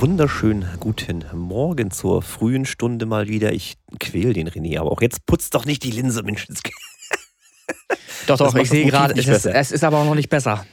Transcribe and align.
wunderschönen 0.00 0.64
guten 0.78 1.24
Morgen 1.34 1.90
zur 1.90 2.22
frühen 2.22 2.66
Stunde 2.66 3.04
mal 3.04 3.26
wieder. 3.26 3.52
Ich 3.52 3.78
quäl 3.98 4.32
den 4.32 4.48
René, 4.48 4.78
aber 4.78 4.92
auch 4.92 5.02
jetzt 5.02 5.26
putzt 5.26 5.56
doch 5.56 5.64
nicht 5.64 5.82
die 5.82 5.90
Linse, 5.90 6.22
Mensch. 6.22 6.46
Doch, 8.26 8.36
doch, 8.36 8.54
ich 8.56 8.68
sehe 8.68 8.84
gerade, 8.84 9.18
es, 9.18 9.46
es, 9.46 9.72
ist 9.72 9.84
aber 9.84 9.98
auch 9.98 10.04
noch 10.04 10.14
nicht 10.14 10.28
besser. 10.28 10.66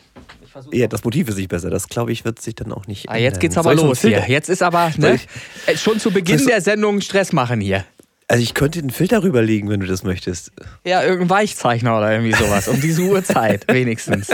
Ja, 0.71 0.87
das 0.87 1.05
Motiv 1.05 1.29
ist 1.29 1.37
nicht 1.37 1.47
besser. 1.47 1.69
Das, 1.69 1.87
glaube 1.87 2.11
ich, 2.11 2.25
wird 2.25 2.41
sich 2.41 2.55
dann 2.55 2.73
auch 2.73 2.85
nicht. 2.85 3.07
Ah, 3.07 3.15
jetzt 3.15 3.39
geht's 3.39 3.57
aber 3.57 3.73
los 3.73 4.01
hier. 4.01 4.25
Jetzt 4.27 4.49
ist 4.49 4.61
aber 4.61 4.91
ne, 4.97 5.19
äh, 5.65 5.77
schon 5.77 5.99
zu 5.99 6.11
Beginn 6.11 6.45
der 6.45 6.59
Sendung 6.59 6.99
Stress 6.99 7.31
machen 7.31 7.61
hier. 7.61 7.85
Also 8.27 8.43
ich 8.43 8.53
könnte 8.53 8.81
den 8.81 8.89
Filter 8.89 9.23
rüberlegen, 9.23 9.69
wenn 9.69 9.79
du 9.79 9.85
das 9.85 10.03
möchtest. 10.03 10.51
Ja, 10.83 11.03
irgendein 11.03 11.29
Weichzeichner 11.29 11.97
oder 11.97 12.11
irgendwie 12.11 12.33
sowas. 12.33 12.67
Um 12.67 12.81
diese 12.81 13.03
Uhrzeit 13.03 13.65
wenigstens. 13.71 14.27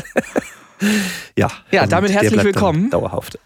Ja. 1.38 1.52
Ja, 1.70 1.86
damit 1.86 2.12
herzlich 2.12 2.44
willkommen. 2.44 2.90
Dauerhaft. 2.90 3.38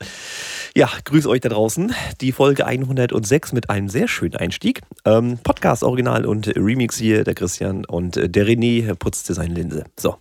Ja, 0.77 0.89
grüß 1.05 1.25
euch 1.27 1.39
da 1.39 1.47
draußen. 1.47 1.95
Die 2.19 2.33
Folge 2.33 2.65
106 2.65 3.53
mit 3.53 3.69
einem 3.69 3.87
sehr 3.87 4.09
schönen 4.09 4.35
Einstieg. 4.35 4.81
Ähm, 5.05 5.39
Podcast 5.41 5.83
Original 5.83 6.25
und 6.25 6.53
Remix 6.53 6.97
hier, 6.97 7.23
der 7.23 7.33
Christian 7.33 7.85
und 7.85 8.17
äh, 8.17 8.27
der 8.27 8.45
René 8.45 8.93
putzte 8.93 9.33
seine 9.33 9.53
Linse. 9.53 9.85
So. 9.97 10.17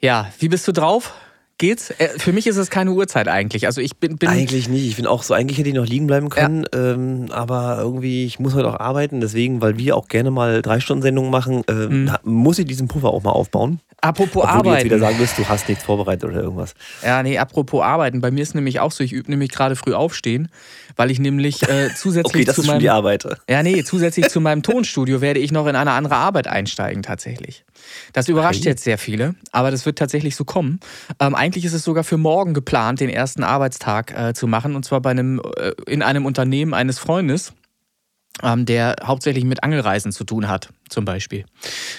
Ja, 0.00 0.30
wie 0.38 0.48
bist 0.48 0.68
du 0.68 0.72
drauf? 0.72 1.12
Geht's? 1.60 1.90
Äh, 1.98 2.08
für 2.16 2.32
mich 2.32 2.46
ist 2.46 2.56
es 2.56 2.70
keine 2.70 2.92
Uhrzeit 2.92 3.28
eigentlich. 3.28 3.66
Also 3.66 3.82
ich 3.82 3.98
bin, 3.98 4.16
bin 4.16 4.30
eigentlich 4.30 4.70
nicht. 4.70 4.86
Ich 4.86 4.96
bin 4.96 5.06
auch 5.06 5.22
so, 5.22 5.34
eigentlich 5.34 5.58
hätte 5.58 5.68
ich 5.68 5.74
noch 5.74 5.84
liegen 5.84 6.06
bleiben 6.06 6.30
können, 6.30 6.64
ja. 6.72 6.92
ähm, 6.92 7.26
aber 7.30 7.76
irgendwie, 7.80 8.24
ich 8.24 8.38
muss 8.38 8.54
heute 8.54 8.68
auch 8.68 8.80
arbeiten, 8.80 9.20
deswegen, 9.20 9.60
weil 9.60 9.76
wir 9.76 9.94
auch 9.94 10.08
gerne 10.08 10.30
mal 10.30 10.62
drei 10.62 10.80
Stunden 10.80 11.02
Sendungen 11.02 11.30
machen, 11.30 11.62
äh, 11.68 11.72
hm. 11.72 12.12
muss 12.24 12.58
ich 12.58 12.64
diesen 12.64 12.88
Puffer 12.88 13.08
auch 13.08 13.22
mal 13.22 13.32
aufbauen. 13.32 13.78
Apropos 14.00 14.36
Obwohl 14.36 14.48
Arbeiten. 14.48 14.64
du 14.64 14.74
jetzt 14.74 14.84
wieder 14.86 14.98
sagen 15.00 15.18
wirst, 15.18 15.36
du 15.36 15.46
hast 15.50 15.68
nichts 15.68 15.84
vorbereitet 15.84 16.24
oder 16.30 16.40
irgendwas. 16.40 16.72
Ja, 17.04 17.22
nee, 17.22 17.36
apropos 17.36 17.82
Arbeiten. 17.82 18.22
Bei 18.22 18.30
mir 18.30 18.40
ist 18.42 18.54
nämlich 18.54 18.80
auch 18.80 18.92
so, 18.92 19.04
ich 19.04 19.12
übe 19.12 19.30
nämlich 19.30 19.50
gerade 19.50 19.76
früh 19.76 19.92
aufstehen, 19.92 20.48
weil 20.96 21.10
ich 21.10 21.18
nämlich 21.18 21.68
äh, 21.68 21.90
zusätzlich 21.94 22.34
okay, 22.34 22.44
das 22.44 22.54
zu 22.54 22.62
ist 22.62 22.68
meinem. 22.68 22.76
Schon 22.76 22.80
die 22.80 22.90
Arbeit. 22.90 23.28
Ja, 23.50 23.62
nee, 23.62 23.84
zusätzlich 23.84 24.30
zu 24.30 24.40
meinem 24.40 24.62
Tonstudio 24.62 25.20
werde 25.20 25.40
ich 25.40 25.52
noch 25.52 25.66
in 25.66 25.76
eine 25.76 25.90
andere 25.90 26.16
Arbeit 26.16 26.46
einsteigen, 26.46 27.02
tatsächlich. 27.02 27.64
Das 28.12 28.28
überrascht 28.28 28.64
jetzt 28.64 28.84
sehr 28.84 28.98
viele, 28.98 29.34
aber 29.52 29.70
das 29.70 29.86
wird 29.86 29.98
tatsächlich 29.98 30.36
so 30.36 30.44
kommen. 30.44 30.80
Ähm, 31.18 31.34
eigentlich 31.34 31.64
ist 31.64 31.72
es 31.72 31.84
sogar 31.84 32.04
für 32.04 32.16
morgen 32.16 32.54
geplant, 32.54 33.00
den 33.00 33.10
ersten 33.10 33.42
Arbeitstag 33.42 34.12
äh, 34.18 34.34
zu 34.34 34.46
machen, 34.46 34.74
und 34.76 34.84
zwar 34.84 35.00
bei 35.00 35.10
einem, 35.10 35.40
äh, 35.56 35.72
in 35.86 36.02
einem 36.02 36.26
Unternehmen 36.26 36.74
eines 36.74 36.98
Freundes 36.98 37.52
ähm, 38.42 38.66
der 38.66 38.96
hauptsächlich 39.04 39.44
mit 39.44 39.62
Angelreisen 39.62 40.12
zu 40.12 40.24
tun 40.24 40.48
hat, 40.48 40.70
zum 40.88 41.04
Beispiel. 41.04 41.44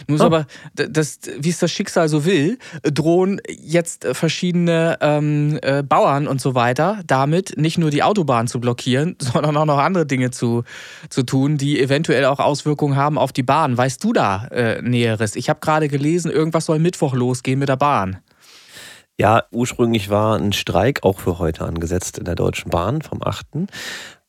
Nun 0.07 0.15
ist 0.15 0.21
oh. 0.21 0.25
aber, 0.25 0.47
das, 0.73 1.19
wie 1.39 1.49
es 1.49 1.59
das 1.59 1.71
Schicksal 1.71 2.09
so 2.09 2.25
will, 2.25 2.57
drohen 2.83 3.41
jetzt 3.47 4.07
verschiedene 4.13 4.97
ähm, 5.01 5.59
äh, 5.61 5.83
Bauern 5.83 6.27
und 6.27 6.41
so 6.41 6.55
weiter 6.55 7.01
damit 7.05 7.57
nicht 7.57 7.77
nur 7.77 7.89
die 7.89 8.03
Autobahn 8.03 8.47
zu 8.47 8.59
blockieren, 8.59 9.15
sondern 9.21 9.55
auch 9.57 9.65
noch 9.65 9.77
andere 9.77 10.05
Dinge 10.05 10.31
zu, 10.31 10.63
zu 11.09 11.23
tun, 11.23 11.57
die 11.57 11.79
eventuell 11.79 12.25
auch 12.25 12.39
Auswirkungen 12.39 12.95
haben 12.95 13.17
auf 13.17 13.31
die 13.31 13.43
Bahn. 13.43 13.77
Weißt 13.77 14.03
du 14.03 14.13
da 14.13 14.47
äh, 14.47 14.81
Näheres? 14.81 15.35
Ich 15.35 15.49
habe 15.49 15.59
gerade 15.59 15.87
gelesen, 15.87 16.31
irgendwas 16.31 16.65
soll 16.65 16.79
Mittwoch 16.79 17.13
losgehen 17.13 17.59
mit 17.59 17.69
der 17.69 17.77
Bahn. 17.77 18.17
Ja, 19.21 19.43
ursprünglich 19.51 20.09
war 20.09 20.35
ein 20.39 20.51
Streik 20.51 21.03
auch 21.03 21.19
für 21.19 21.37
heute 21.37 21.65
angesetzt 21.65 22.17
in 22.17 22.25
der 22.25 22.33
Deutschen 22.33 22.71
Bahn 22.71 23.03
vom 23.03 23.21
8. 23.21 23.45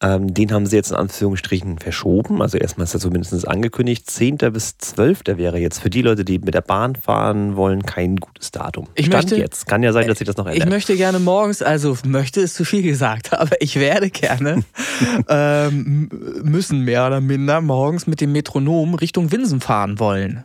Ähm, 0.02 0.34
den 0.34 0.52
haben 0.52 0.66
sie 0.66 0.74
jetzt 0.74 0.90
in 0.90 0.96
Anführungsstrichen 0.96 1.78
verschoben. 1.78 2.42
Also 2.42 2.58
erstmal 2.58 2.84
ist 2.84 2.94
er 2.94 3.00
zumindest 3.00 3.46
angekündigt. 3.46 4.10
10. 4.10 4.38
bis 4.52 4.76
12. 4.78 5.22
wäre 5.36 5.58
jetzt 5.58 5.80
für 5.80 5.90
die 5.90 6.02
Leute, 6.02 6.24
die 6.24 6.40
mit 6.40 6.54
der 6.54 6.60
Bahn 6.60 6.96
fahren 6.96 7.54
wollen, 7.54 7.84
kein 7.84 8.16
gutes 8.16 8.50
Datum. 8.50 8.88
Ich 8.96 9.06
Stand 9.06 9.30
möchte, 9.30 9.36
jetzt. 9.36 9.68
Kann 9.68 9.84
ja 9.84 9.92
sein, 9.92 10.08
dass 10.08 10.18
sich 10.18 10.26
das 10.26 10.36
noch 10.36 10.46
ändert. 10.46 10.64
Ich 10.64 10.68
möchte 10.68 10.96
gerne 10.96 11.20
morgens, 11.20 11.62
also 11.62 11.96
möchte 12.04 12.40
ist 12.40 12.56
zu 12.56 12.64
viel 12.64 12.82
gesagt, 12.82 13.32
aber 13.38 13.60
ich 13.60 13.76
werde 13.76 14.10
gerne 14.10 14.64
ähm, 15.28 16.08
müssen 16.42 16.80
mehr 16.80 17.06
oder 17.06 17.20
minder 17.20 17.60
morgens 17.60 18.08
mit 18.08 18.20
dem 18.20 18.32
Metronom 18.32 18.94
Richtung 18.94 19.30
Winsen 19.30 19.60
fahren 19.60 20.00
wollen. 20.00 20.42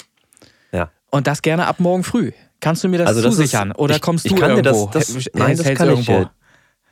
Ja. 0.72 0.92
Und 1.10 1.26
das 1.26 1.42
gerne 1.42 1.66
ab 1.66 1.80
morgen 1.80 2.04
früh. 2.04 2.32
Kannst 2.60 2.84
du 2.84 2.90
mir 2.90 3.00
das, 3.00 3.08
also 3.08 3.22
das 3.22 3.36
zusichern? 3.36 3.72
Ist, 3.72 3.80
Oder 3.80 3.96
ich, 3.96 4.02
kommst 4.02 4.26
ich 4.26 4.34
du 4.34 4.40
kann 4.40 4.52
irgendwo? 4.52 4.90
Das, 4.92 5.14
das, 5.14 5.30
nein, 5.34 5.58
das 5.58 5.74
kann 5.74 5.90
irgendwo? 5.90 6.28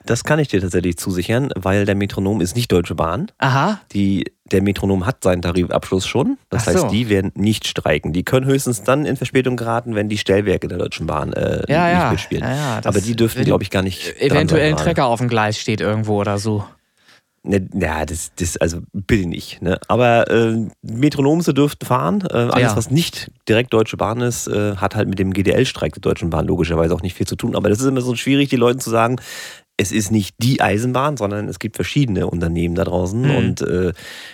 Das 0.05 0.23
kann 0.23 0.39
ich 0.39 0.47
dir 0.47 0.61
tatsächlich 0.61 0.97
zusichern, 0.97 1.49
weil 1.55 1.85
der 1.85 1.95
Metronom 1.95 2.41
ist 2.41 2.55
nicht 2.55 2.71
Deutsche 2.71 2.95
Bahn. 2.95 3.31
Aha. 3.39 3.79
Die, 3.91 4.31
der 4.51 4.61
Metronom 4.61 5.05
hat 5.05 5.23
seinen 5.23 5.41
Tarifabschluss 5.41 6.05
schon. 6.05 6.37
Das 6.49 6.63
Ach 6.63 6.67
heißt, 6.67 6.79
so. 6.79 6.87
die 6.89 7.09
werden 7.09 7.31
nicht 7.35 7.67
streiken. 7.67 8.13
Die 8.13 8.23
können 8.23 8.45
höchstens 8.45 8.83
dann 8.83 9.05
in 9.05 9.17
Verspätung 9.17 9.57
geraten, 9.57 9.95
wenn 9.95 10.07
die 10.07 10.17
Stellwerke 10.17 10.67
der 10.67 10.77
Deutschen 10.77 11.07
Bahn 11.07 11.33
äh, 11.33 11.63
ja, 11.67 11.89
nicht 11.89 11.99
ja. 11.99 12.11
mitspielen. 12.11 12.43
Ja, 12.43 12.55
ja, 12.55 12.81
Aber 12.83 13.01
die 13.01 13.15
dürften, 13.15 13.43
glaube 13.45 13.63
ich, 13.63 13.71
gar 13.71 13.81
nicht. 13.81 14.15
Eventuell 14.21 14.69
ein 14.69 14.77
Trecker 14.77 15.05
auf 15.05 15.19
dem 15.19 15.27
Gleis 15.27 15.59
steht 15.59 15.81
irgendwo 15.81 16.19
oder 16.19 16.37
so. 16.37 16.63
Ne, 17.47 17.67
ja, 17.75 18.05
das, 18.05 18.31
das, 18.37 18.57
also 18.57 18.79
bitte 18.91 19.29
nicht. 19.29 19.61
Ne? 19.61 19.79
Aber 19.87 20.29
äh, 20.31 20.67
Metronomse 20.81 21.53
dürften 21.53 21.85
fahren. 21.85 22.23
Äh, 22.27 22.33
alles, 22.33 22.71
ja. 22.71 22.75
was 22.75 22.89
nicht 22.89 23.29
direkt 23.47 23.71
Deutsche 23.71 23.97
Bahn 23.97 24.21
ist, 24.21 24.47
äh, 24.47 24.77
hat 24.77 24.95
halt 24.95 25.07
mit 25.07 25.19
dem 25.19 25.31
GDL-Streik 25.31 25.93
der 25.93 26.01
Deutschen 26.01 26.31
Bahn 26.31 26.47
logischerweise 26.47 26.95
auch 26.95 27.03
nicht 27.03 27.13
viel 27.13 27.27
zu 27.27 27.35
tun. 27.35 27.55
Aber 27.55 27.69
das 27.69 27.79
ist 27.79 27.85
immer 27.85 28.01
so 28.01 28.15
schwierig, 28.15 28.49
die 28.49 28.55
Leuten 28.55 28.79
zu 28.79 28.89
sagen, 28.89 29.17
es 29.77 29.91
ist 29.91 30.11
nicht 30.11 30.35
die 30.39 30.61
Eisenbahn, 30.61 31.17
sondern 31.17 31.47
es 31.47 31.59
gibt 31.59 31.75
verschiedene 31.75 32.27
Unternehmen 32.27 32.75
da 32.75 32.83
draußen 32.83 33.21
mhm. 33.21 33.35
und 33.35 33.61
äh, 33.61 33.93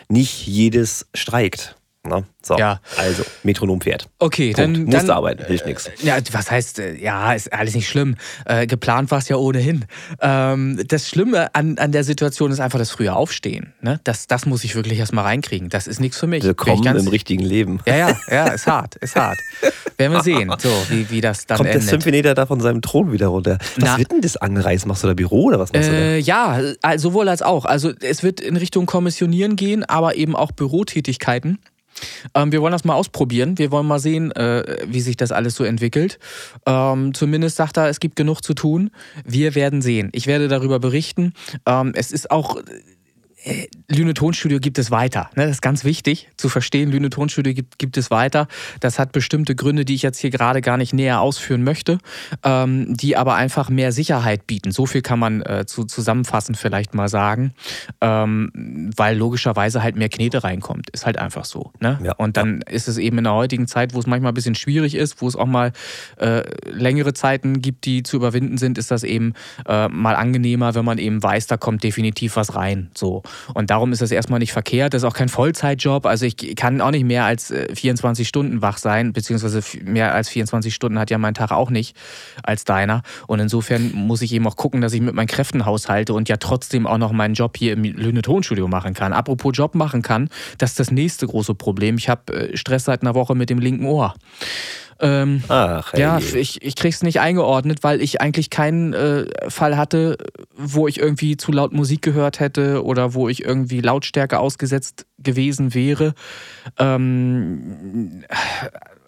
nicht 0.10 0.46
jedes 0.48 1.08
streikt. 1.14 1.76
Na, 2.04 2.24
so, 2.42 2.58
ja. 2.58 2.80
also 2.98 3.24
Metronom 3.44 3.80
fährt. 3.80 4.10
Okay, 4.18 4.54
Punkt. 4.54 4.60
dann. 4.60 4.86
Musste 4.86 5.06
dann, 5.06 5.18
arbeiten, 5.18 5.46
hilft 5.46 5.68
nichts. 5.68 5.88
Ja, 6.02 6.18
was 6.32 6.50
heißt, 6.50 6.80
äh, 6.80 6.96
ja, 6.96 7.34
ist 7.34 7.54
alles 7.54 7.76
nicht 7.76 7.88
schlimm. 7.88 8.16
Äh, 8.46 8.66
geplant 8.66 9.12
war 9.12 9.20
es 9.20 9.30
ja 9.30 9.36
ohnehin. 9.36 9.86
Ähm, 10.20 10.82
das 10.88 11.08
Schlimme 11.08 11.54
an, 11.54 11.78
an 11.78 11.92
der 11.92 12.04
Situation 12.04 12.52
ist 12.52 12.60
einfach 12.60 12.80
das 12.80 12.90
frühe 12.90 13.14
Aufstehen. 13.14 13.74
Ne? 13.82 14.00
Das, 14.04 14.26
das 14.26 14.48
muss 14.48 14.64
ich 14.64 14.74
wirklich 14.74 14.98
erstmal 14.98 15.26
reinkriegen. 15.26 15.70
Das 15.70 15.86
ist 15.86 16.00
nichts 16.00 16.18
für 16.18 16.26
mich. 16.26 16.44
Willkommen 16.44 16.84
im 16.84 17.08
richtigen 17.08 17.44
Leben. 17.44 17.82
Ja, 17.86 17.96
ja, 17.96 18.18
ja, 18.28 18.48
ist 18.48 18.66
hart, 18.66 18.96
ist 18.96 19.16
hart. 19.16 19.38
Werden 19.98 20.14
wir 20.14 20.24
sehen, 20.24 20.52
so, 20.58 20.70
wie, 20.90 21.08
wie 21.12 21.22
das 21.22 21.46
dann 21.46 21.58
Kommt 21.58 21.70
endet. 21.70 21.84
der 21.84 21.90
Symphonieter 21.90 22.34
da 22.34 22.48
von 22.48 22.62
seinem 22.62 22.82
Thron 22.82 23.12
wieder 23.12 23.28
runter? 23.28 23.60
Was 23.76 23.78
Na, 23.78 23.98
wird 24.00 24.12
denn 24.12 24.22
das 24.22 24.38
Angereist? 24.38 24.88
Machst 24.88 25.04
du 25.04 25.08
da 25.08 25.14
Büro 25.14 25.44
oder 25.44 25.60
was 25.60 25.72
machst 25.72 25.90
äh, 25.90 26.20
du 26.20 26.24
da? 26.24 26.76
Ja, 26.82 26.98
sowohl 26.98 27.30
als 27.30 27.44
auch. 27.44 27.66
Also 27.66 27.92
es 28.02 28.24
wird 28.24 28.42
in 28.42 28.58
Richtung 28.58 28.88
Kommissionieren 28.88 29.56
gehen, 29.56 29.84
aber 29.84 30.16
eben 30.16 30.36
auch 30.36 30.52
Bürotätigkeiten. 30.52 31.60
Ähm, 32.34 32.52
wir 32.52 32.62
wollen 32.62 32.72
das 32.72 32.84
mal 32.84 32.96
ausprobieren. 32.96 33.58
Wir 33.58 33.72
wollen 33.72 33.88
mal 33.88 34.00
sehen, 34.00 34.32
äh, 34.32 34.80
wie 34.88 35.02
sich 35.02 35.18
das 35.18 35.32
alles 35.32 35.56
so 35.56 35.64
entwickelt. 35.64 36.20
Ähm, 36.66 37.14
zumindest 37.14 37.58
sagt 37.58 37.78
er, 37.78 37.88
es 37.90 38.00
gibt 38.00 38.16
genug 38.16 38.42
zu 38.42 38.54
tun. 38.54 38.92
Wir 39.26 39.56
werden 39.56 39.82
sehen. 39.82 40.10
Ich 40.14 40.28
werde 40.28 40.48
darüber 40.48 40.80
berichten. 40.80 41.34
Ähm, 41.66 41.94
es 41.96 42.12
ist 42.12 42.32
auch 42.32 42.62
Lüne 43.90 44.14
Tonstudio 44.14 44.60
gibt 44.60 44.78
es 44.78 44.92
weiter. 44.92 45.30
Ne? 45.36 45.44
Das 45.44 45.52
ist 45.52 45.62
ganz 45.62 45.84
wichtig 45.84 46.30
zu 46.38 46.48
verstehen. 46.48 46.92
Lüne 46.92 47.10
Tonstudio 47.10 47.54
gibt, 47.54 47.80
gibt 47.80 47.98
es 47.98 48.12
weiter. 48.12 48.48
Das 48.80 49.00
hat 49.00 49.12
bestimmte 49.12 49.56
Gründe, 49.56 49.84
die 49.84 49.96
ich 49.96 50.04
jetzt 50.04 50.20
hier 50.20 50.30
gerade 50.30 50.62
gar 50.62 50.78
nicht 50.78 50.94
näher 50.94 51.22
ausführen 51.22 51.64
möchte, 51.64 51.98
ähm, 52.44 52.96
die 52.96 53.18
aber 53.18 53.36
einfach 53.36 53.70
mehr 53.70 53.92
Sicherheit 53.92 54.46
bieten. 54.46 54.72
So 54.72 54.86
viel 54.86 55.02
kann 55.02 55.18
man 55.18 55.42
äh, 55.42 55.66
zu, 55.66 55.86
zusammenfassend 55.86 56.58
vielleicht 56.58 56.94
mal 56.94 57.10
sagen, 57.10 57.54
ähm, 58.00 58.92
weil 58.96 59.18
logischerweise 59.18 59.82
halt 59.82 59.96
mehr 59.96 60.10
Knete 60.10 60.44
reinkommt. 60.44 60.90
Ist 60.92 61.08
halt 61.08 61.18
einfach 61.18 61.46
so. 61.46 61.72
Ne? 61.80 62.00
Ja. 62.04 62.14
Und 62.14 62.38
dann 62.38 62.62
ist 62.62 62.88
es 62.88 62.98
eben 62.98 63.18
in 63.18 63.24
der 63.24 63.34
heutigen 63.34 63.68
Zeit, 63.68 63.96
wo 63.96 64.00
es 64.00 64.06
manchmal 64.06 64.32
ein 64.32 64.36
bisschen 64.36 64.56
schwierig 64.56 64.94
ist, 64.94 65.22
wo 65.22 65.28
es 65.28 65.36
auch 65.36 65.48
mal 65.48 65.72
äh, 66.18 66.44
längere 66.70 67.14
Zeiten 67.14 67.62
gibt, 67.62 67.86
die 67.86 68.04
zu 68.04 68.18
überwinden 68.18 68.60
sind, 68.60 68.78
ist 68.78 68.92
das 68.92 69.04
eben 69.04 69.34
äh, 69.68 69.88
mal 69.88 70.16
angenehmer, 70.16 70.76
wenn 70.76 70.86
man 70.86 71.00
eben 71.00 71.24
weiß, 71.24 71.48
da 71.48 71.58
kommt 71.58 71.84
definitiv 71.84 72.36
was 72.36 72.56
rein. 72.56 72.92
So. 72.94 73.24
Und 73.54 73.70
darum 73.70 73.92
ist 73.92 74.02
das 74.02 74.12
erstmal 74.12 74.40
nicht 74.40 74.54
verkehrt. 74.54 74.94
Das 74.94 75.04
ist 75.04 75.08
auch 75.08 75.14
kein 75.14 75.30
Vollzeitjob. 75.30 76.06
Also 76.06 76.26
ich 76.26 76.56
kann 76.56 76.82
auch 76.82 76.92
nicht 76.92 77.06
mehr 77.06 77.26
als 77.26 77.54
24 77.74 78.26
äh, 78.26 78.28
Stunden 78.28 78.62
wach 78.62 78.78
sein, 78.78 79.14
beziehungsweise 79.14 79.62
mehr 79.84 80.14
als 80.14 80.30
24 80.30 80.74
Stunden 80.74 81.00
hat 81.00 81.10
ja 81.10 81.18
mein 81.18 81.34
Tag 81.34 81.52
auch 81.52 81.70
nicht 81.70 81.96
als 82.44 82.66
deiner. 82.66 83.04
Und 83.28 83.40
insofern 83.40 83.92
muss 83.94 84.22
ich 84.22 84.34
eben 84.34 84.48
auch 84.48 84.56
gucken, 84.56 84.82
dass 84.82 84.94
ich 84.94 85.02
mit 85.02 85.14
meinen 85.14 85.28
Kräften 85.28 85.66
haushalte 85.66 86.14
und 86.14 86.30
ja 86.30 86.38
trotzdem 86.38 86.88
auch 86.88 86.98
noch 86.98 87.12
meinen 87.12 87.34
Job 87.34 87.58
hier 87.58 87.74
im 87.74 87.84
Lüne 87.84 88.22
Tonstudio 88.22 88.68
machen 88.68 88.94
kann. 88.94 89.14
Apropos 89.14 89.52
Job 89.56 89.76
machen 89.76 90.02
kann, 90.02 90.30
das 90.58 90.72
ist 90.72 90.80
das 90.80 90.92
nächste 90.92 91.28
große 91.28 91.56
Problem. 91.56 91.98
Ich 91.98 92.10
habe 92.10 92.52
äh, 92.52 92.58
Stress 92.58 92.86
seit 92.86 93.02
einer 93.02 93.16
Woche 93.16 93.36
mit 93.36 93.50
dem 93.50 93.60
linken 93.60 93.86
Ohr. 93.86 94.14
Ähm, 95.02 95.44
Ach, 95.48 95.94
hey. 95.94 96.00
Ja, 96.00 96.20
ich, 96.20 96.62
ich 96.62 96.76
krieg's 96.76 97.02
nicht 97.02 97.20
eingeordnet, 97.20 97.80
weil 97.82 98.02
ich 98.02 98.22
eigentlich 98.22 98.52
keinen 98.52 98.94
äh, 98.94 99.26
Fall 99.50 99.76
hatte, 99.76 100.18
wo 100.56 100.88
ich 100.88 101.00
irgendwie 101.00 101.38
zu 101.38 101.52
laut 101.52 101.74
Musik 101.74 102.04
gehört 102.04 102.40
hätte 102.40 102.84
oder 102.86 103.16
wo 103.16 103.28
ich 103.28 103.44
irgendwie 103.44 103.82
Lautstärke 103.82 104.40
ausgesetzt 104.40 105.08
gewesen 105.18 105.74
wäre. 105.74 106.14
Ähm, 106.78 108.24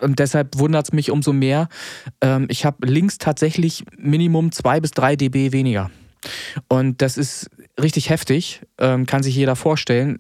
und 0.02 0.20
deshalb 0.20 0.58
wundert 0.58 0.88
es 0.88 0.94
mich 0.94 1.12
umso 1.12 1.32
mehr. 1.32 1.70
Ähm, 2.22 2.48
ich 2.50 2.66
habe 2.66 2.88
links 2.88 3.20
tatsächlich 3.20 3.86
Minimum 3.96 4.52
2 4.52 4.80
bis 4.80 4.92
3 4.92 5.16
dB 5.16 5.52
weniger. 5.52 5.92
Und 6.68 7.02
das 7.02 7.18
ist 7.18 7.50
richtig 7.82 8.10
heftig, 8.10 8.62
ähm, 8.78 9.06
kann 9.06 9.24
sich 9.24 9.36
jeder 9.36 9.56
vorstellen. 9.56 10.18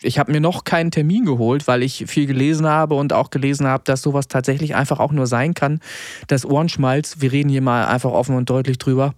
Ich 0.00 0.18
habe 0.18 0.32
mir 0.32 0.40
noch 0.40 0.64
keinen 0.64 0.90
Termin 0.90 1.24
geholt, 1.24 1.68
weil 1.68 1.82
ich 1.82 2.04
viel 2.06 2.26
gelesen 2.26 2.66
habe 2.66 2.94
und 2.94 3.12
auch 3.12 3.30
gelesen 3.30 3.66
habe, 3.66 3.84
dass 3.84 4.02
sowas 4.02 4.28
tatsächlich 4.28 4.74
einfach 4.74 4.98
auch 4.98 5.12
nur 5.12 5.26
sein 5.26 5.54
kann. 5.54 5.80
Das 6.26 6.46
Ohrenschmalz, 6.46 7.16
wir 7.20 7.32
reden 7.32 7.50
hier 7.50 7.62
mal 7.62 7.86
einfach 7.86 8.12
offen 8.12 8.34
und 8.34 8.48
deutlich 8.48 8.78
drüber, 8.78 9.14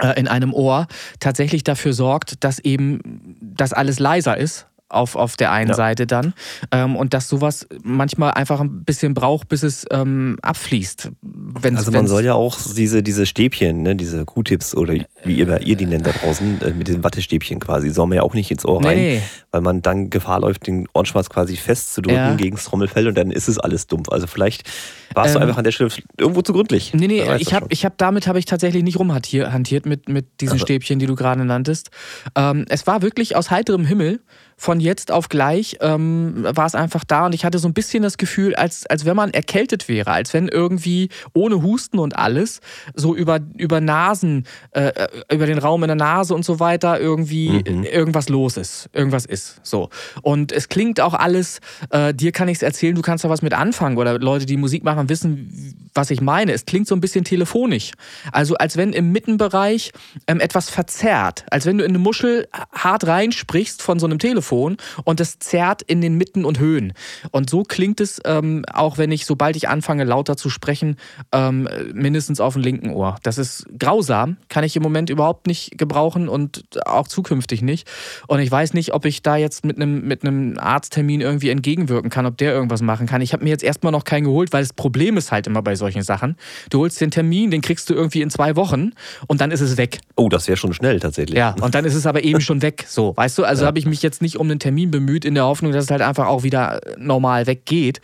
äh, 0.00 0.18
in 0.18 0.28
einem 0.28 0.54
Ohr 0.54 0.86
tatsächlich 1.20 1.62
dafür 1.62 1.92
sorgt, 1.92 2.42
dass 2.42 2.58
eben 2.58 3.36
das 3.40 3.72
alles 3.72 3.98
leiser 3.98 4.36
ist 4.36 4.66
auf, 4.94 5.16
auf 5.16 5.36
der 5.36 5.52
einen 5.52 5.70
ja. 5.70 5.74
Seite 5.74 6.06
dann. 6.06 6.34
Ähm, 6.70 6.96
und 6.96 7.14
dass 7.14 7.28
sowas 7.28 7.66
manchmal 7.82 8.32
einfach 8.32 8.60
ein 8.60 8.84
bisschen 8.84 9.14
braucht, 9.14 9.48
bis 9.48 9.62
es 9.62 9.84
ähm, 9.90 10.38
abfließt. 10.42 11.10
Wenn's, 11.22 11.78
also 11.78 11.90
man 11.90 12.00
wenn's 12.00 12.10
soll 12.10 12.24
ja 12.24 12.34
auch 12.34 12.58
diese, 12.76 13.02
diese 13.02 13.26
Stäbchen, 13.26 13.82
ne, 13.82 13.96
diese 13.96 14.24
Q-Tips 14.24 14.74
oder 14.74 14.94
wie 15.24 15.34
ihr, 15.34 15.60
ihr 15.60 15.76
die 15.76 15.86
nennt 15.86 16.06
da 16.06 16.12
draußen, 16.12 16.62
äh, 16.62 16.70
mit 16.72 16.88
diesen 16.88 17.04
Wattestäbchen 17.04 17.60
quasi, 17.60 17.90
soll 17.90 18.06
man 18.06 18.16
ja 18.16 18.22
auch 18.22 18.34
nicht 18.34 18.50
ins 18.50 18.64
Ohr 18.64 18.84
rein, 18.84 18.96
nee. 18.96 19.22
Weil 19.54 19.60
man 19.60 19.82
dann 19.82 20.10
Gefahr 20.10 20.40
läuft, 20.40 20.66
den 20.66 20.88
Ohrenschmalz 20.94 21.30
quasi 21.30 21.56
festzudrücken 21.56 22.16
ja. 22.16 22.34
gegen 22.34 22.56
das 22.56 22.64
Trommelfell 22.64 23.06
und 23.06 23.16
dann 23.16 23.30
ist 23.30 23.46
es 23.46 23.56
alles 23.56 23.86
dumpf. 23.86 24.08
Also 24.08 24.26
vielleicht 24.26 24.68
warst 25.14 25.36
ähm, 25.36 25.42
du 25.42 25.46
einfach 25.46 25.58
an 25.58 25.62
der 25.62 25.70
Stelle 25.70 25.90
irgendwo 26.18 26.42
zu 26.42 26.52
gründlich. 26.52 26.92
Nee, 26.92 27.06
nee, 27.06 27.22
ich 27.38 27.54
habe 27.54 27.68
hab 27.72 27.96
damit 27.98 28.26
habe 28.26 28.40
ich 28.40 28.46
tatsächlich 28.46 28.82
nicht 28.82 28.98
rumhantiert 28.98 29.86
mit, 29.86 30.08
mit 30.08 30.40
diesen 30.40 30.54
also. 30.54 30.64
Stäbchen, 30.64 30.98
die 30.98 31.06
du 31.06 31.14
gerade 31.14 31.44
nanntest. 31.44 31.90
Ähm, 32.34 32.64
es 32.68 32.88
war 32.88 33.00
wirklich 33.02 33.36
aus 33.36 33.52
heiterem 33.52 33.84
Himmel 33.84 34.22
von 34.56 34.80
jetzt 34.80 35.10
auf 35.10 35.28
gleich 35.28 35.78
ähm, 35.80 36.46
war 36.48 36.66
es 36.66 36.74
einfach 36.74 37.04
da 37.04 37.26
und 37.26 37.34
ich 37.34 37.44
hatte 37.44 37.58
so 37.58 37.68
ein 37.68 37.74
bisschen 37.74 38.02
das 38.02 38.18
Gefühl, 38.18 38.54
als, 38.54 38.86
als 38.86 39.04
wenn 39.04 39.16
man 39.16 39.30
erkältet 39.30 39.88
wäre, 39.88 40.12
als 40.12 40.32
wenn 40.32 40.48
irgendwie 40.48 41.08
ohne 41.32 41.62
Husten 41.62 41.98
und 41.98 42.16
alles 42.16 42.60
so 42.94 43.14
über, 43.14 43.40
über 43.56 43.80
Nasen, 43.80 44.46
äh, 44.70 44.88
äh 44.88 45.08
über 45.32 45.46
den 45.46 45.58
Raum 45.58 45.82
in 45.82 45.88
der 45.88 45.96
Nase 45.96 46.34
und 46.34 46.44
so 46.44 46.60
weiter 46.60 47.00
irgendwie 47.00 47.64
mhm. 47.68 47.84
irgendwas 47.84 48.28
los 48.28 48.56
ist. 48.56 48.88
Irgendwas 48.92 49.26
ist. 49.26 49.43
So. 49.62 49.90
Und 50.22 50.52
es 50.52 50.68
klingt 50.68 51.00
auch 51.00 51.14
alles, 51.14 51.60
äh, 51.90 52.14
dir 52.14 52.32
kann 52.32 52.48
ich 52.48 52.58
es 52.58 52.62
erzählen, 52.62 52.94
du 52.94 53.02
kannst 53.02 53.24
da 53.24 53.28
was 53.28 53.42
mit 53.42 53.54
anfangen 53.54 53.96
oder 53.96 54.18
Leute, 54.18 54.46
die 54.46 54.56
Musik 54.56 54.84
machen, 54.84 55.08
wissen, 55.08 55.88
was 55.94 56.10
ich 56.10 56.20
meine. 56.20 56.52
Es 56.52 56.66
klingt 56.66 56.86
so 56.86 56.94
ein 56.94 57.00
bisschen 57.00 57.24
telefonisch. 57.24 57.92
Also 58.32 58.56
als 58.56 58.76
wenn 58.76 58.92
im 58.92 59.12
Mittenbereich 59.12 59.92
ähm, 60.26 60.40
etwas 60.40 60.70
verzerrt. 60.70 61.44
Als 61.50 61.66
wenn 61.66 61.78
du 61.78 61.84
in 61.84 61.90
eine 61.90 61.98
Muschel 61.98 62.48
hart 62.72 63.06
reinsprichst 63.06 63.82
von 63.82 63.98
so 63.98 64.06
einem 64.06 64.18
Telefon 64.18 64.76
und 65.04 65.20
es 65.20 65.38
zerrt 65.38 65.82
in 65.82 66.00
den 66.00 66.16
Mitten 66.16 66.44
und 66.44 66.58
Höhen. 66.58 66.92
Und 67.30 67.50
so 67.50 67.62
klingt 67.62 68.00
es 68.00 68.20
ähm, 68.24 68.64
auch, 68.72 68.98
wenn 68.98 69.12
ich, 69.12 69.26
sobald 69.26 69.56
ich 69.56 69.68
anfange, 69.68 70.04
lauter 70.04 70.36
zu 70.36 70.50
sprechen, 70.50 70.96
ähm, 71.32 71.68
mindestens 71.92 72.40
auf 72.40 72.54
dem 72.54 72.62
linken 72.62 72.90
Ohr. 72.90 73.16
Das 73.22 73.38
ist 73.38 73.66
grausam, 73.78 74.36
kann 74.48 74.64
ich 74.64 74.76
im 74.76 74.82
Moment 74.82 75.10
überhaupt 75.10 75.46
nicht 75.46 75.78
gebrauchen 75.78 76.28
und 76.28 76.64
auch 76.86 77.08
zukünftig 77.08 77.62
nicht. 77.62 77.88
Und 78.26 78.40
ich 78.40 78.50
weiß 78.50 78.74
nicht, 78.74 78.92
ob 78.94 79.04
ich 79.04 79.22
da 79.22 79.33
jetzt 79.38 79.64
mit 79.64 79.76
einem 79.76 80.06
mit 80.06 80.24
einem 80.24 80.58
Arzttermin 80.58 81.20
irgendwie 81.20 81.50
entgegenwirken 81.50 82.10
kann, 82.10 82.26
ob 82.26 82.36
der 82.36 82.52
irgendwas 82.52 82.82
machen 82.82 83.06
kann. 83.06 83.20
Ich 83.20 83.32
habe 83.32 83.44
mir 83.44 83.50
jetzt 83.50 83.62
erstmal 83.62 83.92
noch 83.92 84.04
keinen 84.04 84.24
geholt, 84.24 84.52
weil 84.52 84.62
das 84.62 84.72
Problem 84.72 85.16
ist 85.16 85.30
halt 85.30 85.46
immer 85.46 85.62
bei 85.62 85.76
so 85.76 85.84
solchen 85.84 86.02
Sachen. 86.02 86.36
Du 86.70 86.80
holst 86.80 86.98
den 87.00 87.10
Termin, 87.10 87.50
den 87.50 87.60
kriegst 87.60 87.90
du 87.90 87.94
irgendwie 87.94 88.22
in 88.22 88.30
zwei 88.30 88.56
Wochen 88.56 88.92
und 89.26 89.42
dann 89.42 89.50
ist 89.50 89.60
es 89.60 89.76
weg. 89.76 90.00
Oh, 90.16 90.30
das 90.30 90.48
wäre 90.48 90.56
schon 90.56 90.72
schnell 90.72 90.98
tatsächlich. 90.98 91.36
Ja, 91.36 91.54
und 91.60 91.74
dann 91.74 91.84
ist 91.84 91.94
es 91.94 92.06
aber 92.06 92.24
eben 92.24 92.40
schon 92.40 92.62
weg. 92.62 92.86
So, 92.88 93.14
weißt 93.14 93.36
du, 93.36 93.44
also 93.44 93.62
ja. 93.62 93.66
habe 93.66 93.78
ich 93.78 93.84
mich 93.84 94.02
jetzt 94.02 94.22
nicht 94.22 94.36
um 94.36 94.48
den 94.48 94.58
Termin 94.58 94.90
bemüht, 94.90 95.26
in 95.26 95.34
der 95.34 95.44
Hoffnung, 95.44 95.72
dass 95.72 95.84
es 95.84 95.90
halt 95.90 96.00
einfach 96.00 96.26
auch 96.26 96.42
wieder 96.42 96.80
normal 96.96 97.46
weggeht. 97.46 98.00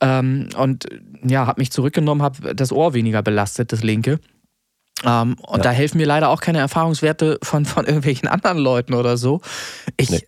Ähm, 0.00 0.48
und 0.56 0.86
ja, 1.24 1.46
habe 1.46 1.60
mich 1.60 1.70
zurückgenommen, 1.70 2.22
habe 2.22 2.52
das 2.54 2.72
Ohr 2.72 2.94
weniger 2.94 3.22
belastet, 3.22 3.72
das 3.72 3.84
linke. 3.84 4.18
Ähm, 5.04 5.36
und 5.40 5.58
ja. 5.58 5.64
da 5.64 5.70
helfen 5.70 5.98
mir 5.98 6.06
leider 6.06 6.28
auch 6.28 6.40
keine 6.40 6.58
Erfahrungswerte 6.58 7.38
von, 7.42 7.64
von 7.64 7.86
irgendwelchen 7.86 8.28
anderen 8.28 8.58
Leuten 8.58 8.94
oder 8.94 9.16
so. 9.16 9.40
Ich, 9.96 10.10
nee. 10.10 10.20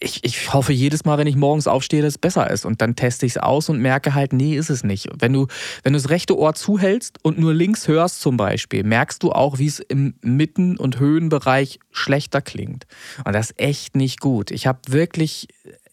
ich, 0.00 0.24
ich 0.24 0.52
hoffe 0.52 0.72
jedes 0.72 1.04
Mal, 1.04 1.18
wenn 1.18 1.26
ich 1.26 1.36
morgens 1.36 1.66
aufstehe, 1.66 2.02
dass 2.02 2.14
es 2.14 2.18
besser 2.18 2.50
ist. 2.50 2.64
Und 2.64 2.82
dann 2.82 2.96
teste 2.96 3.26
ich 3.26 3.32
es 3.32 3.38
aus 3.38 3.68
und 3.68 3.80
merke 3.80 4.14
halt, 4.14 4.32
nee, 4.32 4.56
ist 4.56 4.70
es 4.70 4.84
nicht. 4.84 5.08
Wenn 5.18 5.32
du, 5.32 5.46
wenn 5.82 5.92
du 5.92 5.98
das 5.98 6.10
rechte 6.10 6.38
Ohr 6.38 6.54
zuhältst 6.54 7.18
und 7.22 7.38
nur 7.38 7.54
links 7.54 7.88
hörst 7.88 8.20
zum 8.20 8.36
Beispiel, 8.36 8.84
merkst 8.84 9.22
du 9.22 9.32
auch, 9.32 9.58
wie 9.58 9.66
es 9.66 9.80
im 9.80 10.14
Mitten- 10.20 10.76
und 10.76 10.98
Höhenbereich 10.98 11.80
schlechter 11.90 12.42
klingt. 12.42 12.86
Und 13.24 13.32
das 13.32 13.50
ist 13.50 13.60
echt 13.60 13.96
nicht 13.96 14.20
gut. 14.20 14.50
Ich 14.50 14.66
habe 14.66 14.80
wirklich 14.88 15.48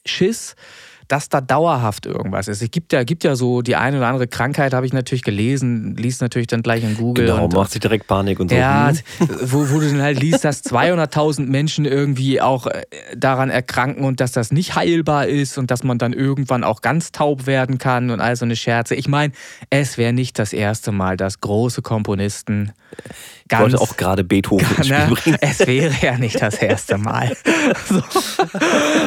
Schiss, 0.06 0.56
dass 1.08 1.30
da 1.30 1.42
dauerhaft 1.42 2.06
irgendwas 2.06 2.48
ist. 2.48 2.62
Es 2.62 2.72
gibt 2.72 2.94
ja, 2.94 3.04
gibt 3.04 3.24
ja 3.24 3.36
so 3.36 3.62
die 3.62 3.76
eine 3.76 3.98
oder 3.98 4.08
andere 4.08 4.28
Krankheit, 4.28 4.74
habe 4.74 4.86
ich 4.86 4.94
natürlich 4.94 5.24
gelesen, 5.24 5.96
liest 5.96 6.22
natürlich 6.22 6.48
dann 6.48 6.64
gleich 6.64 6.84
in 6.84 6.96
Google. 6.96 7.26
Genau, 7.26 7.46
und, 7.46 7.54
macht 7.54 7.72
sich 7.72 7.82
direkt 7.82 8.08
Panik 8.08 8.40
und 8.40 8.50
so. 8.50 8.56
Ja, 8.56 8.90
hm? 8.90 9.30
wo, 9.42 9.70
wo 9.70 9.80
du 9.80 9.90
dann 9.90 10.02
halt 10.02 10.20
liest, 10.22 10.44
dass 10.44 10.64
200.000 10.66 11.46
Menschen 11.46 11.86
irgendwie 11.86 12.42
auch 12.42 12.68
äh, 12.68 12.84
daran 13.16 13.50
erkranken 13.50 14.04
und 14.04 14.20
dass 14.20 14.32
das 14.32 14.52
nicht 14.52 14.76
heilbar 14.76 15.28
ist 15.28 15.58
und 15.58 15.72
dass 15.72 15.84
man 15.84 15.98
dann 15.98 16.14
irgendwann 16.14 16.64
auch 16.64 16.82
ganz 16.82 17.12
taub 17.12 17.46
werden 17.48 17.78
kann 17.78 18.10
und 18.10 18.20
all 18.20 18.36
so 18.36 18.46
eine 18.46 18.56
Scherze. 18.56 18.96
Ich 18.96 19.08
meine, 19.08 19.34
es 19.70 19.98
wäre 19.98 20.14
nicht 20.14 20.40
das 20.40 20.54
erste 20.54 20.92
Mal, 20.92 21.18
dass 21.18 21.42
große 21.42 21.82
Komponisten 21.82 22.72
Ganz, 23.50 23.74
ich 23.74 23.80
wollte 23.80 23.92
auch 23.92 23.98
gerade 23.98 24.24
Beethoven 24.24 24.68
ins 24.78 24.88
Spiel 24.88 25.16
bringen. 25.16 25.38
Es 25.40 25.60
wäre 25.66 25.94
ja 26.02 26.18
nicht 26.18 26.42
das 26.42 26.56
erste 26.56 26.98
Mal. 26.98 27.36
so. 27.88 28.02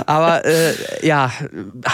Aber 0.07 0.45
äh, 0.47 0.73
ja, 1.07 1.31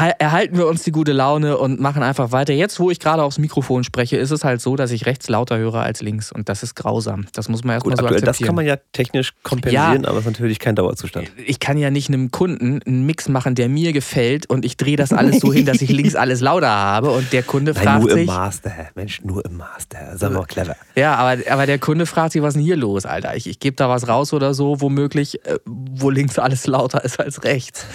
erhalten 0.00 0.56
wir 0.56 0.66
uns 0.66 0.82
die 0.82 0.92
gute 0.92 1.12
Laune 1.12 1.58
und 1.58 1.80
machen 1.80 2.02
einfach 2.02 2.32
weiter. 2.32 2.52
Jetzt, 2.52 2.80
wo 2.80 2.90
ich 2.90 3.00
gerade 3.00 3.22
aufs 3.22 3.38
Mikrofon 3.38 3.84
spreche, 3.84 4.16
ist 4.16 4.30
es 4.30 4.44
halt 4.44 4.60
so, 4.60 4.76
dass 4.76 4.90
ich 4.90 5.06
rechts 5.06 5.28
lauter 5.28 5.58
höre 5.58 5.76
als 5.76 6.02
links. 6.02 6.32
Und 6.32 6.48
das 6.48 6.62
ist 6.62 6.74
grausam. 6.74 7.26
Das 7.32 7.48
muss 7.48 7.64
man 7.64 7.74
erstmal 7.74 7.96
so 7.96 8.04
aktuell, 8.04 8.20
akzeptieren. 8.20 8.38
Das 8.38 8.46
kann 8.46 8.54
man 8.54 8.66
ja 8.66 8.76
technisch 8.92 9.32
kompensieren, 9.42 10.02
ja, 10.02 10.08
aber 10.08 10.18
es 10.18 10.26
ist 10.26 10.32
natürlich 10.32 10.58
kein 10.58 10.76
Dauerzustand. 10.76 11.30
Ich 11.44 11.60
kann 11.60 11.78
ja 11.78 11.90
nicht 11.90 12.08
einem 12.08 12.30
Kunden 12.30 12.80
einen 12.86 13.06
Mix 13.06 13.28
machen, 13.28 13.54
der 13.54 13.68
mir 13.68 13.92
gefällt 13.92 14.48
und 14.48 14.64
ich 14.64 14.76
drehe 14.76 14.96
das 14.96 15.12
alles 15.12 15.40
so 15.40 15.52
hin, 15.52 15.66
dass 15.66 15.80
ich 15.82 15.90
links 15.90 16.14
alles 16.14 16.40
lauter 16.40 16.68
habe 16.68 17.10
und 17.10 17.32
der 17.32 17.42
Kunde 17.42 17.72
Nein, 17.72 17.84
fragt 17.84 18.02
nur 18.02 18.12
sich... 18.12 18.26
Nur 18.26 18.34
im 18.34 18.40
Master, 18.40 18.72
Mensch, 18.94 19.20
nur 19.22 19.44
im 19.44 19.56
Master. 19.56 20.12
Ist 20.14 20.24
aber 20.24 20.44
clever. 20.46 20.76
Ja, 20.94 21.14
aber, 21.16 21.40
aber 21.50 21.66
der 21.66 21.78
Kunde 21.78 22.06
fragt 22.06 22.32
sich, 22.32 22.42
was 22.42 22.48
ist 22.48 22.56
denn 22.56 22.64
hier 22.64 22.76
los, 22.76 23.06
Alter? 23.06 23.36
Ich, 23.36 23.46
ich 23.46 23.60
gebe 23.60 23.76
da 23.76 23.88
was 23.88 24.08
raus 24.08 24.32
oder 24.32 24.54
so, 24.54 24.80
womöglich, 24.80 25.44
äh, 25.46 25.58
wo 25.64 26.10
links 26.10 26.38
alles 26.38 26.66
lauter 26.66 27.04
ist 27.04 27.20
als 27.20 27.44
rechts. 27.44 27.86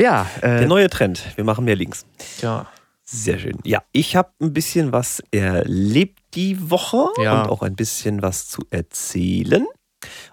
Ja. 0.00 0.26
Äh, 0.40 0.58
Der 0.58 0.66
neue 0.66 0.88
Trend. 0.88 1.22
Wir 1.36 1.44
machen 1.44 1.64
mehr 1.64 1.76
links. 1.76 2.06
Ja. 2.40 2.66
Sehr 3.04 3.38
schön. 3.38 3.58
Ja, 3.64 3.82
ich 3.92 4.16
habe 4.16 4.30
ein 4.40 4.52
bisschen 4.52 4.92
was 4.92 5.22
erlebt 5.32 6.20
die 6.34 6.70
Woche 6.70 7.08
ja. 7.22 7.42
und 7.42 7.50
auch 7.50 7.62
ein 7.62 7.74
bisschen 7.74 8.22
was 8.22 8.48
zu 8.48 8.62
erzählen. 8.70 9.66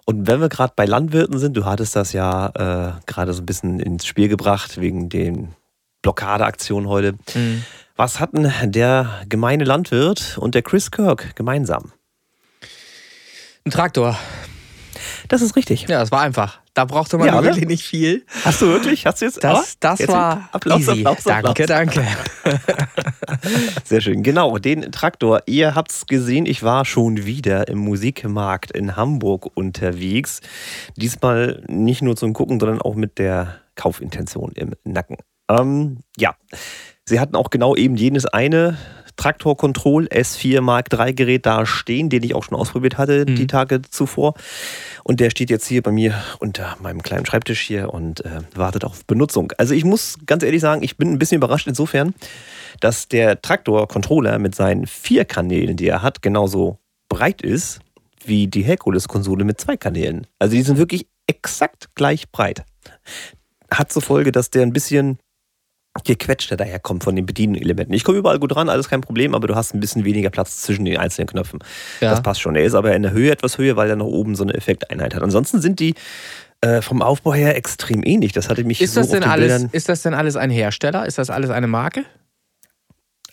Und 0.06 0.28
wenn 0.28 0.40
wir 0.40 0.48
gerade 0.48 0.74
bei 0.76 0.86
Landwirten 0.86 1.40
sind, 1.40 1.58
du 1.58 1.66
hattest 1.66 1.96
das 1.96 2.14
ja 2.14 2.48
äh, 2.48 3.02
gerade 3.08 3.34
so 3.34 3.42
ein 3.42 3.46
bisschen 3.46 3.80
ins 3.80 4.06
Spiel 4.06 4.28
gebracht 4.30 4.80
wegen 4.80 5.10
den 5.10 5.56
Blockadeaktionen 6.02 6.88
heute. 6.88 7.14
Mhm. 7.34 7.64
Was 7.96 8.20
hatten 8.20 8.50
der 8.72 9.22
gemeine 9.28 9.64
Landwirt 9.64 10.38
und 10.38 10.54
der 10.56 10.62
Chris 10.62 10.92
Kirk 10.92 11.36
gemeinsam? 11.36 11.92
Ein 13.66 13.72
Traktor. 13.72 14.18
Das 15.28 15.42
ist 15.42 15.56
richtig. 15.56 15.88
Ja, 15.90 16.00
das 16.00 16.12
war 16.12 16.22
einfach. 16.22 16.60
Da 16.78 16.86
brauchte 16.86 17.18
man 17.18 17.26
ja, 17.26 17.44
wirklich 17.44 17.66
nicht 17.66 17.84
viel. 17.84 18.24
Hast 18.46 18.62
du 18.62 18.68
wirklich? 18.68 19.08
Hast 19.08 19.20
du 19.20 19.26
jetzt? 19.26 19.44
Das, 19.44 19.80
das 19.80 19.98
jetzt 19.98 20.10
war 20.10 20.48
Applaus, 20.52 20.82
easy. 20.82 21.04
Applaus, 21.04 21.26
Applaus, 21.26 21.56
Danke, 21.56 21.66
danke. 21.66 22.06
Sehr 23.84 24.00
schön. 24.00 24.22
Genau, 24.22 24.60
den 24.60 24.92
Traktor. 24.92 25.42
Ihr 25.48 25.74
habt 25.74 25.90
es 25.90 26.06
gesehen, 26.06 26.46
ich 26.46 26.62
war 26.62 26.86
schon 26.86 27.26
wieder 27.26 27.68
im 27.68 27.80
Musikmarkt 27.80 28.70
in 28.74 28.96
Hamburg 28.96 29.50
unterwegs. 29.56 30.42
Diesmal 30.96 31.64
nicht 31.68 32.04
nur 32.04 32.16
zum 32.16 32.34
Gucken, 32.34 32.60
sondern 32.60 32.80
auch 32.80 32.94
mit 32.94 33.18
der 33.18 33.56
Kaufintention 33.74 34.52
im 34.52 34.76
Nacken. 34.84 35.18
Ähm, 35.50 36.02
ja, 36.16 36.36
sie 37.08 37.20
hatten 37.20 37.36
auch 37.36 37.50
genau 37.50 37.76
eben 37.76 37.96
jenes 37.96 38.26
eine 38.26 38.78
Traktor 39.18 39.58
Control 39.58 40.06
S4 40.08 40.62
Mark 40.62 40.94
III 40.94 41.14
Gerät 41.14 41.46
da 41.46 41.66
stehen, 41.66 42.10
den 42.10 42.24
ich 42.24 42.36
auch 42.36 42.44
schon 42.44 42.58
ausprobiert 42.58 42.98
hatte 42.98 43.26
mhm. 43.28 43.36
die 43.36 43.48
Tage 43.48 43.82
zuvor. 43.82 44.36
Und 45.04 45.20
der 45.20 45.32
steht 45.32 45.50
jetzt 45.50 45.66
hier 45.66 45.82
bei 45.82 45.92
mir 45.92 46.14
unter 46.40 46.78
meinem 46.82 47.02
kleinen 47.02 47.26
Schreibtisch 47.26 47.62
hier 47.62 47.94
und 47.94 48.24
äh, 48.24 48.42
wartet 48.54 48.86
auf 48.86 49.06
Benutzung. 49.06 49.52
Also 49.58 49.74
ich 49.74 49.84
muss 49.84 50.20
ganz 50.26 50.44
ehrlich 50.44 50.62
sagen, 50.62 50.84
ich 50.84 50.98
bin 50.98 51.12
ein 51.12 51.20
bisschen 51.20 51.38
überrascht 51.38 51.68
insofern, 51.68 52.14
dass 52.80 53.08
der 53.08 53.42
Traktor-Controller 53.42 54.38
mit 54.38 54.54
seinen 54.54 54.86
vier 54.86 55.26
Kanälen, 55.26 55.78
die 55.78 55.88
er 55.88 56.04
hat, 56.04 56.22
genauso 56.22 56.78
breit 57.10 57.42
ist 57.42 57.80
wie 58.24 58.48
die 58.48 58.62
Herkules-Konsole 58.64 59.46
mit 59.46 59.60
zwei 59.60 59.78
Kanälen. 59.78 60.28
Also 60.38 60.56
die 60.56 60.62
sind 60.62 60.78
wirklich 60.78 61.08
exakt 61.28 61.96
gleich 61.96 62.30
breit. 62.32 62.66
Hat 63.72 63.92
zur 63.92 64.02
Folge, 64.02 64.32
dass 64.32 64.50
der 64.50 64.64
ein 64.64 64.74
bisschen 64.74 65.18
gequetschter 66.04 66.58
daherkommt 66.58 67.04
von 67.04 67.16
den 67.16 67.26
Bedienelementen. 67.26 67.94
Ich 67.94 68.04
komme 68.04 68.18
überall 68.18 68.40
gut 68.40 68.56
ran, 68.56 68.70
alles 68.70 68.90
kein 68.90 69.02
Problem, 69.02 69.36
aber 69.36 69.48
du 69.48 69.56
hast 69.56 69.74
ein 69.74 69.80
bisschen 69.80 70.06
weniger 70.06 70.30
Platz 70.30 70.62
zwischen 70.62 70.86
den 70.86 70.98
einzelnen 70.98 71.28
Knöpfen. 71.28 71.60
Ja. 72.02 72.12
Das 72.12 72.22
passt 72.22 72.42
schon. 72.42 72.56
Er 72.56 72.64
ist 72.64 72.74
aber 72.74 72.96
in 72.96 73.04
der 73.04 73.12
Höhe 73.12 73.32
etwas 73.32 73.58
höher, 73.58 73.76
weil 73.76 73.90
er 73.90 73.96
nach 73.96 74.06
oben 74.06 74.36
so 74.36 74.44
eine 74.44 74.54
Effekteinheit 74.54 75.16
hat. 75.16 75.24
Ansonsten 75.24 75.62
sind 75.62 75.80
die 75.80 75.96
äh, 76.62 76.82
vom 76.82 77.02
Aufbau 77.02 77.34
her 77.34 77.56
extrem 77.56 78.04
ähnlich. 78.04 78.32
Das 78.34 78.50
hatte 78.50 78.64
mich 78.64 78.82
ist 78.82 78.94
so 78.94 79.02
das 79.02 79.10
denn 79.10 79.24
alles, 79.24 79.66
Ist 79.72 79.90
das 79.90 80.02
denn 80.02 80.14
alles 80.14 80.36
ein 80.36 80.50
Hersteller? 80.50 81.06
Ist 81.06 81.18
das 81.18 81.30
alles 81.30 81.50
eine 81.50 81.68
Marke? 81.68 82.06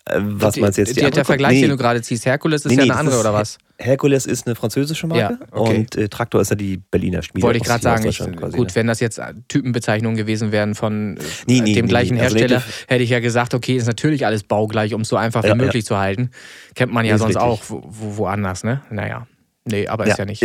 Äh, 0.05 0.19
was 0.21 0.57
meinst 0.57 0.77
du 0.77 0.83
jetzt? 0.83 0.95
Die, 0.95 1.03
die 1.03 1.11
der 1.11 1.25
Vergleich, 1.25 1.55
nee. 1.55 1.61
den 1.61 1.71
du 1.71 1.77
gerade 1.77 2.01
ziehst, 2.01 2.25
Herkules 2.25 2.65
ist 2.65 2.71
nee, 2.71 2.77
ja 2.77 2.83
eine 2.83 2.95
andere, 2.95 3.19
oder 3.19 3.33
was? 3.33 3.57
Herkules 3.77 4.25
ist 4.25 4.47
eine 4.47 4.55
französische 4.55 5.07
Marke 5.07 5.37
ja, 5.39 5.47
okay. 5.51 5.77
und 5.77 5.95
äh, 5.95 6.07
Traktor 6.07 6.41
ist 6.41 6.49
ja 6.49 6.55
die 6.55 6.77
Berliner 6.77 7.21
Schmiede. 7.21 7.45
Wollte 7.45 7.57
ich 7.57 7.63
gerade 7.63 7.83
sagen, 7.83 8.07
ich, 8.07 8.19
quasi, 8.19 8.55
gut, 8.55 8.67
ne? 8.67 8.75
wenn 8.75 8.87
das 8.87 8.99
jetzt 8.99 9.21
Typenbezeichnungen 9.47 10.15
gewesen 10.15 10.51
wären 10.51 10.75
von 10.75 11.15
nee, 11.45 11.61
nee, 11.61 11.73
dem 11.73 11.87
gleichen 11.87 12.17
also 12.17 12.35
Hersteller, 12.35 12.57
also 12.57 12.67
hätte 12.87 13.03
ich 13.03 13.09
ja 13.09 13.19
gesagt, 13.19 13.53
okay, 13.53 13.75
ist 13.75 13.87
natürlich 13.87 14.25
alles 14.25 14.43
baugleich, 14.43 14.93
um 14.93 15.01
es 15.01 15.09
so 15.09 15.17
einfach 15.17 15.43
wie 15.43 15.49
ja, 15.49 15.55
möglich 15.55 15.85
zu 15.85 15.97
halten. 15.97 16.31
Kennt 16.73 16.93
man 16.93 17.05
ja 17.05 17.17
sonst 17.17 17.35
richtig. 17.35 17.43
auch 17.43 17.63
wo, 17.67 17.83
wo, 17.85 18.17
woanders, 18.17 18.63
ne? 18.63 18.81
Naja. 18.89 19.27
Nee, 19.65 19.87
aber 19.87 20.05
ist 20.05 20.17
ja 20.17 20.25
nicht. 20.25 20.43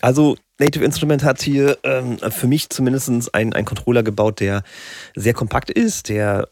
Also 0.00 0.36
Native 0.58 0.84
Instrument 0.84 1.24
hat 1.24 1.42
hier 1.42 1.78
ähm, 1.82 2.18
für 2.30 2.46
mich 2.46 2.70
zumindest 2.70 3.34
einen, 3.34 3.52
einen 3.52 3.64
Controller 3.66 4.02
gebaut, 4.02 4.40
der 4.40 4.62
sehr 5.14 5.34
kompakt 5.34 5.70
ist, 5.70 6.08
der 6.08 6.48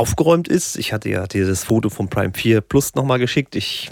aufgeräumt 0.00 0.48
ist. 0.48 0.76
Ich 0.78 0.94
hatte 0.94 1.10
ja 1.10 1.26
dieses 1.26 1.64
Foto 1.64 1.90
vom 1.90 2.08
Prime 2.08 2.32
4 2.34 2.62
Plus 2.62 2.94
nochmal 2.94 3.18
geschickt. 3.18 3.54
Ich 3.54 3.90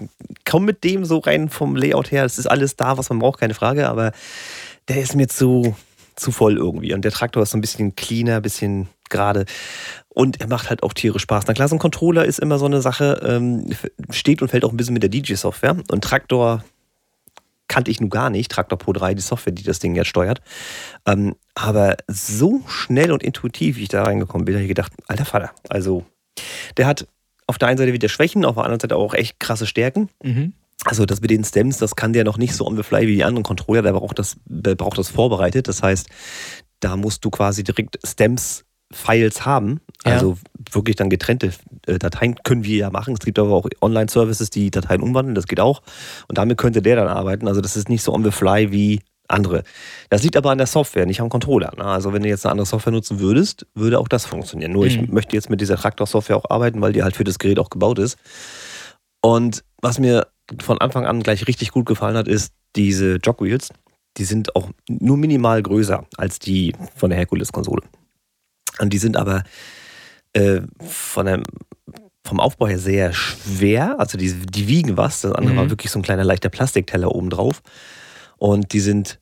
komme 0.48 0.66
mit 0.66 0.82
dem 0.82 1.04
so 1.04 1.18
rein 1.18 1.50
vom 1.50 1.76
Layout 1.76 2.10
her. 2.10 2.24
Es 2.24 2.38
ist 2.38 2.46
alles 2.46 2.76
da, 2.76 2.96
was 2.96 3.10
man 3.10 3.18
braucht, 3.18 3.40
keine 3.40 3.52
Frage, 3.52 3.88
aber 3.88 4.12
der 4.88 5.02
ist 5.02 5.14
mir 5.14 5.28
zu, 5.28 5.76
zu 6.16 6.32
voll 6.32 6.56
irgendwie. 6.56 6.94
Und 6.94 7.02
der 7.04 7.12
Traktor 7.12 7.42
ist 7.42 7.50
so 7.50 7.58
ein 7.58 7.60
bisschen 7.60 7.94
cleaner, 7.94 8.36
ein 8.36 8.42
bisschen 8.42 8.88
gerade. 9.10 9.44
Und 10.08 10.40
er 10.40 10.48
macht 10.48 10.70
halt 10.70 10.82
auch 10.82 10.94
Tiere 10.94 11.18
Spaß. 11.18 11.44
Na 11.46 11.52
klar, 11.52 11.68
so 11.68 11.76
ein 11.76 11.78
Controller 11.78 12.24
ist 12.24 12.40
immer 12.40 12.58
so 12.58 12.64
eine 12.64 12.80
Sache, 12.80 13.20
ähm, 13.22 13.70
steht 14.10 14.40
und 14.40 14.48
fällt 14.48 14.64
auch 14.64 14.70
ein 14.70 14.78
bisschen 14.78 14.94
mit 14.94 15.02
der 15.02 15.10
DJ-Software. 15.10 15.76
Und 15.90 16.02
Traktor 16.02 16.64
kannte 17.68 17.90
ich 17.90 18.00
nun 18.00 18.10
gar 18.10 18.30
nicht, 18.30 18.50
Traktor 18.50 18.78
Pro 18.78 18.92
3, 18.92 19.14
die 19.14 19.22
Software, 19.22 19.52
die 19.52 19.62
das 19.62 19.78
Ding 19.78 19.94
jetzt 19.94 20.08
steuert. 20.08 20.40
Ähm, 21.06 21.36
aber 21.54 21.96
so 22.08 22.62
schnell 22.66 23.12
und 23.12 23.22
intuitiv, 23.22 23.76
wie 23.76 23.84
ich 23.84 23.88
da 23.88 24.02
reingekommen 24.02 24.44
bin, 24.44 24.54
habe 24.54 24.64
ich 24.64 24.68
gedacht, 24.68 24.92
alter 25.06 25.24
Vater, 25.24 25.50
also 25.68 26.04
der 26.76 26.86
hat 26.86 27.06
auf 27.46 27.58
der 27.58 27.68
einen 27.68 27.78
Seite 27.78 27.92
wieder 27.92 28.08
Schwächen, 28.08 28.44
auf 28.44 28.56
der 28.56 28.64
anderen 28.64 28.80
Seite 28.80 28.96
auch 28.96 29.14
echt 29.14 29.40
krasse 29.40 29.66
Stärken. 29.66 30.08
Mhm. 30.22 30.52
Also 30.84 31.06
das 31.06 31.20
mit 31.20 31.30
den 31.30 31.44
Stems, 31.44 31.78
das 31.78 31.96
kann 31.96 32.12
der 32.12 32.24
noch 32.24 32.38
nicht 32.38 32.54
so 32.54 32.66
on 32.66 32.76
the 32.76 32.82
fly 32.82 33.06
wie 33.08 33.16
die 33.16 33.24
anderen 33.24 33.42
Controller, 33.42 33.82
der 33.82 33.92
braucht 33.92 34.18
das, 34.18 34.36
der 34.44 34.74
braucht 34.74 34.98
das 34.98 35.08
vorbereitet. 35.08 35.66
Das 35.66 35.82
heißt, 35.82 36.08
da 36.80 36.96
musst 36.96 37.24
du 37.24 37.30
quasi 37.30 37.64
direkt 37.64 37.98
Stems 38.06 38.64
Files 38.90 39.44
haben, 39.44 39.80
ja. 40.04 40.12
also 40.12 40.38
wirklich 40.70 40.96
dann 40.96 41.10
getrennte 41.10 41.52
äh, 41.86 41.98
Dateien 41.98 42.36
können 42.42 42.64
wir 42.64 42.76
ja 42.76 42.90
machen. 42.90 43.14
Es 43.14 43.24
gibt 43.24 43.38
aber 43.38 43.52
auch 43.52 43.68
Online-Services, 43.80 44.50
die 44.50 44.70
Dateien 44.70 45.02
umwandeln, 45.02 45.34
das 45.34 45.46
geht 45.46 45.60
auch. 45.60 45.82
Und 46.28 46.38
damit 46.38 46.58
könnte 46.58 46.82
der 46.82 46.96
dann 46.96 47.08
arbeiten. 47.08 47.48
Also 47.48 47.60
das 47.60 47.76
ist 47.76 47.88
nicht 47.88 48.02
so 48.02 48.12
on 48.12 48.24
the 48.24 48.30
fly 48.30 48.72
wie 48.72 49.00
andere. 49.28 49.62
Das 50.08 50.22
liegt 50.22 50.36
aber 50.36 50.50
an 50.50 50.58
der 50.58 50.66
Software, 50.66 51.06
nicht 51.06 51.20
am 51.20 51.28
Controller. 51.28 51.72
Ne? 51.76 51.84
Also 51.84 52.12
wenn 52.12 52.22
du 52.22 52.28
jetzt 52.28 52.46
eine 52.46 52.52
andere 52.52 52.66
Software 52.66 52.92
nutzen 52.92 53.20
würdest, 53.20 53.66
würde 53.74 53.98
auch 53.98 54.08
das 54.08 54.24
funktionieren. 54.24 54.72
Nur 54.72 54.84
mhm. 54.84 54.90
ich 54.90 55.08
möchte 55.08 55.36
jetzt 55.36 55.50
mit 55.50 55.60
dieser 55.60 55.76
Traktor-Software 55.76 56.36
auch 56.36 56.50
arbeiten, 56.50 56.80
weil 56.80 56.92
die 56.92 57.02
halt 57.02 57.16
für 57.16 57.24
das 57.24 57.38
Gerät 57.38 57.58
auch 57.58 57.70
gebaut 57.70 57.98
ist. 57.98 58.16
Und 59.20 59.64
was 59.82 59.98
mir 59.98 60.28
von 60.60 60.78
Anfang 60.78 61.04
an 61.04 61.22
gleich 61.22 61.46
richtig 61.46 61.72
gut 61.72 61.86
gefallen 61.86 62.16
hat, 62.16 62.26
ist 62.28 62.52
diese 62.74 63.16
Jogwheels. 63.16 63.70
Die 64.16 64.24
sind 64.24 64.56
auch 64.56 64.70
nur 64.88 65.18
minimal 65.18 65.62
größer 65.62 66.06
als 66.16 66.38
die 66.38 66.74
von 66.96 67.10
der 67.10 67.18
Hercules-Konsole. 67.18 67.82
Und 68.80 68.92
die 68.92 68.98
sind 68.98 69.16
aber 69.16 69.44
äh, 70.32 70.60
von 70.80 71.28
einem, 71.28 71.42
vom 72.24 72.40
Aufbau 72.40 72.68
her 72.68 72.78
sehr 72.78 73.12
schwer. 73.12 73.98
Also 73.98 74.18
die, 74.18 74.32
die 74.32 74.68
wiegen 74.68 74.96
was. 74.96 75.22
Das 75.22 75.32
andere 75.32 75.54
mhm. 75.54 75.58
war 75.58 75.70
wirklich 75.70 75.90
so 75.90 75.98
ein 75.98 76.02
kleiner 76.02 76.24
leichter 76.24 76.48
Plastikteller 76.48 77.14
oben 77.14 77.30
drauf. 77.30 77.62
Und 78.36 78.72
die 78.72 78.80
sind 78.80 79.20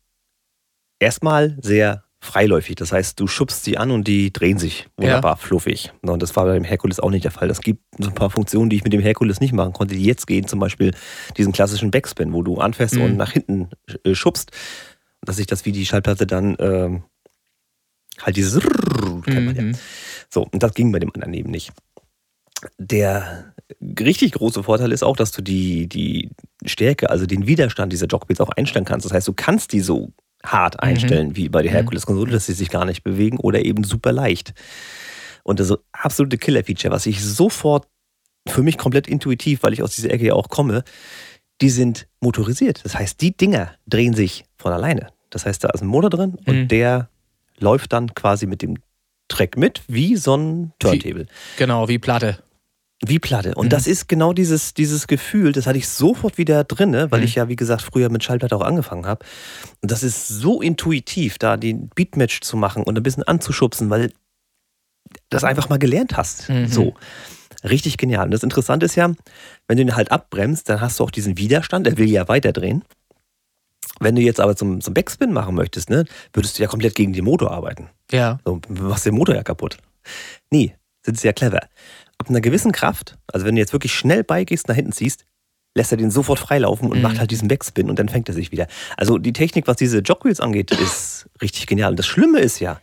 erstmal 0.98 1.56
sehr 1.60 2.04
freiläufig. 2.20 2.75
Das 2.75 2.92
heißt, 2.92 3.18
du 3.20 3.26
schubst 3.26 3.64
sie 3.64 3.78
an 3.78 3.90
und 3.90 4.08
die 4.08 4.32
drehen 4.32 4.58
sich 4.58 4.88
wunderbar 4.96 5.32
ja. 5.32 5.36
fluffig. 5.36 5.92
Und 6.02 6.22
das 6.22 6.34
war 6.36 6.44
beim 6.44 6.64
Herkules 6.64 7.00
auch 7.00 7.10
nicht 7.10 7.25
der 7.25 7.30
Fall. 7.30 7.48
Es 7.50 7.60
gibt 7.60 7.82
so 7.98 8.08
ein 8.08 8.14
paar 8.14 8.30
Funktionen, 8.30 8.68
die 8.68 8.76
ich 8.76 8.84
mit 8.84 8.92
dem 8.92 9.00
Herkules 9.00 9.40
nicht 9.40 9.52
machen 9.52 9.72
konnte, 9.72 9.94
die 9.94 10.04
jetzt 10.04 10.26
gehen. 10.26 10.46
Zum 10.46 10.58
Beispiel 10.58 10.92
diesen 11.36 11.52
klassischen 11.52 11.90
Backspin, 11.90 12.32
wo 12.32 12.42
du 12.42 12.58
anfährst 12.58 12.96
mhm. 12.96 13.02
und 13.02 13.16
nach 13.16 13.32
hinten 13.32 13.68
äh, 14.04 14.14
schubst, 14.14 14.50
dass 15.22 15.36
sich 15.36 15.46
das 15.46 15.64
wie 15.64 15.72
die 15.72 15.86
Schallplatte 15.86 16.26
dann 16.26 16.56
ähm, 16.58 17.04
halt 18.20 18.36
dieses 18.36 18.60
kennt 19.26 19.47
man 19.47 19.56
ja. 19.56 19.62
Mhm. 19.62 19.76
So, 20.30 20.47
und 20.50 20.62
das 20.62 20.75
ging 20.75 20.92
bei 20.92 20.99
dem 20.99 21.12
anderen 21.14 21.35
eben 21.35 21.50
nicht. 21.50 21.73
Der 22.78 23.52
richtig 23.99 24.33
große 24.33 24.62
Vorteil 24.62 24.92
ist 24.92 25.02
auch, 25.02 25.16
dass 25.16 25.30
du 25.30 25.42
die, 25.42 25.88
die 25.88 26.30
Stärke, 26.64 27.11
also 27.11 27.26
den 27.26 27.47
Widerstand 27.47 27.92
dieser 27.92 28.06
Jogwheels 28.06 28.40
auch 28.40 28.50
einstellen 28.50 28.85
kannst. 28.85 29.04
Das 29.04 29.12
heißt, 29.12 29.28
du 29.28 29.35
kannst 29.35 29.73
die 29.73 29.80
so 29.80 30.12
hart 30.45 30.75
mhm. 30.75 30.88
einstellen 30.88 31.28
mhm. 31.28 31.37
wie 31.37 31.49
bei 31.49 31.62
der 31.62 31.73
mhm. 31.73 31.76
Herkules-Konsole, 31.76 32.33
dass 32.33 32.47
sie 32.47 32.52
sich 32.52 32.71
gar 32.71 32.85
nicht 32.85 33.02
bewegen 33.02 33.38
oder 33.38 33.64
eben 33.64 33.85
super 33.85 34.12
leicht. 34.12 34.54
Und 35.42 35.61
das 35.61 35.73
absolute 35.92 36.38
Killer-Feature, 36.38 36.92
was 36.92 37.06
ich 37.06 37.23
sofort 37.25 37.87
für 38.49 38.62
mich 38.62 38.78
komplett 38.78 39.06
intuitiv, 39.09 39.62
weil 39.62 39.73
ich 39.73 39.83
aus 39.83 39.95
dieser 39.95 40.11
Ecke 40.11 40.26
ja 40.26 40.35
auch 40.35 40.49
komme, 40.49 40.85
die 41.61 41.71
sind 41.71 42.06
motorisiert. 42.21 42.85
Das 42.85 42.95
heißt, 42.95 43.21
die 43.21 43.37
Dinger 43.37 43.75
drehen 43.87 44.14
sich 44.14 44.45
von 44.56 44.73
alleine. 44.73 45.09
Das 45.30 45.47
heißt, 45.47 45.64
da 45.64 45.71
ist 45.71 45.83
ein 45.83 45.88
Motor 45.88 46.11
drin 46.11 46.37
und 46.47 46.56
mhm. 46.56 46.68
der 46.68 47.09
läuft 47.59 47.92
dann 47.92 48.14
quasi 48.14 48.47
mit 48.47 48.62
dem 48.62 48.76
Track 49.28 49.56
mit, 49.56 49.83
wie 49.88 50.16
so 50.16 50.37
ein 50.37 50.73
Turntable. 50.78 51.25
Wie, 51.25 51.59
genau, 51.59 51.88
wie 51.88 51.99
Platte. 51.99 52.38
Wie 53.04 53.18
Platte. 53.18 53.54
Und 53.54 53.66
mhm. 53.66 53.71
das 53.71 53.87
ist 53.87 54.09
genau 54.09 54.33
dieses, 54.33 54.73
dieses 54.73 55.06
Gefühl, 55.06 55.52
das 55.52 55.66
hatte 55.66 55.76
ich 55.76 55.88
sofort 55.88 56.38
wieder 56.38 56.64
drin, 56.64 56.92
weil 57.11 57.21
mhm. 57.21 57.26
ich 57.26 57.35
ja, 57.35 57.49
wie 57.49 57.56
gesagt, 57.56 57.83
früher 57.83 58.09
mit 58.09 58.25
Schallplatte 58.25 58.56
auch 58.56 58.62
angefangen 58.62 59.06
habe. 59.06 59.25
Und 59.83 59.90
das 59.90 60.02
ist 60.02 60.28
so 60.28 60.62
intuitiv, 60.62 61.37
da 61.38 61.59
den 61.59 61.90
Beatmatch 61.95 62.40
zu 62.40 62.56
machen 62.56 62.83
und 62.83 62.97
ein 62.97 63.02
bisschen 63.02 63.23
anzuschubsen, 63.23 63.90
weil 63.90 64.12
das 65.28 65.45
einfach 65.45 65.68
mal 65.68 65.78
gelernt 65.78 66.16
hast. 66.16 66.49
Mhm. 66.49 66.68
So. 66.68 66.95
Richtig 67.64 67.99
genial. 67.99 68.26
Und 68.26 68.30
das 68.30 68.42
Interessante 68.42 68.87
ist 68.87 68.95
ja, 68.95 69.12
wenn 69.68 69.76
du 69.76 69.83
ihn 69.83 69.97
halt 69.97 70.11
abbremst, 70.11 70.68
dann 70.68 70.80
hast 70.80 71.00
du 71.00 71.04
auch 71.04 71.11
diesen 71.11 71.37
Widerstand, 71.37 71.87
er 71.87 71.99
will 71.99 72.09
ja 72.09 72.28
weiterdrehen. 72.28 72.83
Wenn 74.00 74.14
du 74.14 74.23
jetzt 74.23 74.40
aber 74.40 74.57
zum, 74.57 74.81
zum 74.81 74.95
Backspin 74.95 75.33
machen 75.33 75.55
möchtest, 75.55 75.90
ne, 75.90 76.05
würdest 76.33 76.59
du 76.59 76.62
ja 76.62 76.69
komplett 76.69 76.95
gegen 76.95 77.12
den 77.12 77.25
Motor 77.25 77.50
arbeiten. 77.50 77.88
Ja. 78.11 78.38
So, 78.45 78.61
du 78.69 78.83
machst 78.83 79.07
den 79.07 79.14
Motor 79.14 79.35
ja 79.35 79.43
kaputt. 79.43 79.78
Nee, 80.50 80.75
sind 81.05 81.19
sie 81.19 81.26
ja 81.26 81.33
clever. 81.33 81.61
Ab 82.19 82.28
einer 82.28 82.40
gewissen 82.40 82.73
Kraft, 82.73 83.16
also 83.33 83.47
wenn 83.47 83.55
du 83.55 83.61
jetzt 83.61 83.73
wirklich 83.73 83.95
schnell 83.95 84.25
beigehst, 84.25 84.69
nach 84.69 84.75
hinten 84.75 84.93
ziehst, 84.93 85.25
lässt 85.75 85.93
er 85.93 85.99
den 85.99 86.11
sofort 86.11 86.38
freilaufen 86.38 86.90
und 86.90 86.99
mhm. 86.99 87.02
macht 87.02 87.19
halt 87.21 87.31
diesen 87.31 87.49
Backspin 87.49 87.90
und 87.90 87.99
dann 87.99 88.09
fängt 88.09 88.28
er 88.28 88.35
sich 88.35 88.50
wieder. 88.50 88.66
Also 88.97 89.19
die 89.19 89.33
Technik, 89.33 89.66
was 89.66 89.76
diese 89.76 89.99
Jogwheels 89.99 90.40
angeht, 90.40 90.71
ist 90.81 91.28
richtig 91.40 91.66
genial. 91.66 91.90
Und 91.90 91.99
das 91.99 92.07
Schlimme 92.07 92.40
ist 92.40 92.59
ja, 92.61 92.81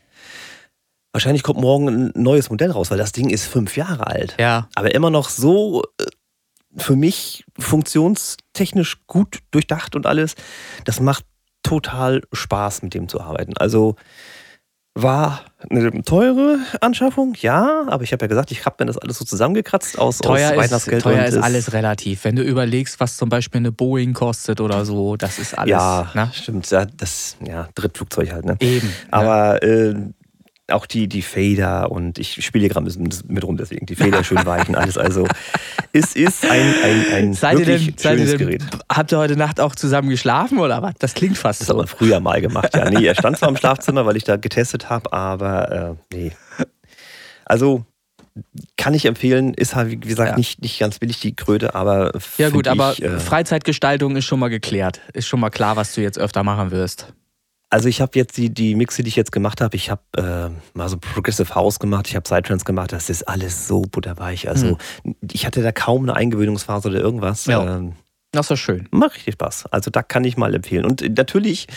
wahrscheinlich 1.11 1.43
kommt 1.43 1.59
morgen 1.59 1.87
ein 1.87 2.11
neues 2.15 2.49
Modell 2.49 2.71
raus, 2.71 2.91
weil 2.91 2.97
das 2.97 3.11
Ding 3.11 3.29
ist 3.29 3.45
fünf 3.45 3.75
Jahre 3.75 4.07
alt. 4.07 4.35
Ja. 4.39 4.69
Aber 4.75 4.93
immer 4.93 5.09
noch 5.09 5.29
so 5.29 5.83
äh, 5.99 6.05
für 6.75 6.95
mich 6.95 7.45
funktionstechnisch 7.57 9.05
gut 9.07 9.39
durchdacht 9.51 9.95
und 9.95 10.05
alles. 10.05 10.35
Das 10.85 10.99
macht 10.99 11.25
total 11.61 12.21
Spaß, 12.31 12.81
mit 12.83 12.93
dem 12.93 13.07
zu 13.07 13.21
arbeiten. 13.21 13.55
Also 13.57 13.95
war 14.95 15.41
eine 15.71 16.03
teure 16.03 16.59
Anschaffung, 16.81 17.33
ja, 17.39 17.85
aber 17.87 18.03
ich 18.03 18.13
habe 18.13 18.25
ja 18.25 18.27
gesagt, 18.27 18.51
ich 18.51 18.65
habe 18.65 18.75
mir 18.79 18.85
das 18.85 18.97
alles 18.97 19.17
so 19.17 19.25
zusammengekratzt 19.25 19.97
aus, 19.97 20.19
teuer 20.19 20.51
aus 20.51 20.57
Weihnachtsgeld. 20.57 20.97
Ist, 20.97 21.03
teuer 21.03 21.25
ist 21.25 21.37
alles 21.37 21.73
relativ. 21.73 22.23
Wenn 22.25 22.35
du 22.35 22.43
überlegst, 22.43 22.99
was 22.99 23.17
zum 23.17 23.29
Beispiel 23.29 23.59
eine 23.59 23.71
Boeing 23.71 24.13
kostet 24.13 24.61
oder 24.61 24.85
so, 24.85 25.15
das 25.15 25.39
ist 25.39 25.57
alles. 25.57 25.71
Ja, 25.71 26.11
ne? 26.13 26.29
stimmt. 26.33 26.69
Ja, 26.69 26.85
das 26.85 27.37
ja, 27.43 27.69
Drittflugzeug 27.73 28.31
halt. 28.33 28.45
Ne? 28.45 28.55
Eben. 28.59 28.93
Aber 29.09 29.63
äh, 29.63 29.95
auch 30.71 30.85
die, 30.85 31.07
die 31.07 31.21
Fader 31.21 31.91
und 31.91 32.17
ich 32.19 32.43
spiele 32.45 32.61
hier 32.63 32.69
gerade 32.69 32.85
ein 32.85 33.03
bisschen 33.03 33.09
mit 33.27 33.43
rum, 33.43 33.57
deswegen 33.57 33.85
die 33.85 33.95
Fader 33.95 34.23
schön 34.23 34.45
weichen, 34.45 34.75
alles. 34.75 34.97
Also 34.97 35.27
es 35.91 36.15
ist 36.15 36.45
ein, 36.45 36.73
ein, 36.83 37.05
ein 37.13 37.33
seid 37.33 37.57
wirklich 37.57 37.95
denn, 37.95 38.17
schönes 38.17 38.29
denn, 38.31 38.39
Gerät. 38.39 38.63
Habt 38.89 39.11
ihr 39.11 39.17
heute 39.17 39.35
Nacht 39.35 39.59
auch 39.59 39.75
zusammen 39.75 40.09
geschlafen 40.09 40.59
oder 40.59 40.81
was? 40.81 40.93
Das 40.99 41.13
klingt 41.13 41.37
fast 41.37 41.59
das 41.59 41.67
so. 41.67 41.73
Das 41.73 41.81
hat 41.81 41.89
man 41.89 41.97
früher 41.97 42.19
mal 42.21 42.39
gemacht, 42.39 42.69
ja. 42.75 42.89
Nee, 42.89 43.05
er 43.05 43.15
stand 43.15 43.37
zwar 43.37 43.49
im 43.49 43.57
Schlafzimmer, 43.57 44.05
weil 44.05 44.15
ich 44.15 44.23
da 44.23 44.37
getestet 44.37 44.89
habe, 44.89 45.11
aber 45.11 45.97
äh, 46.11 46.15
nee. 46.15 46.31
Also 47.45 47.85
kann 48.77 48.93
ich 48.93 49.05
empfehlen, 49.05 49.53
ist 49.53 49.75
halt, 49.75 49.91
wie 49.91 49.99
gesagt, 49.99 50.31
ja. 50.31 50.37
nicht, 50.37 50.61
nicht 50.61 50.79
ganz 50.79 50.99
billig 50.99 51.19
die 51.19 51.35
Kröte, 51.35 51.75
aber. 51.75 52.13
Ja, 52.37 52.49
gut, 52.49 52.67
aber 52.67 52.97
äh, 52.99 53.19
Freizeitgestaltung 53.19 54.15
ist 54.15 54.25
schon 54.25 54.39
mal 54.39 54.49
geklärt. 54.49 55.01
Ist 55.13 55.27
schon 55.27 55.39
mal 55.39 55.49
klar, 55.49 55.75
was 55.75 55.93
du 55.93 56.01
jetzt 56.01 56.17
öfter 56.17 56.43
machen 56.43 56.71
wirst. 56.71 57.13
Also 57.73 57.89
ich 57.89 58.01
habe 58.01 58.11
jetzt 58.13 58.37
die, 58.37 58.53
die 58.53 58.75
Mixe, 58.75 59.01
die 59.01 59.09
ich 59.09 59.15
jetzt 59.15 59.31
gemacht 59.31 59.59
habe, 59.59 59.75
ich 59.75 59.89
habe 59.89 60.03
äh, 60.15 60.77
mal 60.77 60.89
so 60.89 60.97
Progressive 60.99 61.55
House 61.55 61.79
gemacht, 61.79 62.07
ich 62.07 62.15
habe 62.15 62.21
Psytrance 62.21 62.65
gemacht, 62.65 62.91
das 62.91 63.09
ist 63.09 63.27
alles 63.27 63.67
so 63.67 63.81
butterweich. 63.81 64.47
Also 64.47 64.77
mhm. 65.03 65.15
ich 65.31 65.47
hatte 65.47 65.63
da 65.63 65.71
kaum 65.71 66.03
eine 66.03 66.15
Eingewöhnungsphase 66.15 66.89
oder 66.89 66.99
irgendwas. 66.99 67.47
Ja. 67.47 67.77
Ähm, 67.77 67.93
das 68.31 68.51
ist 68.51 68.59
schön. 68.59 68.87
Macht 68.91 69.15
richtig 69.15 69.33
Spaß. 69.33 69.65
Also 69.71 69.89
da 69.89 70.03
kann 70.03 70.23
ich 70.23 70.37
mal 70.37 70.53
empfehlen. 70.53 70.85
Und 70.85 71.01
natürlich, 71.17 71.67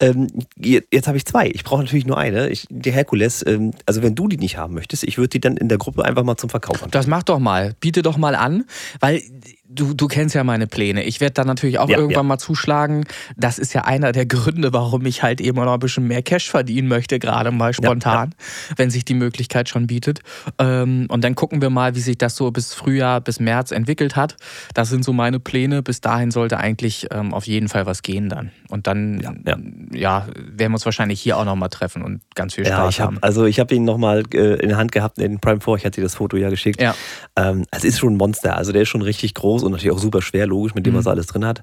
ähm, 0.00 0.26
jetzt 0.56 1.06
habe 1.06 1.16
ich 1.16 1.24
zwei. 1.26 1.48
Ich 1.48 1.62
brauche 1.62 1.82
natürlich 1.82 2.06
nur 2.06 2.18
eine. 2.18 2.48
Ich, 2.48 2.66
die 2.68 2.92
Herkules, 2.92 3.44
ähm, 3.46 3.72
also 3.86 4.02
wenn 4.02 4.14
du 4.14 4.26
die 4.26 4.38
nicht 4.38 4.56
haben 4.56 4.74
möchtest, 4.74 5.04
ich 5.04 5.16
würde 5.16 5.28
die 5.28 5.40
dann 5.40 5.56
in 5.56 5.68
der 5.68 5.78
Gruppe 5.78 6.04
einfach 6.04 6.24
mal 6.24 6.36
zum 6.36 6.50
Verkauf 6.50 6.76
anbieten. 6.76 6.90
Das 6.90 7.06
mach 7.06 7.22
doch 7.22 7.38
mal. 7.40 7.74
Biete 7.80 8.02
doch 8.02 8.16
mal 8.16 8.34
an, 8.34 8.64
weil 8.98 9.22
du, 9.68 9.94
du 9.94 10.06
kennst 10.06 10.34
ja 10.34 10.44
meine 10.44 10.66
Pläne. 10.66 11.04
Ich 11.04 11.20
werde 11.20 11.34
da 11.34 11.44
natürlich 11.44 11.78
auch 11.78 11.88
ja, 11.88 11.96
irgendwann 11.96 12.24
ja. 12.24 12.28
mal 12.28 12.38
zuschlagen. 12.38 13.04
Das 13.36 13.58
ist 13.58 13.74
ja 13.74 13.84
einer 13.84 14.12
der 14.12 14.26
Gründe, 14.26 14.72
warum 14.72 15.04
ich 15.06 15.22
halt 15.22 15.40
eben 15.40 15.56
noch 15.56 15.72
ein 15.72 15.78
bisschen 15.78 16.06
mehr 16.06 16.22
Cash 16.22 16.50
verdienen 16.50 16.88
möchte, 16.88 17.18
gerade 17.18 17.50
mal 17.50 17.72
spontan, 17.72 18.30
ja, 18.30 18.74
wenn 18.76 18.90
sich 18.90 19.04
die 19.04 19.14
Möglichkeit 19.14 19.68
schon 19.68 19.86
bietet. 19.86 20.20
Ähm, 20.58 21.06
und 21.08 21.24
dann 21.24 21.34
gucken 21.34 21.60
wir 21.62 21.70
mal, 21.70 21.94
wie 21.94 22.00
sich 22.00 22.18
das 22.18 22.36
so 22.36 22.50
bis 22.50 22.74
Frühjahr, 22.74 23.20
bis 23.20 23.40
März 23.40 23.70
entwickelt 23.70 24.16
hat. 24.16 24.36
Das 24.74 24.88
sind 24.88 25.04
so 25.04 25.12
meine 25.12 25.40
Pläne. 25.40 25.82
Bis 25.82 26.00
dahin 26.00 26.30
sollte 26.30 26.58
eigentlich 26.58 27.06
ähm, 27.10 27.34
auf 27.34 27.46
jeden 27.46 27.68
Fall 27.68 27.86
was 27.86 28.02
gehen 28.02 28.28
dann. 28.28 28.50
Und 28.68 28.86
dann 28.86 29.88
ja, 29.92 30.26
werden 30.34 30.72
wir 30.72 30.74
uns 30.74 30.84
wahrscheinlich 30.84 31.20
hier 31.20 31.36
auch 31.38 31.44
nochmal 31.44 31.68
treffen 31.68 32.02
und 32.02 32.20
ganz 32.34 32.54
viel 32.54 32.66
Spaß 32.66 33.00
hab, 33.00 33.06
haben. 33.06 33.18
Also 33.20 33.44
ich 33.44 33.60
habe 33.60 33.74
ihn 33.74 33.84
nochmal 33.84 34.22
äh, 34.32 34.54
in 34.60 34.68
der 34.68 34.78
Hand 34.78 34.92
gehabt 34.92 35.18
in 35.18 35.38
Prime 35.40 35.60
4, 35.60 35.74
ich 35.76 35.84
hatte 35.84 36.00
dir 36.00 36.04
das 36.04 36.14
Foto 36.14 36.36
ja 36.36 36.50
geschickt. 36.50 36.80
Ja. 36.80 36.94
Ähm, 37.36 37.64
es 37.70 37.84
ist 37.84 37.98
schon 37.98 38.14
ein 38.14 38.16
Monster, 38.16 38.56
also 38.56 38.72
der 38.72 38.82
ist 38.82 38.88
schon 38.88 39.02
richtig 39.02 39.34
groß 39.34 39.55
und 39.62 39.72
natürlich 39.72 39.94
auch 39.94 40.00
super 40.00 40.22
schwer, 40.22 40.46
logisch, 40.46 40.74
mit 40.74 40.86
dem, 40.86 40.94
Mhm. 40.94 40.98
was 40.98 41.06
er 41.06 41.12
alles 41.12 41.26
drin 41.26 41.44
hat. 41.44 41.62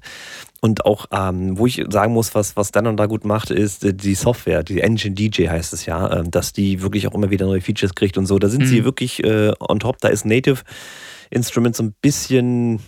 Und 0.60 0.84
auch, 0.86 1.06
ähm, 1.12 1.58
wo 1.58 1.66
ich 1.66 1.84
sagen 1.90 2.12
muss, 2.14 2.34
was, 2.34 2.56
was 2.56 2.72
Denon 2.72 2.96
da 2.96 3.06
gut 3.06 3.24
macht, 3.24 3.50
ist 3.50 3.84
äh, 3.84 3.92
die 3.94 4.14
Software, 4.14 4.62
die 4.62 4.80
Engine 4.80 5.14
DJ 5.14 5.48
heißt 5.48 5.72
es 5.72 5.86
ja, 5.86 6.10
ähm, 6.20 6.30
dass 6.30 6.52
die 6.52 6.80
wirklich 6.82 7.06
auch 7.06 7.14
immer 7.14 7.30
wieder 7.30 7.46
neue 7.46 7.60
Features 7.60 7.94
kriegt 7.94 8.16
und 8.18 8.26
so. 8.26 8.38
Da 8.38 8.48
sind 8.48 8.62
Mhm. 8.62 8.66
sie 8.66 8.84
wirklich 8.84 9.22
äh, 9.24 9.52
on 9.60 9.78
top, 9.80 9.98
da 10.00 10.08
ist 10.08 10.24
Native 10.24 10.62
Instruments 11.30 11.78
so 11.78 11.84
ein 11.84 11.94
bisschen, 12.00 12.80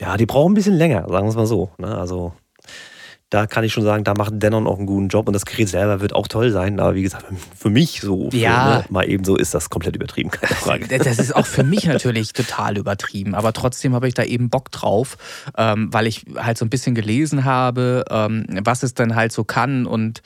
ja, 0.00 0.16
die 0.16 0.26
brauchen 0.26 0.52
ein 0.52 0.54
bisschen 0.54 0.74
länger, 0.74 1.06
sagen 1.08 1.26
wir 1.26 1.30
es 1.30 1.36
mal 1.36 1.46
so. 1.46 1.70
Ne? 1.78 1.96
Also 1.96 2.32
da 3.30 3.48
kann 3.48 3.64
ich 3.64 3.72
schon 3.72 3.82
sagen, 3.82 4.04
da 4.04 4.14
macht 4.14 4.34
Denon 4.40 4.68
auch 4.68 4.76
einen 4.78 4.86
guten 4.86 5.08
Job 5.08 5.26
und 5.26 5.32
das 5.32 5.44
Gerät 5.44 5.68
selber 5.68 6.00
wird 6.00 6.14
auch 6.14 6.28
toll 6.28 6.52
sein. 6.52 6.78
Aber 6.78 6.94
wie 6.94 7.02
gesagt, 7.02 7.24
für 7.58 7.70
mich 7.70 8.00
so, 8.00 8.30
für, 8.30 8.36
Ja. 8.36 8.78
ne, 8.78 8.84
mal 8.88 9.08
eben 9.08 9.24
so 9.24 9.36
ist 9.36 9.52
das 9.52 9.68
komplett 9.68 9.96
übertrieben, 9.96 10.30
keine 10.30 10.54
Frage. 10.54 10.86
Das 10.98 11.18
ist 11.18 11.34
auch 11.34 11.44
für 11.46 11.64
mich 11.64 11.86
natürlich 11.86 12.32
total 12.32 12.78
übertrieben, 12.78 13.34
aber 13.34 13.52
trotzdem 13.52 13.94
habe 13.94 14.06
ich 14.06 14.14
da 14.14 14.22
eben 14.22 14.48
Bock 14.48 14.70
drauf, 14.70 15.16
ähm, 15.58 15.92
weil 15.92 16.06
ich 16.06 16.24
halt 16.36 16.56
so 16.56 16.64
ein 16.64 16.70
bisschen 16.70 16.94
gelesen 16.94 17.44
habe, 17.44 18.04
ähm, 18.10 18.46
was 18.62 18.84
es 18.84 18.94
dann 18.94 19.16
halt 19.16 19.32
so 19.32 19.42
kann 19.42 19.86
und 19.86 20.22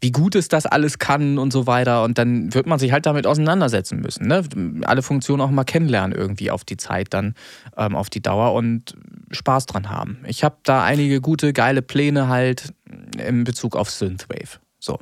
wie 0.00 0.12
gut 0.12 0.34
es 0.34 0.48
das 0.48 0.66
alles 0.66 0.98
kann 0.98 1.38
und 1.38 1.52
so 1.52 1.66
weiter. 1.66 2.02
Und 2.04 2.18
dann 2.18 2.52
wird 2.54 2.66
man 2.66 2.78
sich 2.78 2.92
halt 2.92 3.06
damit 3.06 3.26
auseinandersetzen 3.26 4.00
müssen. 4.00 4.26
Ne? 4.26 4.42
Alle 4.84 5.02
Funktionen 5.02 5.40
auch 5.40 5.50
mal 5.50 5.64
kennenlernen 5.64 6.16
irgendwie 6.16 6.50
auf 6.50 6.64
die 6.64 6.76
Zeit 6.76 7.08
dann, 7.14 7.34
ähm, 7.76 7.96
auf 7.96 8.10
die 8.10 8.20
Dauer 8.22 8.52
und 8.54 8.94
Spaß 9.30 9.66
dran 9.66 9.90
haben. 9.90 10.18
Ich 10.26 10.44
habe 10.44 10.56
da 10.62 10.82
einige 10.84 11.20
gute, 11.20 11.52
geile 11.52 11.82
Pläne 11.82 12.28
halt 12.28 12.72
in 13.18 13.44
Bezug 13.44 13.76
auf 13.76 13.90
Synthwave. 13.90 14.58
So. 14.78 14.98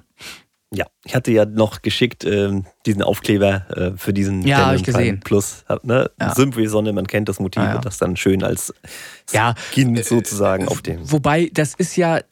Ja, 0.72 0.86
ich 1.04 1.14
hatte 1.14 1.30
ja 1.30 1.44
noch 1.44 1.82
geschickt 1.82 2.24
ähm, 2.24 2.64
diesen 2.84 3.02
Aufkleber 3.02 3.66
äh, 3.76 3.96
für 3.96 4.12
diesen 4.12 4.42
Ja, 4.42 4.66
hab 4.66 4.74
ich 4.74 4.82
gesehen. 4.82 5.20
Plus. 5.20 5.64
Ne? 5.84 6.10
Ja. 6.20 6.34
Synthwave-Sonne, 6.34 6.92
man 6.92 7.06
kennt 7.06 7.28
das 7.28 7.38
Motiv 7.38 7.62
Ah, 7.62 7.66
ja. 7.70 7.76
und 7.76 7.84
das 7.84 7.98
dann 7.98 8.16
schön 8.16 8.42
als 8.42 8.74
Ja, 9.30 9.54
Skin 9.70 9.96
sozusagen 10.02 10.66
auf 10.66 10.82
dem. 10.82 11.10
Wobei, 11.12 11.48
das 11.52 11.74
ist 11.74 11.96
ja, 11.96 12.18
äh, 12.18 12.22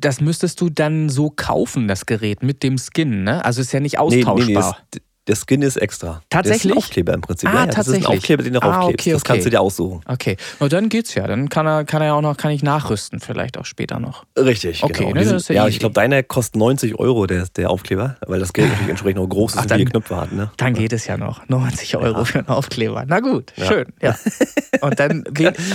das 0.00 0.20
müsstest 0.20 0.60
du 0.60 0.68
dann 0.70 1.08
so 1.08 1.30
kaufen, 1.30 1.88
das 1.88 2.06
Gerät 2.06 2.42
mit 2.42 2.62
dem 2.62 2.76
Skin, 2.78 3.24
ne? 3.24 3.44
Also 3.44 3.60
ist 3.60 3.72
ja 3.72 3.80
nicht 3.80 3.98
Nee, 3.98 4.04
nee, 4.08 4.16
nee, 4.16 4.24
austauschbar. 4.26 4.76
das, 4.92 5.00
der 5.28 5.34
Skin 5.34 5.60
ist 5.62 5.76
extra. 5.76 6.22
Tatsächlich? 6.30 6.62
Das 6.62 6.64
ist 6.66 6.70
ein 6.72 6.78
Aufkleber 6.78 7.12
im 7.14 7.20
Prinzip. 7.20 7.48
Ah, 7.48 7.52
ja, 7.52 7.58
ja, 7.58 7.66
das 7.66 7.70
ist 7.70 7.76
tatsächlich. 7.86 8.08
ein 8.08 8.16
Aufkleber, 8.18 8.42
den 8.44 8.52
du 8.52 8.62
Ah, 8.62 8.72
draufklebst. 8.78 9.06
okay, 9.06 9.12
Das 9.12 9.24
kannst 9.24 9.40
okay. 9.40 9.44
du 9.44 9.50
dir 9.50 9.60
aussuchen. 9.60 10.00
Okay, 10.06 10.36
na 10.60 10.68
dann 10.68 10.88
geht's 10.88 11.14
ja. 11.16 11.26
Dann 11.26 11.48
kann 11.48 11.66
er, 11.66 11.84
kann 11.84 12.00
er 12.00 12.06
ja 12.08 12.14
auch 12.14 12.20
noch, 12.20 12.36
kann 12.36 12.52
ich 12.52 12.62
nachrüsten, 12.62 13.18
vielleicht 13.18 13.58
auch 13.58 13.64
später 13.64 13.98
noch. 13.98 14.24
Richtig, 14.38 14.84
Okay, 14.84 15.06
genau. 15.12 15.14
ne, 15.16 15.24
sind- 15.40 15.48
ja 15.48 15.64
ja, 15.64 15.68
ich 15.68 15.80
glaube, 15.80 15.94
deiner 15.94 16.22
kostet 16.22 16.54
90 16.54 17.00
Euro, 17.00 17.26
der, 17.26 17.44
der 17.56 17.70
Aufkleber, 17.70 18.16
weil 18.24 18.38
das 18.38 18.52
Gerät 18.52 18.68
natürlich 18.70 18.90
entsprechend 18.90 19.18
auch 19.20 19.28
groß 19.28 19.52
ist 19.54 19.58
Ach, 19.58 19.62
und 19.64 19.72
viele 19.72 19.84
dann- 19.86 19.90
Knöpfe 19.94 20.16
hat. 20.16 20.30
Ne? 20.30 20.50
Dann 20.58 20.74
geht 20.74 20.92
es 20.92 21.06
ja 21.08 21.16
noch. 21.16 21.48
90 21.48 21.96
Euro 21.96 22.24
für 22.24 22.38
einen 22.38 22.48
Aufkleber. 22.48 23.02
Na 23.08 23.18
gut, 23.18 23.52
schön. 23.58 23.86
Ja. 24.00 24.16
Und 24.82 25.00
dann 25.00 25.24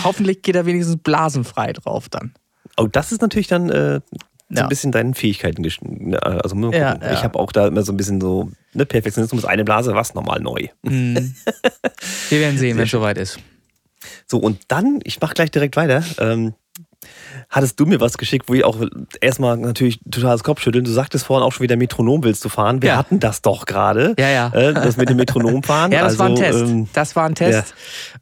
hoffentlich 0.06 0.44
geht 0.44 0.56
er 0.56 0.66
wenigstens 0.66 0.96
blasenfrei 1.04 1.74
drauf 1.74 2.08
dann. 2.08 2.34
Oh, 2.81 2.88
das 2.88 3.11
ist 3.11 3.21
natürlich 3.21 3.47
dann 3.47 3.69
äh, 3.69 4.01
so 4.50 4.55
Ja. 4.57 4.63
ein 4.63 4.69
bisschen 4.69 4.91
deinen 4.91 5.13
Fähigkeiten. 5.13 5.63
gesch- 5.63 5.79
ne, 5.81 6.21
Also 6.21 6.55
Ja, 6.71 7.00
ich 7.13 7.23
habe 7.23 7.39
auch 7.39 7.51
da 7.51 7.67
immer 7.67 7.83
so 7.83 7.93
ein 7.93 7.97
bisschen 7.97 8.19
so 8.19 8.51
ne, 8.73 8.85
Perfektionismus, 8.85 9.45
eine 9.45 9.63
Blase, 9.63 9.93
was 9.95 10.13
normal 10.13 10.39
neu. 10.41 10.67
Hm. 10.85 11.33
Wir 12.29 12.39
werden 12.39 12.57
sehen, 12.57 12.77
wenn 12.77 12.83
es 12.85 12.91
soweit 12.91 13.17
ist. 13.17 13.39
So, 14.25 14.38
und 14.39 14.59
dann, 14.69 15.00
ich 15.03 15.21
mache 15.21 15.33
gleich 15.35 15.51
direkt 15.51 15.75
weiter. 15.75 16.03
Ähm, 16.17 16.53
hattest 17.51 17.79
du 17.79 17.86
mir 17.86 18.00
was 18.00 18.17
geschickt, 18.17 18.48
wo 18.50 18.53
ich 18.53 18.64
auch 18.64 18.77
erstmal 19.20 19.57
natürlich 19.57 20.00
totales 20.09 20.44
Kopfschütteln. 20.44 20.85
Du 20.85 20.92
sagtest 20.92 21.25
vorhin 21.25 21.46
auch 21.46 21.51
schon 21.51 21.64
wieder 21.66 21.75
Metronom 21.75 22.24
willst 22.24 22.44
du 22.46 22.50
fahren. 22.50 22.81
Wir 22.81 22.90
Ja. 22.92 22.98
hatten 22.98 23.20
das 23.20 23.42
doch 23.42 23.66
gerade. 23.66 24.16
Ja, 24.18 24.29
ja. 24.29 24.48
Äh, 24.53 24.74
das 24.74 24.98
mit 24.98 25.09
dem 25.09 25.18
Metronom 25.18 25.61
fahren. 25.61 25.92
Ja, 25.92 26.03
das 26.03 26.18
war 26.18 26.27
ein 26.27 26.31
Also, 26.42 26.59
Test. 26.59 26.72
ähm, 26.72 26.87
das 26.94 27.16
war 27.16 27.25
ein 27.25 27.35
Test. 27.35 27.75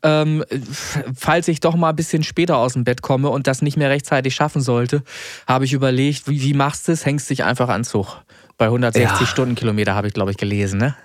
Ähm, 0.03 0.43
f- 0.49 1.03
falls 1.15 1.47
ich 1.47 1.59
doch 1.59 1.75
mal 1.75 1.91
ein 1.91 1.95
bisschen 1.95 2.23
später 2.23 2.57
aus 2.57 2.73
dem 2.73 2.83
Bett 2.83 3.01
komme 3.03 3.29
und 3.29 3.45
das 3.47 3.61
nicht 3.61 3.77
mehr 3.77 3.89
rechtzeitig 3.89 4.33
schaffen 4.33 4.61
sollte, 4.61 5.03
habe 5.47 5.63
ich 5.65 5.73
überlegt, 5.73 6.27
wie, 6.27 6.41
wie 6.41 6.53
machst 6.55 6.87
du 6.87 6.91
es? 6.91 7.05
Hängst 7.05 7.29
dich 7.29 7.43
einfach 7.43 7.69
an 7.69 7.83
Zug. 7.83 8.21
Bei 8.57 8.65
160 8.65 9.19
Ja. 9.21 9.25
Stundenkilometer 9.27 9.93
habe 9.95 10.07
ich, 10.07 10.13
glaube 10.13 10.31
ich, 10.31 10.37
gelesen. 10.37 10.79
Ne? 10.79 10.95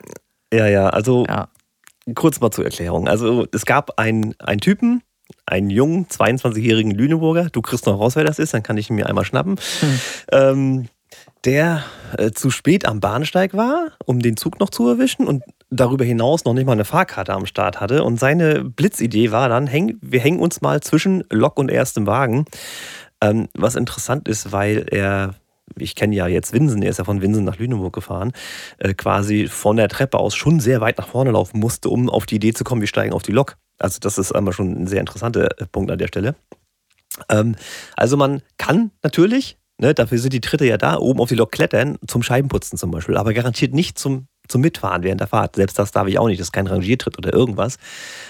ja, 0.53 0.67
ja, 0.67 0.89
also 0.89 1.25
Ja. 1.29 1.49
kurz 2.15 2.41
mal 2.41 2.51
zur 2.51 2.65
Erklärung. 2.65 3.07
Also 3.09 3.47
es 3.53 3.67
gab 3.67 3.99
einen, 3.99 4.35
einen 4.41 4.61
Typen, 4.61 5.03
einen 5.47 5.71
jungen, 5.71 6.07
22-jährigen 6.07 6.93
Lüneburger. 6.93 7.49
Du 7.51 7.63
kriegst 7.63 7.87
noch 7.87 7.99
raus, 7.99 8.17
wer 8.17 8.25
das 8.25 8.39
ist, 8.39 8.55
dann 8.55 8.63
kann 8.63 8.77
ich 8.77 8.91
ihn 8.91 8.97
mir 8.97 9.07
einmal 9.07 9.25
schnappen. 9.25 9.57
Hm. 9.81 10.01
Ähm, 10.33 10.89
der 11.45 11.85
äh, 12.17 12.31
zu 12.31 12.51
spät 12.51 12.87
am 12.87 13.01
Bahnsteig 13.01 13.55
war, 13.55 13.93
um 14.05 14.21
den 14.21 14.37
Zug 14.37 14.61
noch 14.61 14.71
zu 14.71 14.89
erwischen 14.89 15.27
und 15.27 15.43
darüber 15.71 16.05
hinaus 16.05 16.45
noch 16.45 16.55
nicht 16.55 16.67
mal 16.67 16.73
eine 16.73 16.85
Fahrkarte 16.85 17.33
am 17.33 17.47
Start 17.47 17.81
hatte. 17.81 18.03
Und 18.05 18.19
seine 18.19 18.65
Blitzidee 18.65 19.31
war 19.31 19.49
dann, 19.49 19.67
häng, 19.67 19.99
wir 20.01 20.21
hängen 20.21 20.41
uns 20.41 20.61
mal 20.61 20.81
zwischen 20.81 21.25
Lok 21.31 21.59
und 21.59 21.71
erstem 21.71 22.07
Wagen. 22.07 22.47
Ähm, 23.21 23.49
was 23.55 23.75
interessant 23.75 24.29
ist, 24.29 24.53
weil 24.53 24.87
er, 24.91 25.35
ich 25.77 25.95
kenne 25.95 26.15
ja 26.15 26.27
jetzt 26.27 26.53
Winsen, 26.53 26.83
er 26.83 26.91
ist 26.91 26.99
ja 26.99 27.05
von 27.05 27.21
Winsen 27.21 27.45
nach 27.45 27.59
Lüneburg 27.59 27.93
gefahren, 27.93 28.33
äh, 28.79 28.95
quasi 28.95 29.49
von 29.49 29.77
der 29.77 29.89
Treppe 29.89 30.19
aus 30.19 30.35
schon 30.35 30.61
sehr 30.61 30.81
weit 30.81 30.99
nach 30.99 31.09
vorne 31.09 31.33
laufen 31.33 31.59
musste, 31.61 31.89
um 31.91 32.09
auf 32.09 32.27
die 32.27 32.37
Idee 32.37 32.55
zu 32.55 32.65
kommen, 32.65 32.81
wir 32.81 32.89
steigen 32.89 33.13
auf 33.13 33.23
die 33.23 33.33
Lok. 33.33 33.57
Also 33.79 33.99
das 34.01 34.19
ist 34.19 34.33
einmal 34.33 34.53
schon 34.55 34.73
ein 34.83 34.87
sehr 34.87 35.01
interessanter 35.01 35.61
äh, 35.61 35.67
Punkt 35.67 35.91
an 35.91 35.99
der 35.99 36.09
Stelle. 36.09 36.35
Ähm, 37.29 37.57
also 37.97 38.17
man 38.17 38.43
kann 38.59 38.91
natürlich, 39.03 39.59
ne, 39.79 39.95
dafür 39.95 40.19
sind 40.19 40.33
die 40.33 40.41
Tritte 40.41 40.67
ja 40.67 40.77
da, 40.79 40.99
oben 40.99 41.21
auf 41.21 41.29
die 41.29 41.35
Lok 41.35 41.53
klettern, 41.53 41.99
zum 42.07 42.23
Scheibenputzen 42.23 42.79
zum 42.79 42.91
Beispiel, 42.91 43.17
aber 43.17 43.33
garantiert 43.35 43.73
nicht 43.75 43.99
zum, 43.99 44.27
zum 44.49 44.61
Mitfahren 44.61 45.03
während 45.03 45.21
der 45.21 45.29
Fahrt. 45.29 45.57
Selbst 45.57 45.79
das 45.79 45.93
darf 45.93 46.07
ich 46.09 46.19
auch 46.19 46.27
nicht, 46.29 46.41
das 46.41 46.49
ist 46.49 46.53
kein 46.53 46.67
Rangiertritt 46.67 47.19
oder 47.19 47.33
irgendwas, 47.33 47.79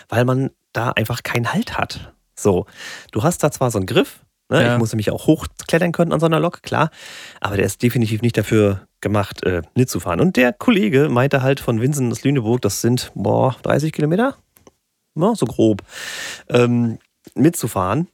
weil 0.09 0.25
man 0.25 0.51
da 0.73 0.91
einfach 0.91 1.23
keinen 1.23 1.53
Halt 1.53 1.79
hat. 1.79 2.13
So, 2.37 2.67
du 3.13 3.23
hast 3.23 3.43
da 3.43 3.51
zwar 3.51 3.71
so 3.71 3.79
einen 3.79 3.87
Griff, 3.87 4.25
ne, 4.51 4.63
Ja. 4.63 4.73
ich 4.75 4.79
muss 4.79 4.93
nämlich 4.93 5.11
auch 5.11 5.27
hochklettern 5.27 5.93
können 5.93 6.13
an 6.13 6.21
so 6.21 6.27
einer 6.27 6.41
Lok, 6.41 6.63
klar, 6.63 6.91
aber 7.41 7.57
der 7.57 7.67
ist 7.67 7.83
definitiv 7.83 8.23
nicht 8.23 8.37
dafür 8.37 8.87
gemacht, 9.01 9.45
äh, 9.45 9.63
mitzufahren. 9.75 10.21
Und 10.21 10.37
der 10.37 10.53
Kollege 10.53 11.09
meinte 11.09 11.43
halt 11.43 11.61
von 11.61 11.81
Winsen 11.81 12.09
bis 12.09 12.25
Lüneburg, 12.25 12.61
das 12.63 12.81
sind, 12.81 13.13
boah, 13.15 13.55
30 13.63 13.93
Kilometer? 13.93 14.37
Ja, 15.15 15.35
so 15.35 15.47
grob. 15.47 15.83
Ähm, 16.49 16.99
mitzufahren. 17.35 18.09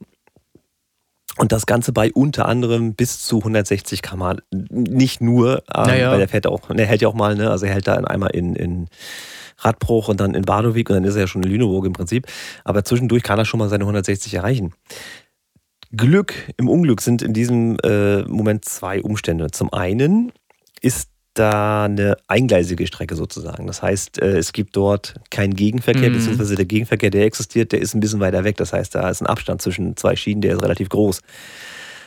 Und 1.37 1.51
das 1.51 1.65
Ganze 1.65 1.93
bei 1.93 2.11
unter 2.11 2.45
anderem 2.45 2.93
bis 2.93 3.21
zu 3.23 3.37
160 3.39 4.01
km/h. 4.01 4.37
Nicht 4.51 5.21
nur, 5.21 5.63
ähm, 5.73 5.83
Naja. 5.85 6.11
weil 6.11 6.19
der 6.19 6.27
fährt 6.27 6.45
auch, 6.45 6.61
der 6.69 6.85
hält 6.85 7.01
ja 7.01 7.07
auch 7.07 7.13
mal, 7.13 7.35
ne? 7.35 7.49
Also 7.49 7.65
er 7.65 7.73
hält 7.73 7.87
da 7.87 7.95
einmal 7.95 8.31
in, 8.31 8.55
in 8.55 8.87
Radbruch 9.59 10.09
und 10.09 10.19
dann 10.19 10.33
in 10.33 10.43
Badowik 10.43 10.89
und 10.89 10.95
dann 10.95 11.03
ist 11.05 11.15
er 11.15 11.21
ja 11.21 11.27
schon 11.27 11.43
in 11.43 11.49
Lüneburg 11.49 11.85
im 11.85 11.93
Prinzip. 11.93 12.27
Aber 12.65 12.83
zwischendurch 12.83 13.23
kann 13.23 13.39
er 13.39 13.45
schon 13.45 13.59
mal 13.59 13.69
seine 13.69 13.83
160 13.85 14.33
erreichen. 14.33 14.73
Glück 15.95 16.33
im 16.57 16.67
Unglück 16.69 17.01
sind 17.01 17.21
in 17.21 17.33
diesem 17.33 17.77
äh, 17.83 18.23
Moment 18.23 18.65
zwei 18.65 19.01
Umstände. 19.01 19.51
Zum 19.51 19.71
einen 19.73 20.31
ist 20.81 21.10
da 21.33 21.85
eine 21.85 22.17
eingleisige 22.27 22.85
Strecke 22.87 23.15
sozusagen. 23.15 23.65
Das 23.67 23.81
heißt, 23.81 24.21
äh, 24.21 24.37
es 24.37 24.51
gibt 24.53 24.75
dort 24.75 25.15
keinen 25.29 25.53
Gegenverkehr, 25.55 26.09
Mhm. 26.09 26.13
beziehungsweise 26.13 26.55
der 26.55 26.65
Gegenverkehr, 26.65 27.09
der 27.09 27.25
existiert, 27.25 27.71
der 27.71 27.81
ist 27.81 27.93
ein 27.93 27.99
bisschen 28.01 28.19
weiter 28.19 28.43
weg. 28.43 28.57
Das 28.57 28.73
heißt, 28.73 28.93
da 28.95 29.09
ist 29.09 29.21
ein 29.21 29.27
Abstand 29.27 29.61
zwischen 29.61 29.95
zwei 29.95 30.15
Schienen, 30.15 30.41
der 30.41 30.55
ist 30.55 30.61
relativ 30.63 30.89
groß. 30.89 31.21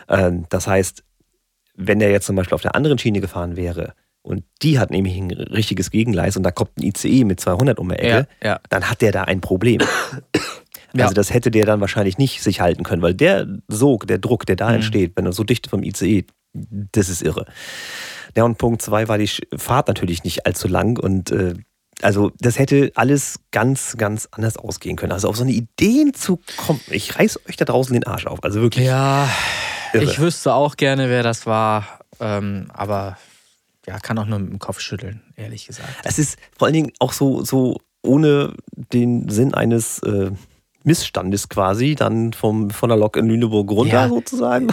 Ähm, 0.08 0.44
Das 0.50 0.66
heißt, 0.66 1.02
wenn 1.76 2.00
er 2.00 2.10
jetzt 2.10 2.26
zum 2.26 2.36
Beispiel 2.36 2.54
auf 2.54 2.62
der 2.62 2.74
anderen 2.74 2.98
Schiene 2.98 3.20
gefahren 3.20 3.56
wäre 3.56 3.94
und 4.22 4.44
die 4.62 4.78
hat 4.78 4.90
nämlich 4.90 5.16
ein 5.16 5.30
richtiges 5.30 5.90
Gegengleis 5.90 6.36
und 6.36 6.42
da 6.42 6.50
kommt 6.50 6.76
ein 6.78 6.82
ICE 6.82 7.24
mit 7.24 7.40
200 7.40 7.78
um 7.78 7.88
die 7.88 7.96
Ecke, 7.96 8.28
Ja, 8.42 8.48
ja. 8.50 8.60
dann 8.68 8.88
hat 8.90 9.00
der 9.00 9.12
da 9.12 9.24
ein 9.24 9.40
Problem. 9.40 9.80
Ja. 10.96 11.04
Also 11.06 11.14
das 11.14 11.32
hätte 11.34 11.50
der 11.50 11.66
dann 11.66 11.80
wahrscheinlich 11.80 12.18
nicht 12.18 12.40
sich 12.42 12.60
halten 12.60 12.84
können, 12.84 13.02
weil 13.02 13.14
der 13.14 13.48
Sog, 13.68 14.06
der 14.06 14.18
Druck, 14.18 14.46
der 14.46 14.54
da 14.56 14.68
Mhm. 14.68 14.74
entsteht, 14.76 15.12
wenn 15.16 15.26
er 15.26 15.32
so 15.32 15.42
dicht 15.42 15.66
vom 15.68 15.82
ICE, 15.82 16.24
das 16.52 17.08
ist 17.08 17.20
irre. 17.22 17.46
Ja, 18.36 18.44
und 18.44 18.58
Punkt 18.58 18.82
zwei 18.82 19.08
war 19.08 19.18
die 19.18 19.30
Fahrt 19.56 19.88
natürlich 19.88 20.24
nicht 20.24 20.46
allzu 20.46 20.68
lang 20.68 20.98
und 20.98 21.30
äh, 21.30 21.54
also 22.02 22.32
das 22.40 22.58
hätte 22.58 22.90
alles 22.96 23.38
ganz, 23.52 23.96
ganz 23.96 24.28
anders 24.32 24.56
ausgehen 24.56 24.96
können. 24.96 25.12
Also 25.12 25.28
auf 25.28 25.36
so 25.36 25.42
eine 25.44 25.52
Ideen 25.52 26.12
zu 26.14 26.40
kommen, 26.56 26.80
ich 26.90 27.16
reiß 27.18 27.40
euch 27.48 27.56
da 27.56 27.64
draußen 27.64 27.92
den 27.94 28.04
Arsch 28.04 28.26
auf. 28.26 28.42
Also 28.42 28.60
wirklich. 28.60 28.84
Ja, 28.84 29.28
Irre. 29.92 30.04
ich 30.04 30.18
wüsste 30.18 30.54
auch 30.54 30.76
gerne, 30.76 31.08
wer 31.08 31.22
das 31.22 31.46
war. 31.46 32.00
Ähm, 32.20 32.66
aber 32.74 33.16
ja, 33.86 33.98
kann 33.98 34.18
auch 34.18 34.26
nur 34.26 34.38
mit 34.38 34.50
dem 34.50 34.58
Kopf 34.58 34.80
schütteln, 34.80 35.22
ehrlich 35.36 35.66
gesagt. 35.66 35.88
Es 36.04 36.18
ist 36.18 36.36
vor 36.58 36.66
allen 36.66 36.74
Dingen 36.74 36.92
auch 36.98 37.12
so, 37.12 37.44
so 37.44 37.78
ohne 38.02 38.54
den 38.92 39.28
Sinn 39.28 39.54
eines 39.54 40.00
äh, 40.00 40.30
Missstandes 40.82 41.48
quasi, 41.48 41.94
dann 41.94 42.32
vom, 42.32 42.70
von 42.70 42.88
der 42.88 42.98
Lok 42.98 43.16
in 43.16 43.26
Lüneburg 43.26 43.70
runter 43.70 44.02
Ja. 44.02 44.08
sozusagen. 44.08 44.68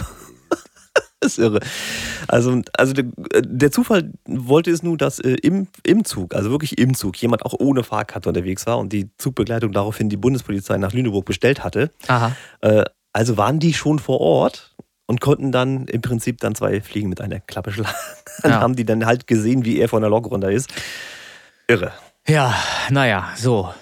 das 1.32 1.32
ist 1.32 1.38
irre. 1.38 1.60
Also, 2.28 2.60
also 2.76 2.92
der, 2.92 3.04
der 3.40 3.70
Zufall 3.70 4.12
wollte 4.26 4.70
es 4.70 4.82
nur, 4.82 4.96
dass 4.96 5.18
äh, 5.18 5.36
im, 5.42 5.68
im 5.84 6.04
Zug, 6.04 6.34
also 6.34 6.50
wirklich 6.50 6.78
im 6.78 6.94
Zug, 6.94 7.16
jemand 7.16 7.44
auch 7.44 7.54
ohne 7.58 7.84
Fahrkarte 7.84 8.28
unterwegs 8.28 8.66
war 8.66 8.78
und 8.78 8.92
die 8.92 9.10
Zugbegleitung 9.18 9.72
daraufhin 9.72 10.08
die 10.08 10.16
Bundespolizei 10.16 10.76
nach 10.78 10.92
Lüneburg 10.92 11.24
bestellt 11.24 11.62
hatte. 11.64 11.90
Aha. 12.08 12.36
Äh, 12.60 12.84
also 13.12 13.36
waren 13.36 13.60
die 13.60 13.74
schon 13.74 13.98
vor 13.98 14.20
Ort 14.20 14.74
und 15.06 15.20
konnten 15.20 15.52
dann 15.52 15.86
im 15.86 16.00
Prinzip 16.00 16.40
dann 16.40 16.54
zwei 16.54 16.80
Fliegen 16.80 17.08
mit 17.08 17.20
einer 17.20 17.40
Klappe 17.40 17.72
schlagen. 17.72 17.94
Dann 18.42 18.52
ja. 18.52 18.60
haben 18.60 18.76
die 18.76 18.86
dann 18.86 19.04
halt 19.04 19.26
gesehen, 19.26 19.66
wie 19.66 19.78
er 19.78 19.88
von 19.88 20.00
der 20.00 20.08
Lok 20.08 20.30
runter 20.30 20.50
ist. 20.50 20.72
Irre. 21.68 21.92
Ja, 22.26 22.54
naja, 22.88 23.28
so. 23.36 23.74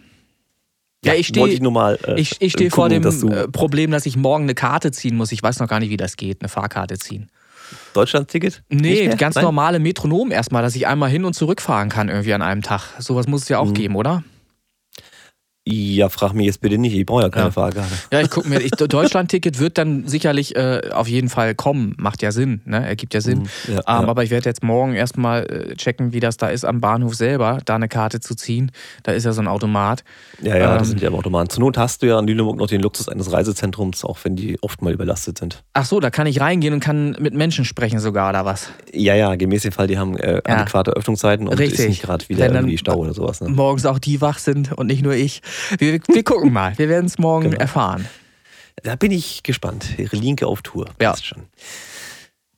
Ja, 1.04 1.14
ich 1.14 1.28
stehe 1.28 1.48
ich, 1.48 1.62
äh, 1.62 2.20
ich, 2.20 2.36
ich 2.40 2.52
steh 2.52 2.68
vor 2.68 2.90
dem 2.90 3.02
dass 3.02 3.22
äh, 3.22 3.48
Problem, 3.48 3.90
dass 3.90 4.04
ich 4.04 4.16
morgen 4.16 4.44
eine 4.44 4.54
Karte 4.54 4.90
ziehen 4.90 5.16
muss. 5.16 5.32
Ich 5.32 5.42
weiß 5.42 5.58
noch 5.58 5.68
gar 5.68 5.80
nicht, 5.80 5.90
wie 5.90 5.96
das 5.96 6.16
geht, 6.16 6.42
eine 6.42 6.48
Fahrkarte 6.48 6.98
ziehen. 6.98 7.30
Deutschland-Ticket? 7.94 8.62
Nee, 8.68 9.08
ganz 9.16 9.36
Nein? 9.36 9.44
normale 9.44 9.78
Metronom 9.78 10.30
erstmal, 10.30 10.62
dass 10.62 10.76
ich 10.76 10.86
einmal 10.86 11.08
hin 11.08 11.24
und 11.24 11.34
zurück 11.34 11.60
fahren 11.62 11.88
kann 11.88 12.08
irgendwie 12.08 12.34
an 12.34 12.42
einem 12.42 12.62
Tag. 12.62 12.82
Sowas 12.98 13.28
muss 13.28 13.42
es 13.42 13.48
ja 13.48 13.58
auch 13.58 13.68
mhm. 13.68 13.74
geben, 13.74 13.96
oder? 13.96 14.24
Ja, 15.70 16.08
frag 16.08 16.32
mich 16.34 16.46
jetzt 16.46 16.60
bitte 16.60 16.78
nicht, 16.78 16.94
ich 16.94 17.06
brauche 17.06 17.22
ja 17.22 17.28
keine 17.28 17.46
ja. 17.46 17.50
Fahrkarte. 17.52 17.92
Ja, 18.12 18.20
ich 18.20 18.30
gucke 18.30 18.48
mir, 18.48 18.60
Deutschland-Ticket 18.60 19.58
wird 19.58 19.78
dann 19.78 20.06
sicherlich 20.06 20.56
äh, 20.56 20.90
auf 20.92 21.08
jeden 21.08 21.28
Fall 21.28 21.54
kommen, 21.54 21.94
macht 21.98 22.22
ja 22.22 22.32
Sinn, 22.32 22.60
ne? 22.64 22.86
ergibt 22.86 23.14
ja 23.14 23.20
Sinn. 23.20 23.40
Mhm, 23.40 23.48
ja, 23.68 23.74
ähm, 23.74 23.82
ja. 23.86 24.08
Aber 24.08 24.24
ich 24.24 24.30
werde 24.30 24.48
jetzt 24.48 24.62
morgen 24.62 24.94
erstmal 24.94 25.44
äh, 25.44 25.76
checken, 25.76 26.12
wie 26.12 26.20
das 26.20 26.36
da 26.36 26.48
ist 26.48 26.64
am 26.64 26.80
Bahnhof 26.80 27.14
selber, 27.14 27.58
da 27.64 27.76
eine 27.76 27.88
Karte 27.88 28.20
zu 28.20 28.34
ziehen. 28.34 28.72
Da 29.02 29.12
ist 29.12 29.24
ja 29.24 29.32
so 29.32 29.40
ein 29.40 29.48
Automat. 29.48 30.04
Ja, 30.42 30.56
ja, 30.56 30.72
ähm, 30.72 30.78
das 30.78 30.88
sind 30.88 31.00
ja 31.00 31.10
Automaten. 31.10 31.50
Zur 31.50 31.60
Not 31.60 31.78
hast 31.78 32.02
du 32.02 32.06
ja 32.06 32.18
in 32.18 32.26
Lüneburg 32.26 32.56
noch 32.56 32.66
den 32.66 32.80
Luxus 32.80 33.08
eines 33.08 33.32
Reisezentrums, 33.32 34.04
auch 34.04 34.18
wenn 34.22 34.36
die 34.36 34.58
oft 34.62 34.82
mal 34.82 34.92
überlastet 34.92 35.38
sind. 35.38 35.62
Ach 35.74 35.84
so, 35.84 36.00
da 36.00 36.10
kann 36.10 36.26
ich 36.26 36.40
reingehen 36.40 36.74
und 36.74 36.80
kann 36.80 37.16
mit 37.18 37.34
Menschen 37.34 37.64
sprechen 37.64 38.00
sogar, 38.00 38.30
oder 38.30 38.44
was? 38.44 38.68
Ja, 38.92 39.14
ja, 39.14 39.34
gemäß 39.36 39.62
dem 39.62 39.72
Fall, 39.72 39.86
die 39.86 39.98
haben 39.98 40.16
äh, 40.16 40.40
adäquate 40.44 40.92
Öffnungszeiten 40.92 41.46
und 41.46 41.58
Richtig. 41.58 41.80
ist 41.80 41.88
nicht 41.88 42.02
gerade 42.02 42.28
wieder 42.28 42.44
wenn 42.44 42.54
irgendwie 42.54 42.78
Stau 42.78 42.96
oder 42.96 43.14
sowas. 43.14 43.40
Ne? 43.40 43.48
Morgens 43.48 43.86
auch 43.86 43.98
die 43.98 44.20
wach 44.20 44.38
sind 44.38 44.72
und 44.72 44.86
nicht 44.86 45.02
nur 45.02 45.14
ich. 45.14 45.42
Wir, 45.78 46.00
wir 46.06 46.24
gucken 46.24 46.52
mal. 46.52 46.76
Wir 46.78 46.88
werden 46.88 47.06
es 47.06 47.18
morgen 47.18 47.50
genau. 47.50 47.60
erfahren. 47.60 48.06
Da 48.82 48.96
bin 48.96 49.12
ich 49.12 49.42
gespannt. 49.42 49.98
Ihre 49.98 50.16
Linke 50.16 50.46
auf 50.46 50.62
Tour. 50.62 50.86
Ja. 51.00 51.16
schon. 51.16 51.44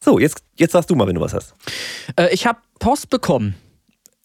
So, 0.01 0.19
jetzt, 0.19 0.43
jetzt 0.57 0.73
sagst 0.73 0.91
du 0.91 0.95
mal, 0.95 1.07
wenn 1.07 1.15
du 1.15 1.21
was 1.21 1.33
hast. 1.33 1.55
Äh, 2.17 2.33
ich 2.33 2.47
habe 2.47 2.59
Post 2.79 3.11
bekommen. 3.11 3.55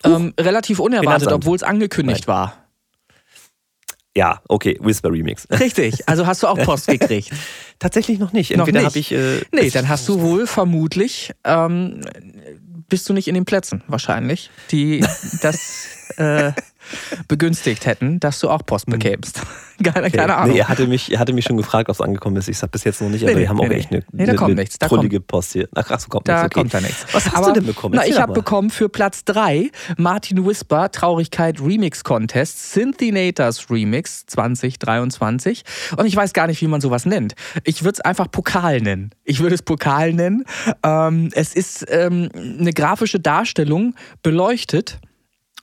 Ähm, 0.04 0.34
relativ 0.40 0.80
unerwartet, 0.80 1.32
obwohl 1.32 1.56
es 1.56 1.64
angekündigt 1.64 2.28
Nein. 2.28 2.36
war. 2.36 2.68
Ja, 4.18 4.42
okay, 4.48 4.78
Whisper 4.82 5.12
Remix. 5.12 5.48
Richtig, 5.60 6.10
also 6.10 6.26
hast 6.26 6.42
du 6.42 6.48
auch 6.48 6.58
Post 6.58 6.88
gekriegt. 6.88 7.30
Tatsächlich 7.80 8.18
noch 8.18 8.34
nicht. 8.34 8.50
Entweder 8.50 8.84
habe 8.84 8.98
ich. 8.98 9.12
Äh, 9.12 9.42
nee, 9.52 9.70
dann 9.70 9.88
hast 9.88 10.10
du 10.10 10.22
wohl 10.22 10.48
vermutlich. 10.48 11.34
Ähm, 11.44 12.02
bist 12.90 13.08
du 13.08 13.14
nicht 13.14 13.28
in 13.28 13.36
den 13.36 13.46
Plätzen, 13.46 13.84
wahrscheinlich, 13.88 14.50
die 14.72 15.06
das. 15.42 15.88
Äh, 16.18 16.52
begünstigt 17.28 17.86
hätten, 17.86 18.20
dass 18.20 18.40
du 18.40 18.50
auch 18.50 18.66
Post 18.66 18.88
hm. 18.88 18.94
bekämst. 18.94 19.42
keine, 19.84 20.08
okay. 20.08 20.18
keine 20.18 20.36
Ahnung. 20.36 20.54
Nee, 20.54 20.60
er 20.60 20.70
hatte, 20.70 20.88
mich, 20.88 21.12
er 21.12 21.20
hatte 21.20 21.34
mich 21.34 21.46
schon 21.46 21.58
gefragt, 21.58 21.90
ob 21.90 21.96
es 21.96 22.02
angekommen 22.02 22.36
ist. 22.38 22.48
Ich 22.48 22.58
sage 22.58 22.72
bis 22.72 22.84
jetzt 22.84 23.02
noch 23.02 23.10
nicht, 23.10 23.24
aber 23.24 23.34
nee, 23.34 23.42
wir 23.42 23.50
haben 23.50 23.58
nee, 23.58 23.68
auch 23.68 23.72
echt 23.72 23.92
eine, 23.92 24.04
nee, 24.12 24.26
da 24.26 24.34
kommt 24.34 24.52
eine 24.52 24.62
nichts. 24.62 24.80
Da 24.80 24.88
trullige 24.88 25.18
kommt, 25.18 25.28
Post 25.28 25.54
hier. 25.54 25.70
Ach, 25.76 26.00
so, 26.00 26.08
kommt 26.08 26.28
da 26.28 26.44
nichts. 26.44 26.46
Okay. 26.46 26.60
kommt 26.60 26.74
da 26.74 26.82
nichts. 26.82 27.06
Was 27.12 27.26
hast 27.26 27.36
aber, 27.36 27.48
du 27.48 27.54
denn 27.54 27.66
bekommen? 27.66 27.96
Na, 27.96 28.06
ich 28.06 28.20
habe 28.20 28.34
bekommen 28.34 28.70
für 28.70 28.90
Platz 28.90 29.24
3 29.26 29.72
Martin 29.98 30.46
Whisper 30.46 30.92
Traurigkeit 30.92 31.60
Remix 31.62 32.04
Contest 32.04 32.74
Synthinators 32.74 33.70
Remix 33.70 34.26
2023. 34.28 35.64
Und 35.96 36.06
ich 36.06 36.16
weiß 36.16 36.34
gar 36.34 36.48
nicht, 36.48 36.62
wie 36.62 36.68
man 36.68 36.82
sowas 36.82 37.06
nennt. 37.06 37.36
Ich 37.64 37.84
würde 37.84 37.96
es 37.96 38.02
einfach 38.02 38.30
Pokal 38.32 38.82
nennen. 38.82 39.12
Ich 39.24 39.40
würde 39.40 39.56
es 39.56 39.62
Pokal 39.62 40.14
nennen. 40.14 40.44
Ähm, 40.84 41.30
es 41.34 41.54
ist 41.54 41.86
ähm, 41.90 42.30
eine 42.34 42.74
grafische 42.74 43.20
Darstellung 43.20 43.96
beleuchtet. 44.24 45.00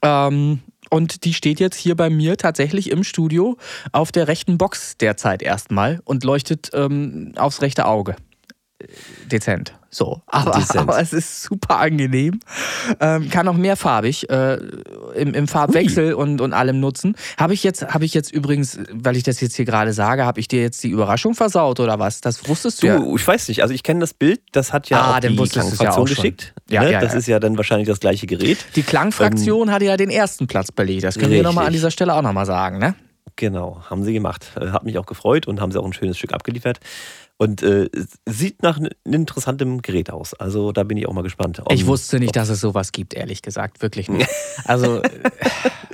Ähm, 0.01 0.59
und 0.89 1.23
die 1.23 1.33
steht 1.33 1.59
jetzt 1.59 1.77
hier 1.77 1.95
bei 1.95 2.09
mir 2.09 2.37
tatsächlich 2.37 2.91
im 2.91 3.03
Studio 3.03 3.57
auf 3.91 4.11
der 4.11 4.27
rechten 4.27 4.57
Box 4.57 4.97
derzeit 4.97 5.41
erstmal 5.41 6.01
und 6.05 6.23
leuchtet 6.23 6.71
ähm, 6.73 7.33
aufs 7.35 7.61
rechte 7.61 7.85
Auge. 7.85 8.15
Dezent. 9.31 9.73
So, 9.95 10.21
aber, 10.27 10.61
aber, 10.75 10.99
es 10.99 11.13
ist 11.13 11.43
super 11.43 11.79
angenehm. 11.79 12.41
Ähm, 12.99 13.29
kann 13.29 13.47
auch 13.47 13.55
mehrfarbig 13.55 14.29
äh, 14.29 14.55
im, 15.15 15.33
im, 15.33 15.47
Farbwechsel 15.47 16.13
und, 16.15 16.41
und 16.41 16.51
allem 16.51 16.81
nutzen. 16.81 17.15
Habe 17.37 17.53
ich 17.53 17.63
jetzt, 17.63 17.93
habe 17.93 18.03
ich 18.03 18.13
jetzt 18.13 18.29
übrigens, 18.33 18.77
weil 18.91 19.15
ich 19.15 19.23
das 19.23 19.39
jetzt 19.39 19.55
hier 19.55 19.63
gerade 19.63 19.93
sage, 19.93 20.25
habe 20.25 20.41
ich 20.41 20.49
dir 20.49 20.61
jetzt 20.61 20.83
die 20.83 20.89
Überraschung 20.89 21.33
versaut 21.33 21.79
oder 21.79 21.97
was? 21.97 22.19
Das 22.19 22.45
wusstest 22.49 22.83
du, 22.83 22.87
du 22.87 22.93
ja. 22.93 23.15
Ich 23.15 23.25
weiß 23.25 23.47
nicht. 23.47 23.61
Also 23.61 23.73
ich 23.73 23.83
kenne 23.83 24.01
das 24.01 24.13
Bild. 24.13 24.41
Das 24.51 24.73
hat 24.73 24.89
ja 24.89 24.99
ah, 24.99 25.15
auch 25.15 25.19
die 25.21 25.33
Klangfraktion 25.33 26.07
ja 26.07 26.13
geschickt. 26.13 26.53
Ja, 26.69 26.83
ne? 26.83 26.91
ja, 26.91 26.99
das 26.99 27.13
ist 27.13 27.27
ja 27.27 27.39
dann 27.39 27.55
wahrscheinlich 27.55 27.87
das 27.87 28.01
gleiche 28.01 28.27
Gerät. 28.27 28.65
Die 28.75 28.83
Klangfraktion 28.83 29.69
ähm, 29.69 29.73
hatte 29.73 29.85
ja 29.85 29.95
den 29.95 30.09
ersten 30.09 30.47
Platz 30.47 30.73
belegt. 30.73 31.05
Das 31.05 31.15
können 31.15 31.27
richtig. 31.27 31.37
wir 31.37 31.43
nochmal 31.43 31.67
an 31.67 31.73
dieser 31.73 31.89
Stelle 31.89 32.15
auch 32.15 32.21
nochmal 32.21 32.45
sagen, 32.45 32.79
ne? 32.79 32.95
Genau, 33.37 33.81
haben 33.89 34.03
sie 34.03 34.13
gemacht. 34.13 34.51
Äh, 34.59 34.71
hat 34.71 34.83
mich 34.83 34.97
auch 34.97 35.05
gefreut 35.05 35.47
und 35.47 35.59
haben 35.59 35.71
sie 35.71 35.79
auch 35.79 35.85
ein 35.85 35.93
schönes 35.93 36.17
Stück 36.17 36.33
abgeliefert. 36.33 36.79
Und 37.37 37.63
äh, 37.63 37.89
sieht 38.25 38.63
nach 38.63 38.77
einem 38.77 38.91
interessantem 39.03 39.81
Gerät 39.81 40.09
aus. 40.09 40.33
Also 40.33 40.71
da 40.71 40.83
bin 40.83 40.97
ich 40.97 41.05
auch 41.05 41.13
mal 41.13 41.21
gespannt. 41.21 41.59
Um, 41.59 41.65
ich 41.69 41.85
wusste 41.85 42.17
nicht, 42.17 42.35
dass 42.35 42.47
es 42.47 42.61
sowas 42.61 42.93
gibt, 42.93 43.13
ehrlich 43.13 43.41
gesagt. 43.41 43.81
Wirklich 43.81 44.09
nicht. 44.09 44.29
Also 44.63 45.03
äh, 45.03 45.09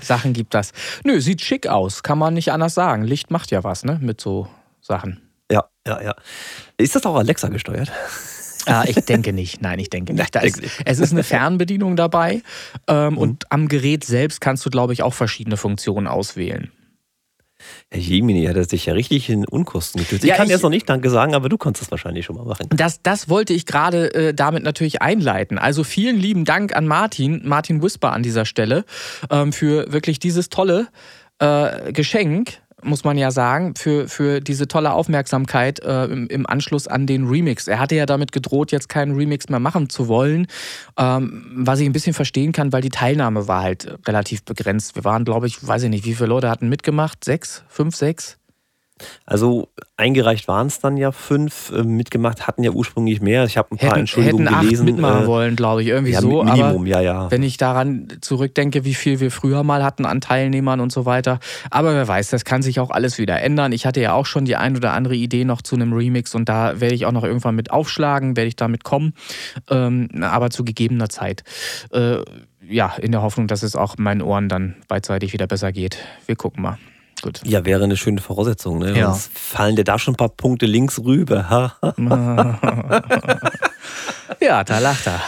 Sachen 0.01 0.32
gibt 0.32 0.54
das. 0.54 0.71
Nö, 1.04 1.19
sieht 1.19 1.41
schick 1.41 1.67
aus. 1.67 2.04
Kann 2.04 2.17
man 2.17 2.34
nicht 2.34 2.54
anders 2.54 2.73
sagen. 2.73 3.04
Licht 3.04 3.32
macht 3.32 3.51
ja 3.51 3.63
was, 3.65 3.84
ne? 3.84 3.99
Mit 4.01 4.21
so 4.21 4.47
Sachen. 4.80 5.19
Ja, 5.51 5.65
ja, 5.86 6.01
ja. 6.01 6.15
Ist 6.77 6.95
das 6.95 7.06
auch 7.06 7.15
Alexa 7.15 7.49
gesteuert? 7.49 7.91
Ah, 8.65 8.86
ich 8.88 8.95
denke 8.95 9.34
nicht. 9.34 9.62
Nein, 9.62 9.80
ich 9.80 9.89
denke 9.89 10.13
nicht. 10.13 10.36
Ist, 10.43 10.62
es 10.86 10.99
ist 10.99 11.12
eine 11.12 11.23
Fernbedienung 11.23 11.95
dabei. 11.95 12.43
Ähm, 12.88 13.13
mhm. 13.13 13.17
Und 13.17 13.51
am 13.51 13.67
Gerät 13.67 14.04
selbst 14.04 14.39
kannst 14.39 14.65
du, 14.65 14.69
glaube 14.69 14.93
ich, 14.93 15.04
auch 15.04 15.13
verschiedene 15.13 15.58
Funktionen 15.58 16.08
auswählen. 16.08 16.71
Herr 17.89 18.00
Jemini 18.00 18.45
hat 18.45 18.56
er 18.56 18.65
sich 18.65 18.86
ja 18.86 18.93
richtig 18.93 19.30
in 19.30 19.45
Unkosten 19.45 20.02
getötet. 20.02 20.26
Ja, 20.26 20.34
ich 20.34 20.38
kann 20.38 20.47
ich, 20.47 20.52
jetzt 20.52 20.63
noch 20.63 20.69
nicht 20.69 20.89
Danke 20.89 21.10
sagen, 21.10 21.36
aber 21.36 21.50
du 21.50 21.58
konntest 21.58 21.84
das 21.84 21.91
wahrscheinlich 21.91 22.26
schon 22.26 22.36
mal 22.36 22.45
machen. 22.45 22.67
Das, 22.69 23.02
das 23.02 23.30
wollte 23.30 23.54
ich 23.54 23.65
gerade 23.65 24.13
äh, 24.13 24.34
damit 24.34 24.63
natürlich 24.63 25.02
einleiten. 25.02 25.58
Also 25.58 25.84
vielen 25.84 26.17
lieben 26.17 26.45
Dank 26.45 26.76
an 26.76 26.88
Martin, 26.88 27.41
Martin 27.43 27.82
Whisper 27.82 28.13
an 28.13 28.24
dieser 28.24 28.45
Stelle, 28.45 28.86
ähm, 29.30 29.54
für 29.54 29.91
wirklich 29.91 30.19
dieses 30.19 30.50
tolle 30.50 30.88
äh, 31.39 31.91
Geschenk 31.91 32.62
muss 32.84 33.04
man 33.04 33.17
ja 33.17 33.32
sagen, 33.32 33.76
für, 33.76 34.08
für 34.08 34.41
diese 34.41 34.67
tolle 34.67 34.94
Aufmerksamkeit 34.94 35.80
äh, 35.80 36.06
im, 36.06 36.28
im, 36.28 36.46
Anschluss 36.46 36.88
an 36.88 37.08
den 37.08 37.28
Remix. 37.28 37.67
Er 37.67 37.80
hatte 37.80 37.96
ja 37.96 38.06
damit 38.06 38.32
gedroht, 38.32 38.72
jetzt 38.72 38.89
keinen 38.89 39.15
Remix 39.15 39.50
mehr 39.50 39.60
machen 39.60 39.89
zu 39.89 40.08
wollen, 40.08 40.48
ähm, 40.98 41.46
was 41.56 41.80
ich 41.80 41.86
ein 41.86 41.94
bisschen 41.94 42.13
verstehen 42.13 42.52
kann, 42.52 42.74
weil 42.74 42.82
die 42.82 42.89
Teilnahme 42.89 43.48
war 43.48 43.62
halt 43.62 43.98
relativ 44.08 44.44
begrenzt. 44.44 44.96
Wir 44.96 45.04
waren, 45.04 45.26
glaube 45.26 45.48
ich, 45.48 45.65
weiß 45.65 45.84
ich 45.84 45.89
nicht, 45.89 46.06
wie 46.06 46.15
viele 46.15 46.30
Leute 46.30 46.50
hatten 46.50 46.70
mitgemacht? 46.70 47.24
Sechs? 47.24 47.63
Fünf, 47.67 47.96
sechs? 47.96 48.40
Also 49.26 49.70
eingereicht 49.98 50.48
waren 50.48 50.68
es 50.68 50.80
dann 50.80 50.98
ja 50.98 51.12
fünf, 51.12 51.72
äh, 51.72 51.84
mitgemacht 51.84 52.48
hatten 52.48 52.64
ja 52.64 52.72
ursprünglich 52.72 53.22
mehr. 53.22 53.46
Ich 53.46 53.58
habe 53.58 53.72
ein 53.72 53.78
paar 53.78 53.90
hätten, 53.90 54.00
Entschuldigungen 54.02 54.48
hätten 54.48 54.56
acht 54.56 54.64
gelesen. 54.64 54.86
mitmachen 54.86 55.24
äh, 55.24 55.28
wollen, 55.28 55.56
glaube 55.56 55.82
ich, 55.82 55.90
irgendwie 55.90 56.14
ja, 56.14 56.22
so. 56.22 56.44
Minimum, 56.44 56.82
aber 56.82 56.88
ja, 56.88 57.02
ja. 57.02 57.32
Wenn 57.32 57.44
ich 57.44 57.58
daran 57.58 58.08
zurückdenke, 58.22 58.84
wie 58.86 58.94
viel 58.94 59.20
wir 59.20 59.32
früher 59.32 59.64
mal 59.64 59.84
hatten 59.84 60.06
an 60.06 60.22
Teilnehmern 60.22 60.80
und 60.80 60.92
so 60.92 61.06
weiter. 61.06 61.40
Aber 61.70 61.94
wer 61.94 62.08
weiß, 62.08 62.30
das 62.30 62.46
kann 62.46 62.62
sich 62.62 62.80
auch 62.80 62.90
alles 62.90 63.18
wieder 63.18 63.42
ändern. 63.42 63.72
Ich 63.72 63.86
hatte 63.86 64.02
ja 64.02 64.14
auch 64.14 64.26
schon 64.26 64.46
die 64.46 64.56
ein 64.56 64.76
oder 64.76 64.94
andere 64.94 65.16
Idee 65.16 65.46
noch 65.46 65.62
zu 65.62 65.76
einem 65.76 65.94
Remix 65.94 66.36
und 66.36 66.50
da 66.50 66.80
werde 66.80 66.96
ich 66.96 67.06
auch 67.06 67.12
noch 67.12 67.24
irgendwann 67.24 67.56
mit 67.56 67.72
aufschlagen, 67.72 68.36
werde 68.36 68.48
ich 68.48 68.56
damit 68.56 68.84
kommen. 68.84 69.14
Ähm, 69.70 70.10
aber 70.22 70.50
zu 70.50 70.64
gegebener 70.64 71.10
Zeit. 71.10 71.44
Äh, 71.92 72.18
ja, 72.68 72.94
in 73.02 73.12
der 73.12 73.22
Hoffnung, 73.22 73.48
dass 73.48 73.64
es 73.64 73.76
auch 73.76 73.98
meinen 73.98 74.22
Ohren 74.22 74.50
dann 74.50 74.76
beidseitig 74.88 75.34
wieder 75.34 75.48
besser 75.48 75.72
geht. 75.72 75.98
Wir 76.26 76.36
gucken 76.36 76.64
mal. 76.64 76.78
Gut. 77.22 77.42
Ja, 77.46 77.66
wäre 77.66 77.84
eine 77.84 77.98
schöne 77.98 78.22
Voraussetzung. 78.22 78.80
Ne? 78.80 78.98
Ja. 78.98 79.12
Sonst 79.12 79.32
fallen 79.38 79.76
dir 79.76 79.84
da 79.84 80.00
schon 80.00 80.14
ein 80.14 80.18
paar 80.18 80.30
Punkte 80.30 80.66
links 80.66 81.00
rüber. 81.00 81.76
ja, 84.42 84.64
da 84.64 84.80
lacht 84.80 85.08
er. 85.08 85.22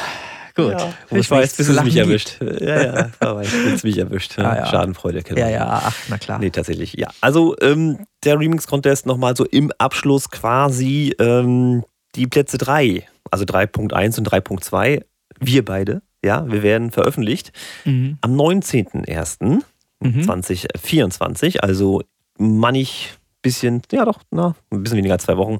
Gut. 0.55 0.71
Ja, 0.71 0.93
ich 1.09 1.29
weiß, 1.31 1.55
bis 1.55 1.67
es 1.67 1.83
mich 1.83 1.97
erwischt. 1.97 2.37
Ja, 2.41 2.83
ja, 2.83 3.09
weiß, 3.19 3.51
bis 3.51 3.73
es 3.73 3.83
mich 3.83 3.97
erwischt. 3.97 4.37
Ah, 4.37 4.55
ja. 4.57 4.65
Schadenfreude. 4.67 5.23
Ja, 5.35 5.49
ja, 5.49 5.81
ach, 5.85 5.95
na 6.09 6.17
klar. 6.19 6.37
Nee, 6.39 6.51
tatsächlich. 6.51 6.93
Ja, 6.93 7.09
also 7.21 7.55
ähm, 7.59 8.05
der 8.23 8.39
Remix-Contest 8.39 9.07
nochmal 9.07 9.35
so 9.35 9.45
im 9.45 9.71
Abschluss 9.79 10.29
quasi 10.29 11.15
ähm, 11.19 11.83
die 12.15 12.27
Plätze 12.27 12.59
3, 12.59 13.07
also 13.31 13.45
3.1 13.45 14.19
und 14.19 14.29
3.2, 14.29 15.03
wir 15.39 15.65
beide, 15.65 16.03
ja, 16.23 16.45
wir 16.47 16.61
werden 16.61 16.91
veröffentlicht 16.91 17.51
mhm. 17.85 18.19
am 18.21 18.35
19.01 18.35 19.63
mhm. 20.03 20.23
2024. 20.23 21.63
Also 21.63 22.01
mannig 22.37 23.17
bisschen, 23.43 23.83
ja 23.91 24.05
doch, 24.05 24.21
na, 24.31 24.55
ein 24.71 24.81
bisschen 24.81 24.97
weniger 24.97 25.13
als 25.13 25.25
zwei 25.25 25.37
Wochen. 25.37 25.59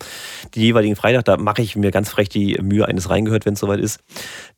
Die 0.55 0.61
jeweiligen 0.61 0.95
Freitag, 0.95 1.25
da 1.25 1.37
mache 1.37 1.61
ich 1.61 1.75
mir 1.75 1.91
ganz 1.91 2.09
frech 2.09 2.29
die 2.29 2.57
Mühe 2.61 2.87
eines 2.87 3.11
reingehört, 3.11 3.45
wenn 3.45 3.53
es 3.53 3.59
soweit 3.59 3.79
ist. 3.79 3.99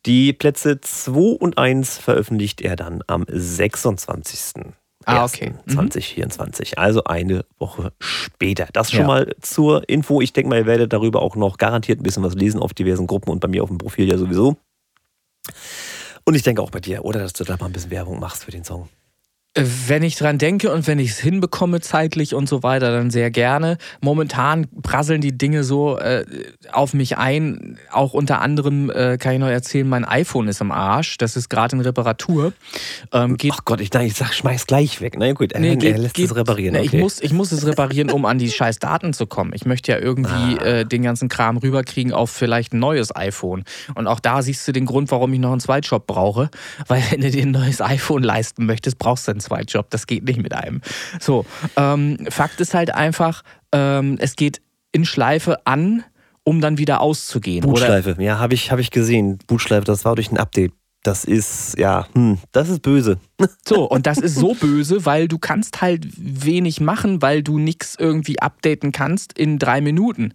Die 0.06 0.32
Plätze 0.32 0.80
2 0.80 1.38
und 1.40 1.58
1 1.58 1.98
veröffentlicht 1.98 2.62
er 2.62 2.78
dann 2.78 3.02
am 3.08 3.26
26. 3.28 4.74
Ah, 5.06 5.26
okay. 5.26 5.54
2024, 5.68 6.72
mhm. 6.72 6.78
also 6.78 7.04
eine 7.04 7.46
Woche 7.60 7.92
später. 8.00 8.68
Das 8.74 8.92
schon 8.92 9.02
ja. 9.02 9.08
mal 9.08 9.36
zur 9.42 9.88
Info. 9.90 10.22
Ich 10.22 10.34
denke 10.34 10.50
mal, 10.50 10.60
ihr 10.60 10.66
werdet 10.66 10.94
darüber 10.94 11.22
auch 11.22 11.36
noch 11.36 11.58
garantiert 11.58 12.00
ein 12.00 12.04
bisschen 12.04 12.24
was 12.24 12.34
lesen 12.34 12.60
auf 12.60 12.74
diversen 12.74 13.06
Gruppen 13.06 13.30
und 13.30 13.40
bei 13.40 13.48
mir 13.48 13.62
auf 13.62 13.70
dem 13.70 13.78
Profil 13.78 14.10
ja 14.10 14.18
sowieso. 14.18 14.58
Und 16.24 16.34
ich 16.34 16.42
denke 16.42 16.62
auch 16.62 16.72
bei 16.72 16.80
dir, 16.80 17.06
oder 17.06 17.20
dass 17.20 17.34
du 17.34 17.44
da 17.44 17.56
mal 17.58 17.68
ein 17.68 17.72
bisschen 17.72 17.92
Werbung 17.92 18.20
machst 18.20 18.46
für 18.46 18.52
den 18.52 18.64
Song. 18.64 18.90
Wenn 19.58 20.04
ich 20.04 20.18
dran 20.18 20.38
denke 20.38 20.70
und 20.70 20.86
wenn 20.86 21.00
ich 21.00 21.12
es 21.12 21.20
hinbekomme 21.20 21.80
zeitlich 21.80 22.36
und 22.36 22.50
so 22.50 22.62
weiter, 22.62 22.92
dann 22.92 23.10
sehr 23.10 23.32
gerne. 23.32 23.78
Momentan 24.02 24.68
prasseln 24.84 25.22
die 25.22 25.38
Dinge 25.38 25.64
so 25.64 25.98
äh, 25.98 26.26
auf 26.74 26.94
mich 26.94 27.18
ein. 27.18 27.80
Auch 27.90 28.14
unter 28.14 28.42
anderem 28.42 28.90
äh, 28.90 29.18
kann 29.18 29.34
ich 29.34 29.40
noch 29.40 29.48
erzählen, 29.48 29.88
mein 29.88 30.04
iPhone 30.04 30.50
ist 30.50 30.60
im 30.60 30.72
Arsch. 30.72 31.18
Das 31.18 31.38
ist 31.38 31.50
gerade 31.50 31.78
in 31.78 31.82
Reparatur. 31.82 32.52
Ähm, 33.14 33.38
geht, 33.38 33.54
Ach 33.56 33.64
Gott, 33.64 33.80
ich, 33.80 33.96
ich 33.96 34.14
sag, 34.14 34.34
schmeiß 34.34 34.68
gleich 34.68 35.00
weg. 35.00 35.16
Na 35.18 35.32
gut, 35.32 35.54
nee, 35.58 35.70
er, 35.70 35.76
geht, 35.78 35.94
er 35.94 36.00
lässt 36.00 36.16
geht, 36.16 36.32
es 36.32 36.36
reparieren. 36.36 36.76
Okay. 36.76 36.86
ich, 36.88 36.94
muss, 36.94 37.22
ich 37.22 37.32
muss 37.32 37.54
es 37.54 37.66
reparieren, 37.66 38.12
um 38.12 38.26
an 38.26 38.38
die 38.38 38.52
scheiß 38.52 38.80
Daten 38.80 39.14
zu 39.14 39.26
kommen. 39.26 39.52
Ich 39.54 39.66
möchte 39.66 39.94
ja 39.94 40.00
irgendwie 40.00 40.60
ah. 40.60 40.66
äh, 40.66 40.86
den 40.86 41.02
ganzen 41.02 41.30
Kram 41.30 41.56
rüberkriegen 41.56 42.12
auf 42.12 42.30
vielleicht 42.30 42.74
ein 42.74 42.80
neues 42.80 43.16
iPhone. 43.16 43.64
Und 43.94 44.08
auch 44.08 44.20
da 44.20 44.42
siehst 44.42 44.68
du 44.68 44.74
den 44.74 44.86
Grund, 44.86 45.12
warum 45.12 45.34
ich 45.34 45.40
noch 45.40 45.52
einen 45.52 45.62
Zweitjob 45.62 46.08
brauche. 46.08 46.50
Weil 46.88 47.04
wenn 47.12 47.22
du 47.22 47.32
dir 47.32 47.44
ein 47.44 47.52
neues 47.52 47.80
iPhone 47.80 48.22
leisten 48.22 48.66
möchtest, 48.66 48.98
brauchst 48.98 49.30
du 49.30 49.32
einen 49.32 49.45
Zweitjob. 49.46 49.90
Das 49.90 50.08
geht 50.08 50.26
nicht 50.26 50.42
mit 50.42 50.54
einem. 50.54 50.82
So, 51.20 51.46
ähm, 51.78 52.18
Fakt 52.30 52.60
ist 52.60 52.74
halt 52.74 52.94
einfach, 52.94 53.44
ähm, 53.72 54.18
es 54.20 54.36
geht 54.36 54.62
in 54.92 55.06
Schleife 55.06 55.66
an, 55.66 56.04
um 56.44 56.62
dann 56.62 56.78
wieder 56.78 57.02
auszugehen. 57.02 57.62
Bootschleife, 57.62 58.12
oder? 58.12 58.22
ja, 58.22 58.40
habe 58.40 58.54
ich, 58.54 58.72
hab 58.72 58.80
ich 58.80 58.92
gesehen. 58.92 59.40
Bootschleife, 59.48 59.86
das 59.86 60.06
war 60.06 60.16
durch 60.16 60.32
ein 60.32 60.38
Update. 60.38 60.72
Das 61.04 61.24
ist, 61.24 61.78
ja, 61.78 62.08
hm, 62.14 62.40
das 62.52 62.70
ist 62.70 62.82
böse. 62.82 63.20
So, 63.68 63.88
und 63.88 64.08
das 64.08 64.18
ist 64.18 64.36
so 64.36 64.54
böse, 64.54 65.06
weil 65.06 65.28
du 65.28 65.38
kannst 65.38 65.82
halt 65.82 66.08
wenig 66.18 66.80
machen, 66.80 67.22
weil 67.22 67.44
du 67.44 67.60
nichts 67.60 67.96
irgendwie 67.98 68.40
updaten 68.40 68.92
kannst 68.92 69.38
in 69.38 69.60
drei 69.60 69.82
Minuten. 69.82 70.34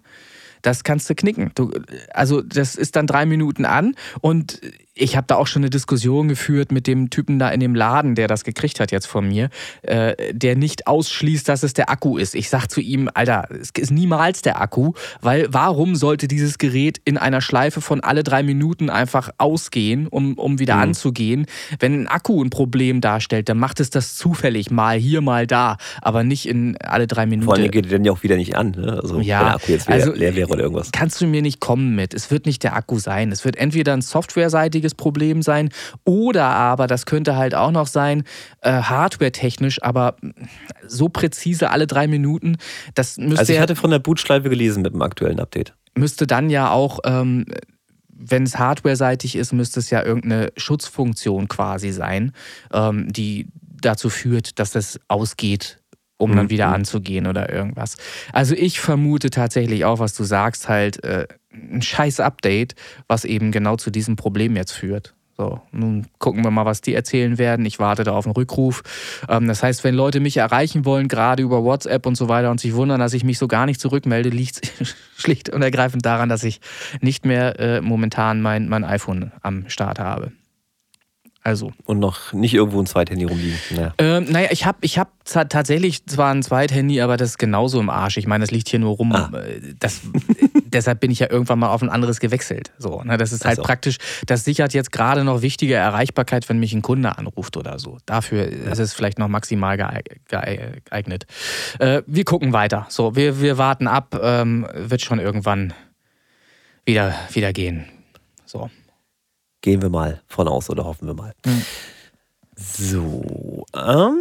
Das 0.62 0.84
kannst 0.84 1.08
du 1.08 1.14
knicken. 1.14 1.50
Du, 1.54 1.72
also 2.12 2.42
das 2.42 2.76
ist 2.76 2.96
dann 2.96 3.06
drei 3.06 3.26
Minuten 3.26 3.64
an 3.64 3.94
und 4.20 4.60
ich 4.94 5.16
habe 5.16 5.26
da 5.26 5.36
auch 5.36 5.46
schon 5.46 5.62
eine 5.62 5.70
Diskussion 5.70 6.28
geführt 6.28 6.72
mit 6.72 6.86
dem 6.86 7.10
Typen 7.10 7.38
da 7.38 7.48
in 7.50 7.60
dem 7.60 7.74
Laden, 7.74 8.14
der 8.14 8.28
das 8.28 8.44
gekriegt 8.44 8.80
hat 8.80 8.90
jetzt 8.90 9.06
von 9.06 9.26
mir, 9.28 9.48
äh, 9.82 10.34
der 10.34 10.56
nicht 10.56 10.86
ausschließt, 10.86 11.48
dass 11.48 11.62
es 11.62 11.74
der 11.74 11.90
Akku 11.90 12.18
ist. 12.18 12.34
Ich 12.34 12.50
sag 12.50 12.68
zu 12.68 12.80
ihm, 12.80 13.08
Alter, 13.14 13.48
es 13.50 13.70
ist 13.70 13.90
niemals 13.90 14.42
der 14.42 14.60
Akku, 14.60 14.92
weil 15.20 15.46
warum 15.50 15.94
sollte 15.94 16.28
dieses 16.28 16.58
Gerät 16.58 17.00
in 17.04 17.18
einer 17.18 17.40
Schleife 17.40 17.80
von 17.80 18.00
alle 18.00 18.24
drei 18.24 18.42
Minuten 18.42 18.90
einfach 18.90 19.30
ausgehen, 19.38 20.06
um, 20.08 20.34
um 20.34 20.58
wieder 20.58 20.76
mhm. 20.76 20.82
anzugehen? 20.82 21.46
Wenn 21.78 22.02
ein 22.02 22.08
Akku 22.08 22.42
ein 22.42 22.50
Problem 22.50 23.00
darstellt, 23.00 23.48
dann 23.48 23.58
macht 23.58 23.80
es 23.80 23.90
das 23.90 24.16
zufällig, 24.16 24.70
mal 24.70 24.98
hier, 24.98 25.20
mal 25.20 25.46
da, 25.46 25.76
aber 26.02 26.24
nicht 26.24 26.46
in 26.46 26.76
alle 26.78 27.06
drei 27.06 27.26
Minuten. 27.26 27.46
Vor 27.46 27.54
allem 27.54 27.70
geht 27.70 27.86
er 27.86 27.92
dann 27.92 28.04
ja 28.04 28.12
auch 28.12 28.22
wieder 28.22 28.36
nicht 28.36 28.56
an, 28.56 28.72
ne? 28.72 28.98
also, 29.02 29.20
ja, 29.20 29.38
wenn 29.38 29.46
der 29.46 29.54
Akku 29.54 29.72
jetzt 29.72 29.88
leer, 29.88 29.96
also, 29.96 30.12
leer 30.12 30.34
wäre 30.34 30.48
oder 30.48 30.62
irgendwas. 30.62 30.90
Kannst 30.92 31.20
du 31.20 31.26
mir 31.26 31.42
nicht 31.42 31.60
kommen 31.60 31.94
mit. 31.94 32.12
Es 32.12 32.30
wird 32.30 32.46
nicht 32.46 32.64
der 32.64 32.74
Akku 32.74 32.98
sein. 32.98 33.30
Es 33.30 33.44
wird 33.44 33.56
entweder 33.56 33.92
ein 33.92 34.02
softwareseitiges 34.02 34.79
riesiges 34.80 34.94
Problem 34.94 35.42
sein. 35.42 35.70
Oder 36.04 36.46
aber, 36.46 36.86
das 36.86 37.06
könnte 37.06 37.36
halt 37.36 37.54
auch 37.54 37.70
noch 37.70 37.86
sein, 37.86 38.24
äh, 38.62 38.72
hardware-technisch, 38.72 39.82
aber 39.82 40.16
so 40.86 41.08
präzise 41.08 41.70
alle 41.70 41.86
drei 41.86 42.06
Minuten, 42.06 42.56
das 42.94 43.18
müsste. 43.18 43.38
Also 43.38 43.52
ich 43.52 43.60
hatte 43.60 43.76
von 43.76 43.90
der 43.90 43.98
Bootschleife 43.98 44.48
gelesen 44.48 44.82
mit 44.82 44.94
dem 44.94 45.02
aktuellen 45.02 45.40
Update. 45.40 45.74
Müsste 45.94 46.26
dann 46.26 46.50
ja 46.50 46.70
auch. 46.70 47.00
Ähm, 47.04 47.46
wenn 48.22 48.42
es 48.42 48.58
hardware-seitig 48.58 49.34
ist, 49.34 49.54
müsste 49.54 49.80
es 49.80 49.88
ja 49.88 50.04
irgendeine 50.04 50.52
Schutzfunktion 50.58 51.48
quasi 51.48 51.90
sein, 51.90 52.32
ähm, 52.70 53.10
die 53.10 53.48
dazu 53.80 54.10
führt, 54.10 54.58
dass 54.58 54.72
das 54.72 55.00
ausgeht, 55.08 55.79
um 56.20 56.36
dann 56.36 56.50
wieder 56.50 56.68
mhm. 56.68 56.74
anzugehen 56.74 57.26
oder 57.26 57.52
irgendwas. 57.52 57.96
Also 58.32 58.54
ich 58.54 58.80
vermute 58.80 59.30
tatsächlich 59.30 59.84
auch, 59.84 59.98
was 59.98 60.14
du 60.14 60.24
sagst, 60.24 60.68
halt 60.68 61.02
äh, 61.02 61.26
ein 61.52 61.82
scheiß 61.82 62.20
Update, 62.20 62.74
was 63.08 63.24
eben 63.24 63.52
genau 63.52 63.76
zu 63.76 63.90
diesem 63.90 64.16
Problem 64.16 64.54
jetzt 64.56 64.72
führt. 64.72 65.14
So, 65.36 65.58
nun 65.72 66.06
gucken 66.18 66.44
wir 66.44 66.50
mal, 66.50 66.66
was 66.66 66.82
die 66.82 66.92
erzählen 66.92 67.38
werden. 67.38 67.64
Ich 67.64 67.78
warte 67.78 68.04
da 68.04 68.12
auf 68.12 68.26
einen 68.26 68.34
Rückruf. 68.34 68.82
Ähm, 69.26 69.48
das 69.48 69.62
heißt, 69.62 69.82
wenn 69.84 69.94
Leute 69.94 70.20
mich 70.20 70.36
erreichen 70.36 70.84
wollen, 70.84 71.08
gerade 71.08 71.42
über 71.42 71.64
WhatsApp 71.64 72.04
und 72.04 72.14
so 72.14 72.28
weiter, 72.28 72.50
und 72.50 72.60
sich 72.60 72.74
wundern, 72.74 73.00
dass 73.00 73.14
ich 73.14 73.24
mich 73.24 73.38
so 73.38 73.48
gar 73.48 73.64
nicht 73.64 73.80
zurückmelde, 73.80 74.28
liegt 74.28 74.60
es 74.80 74.94
schlicht 75.16 75.48
und 75.48 75.62
ergreifend 75.62 76.04
daran, 76.04 76.28
dass 76.28 76.44
ich 76.44 76.60
nicht 77.00 77.24
mehr 77.24 77.58
äh, 77.58 77.80
momentan 77.80 78.42
mein, 78.42 78.68
mein 78.68 78.84
iPhone 78.84 79.32
am 79.40 79.66
Start 79.70 79.98
habe. 79.98 80.32
Also. 81.42 81.72
Und 81.86 81.98
noch 81.98 82.34
nicht 82.34 82.52
irgendwo 82.52 82.80
ein 82.80 82.86
Zweithandy 82.86 83.24
rumliegen. 83.24 83.58
Naja, 83.70 83.94
ähm, 83.96 84.26
naja 84.28 84.48
ich 84.50 84.66
habe 84.66 84.78
ich 84.82 84.98
hab 84.98 85.24
tatsächlich 85.24 86.04
zwar 86.04 86.34
ein 86.34 86.42
Zweithandy, 86.42 87.00
aber 87.00 87.16
das 87.16 87.30
ist 87.30 87.38
genauso 87.38 87.80
im 87.80 87.88
Arsch. 87.88 88.18
Ich 88.18 88.26
meine, 88.26 88.42
das 88.42 88.50
liegt 88.50 88.68
hier 88.68 88.78
nur 88.78 88.96
rum. 88.96 89.12
Ah. 89.12 89.30
Äh, 89.34 89.74
das, 89.78 90.02
deshalb 90.66 91.00
bin 91.00 91.10
ich 91.10 91.20
ja 91.20 91.30
irgendwann 91.30 91.58
mal 91.58 91.70
auf 91.70 91.80
ein 91.80 91.88
anderes 91.88 92.20
gewechselt. 92.20 92.72
So, 92.76 93.02
ne, 93.02 93.16
das 93.16 93.32
ist 93.32 93.46
halt 93.46 93.56
so. 93.56 93.62
praktisch, 93.62 93.96
das 94.26 94.44
sichert 94.44 94.74
jetzt 94.74 94.92
gerade 94.92 95.24
noch 95.24 95.40
wichtige 95.40 95.74
Erreichbarkeit, 95.74 96.46
wenn 96.50 96.58
mich 96.58 96.74
ein 96.74 96.82
Kunde 96.82 97.16
anruft 97.16 97.56
oder 97.56 97.78
so. 97.78 97.96
Dafür 98.04 98.52
ja. 98.52 98.70
ist 98.70 98.78
es 98.78 98.92
vielleicht 98.92 99.18
noch 99.18 99.28
maximal 99.28 99.78
geeignet. 99.78 101.24
Äh, 101.78 102.02
wir 102.06 102.24
gucken 102.24 102.52
weiter. 102.52 102.84
So, 102.90 103.16
wir, 103.16 103.40
wir 103.40 103.56
warten 103.56 103.86
ab. 103.86 104.14
Ähm, 104.22 104.66
wird 104.74 105.00
schon 105.00 105.18
irgendwann 105.18 105.72
wieder, 106.84 107.14
wieder 107.32 107.54
gehen. 107.54 107.86
So. 108.44 108.68
Gehen 109.60 109.82
wir 109.82 109.90
mal 109.90 110.22
von 110.26 110.48
aus 110.48 110.70
oder 110.70 110.84
hoffen 110.84 111.06
wir 111.06 111.14
mal. 111.14 111.34
Mhm. 111.44 111.62
So, 112.56 113.64
ähm, 113.74 114.18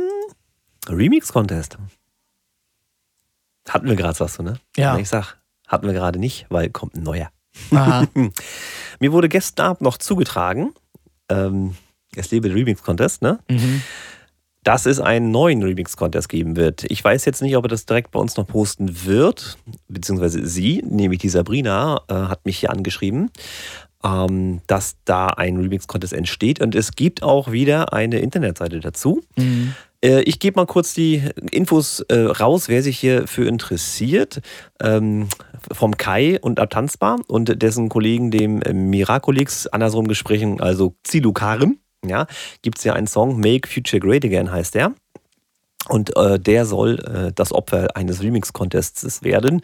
Remix-Contest. 0.87 1.77
Hatten 3.67 3.87
wir 3.87 3.95
gerade, 3.95 4.17
sagst 4.17 4.39
du, 4.39 4.43
ne? 4.43 4.59
Ja. 4.75 4.97
Ich 4.97 5.09
sag, 5.09 5.37
hatten 5.67 5.85
wir 5.85 5.93
gerade 5.93 6.19
nicht, 6.19 6.45
weil 6.49 6.69
kommt 6.69 6.95
ein 6.95 7.03
neuer. 7.03 7.29
Mir 8.99 9.11
wurde 9.11 9.29
gestern 9.29 9.67
Abend 9.67 9.81
noch 9.81 9.97
zugetragen, 9.97 10.73
ähm, 11.29 11.75
es 12.15 12.31
lebe 12.31 12.53
Remix-Contest, 12.53 13.21
ne? 13.21 13.39
Mhm. 13.49 13.81
Dass 14.63 14.85
es 14.85 14.99
einen 14.99 15.31
neuen 15.31 15.63
Remix-Contest 15.63 16.27
geben 16.27 16.55
wird. 16.55 16.83
Ich 16.85 17.03
weiß 17.03 17.25
jetzt 17.25 17.41
nicht, 17.41 17.55
ob 17.55 17.65
er 17.65 17.69
das 17.69 17.85
direkt 17.85 18.11
bei 18.11 18.19
uns 18.19 18.35
noch 18.35 18.47
posten 18.47 19.05
wird, 19.05 19.57
beziehungsweise 19.87 20.45
sie, 20.45 20.83
nämlich 20.85 21.19
die 21.19 21.29
Sabrina, 21.29 22.01
äh, 22.07 22.13
hat 22.13 22.45
mich 22.45 22.59
hier 22.59 22.71
angeschrieben 22.71 23.31
ähm, 24.03 24.61
dass 24.67 24.95
da 25.05 25.27
ein 25.27 25.57
Remix-Contest 25.57 26.13
entsteht. 26.13 26.61
Und 26.61 26.75
es 26.75 26.93
gibt 26.93 27.23
auch 27.23 27.51
wieder 27.51 27.93
eine 27.93 28.19
Internetseite 28.19 28.79
dazu. 28.79 29.21
Mhm. 29.37 29.73
Äh, 30.03 30.21
ich 30.21 30.39
gebe 30.39 30.59
mal 30.59 30.65
kurz 30.65 30.93
die 30.93 31.23
Infos 31.51 32.01
äh, 32.01 32.15
raus, 32.15 32.69
wer 32.69 32.83
sich 32.83 32.99
hierfür 32.99 33.47
interessiert. 33.47 34.41
Ähm, 34.81 35.27
vom 35.71 35.97
Kai 35.97 36.39
und 36.41 36.59
Abtanzbar 36.59 37.19
und 37.27 37.61
dessen 37.61 37.89
Kollegen, 37.89 38.31
dem 38.31 38.61
äh, 38.61 38.73
Miraculix, 38.73 39.67
andersrum 39.67 40.07
gesprochen, 40.07 40.61
also 40.61 40.95
Zilukarim, 41.03 41.79
ja, 42.05 42.27
gibt 42.61 42.77
es 42.77 42.85
ja 42.85 42.93
einen 42.93 43.07
Song, 43.07 43.39
Make 43.39 43.67
Future 43.67 43.99
Great 43.99 44.23
Again 44.23 44.51
heißt 44.51 44.75
der. 44.75 44.93
Und 45.87 46.17
äh, 46.17 46.37
der 46.39 46.65
soll 46.65 46.99
äh, 46.99 47.31
das 47.33 47.53
Opfer 47.53 47.95
eines 47.95 48.21
Remix-Contests 48.21 49.23
werden. 49.23 49.61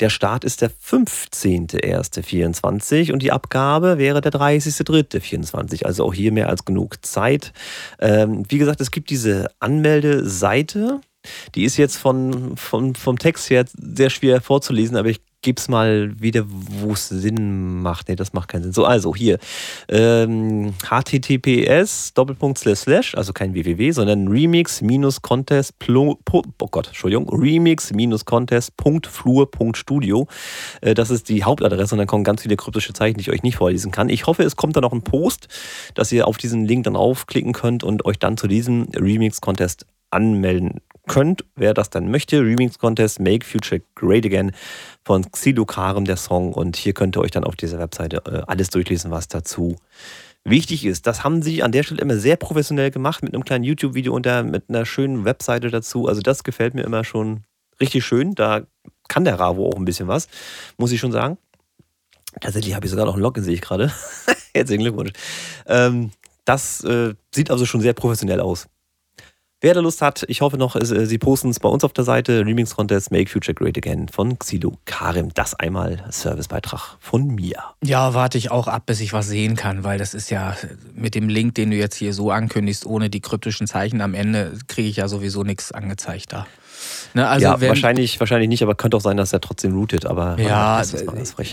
Der 0.00 0.10
Start 0.10 0.42
ist 0.44 0.62
der 0.62 0.70
15.01.24 0.70 3.12
und 3.12 3.22
die 3.22 3.30
Abgabe 3.30 3.98
wäre 3.98 4.20
der 4.20 4.32
30.03.24. 4.32 5.84
Also 5.84 6.04
auch 6.04 6.12
hier 6.12 6.32
mehr 6.32 6.48
als 6.48 6.64
genug 6.64 7.06
Zeit. 7.06 7.52
Ähm, 8.00 8.42
wie 8.48 8.58
gesagt, 8.58 8.80
es 8.80 8.90
gibt 8.90 9.10
diese 9.10 9.46
Anmeldeseite. 9.60 11.00
Die 11.54 11.62
ist 11.64 11.76
jetzt 11.76 11.96
von, 11.96 12.56
von, 12.56 12.96
vom 12.96 13.16
Text 13.18 13.48
her 13.48 13.64
sehr 13.72 14.10
schwer 14.10 14.40
vorzulesen, 14.40 14.96
aber 14.96 15.08
ich 15.08 15.20
gib's 15.44 15.68
mal 15.68 16.20
wieder, 16.20 16.44
wo 16.48 16.94
es 16.94 17.08
Sinn 17.08 17.80
macht. 17.82 18.08
Nee, 18.08 18.16
das 18.16 18.32
macht 18.32 18.48
keinen 18.48 18.64
Sinn. 18.64 18.72
So, 18.72 18.86
also 18.86 19.14
hier. 19.14 19.38
Ähm, 19.88 20.74
https 20.82 22.12
Doppelpunkt 22.14 22.58
slash 22.58 22.80
slash, 22.80 23.14
also 23.14 23.32
kein 23.32 23.54
www, 23.54 23.92
sondern 23.92 24.26
remix-contest, 24.26 25.74
oh 25.88 26.16
Gott, 26.70 26.88
Entschuldigung, 26.88 27.28
remix-contest.flur.studio. 27.28 30.26
Äh, 30.80 30.94
das 30.94 31.10
ist 31.10 31.28
die 31.28 31.44
Hauptadresse 31.44 31.94
und 31.94 31.98
dann 31.98 32.08
kommen 32.08 32.24
ganz 32.24 32.42
viele 32.42 32.56
kryptische 32.56 32.92
Zeichen, 32.94 33.18
die 33.18 33.22
ich 33.22 33.30
euch 33.30 33.44
nicht 33.44 33.56
vorlesen 33.56 33.92
kann. 33.92 34.08
Ich 34.08 34.26
hoffe, 34.26 34.42
es 34.42 34.56
kommt 34.56 34.76
da 34.76 34.80
noch 34.80 34.92
ein 34.92 35.02
Post, 35.02 35.46
dass 35.94 36.10
ihr 36.10 36.26
auf 36.26 36.38
diesen 36.38 36.64
Link 36.64 36.84
dann 36.84 36.96
aufklicken 36.96 37.52
könnt 37.52 37.84
und 37.84 38.06
euch 38.06 38.18
dann 38.18 38.38
zu 38.38 38.48
diesem 38.48 38.88
Remix-Contest 38.94 39.84
anmelden 40.10 40.80
könnt, 41.06 41.44
wer 41.56 41.74
das 41.74 41.90
dann 41.90 42.10
möchte. 42.10 42.40
Remix 42.40 42.78
Contest 42.78 43.20
Make 43.20 43.44
Future 43.44 43.82
Great 43.94 44.24
Again 44.24 44.52
von 45.04 45.30
Xido 45.30 45.64
Karem, 45.64 46.04
der 46.04 46.16
Song. 46.16 46.52
Und 46.52 46.76
hier 46.76 46.92
könnt 46.92 47.16
ihr 47.16 47.20
euch 47.20 47.30
dann 47.30 47.44
auf 47.44 47.56
dieser 47.56 47.78
Webseite 47.78 48.22
äh, 48.26 48.42
alles 48.46 48.70
durchlesen, 48.70 49.10
was 49.10 49.28
dazu 49.28 49.76
wichtig 50.44 50.84
ist. 50.84 51.06
Das 51.06 51.24
haben 51.24 51.42
sie 51.42 51.62
an 51.62 51.72
der 51.72 51.82
Stelle 51.82 52.00
immer 52.00 52.16
sehr 52.16 52.36
professionell 52.36 52.90
gemacht, 52.90 53.22
mit 53.22 53.34
einem 53.34 53.44
kleinen 53.44 53.64
YouTube-Video 53.64 54.14
und 54.14 54.26
mit 54.50 54.64
einer 54.68 54.86
schönen 54.86 55.24
Webseite 55.24 55.70
dazu. 55.70 56.06
Also 56.06 56.20
das 56.20 56.44
gefällt 56.44 56.74
mir 56.74 56.82
immer 56.82 57.04
schon 57.04 57.44
richtig 57.80 58.04
schön. 58.04 58.34
Da 58.34 58.62
kann 59.08 59.24
der 59.24 59.38
Ravo 59.38 59.68
auch 59.68 59.76
ein 59.76 59.84
bisschen 59.84 60.08
was, 60.08 60.28
muss 60.76 60.92
ich 60.92 61.00
schon 61.00 61.12
sagen. 61.12 61.38
Tatsächlich 62.40 62.74
habe 62.74 62.86
ich 62.86 62.90
sogar 62.90 63.06
noch 63.06 63.14
ein 63.14 63.20
Login, 63.20 63.44
sehe 63.44 63.54
ich 63.54 63.60
gerade. 63.60 63.92
Herzlichen 64.54 64.82
Glückwunsch. 64.82 65.12
Ähm, 65.66 66.10
das 66.44 66.82
äh, 66.84 67.14
sieht 67.34 67.50
also 67.50 67.64
schon 67.64 67.80
sehr 67.80 67.94
professionell 67.94 68.40
aus. 68.40 68.68
Wer 69.64 69.74
da 69.74 69.80
Lust 69.80 70.02
hat, 70.02 70.24
ich 70.28 70.42
hoffe 70.42 70.58
noch, 70.58 70.76
äh, 70.76 71.06
sie 71.06 71.18
posten 71.18 71.48
es 71.48 71.58
bei 71.58 71.68
uns 71.68 71.82
auf 71.82 71.92
der 71.92 72.04
Seite. 72.04 72.44
Remix 72.46 72.76
Contest 72.76 73.10
Make 73.10 73.30
Future 73.30 73.54
Great 73.54 73.76
Again 73.76 74.08
von 74.08 74.38
Xilo 74.38 74.78
Karim. 74.84 75.32
Das 75.34 75.54
einmal 75.54 76.04
Servicebeitrag 76.10 76.96
von 77.00 77.34
mir. 77.34 77.56
Ja, 77.82 78.14
warte 78.14 78.38
ich 78.38 78.50
auch 78.50 78.68
ab, 78.68 78.84
bis 78.86 79.00
ich 79.00 79.12
was 79.12 79.26
sehen 79.26 79.56
kann, 79.56 79.82
weil 79.82 79.98
das 79.98 80.14
ist 80.14 80.30
ja 80.30 80.56
mit 80.94 81.14
dem 81.14 81.28
Link, 81.28 81.54
den 81.56 81.70
du 81.70 81.76
jetzt 81.76 81.96
hier 81.96 82.12
so 82.12 82.30
ankündigst, 82.30 82.86
ohne 82.86 83.10
die 83.10 83.20
kryptischen 83.20 83.66
Zeichen 83.66 84.00
am 84.00 84.14
Ende, 84.14 84.52
kriege 84.68 84.88
ich 84.88 84.96
ja 84.96 85.08
sowieso 85.08 85.42
nichts 85.42 85.72
angezeigt 85.72 86.32
da. 86.32 86.46
Ne, 87.14 87.26
also 87.26 87.46
ja, 87.46 87.60
wenn, 87.60 87.70
wahrscheinlich, 87.70 88.20
wahrscheinlich 88.20 88.48
nicht, 88.48 88.62
aber 88.62 88.74
könnte 88.74 88.96
auch 88.98 89.00
sein, 89.00 89.16
dass 89.16 89.32
er 89.32 89.40
trotzdem 89.40 89.74
routet. 89.74 90.04
Aber 90.04 90.38
ja, 90.38 90.82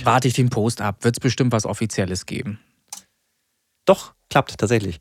warte 0.04 0.28
ich 0.28 0.34
den 0.34 0.50
Post 0.50 0.82
ab. 0.82 0.98
Wird 1.02 1.16
es 1.16 1.20
bestimmt 1.22 1.54
was 1.54 1.66
Offizielles 1.66 2.26
geben. 2.26 2.60
Doch, 3.86 4.14
klappt 4.32 4.58
tatsächlich. 4.58 5.00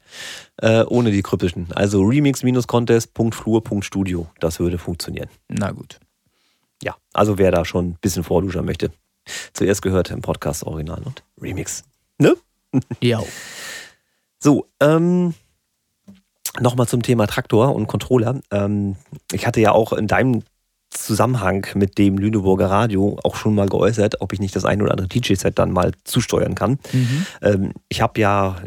Äh, 0.58 0.84
ohne 0.84 1.10
die 1.10 1.22
kryptischen. 1.22 1.68
Also 1.72 2.02
remix-contest.flur.studio. 2.02 4.28
Das 4.40 4.60
würde 4.60 4.76
funktionieren. 4.76 5.30
Na 5.48 5.70
gut. 5.70 5.98
Ja, 6.82 6.96
also 7.14 7.38
wer 7.38 7.50
da 7.50 7.64
schon 7.64 7.88
ein 7.90 7.96
bisschen 8.00 8.24
vorduschen 8.24 8.66
möchte. 8.66 8.90
Zuerst 9.54 9.80
gehört 9.80 10.10
im 10.10 10.20
Podcast 10.20 10.64
Original 10.64 11.00
und 11.04 11.22
Remix. 11.40 11.84
Ne? 12.18 12.34
Ja. 13.00 13.20
so, 14.38 14.66
ähm, 14.78 15.34
nochmal 16.60 16.86
zum 16.86 17.02
Thema 17.02 17.26
Traktor 17.26 17.74
und 17.74 17.88
Controller. 17.88 18.40
Ähm, 18.52 18.94
ich 19.32 19.44
hatte 19.46 19.60
ja 19.60 19.72
auch 19.72 19.92
in 19.92 20.06
deinem 20.06 20.44
Zusammenhang 20.90 21.66
mit 21.74 21.98
dem 21.98 22.16
Lüneburger 22.16 22.70
Radio 22.70 23.18
auch 23.24 23.34
schon 23.34 23.56
mal 23.56 23.68
geäußert, 23.68 24.20
ob 24.20 24.32
ich 24.32 24.38
nicht 24.40 24.54
das 24.54 24.64
ein 24.64 24.82
oder 24.82 24.92
andere 24.92 25.08
DJ-Set 25.08 25.58
dann 25.58 25.72
mal 25.72 25.90
zusteuern 26.04 26.54
kann. 26.54 26.78
Mhm. 26.92 27.26
Ähm, 27.42 27.72
ich 27.88 28.02
habe 28.02 28.20
ja 28.20 28.62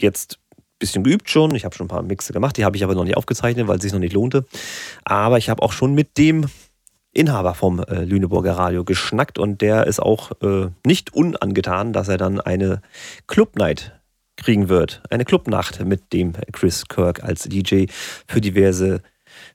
jetzt 0.00 0.38
ein 0.58 0.62
bisschen 0.78 1.04
geübt 1.04 1.30
schon, 1.30 1.54
ich 1.54 1.64
habe 1.64 1.74
schon 1.74 1.86
ein 1.86 1.88
paar 1.88 2.02
Mixe 2.02 2.32
gemacht, 2.32 2.56
die 2.56 2.64
habe 2.64 2.76
ich 2.76 2.84
aber 2.84 2.94
noch 2.94 3.04
nicht 3.04 3.16
aufgezeichnet, 3.16 3.66
weil 3.66 3.76
es 3.76 3.82
sich 3.82 3.92
noch 3.92 4.00
nicht 4.00 4.12
lohnte. 4.12 4.44
Aber 5.04 5.38
ich 5.38 5.48
habe 5.48 5.62
auch 5.62 5.72
schon 5.72 5.94
mit 5.94 6.18
dem 6.18 6.46
Inhaber 7.12 7.54
vom 7.54 7.80
äh, 7.80 8.04
Lüneburger 8.04 8.52
Radio 8.52 8.84
geschnackt 8.84 9.38
und 9.38 9.62
der 9.62 9.86
ist 9.86 10.00
auch 10.00 10.32
äh, 10.42 10.68
nicht 10.84 11.14
unangetan, 11.14 11.92
dass 11.92 12.08
er 12.08 12.18
dann 12.18 12.40
eine 12.40 12.82
Club 13.26 13.56
Night 13.56 13.98
kriegen 14.36 14.68
wird. 14.68 15.02
Eine 15.10 15.24
Clubnacht 15.24 15.82
mit 15.84 16.12
dem 16.12 16.34
Chris 16.52 16.86
Kirk 16.88 17.24
als 17.24 17.44
DJ 17.44 17.86
für 18.26 18.40
diverse 18.40 19.00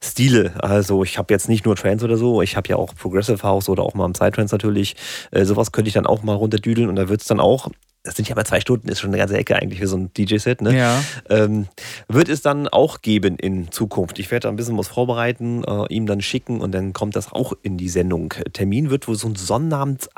Stile. 0.03 0.53
Also 0.63 1.03
ich 1.03 1.17
habe 1.17 1.33
jetzt 1.33 1.49
nicht 1.49 1.65
nur 1.65 1.75
Trance 1.75 2.05
oder 2.05 2.17
so, 2.17 2.41
ich 2.41 2.57
habe 2.57 2.67
ja 2.69 2.75
auch 2.75 2.95
Progressive 2.95 3.43
House 3.43 3.69
oder 3.69 3.83
auch 3.83 3.93
mal 3.93 4.05
im 4.05 4.13
Psytrance 4.13 4.53
natürlich. 4.53 4.95
Äh, 5.31 5.45
sowas 5.45 5.71
könnte 5.71 5.87
ich 5.87 5.93
dann 5.93 6.07
auch 6.07 6.23
mal 6.23 6.35
runterdüdeln 6.35 6.89
und 6.89 6.95
da 6.95 7.09
wird 7.09 7.21
es 7.21 7.27
dann 7.27 7.39
auch 7.39 7.69
das 8.03 8.15
sind 8.15 8.27
ja 8.27 8.35
mal 8.35 8.45
zwei 8.45 8.59
Stunden, 8.59 8.87
ist 8.87 8.99
schon 8.99 9.11
eine 9.11 9.17
ganze 9.17 9.37
Ecke 9.37 9.55
eigentlich 9.55 9.79
für 9.79 9.87
so 9.87 9.95
ein 9.95 10.11
DJ-Set, 10.13 10.61
ne? 10.61 10.75
Ja. 10.75 11.03
Ähm, 11.29 11.67
wird 12.07 12.29
es 12.29 12.41
dann 12.41 12.67
auch 12.67 13.01
geben 13.01 13.35
in 13.35 13.71
Zukunft. 13.71 14.17
Ich 14.17 14.31
werde 14.31 14.43
da 14.45 14.49
ein 14.49 14.55
bisschen 14.55 14.77
was 14.77 14.87
vorbereiten, 14.87 15.63
äh, 15.63 15.85
ihm 15.93 16.07
dann 16.07 16.21
schicken 16.21 16.61
und 16.61 16.71
dann 16.71 16.93
kommt 16.93 17.15
das 17.15 17.31
auch 17.31 17.53
in 17.61 17.77
die 17.77 17.89
Sendung. 17.89 18.33
Termin 18.53 18.89
wird 18.89 19.07
wohl 19.07 19.15
so 19.15 19.27
ein 19.27 19.35
Sonnabends 19.35 20.09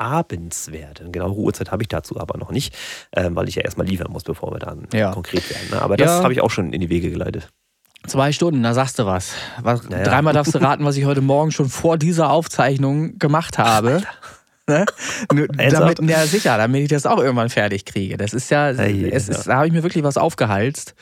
werden. 0.72 1.12
Genau, 1.12 1.30
Uhrzeit 1.32 1.72
habe 1.72 1.82
ich 1.82 1.88
dazu 1.88 2.18
aber 2.18 2.38
noch 2.38 2.50
nicht, 2.50 2.74
äh, 3.10 3.28
weil 3.32 3.48
ich 3.48 3.56
ja 3.56 3.62
erstmal 3.62 3.86
liefern 3.86 4.10
muss, 4.10 4.22
bevor 4.22 4.52
wir 4.52 4.60
dann 4.60 4.88
ja. 4.92 5.12
konkret 5.12 5.48
werden. 5.50 5.68
Ne? 5.70 5.82
Aber 5.82 5.98
das 5.98 6.08
ja. 6.08 6.22
habe 6.22 6.32
ich 6.32 6.40
auch 6.40 6.50
schon 6.50 6.72
in 6.72 6.80
die 6.80 6.88
Wege 6.88 7.10
geleitet. 7.10 7.48
Zwei 8.06 8.32
Stunden, 8.32 8.62
da 8.62 8.74
sagst 8.74 8.98
du 8.98 9.06
was. 9.06 9.32
was 9.62 9.88
naja. 9.88 10.04
Dreimal 10.04 10.34
darfst 10.34 10.54
du 10.54 10.58
raten, 10.62 10.84
was 10.84 10.96
ich 10.96 11.04
heute 11.04 11.22
Morgen 11.22 11.52
schon 11.52 11.68
vor 11.68 11.96
dieser 11.96 12.30
Aufzeichnung 12.30 13.18
gemacht 13.18 13.58
habe. 13.58 14.02
Ach, 14.04 14.33
Ne? 14.66 14.86
damit, 15.70 16.00
ja, 16.08 16.26
sicher, 16.26 16.56
damit 16.56 16.82
ich 16.82 16.88
das 16.88 17.04
auch 17.04 17.18
irgendwann 17.18 17.50
fertig 17.50 17.84
kriege. 17.84 18.16
Das 18.16 18.32
ist 18.32 18.50
ja, 18.50 18.72
hey, 18.74 19.10
es 19.10 19.28
ist, 19.28 19.46
da 19.46 19.56
habe 19.56 19.66
ich 19.66 19.72
mir 19.74 19.82
wirklich 19.82 20.04
was 20.04 20.16
aufgehalst. 20.16 20.94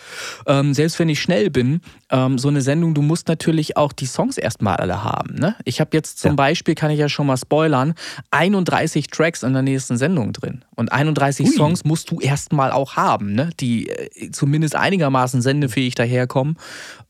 Ähm, 0.48 0.74
selbst 0.74 0.98
wenn 0.98 1.08
ich 1.08 1.22
schnell 1.22 1.48
bin, 1.48 1.80
ähm, 2.12 2.38
so 2.38 2.48
eine 2.48 2.60
Sendung, 2.60 2.94
du 2.94 3.02
musst 3.02 3.26
natürlich 3.26 3.76
auch 3.76 3.92
die 3.92 4.06
Songs 4.06 4.36
erstmal 4.36 4.76
alle 4.76 5.02
haben. 5.02 5.34
Ne? 5.34 5.56
Ich 5.64 5.80
habe 5.80 5.90
jetzt 5.94 6.20
zum 6.20 6.32
ja. 6.32 6.36
Beispiel, 6.36 6.74
kann 6.74 6.90
ich 6.90 6.98
ja 6.98 7.08
schon 7.08 7.26
mal 7.26 7.38
spoilern, 7.38 7.94
31 8.30 9.08
Tracks 9.08 9.42
in 9.42 9.54
der 9.54 9.62
nächsten 9.62 9.96
Sendung 9.96 10.32
drin. 10.32 10.64
Und 10.76 10.92
31 10.92 11.46
Ui. 11.46 11.52
Songs 11.52 11.84
musst 11.84 12.10
du 12.10 12.20
erstmal 12.20 12.70
auch 12.70 12.96
haben, 12.96 13.32
ne? 13.32 13.50
die 13.58 13.88
äh, 13.88 14.30
zumindest 14.30 14.76
einigermaßen 14.76 15.40
sendefähig 15.40 15.94
daherkommen, 15.94 16.58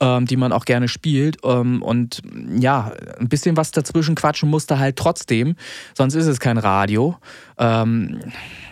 ähm, 0.01 0.27
die 0.27 0.37
man 0.37 0.53
auch 0.53 0.65
gerne 0.65 0.87
spielt. 0.87 1.39
Ähm, 1.45 1.83
und 1.83 2.23
ja, 2.57 2.93
ein 3.19 3.29
bisschen 3.29 3.57
was 3.57 3.73
dazwischen 3.73 4.15
quatschen 4.15 4.49
musst 4.49 4.71
du 4.71 4.79
halt 4.79 4.97
trotzdem, 4.97 5.57
sonst 5.95 6.15
ist 6.15 6.27
es 6.27 6.39
kein 6.39 6.59
Radio. 6.59 7.17
Ähm, 7.59 8.21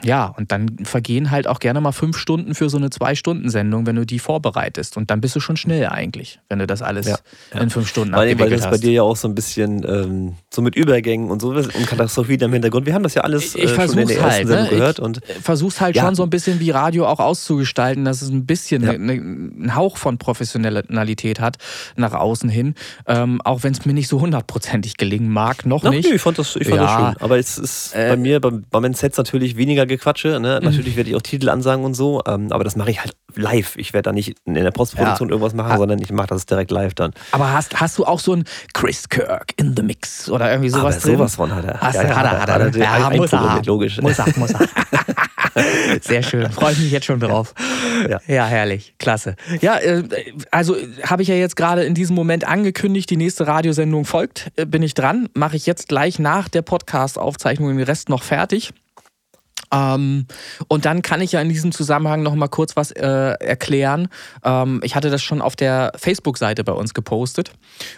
ja, 0.03 0.27
und 0.27 0.51
dann 0.53 0.79
vergehen 0.85 1.31
halt 1.31 1.47
auch 1.47 1.59
gerne 1.61 1.81
mal 1.81 1.93
fünf 1.93 2.17
Stunden 2.17 2.55
für 2.55 2.71
so 2.71 2.79
eine 2.79 2.91
Zwei-Stunden-Sendung, 2.91 3.87
wenn 3.87 3.97
du 3.97 4.07
die 4.07 4.19
vorbereitest. 4.19 4.97
Und 4.97 5.11
dann 5.11 5.21
bist 5.21 5.37
du 5.37 5.41
schon 5.41 5.57
schnell 5.57 5.89
eigentlich, 5.89 6.20
wenn 6.49 6.59
du 6.59 6.67
das 6.67 6.83
alles 6.83 7.07
ja, 7.07 7.17
ja. 7.55 7.61
in 7.61 7.71
fünf 7.71 7.89
Stunden 7.89 8.15
weil, 8.15 8.39
weil 8.39 8.51
das 8.51 8.63
hast. 8.63 8.71
bei 8.71 8.79
dir 8.79 8.93
ja 8.93 9.03
auch 9.03 9.17
so 9.17 9.29
ein 9.29 9.35
bisschen 9.35 9.85
ähm, 9.87 10.35
so 10.53 10.63
mit 10.63 10.75
Übergängen 10.75 11.31
und 11.31 11.41
so 11.41 11.51
und 11.51 11.87
Katastrophie 11.87 12.35
im 12.35 12.53
Hintergrund. 12.53 12.87
Wir 12.87 12.95
haben 12.95 13.03
das 13.03 13.15
ja 13.15 13.23
alles 13.23 13.55
äh, 13.55 13.69
schon 13.69 13.99
in 13.99 14.09
der 14.09 14.19
ersten 14.19 14.25
halt, 14.25 14.49
Sendung 14.49 14.65
ne? 14.65 14.71
gehört. 14.71 14.99
Ich 14.99 15.05
und 15.05 15.21
versuch's 15.43 15.81
halt 15.81 15.97
ja. 15.97 16.05
schon 16.05 16.15
so 16.15 16.23
ein 16.23 16.31
bisschen 16.31 16.61
wie 16.61 16.71
Radio 16.71 17.07
auch 17.07 17.21
auszugestalten, 17.21 18.05
dass 18.05 18.23
es 18.23 18.31
ein 18.31 18.47
bisschen 18.47 18.83
ne, 18.83 18.99
ne, 18.99 19.13
einen 19.13 19.75
Hauch 19.75 19.97
von 19.97 20.19
Professionalität 20.19 21.41
hat 21.41 21.57
nach 21.97 22.13
außen 22.13 22.49
hin. 22.49 22.75
Ähm, 23.07 23.41
auch 23.43 23.63
wenn 23.63 23.73
es 23.73 23.85
mir 23.85 23.93
nicht 23.93 24.09
so 24.09 24.21
hundertprozentig 24.21 24.97
gelingen 24.97 25.31
mag, 25.31 25.67
noch 25.67 25.85
Ach, 25.85 25.91
nicht. 25.91 26.09
Nee, 26.09 26.17
ich 26.17 26.23
fand 26.23 26.39
das, 26.39 26.57
ich 26.57 26.69
fand 26.69 26.81
das 26.81 26.91
schön. 26.91 27.17
Aber 27.21 27.39
es 27.39 27.59
ist 27.59 27.95
äh, 27.95 28.11
bei 28.11 28.17
mir, 28.17 28.41
bei, 28.41 28.51
bei 28.71 28.81
meinen 28.81 28.95
Sets 28.95 29.17
natürlich 29.17 29.57
weniger 29.57 29.87
Gequatsche. 29.87 30.41
Ne? 30.41 30.61
Mhm. 30.61 30.67
Natürlich 30.67 30.97
werde 30.97 31.11
ich 31.11 31.17
auch 31.17 31.23
Titel 31.23 31.49
ansagen 31.49 31.85
und 31.85 31.95
so, 31.95 32.23
ähm, 32.27 32.51
aber 32.51 32.65
das 32.65 32.77
mache 32.77 32.91
ich 32.91 33.01
halt 33.01 33.15
live. 33.35 33.77
Ich 33.77 33.93
werde 33.93 34.11
da 34.11 34.13
nicht 34.13 34.37
in 34.45 34.55
der 34.55 34.71
Postproduktion 34.71 35.29
irgendwas 35.31 35.55
machen, 35.55 35.77
sondern 35.79 36.01
ich 36.01 36.10
mache 36.13 36.29
das 36.29 36.47
direkt 36.47 36.71
live 36.71 36.95
dann. 36.95 37.13
Aber 37.33 37.53
hast, 37.53 37.81
hast 37.81 37.99
du 37.99 38.05
auch 38.05 38.21
so 38.21 38.35
ein 38.35 38.45
Chris 38.73 39.09
Kirk 39.09 39.53
in 39.57 39.75
the 39.77 39.83
Mix 39.83 40.29
oder 40.29 40.51
irgendwie 40.51 40.71
sowas 40.71 40.97
aber 40.97 41.05
drin? 41.05 41.17
sowas 41.17 41.35
von 41.35 41.55
hat 41.55 41.65
er. 41.65 41.81
Hast 41.81 41.95
ja, 41.95 42.03
hat 42.03 42.09
er, 42.09 42.17
hat 42.17 42.25
er. 42.25 42.41
Hat 42.41 42.49
er, 42.49 42.67
hat 42.67 42.77
er, 42.77 42.81
ja, 42.81 43.17
muss 43.17 43.33
er 43.33 43.55
mit, 43.55 43.67
logisch. 43.67 44.01
Muss 44.01 44.19
er, 44.19 44.27
muss 44.37 44.51
er. 44.51 44.69
Sehr 46.01 46.23
schön. 46.23 46.51
Freue 46.51 46.73
ich 46.73 46.79
mich 46.79 46.91
jetzt 46.91 47.07
schon 47.07 47.21
drauf. 47.21 47.55
Ja, 48.09 48.21
ja 48.27 48.45
herrlich. 48.47 48.95
Klasse. 48.99 49.37
Ja, 49.61 49.79
äh, 49.79 50.05
also 50.51 50.77
habe 51.03 51.23
ich 51.23 51.29
ja 51.29 51.35
jetzt 51.35 51.57
gerade 51.57 51.85
in 51.85 51.95
diesem 51.95 52.15
Moment 52.15 52.47
angekündigt, 52.47 53.11
die 53.11 53.17
nächste 53.17 53.47
Radiosendung 53.47 54.05
folgt. 54.05 54.51
Äh, 54.57 54.67
bin 54.67 54.83
ich 54.83 54.95
dran. 54.95 55.29
Mache 55.35 55.57
ich 55.57 55.67
jetzt 55.67 55.89
gleich 55.89 56.19
nach 56.19 56.49
der 56.49 56.63
Podcast-Aufzeichnung 56.63 57.77
den 57.77 57.85
Rest 57.85 58.09
noch 58.09 58.23
fertig. 58.23 58.73
Ähm, 59.73 60.27
und 60.69 60.85
dann 60.85 61.03
kann 61.03 61.21
ich 61.21 61.33
ja 61.33 61.41
in 61.41 61.49
diesem 61.49 61.73
Zusammenhang 61.73 62.23
noch 62.23 62.35
mal 62.35 62.49
kurz 62.49 62.77
was 62.77 62.91
äh, 62.91 63.07
erklären. 63.07 64.09
Ähm, 64.45 64.81
ich 64.83 64.95
hatte 64.95 65.11
das 65.11 65.23
schon 65.23 65.41
auf 65.41 65.57
der 65.57 65.93
Facebook-Seite 65.97 66.65
bei 66.65 66.73
uns 66.73 66.95
gepostet. 66.95 67.53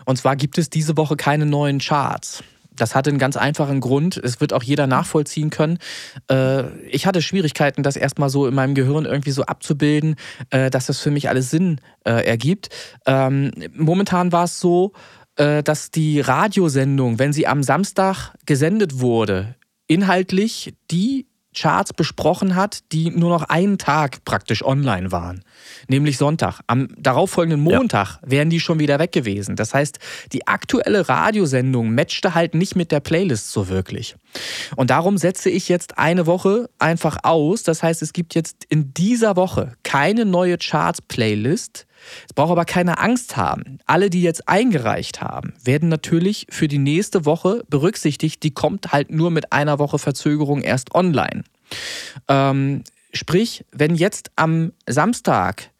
Und 0.04 0.16
zwar 0.16 0.36
gibt 0.36 0.58
es 0.58 0.70
diese 0.70 0.96
Woche 0.96 1.16
keine 1.16 1.46
neuen 1.46 1.78
Charts. 1.78 2.42
Das 2.74 2.94
hatte 2.94 3.10
einen 3.10 3.18
ganz 3.18 3.36
einfachen 3.36 3.80
Grund. 3.80 4.16
Es 4.16 4.40
wird 4.40 4.52
auch 4.52 4.62
jeder 4.62 4.86
nachvollziehen 4.86 5.50
können. 5.50 5.78
Äh, 6.30 6.70
ich 6.88 7.06
hatte 7.06 7.22
Schwierigkeiten, 7.22 7.82
das 7.82 7.96
erstmal 7.96 8.30
so 8.30 8.46
in 8.46 8.54
meinem 8.54 8.74
Gehirn 8.74 9.04
irgendwie 9.04 9.30
so 9.30 9.42
abzubilden, 9.44 10.16
äh, 10.50 10.70
dass 10.70 10.86
das 10.86 10.98
für 11.00 11.10
mich 11.10 11.28
alles 11.28 11.50
Sinn 11.50 11.80
äh, 12.04 12.26
ergibt. 12.26 12.70
Ähm, 13.06 13.52
momentan 13.74 14.32
war 14.32 14.44
es 14.44 14.60
so, 14.60 14.92
dass 15.34 15.90
die 15.90 16.20
Radiosendung, 16.20 17.18
wenn 17.18 17.32
sie 17.32 17.46
am 17.46 17.62
Samstag 17.62 18.34
gesendet 18.44 19.00
wurde, 19.00 19.54
inhaltlich 19.86 20.74
die 20.90 21.26
Charts 21.54 21.92
besprochen 21.92 22.54
hat, 22.54 22.80
die 22.92 23.10
nur 23.10 23.30
noch 23.30 23.44
einen 23.44 23.78
Tag 23.78 24.24
praktisch 24.24 24.64
online 24.64 25.12
waren, 25.12 25.44
nämlich 25.88 26.18
Sonntag. 26.18 26.60
Am 26.66 26.88
darauffolgenden 26.96 27.60
Montag 27.60 28.18
ja. 28.22 28.30
wären 28.30 28.50
die 28.50 28.60
schon 28.60 28.78
wieder 28.78 28.98
weg 28.98 29.12
gewesen. 29.12 29.56
Das 29.56 29.74
heißt, 29.74 29.98
die 30.32 30.46
aktuelle 30.46 31.08
Radiosendung 31.08 31.94
matchte 31.94 32.34
halt 32.34 32.54
nicht 32.54 32.76
mit 32.76 32.92
der 32.92 33.00
Playlist 33.00 33.52
so 33.52 33.68
wirklich. 33.68 34.16
Und 34.76 34.90
darum 34.90 35.18
setze 35.18 35.50
ich 35.50 35.68
jetzt 35.68 35.98
eine 35.98 36.26
Woche 36.26 36.70
einfach 36.78 37.18
aus. 37.22 37.62
Das 37.62 37.82
heißt, 37.82 38.02
es 38.02 38.12
gibt 38.12 38.34
jetzt 38.34 38.64
in 38.68 38.94
dieser 38.94 39.36
Woche 39.36 39.74
keine 39.82 40.24
neue 40.24 40.56
Charts-Playlist 40.58 41.86
es 42.26 42.32
braucht 42.34 42.52
aber 42.52 42.64
keine 42.64 42.98
Angst 42.98 43.36
haben. 43.36 43.78
Alle, 43.86 44.10
die 44.10 44.22
jetzt 44.22 44.48
eingereicht 44.48 45.20
haben, 45.20 45.54
werden 45.62 45.88
natürlich 45.88 46.46
für 46.50 46.68
die 46.68 46.78
nächste 46.78 47.24
Woche 47.24 47.62
berücksichtigt. 47.68 48.42
Die 48.42 48.52
kommt 48.52 48.92
halt 48.92 49.10
nur 49.10 49.30
mit 49.30 49.52
einer 49.52 49.78
Woche 49.78 49.98
Verzögerung 49.98 50.62
erst 50.62 50.94
online. 50.94 51.44
Ähm, 52.28 52.84
sprich, 53.12 53.64
wenn 53.72 53.94
jetzt 53.94 54.30
am 54.36 54.72
Samstag, 54.88 55.70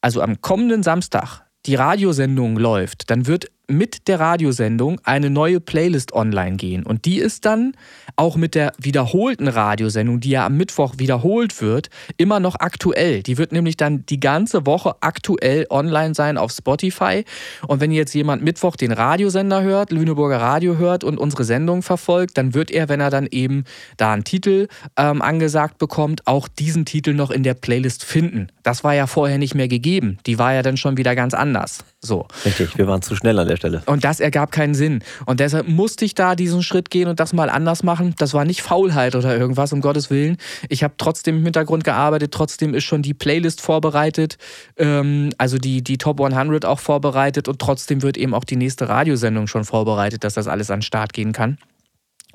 also 0.00 0.20
am 0.22 0.40
kommenden 0.40 0.82
Samstag, 0.82 1.42
die 1.66 1.74
Radiosendung 1.74 2.56
läuft, 2.56 3.10
dann 3.10 3.26
wird 3.26 3.50
mit 3.68 4.08
der 4.08 4.20
Radiosendung 4.20 5.00
eine 5.04 5.30
neue 5.30 5.60
Playlist 5.60 6.12
online 6.12 6.56
gehen. 6.56 6.84
Und 6.84 7.04
die 7.04 7.18
ist 7.18 7.44
dann 7.44 7.74
auch 8.16 8.36
mit 8.36 8.54
der 8.54 8.72
wiederholten 8.78 9.48
Radiosendung, 9.48 10.20
die 10.20 10.30
ja 10.30 10.46
am 10.46 10.56
Mittwoch 10.56 10.94
wiederholt 10.98 11.60
wird, 11.62 11.88
immer 12.16 12.40
noch 12.40 12.56
aktuell. 12.58 13.22
Die 13.22 13.38
wird 13.38 13.52
nämlich 13.52 13.76
dann 13.76 14.04
die 14.06 14.20
ganze 14.20 14.66
Woche 14.66 14.96
aktuell 15.00 15.66
online 15.70 16.14
sein 16.14 16.38
auf 16.38 16.52
Spotify. 16.52 17.24
Und 17.66 17.80
wenn 17.80 17.92
jetzt 17.92 18.14
jemand 18.14 18.42
Mittwoch 18.42 18.76
den 18.76 18.92
Radiosender 18.92 19.62
hört, 19.62 19.92
Lüneburger 19.92 20.40
Radio 20.40 20.76
hört 20.76 21.04
und 21.04 21.18
unsere 21.18 21.44
Sendung 21.44 21.82
verfolgt, 21.82 22.36
dann 22.38 22.54
wird 22.54 22.70
er, 22.70 22.88
wenn 22.88 23.00
er 23.00 23.10
dann 23.10 23.26
eben 23.30 23.64
da 23.96 24.12
einen 24.12 24.24
Titel 24.24 24.68
ähm, 24.96 25.22
angesagt 25.22 25.78
bekommt, 25.78 26.26
auch 26.26 26.48
diesen 26.48 26.84
Titel 26.84 27.14
noch 27.14 27.30
in 27.30 27.42
der 27.42 27.54
Playlist 27.54 28.04
finden. 28.04 28.48
Das 28.62 28.84
war 28.84 28.94
ja 28.94 29.06
vorher 29.06 29.38
nicht 29.38 29.54
mehr 29.54 29.68
gegeben. 29.68 30.18
Die 30.26 30.38
war 30.38 30.52
ja 30.52 30.62
dann 30.62 30.76
schon 30.76 30.96
wieder 30.96 31.14
ganz 31.14 31.34
anders. 31.34 31.84
So. 32.00 32.26
Richtig, 32.44 32.76
wir 32.76 32.86
waren 32.86 33.02
zu 33.02 33.16
schnell 33.16 33.38
an 33.38 33.48
der 33.52 33.56
Stelle. 33.56 33.82
Und 33.86 34.04
das 34.04 34.20
ergab 34.20 34.50
keinen 34.50 34.74
Sinn. 34.74 35.02
Und 35.26 35.40
deshalb 35.40 35.68
musste 35.68 36.04
ich 36.04 36.14
da 36.14 36.34
diesen 36.34 36.62
Schritt 36.62 36.90
gehen 36.90 37.08
und 37.08 37.20
das 37.20 37.32
mal 37.32 37.50
anders 37.50 37.82
machen. 37.82 38.14
Das 38.18 38.34
war 38.34 38.44
nicht 38.44 38.62
Faulheit 38.62 39.14
oder 39.14 39.36
irgendwas, 39.36 39.72
um 39.72 39.80
Gottes 39.80 40.10
Willen. 40.10 40.36
Ich 40.68 40.82
habe 40.82 40.94
trotzdem 40.98 41.38
im 41.38 41.44
Hintergrund 41.44 41.84
gearbeitet, 41.84 42.32
trotzdem 42.32 42.74
ist 42.74 42.84
schon 42.84 43.02
die 43.02 43.14
Playlist 43.14 43.60
vorbereitet, 43.60 44.38
ähm, 44.76 45.30
also 45.38 45.58
die, 45.58 45.82
die 45.82 45.98
Top 45.98 46.20
100 46.20 46.64
auch 46.64 46.80
vorbereitet 46.80 47.48
und 47.48 47.58
trotzdem 47.58 48.02
wird 48.02 48.16
eben 48.16 48.34
auch 48.34 48.44
die 48.44 48.56
nächste 48.56 48.88
Radiosendung 48.88 49.46
schon 49.46 49.64
vorbereitet, 49.64 50.24
dass 50.24 50.34
das 50.34 50.48
alles 50.48 50.70
an 50.70 50.78
den 50.78 50.82
Start 50.82 51.12
gehen 51.12 51.32
kann. 51.32 51.58